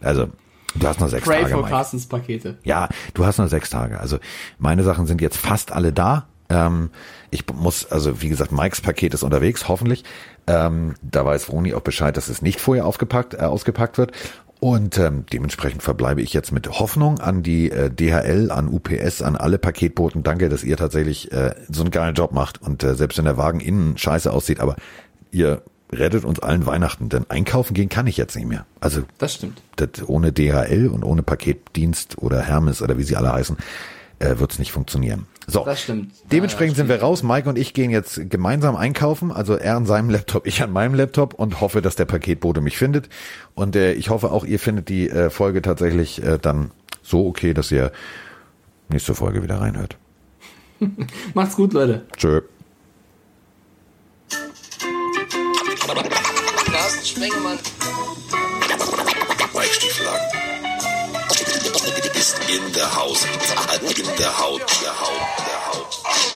Also, 0.00 0.28
du 0.74 0.86
hast 0.86 1.00
noch 1.00 1.08
sechs 1.08 1.26
Pray 1.26 1.42
Tage, 1.42 1.52
for 1.52 1.62
Mike. 1.62 1.72
Carstens 1.74 2.06
Pakete. 2.06 2.58
Ja, 2.64 2.88
du 3.12 3.26
hast 3.26 3.36
nur 3.36 3.48
sechs 3.48 3.68
Tage. 3.68 4.00
Also 4.00 4.18
meine 4.58 4.82
Sachen 4.82 5.06
sind 5.06 5.20
jetzt 5.20 5.36
fast 5.36 5.72
alle 5.72 5.92
da. 5.92 6.26
Ähm, 6.50 6.90
ich 7.30 7.44
muss, 7.52 7.90
also 7.90 8.20
wie 8.20 8.28
gesagt, 8.28 8.52
Mikes 8.52 8.80
Paket 8.80 9.14
ist 9.14 9.22
unterwegs, 9.22 9.68
hoffentlich. 9.68 10.04
Ähm, 10.46 10.94
da 11.00 11.24
weiß 11.24 11.50
Roni 11.50 11.74
auch 11.74 11.80
Bescheid, 11.80 12.16
dass 12.16 12.28
es 12.28 12.42
nicht 12.42 12.60
vorher 12.60 12.86
aufgepackt, 12.86 13.34
äh, 13.34 13.38
ausgepackt 13.38 13.98
wird. 13.98 14.12
Und 14.58 14.98
ähm, 14.98 15.24
dementsprechend 15.32 15.82
verbleibe 15.82 16.20
ich 16.20 16.34
jetzt 16.34 16.52
mit 16.52 16.68
Hoffnung 16.68 17.18
an 17.18 17.42
die 17.42 17.70
äh, 17.70 17.90
DHL, 17.90 18.50
an 18.50 18.68
UPS, 18.68 19.22
an 19.22 19.36
alle 19.36 19.56
Paketboten. 19.56 20.22
Danke, 20.22 20.50
dass 20.50 20.64
ihr 20.64 20.76
tatsächlich 20.76 21.32
äh, 21.32 21.54
so 21.70 21.80
einen 21.80 21.90
geilen 21.90 22.14
Job 22.14 22.32
macht 22.32 22.60
und 22.60 22.82
äh, 22.82 22.94
selbst 22.94 23.16
wenn 23.16 23.24
der 23.24 23.38
Wagen 23.38 23.60
innen 23.60 23.96
scheiße 23.96 24.30
aussieht, 24.30 24.60
aber 24.60 24.76
ihr 25.30 25.62
rettet 25.92 26.24
uns 26.24 26.40
allen 26.40 26.66
Weihnachten, 26.66 27.08
denn 27.08 27.24
einkaufen 27.30 27.72
gehen 27.72 27.88
kann 27.88 28.06
ich 28.06 28.18
jetzt 28.18 28.36
nicht 28.36 28.46
mehr. 28.46 28.66
Also 28.80 29.02
Das 29.16 29.34
stimmt. 29.34 29.62
das 29.76 30.06
ohne 30.06 30.30
DHL 30.30 30.88
und 30.88 31.04
ohne 31.04 31.22
Paketdienst 31.22 32.18
oder 32.18 32.42
Hermes 32.42 32.82
oder 32.82 32.98
wie 32.98 33.02
sie 33.02 33.16
alle 33.16 33.32
heißen, 33.32 33.56
äh, 34.18 34.38
wird 34.38 34.52
es 34.52 34.58
nicht 34.58 34.72
funktionieren. 34.72 35.26
So, 35.50 35.64
Das 35.64 35.82
stimmt. 35.82 36.12
dementsprechend 36.30 36.76
Ja, 36.76 36.82
sind 36.84 36.88
wir 36.88 37.00
raus. 37.02 37.22
Mike 37.22 37.48
und 37.48 37.58
ich 37.58 37.74
gehen 37.74 37.90
jetzt 37.90 38.30
gemeinsam 38.30 38.76
einkaufen. 38.76 39.32
Also 39.32 39.54
er 39.54 39.76
an 39.76 39.86
seinem 39.86 40.10
Laptop, 40.10 40.46
ich 40.46 40.62
an 40.62 40.72
meinem 40.72 40.94
Laptop 40.94 41.34
und 41.34 41.60
hoffe, 41.60 41.82
dass 41.82 41.96
der 41.96 42.04
Paketbote 42.04 42.60
mich 42.60 42.76
findet. 42.76 43.08
Und 43.54 43.76
äh, 43.76 43.92
ich 43.92 44.10
hoffe 44.10 44.30
auch, 44.30 44.44
ihr 44.44 44.58
findet 44.58 44.88
die 44.88 45.08
äh, 45.10 45.30
Folge 45.30 45.62
tatsächlich 45.62 46.22
äh, 46.22 46.38
dann 46.40 46.70
so 47.02 47.26
okay, 47.26 47.54
dass 47.54 47.72
ihr 47.72 47.92
nächste 48.88 49.14
Folge 49.14 49.42
wieder 49.42 49.60
reinhört. 49.60 49.96
Macht's 51.34 51.56
gut, 51.56 51.72
Leute. 51.72 52.02
Tschö. 52.16 52.40
Carsten 56.72 57.20
Podcast 62.30 62.50
in 62.50 62.72
der 62.72 62.96
Haut. 62.96 63.18
In 63.82 64.06
Haut 64.06 64.16
der 64.16 64.38
Haut 64.38 64.60
the 64.68 64.86
house. 64.86 65.59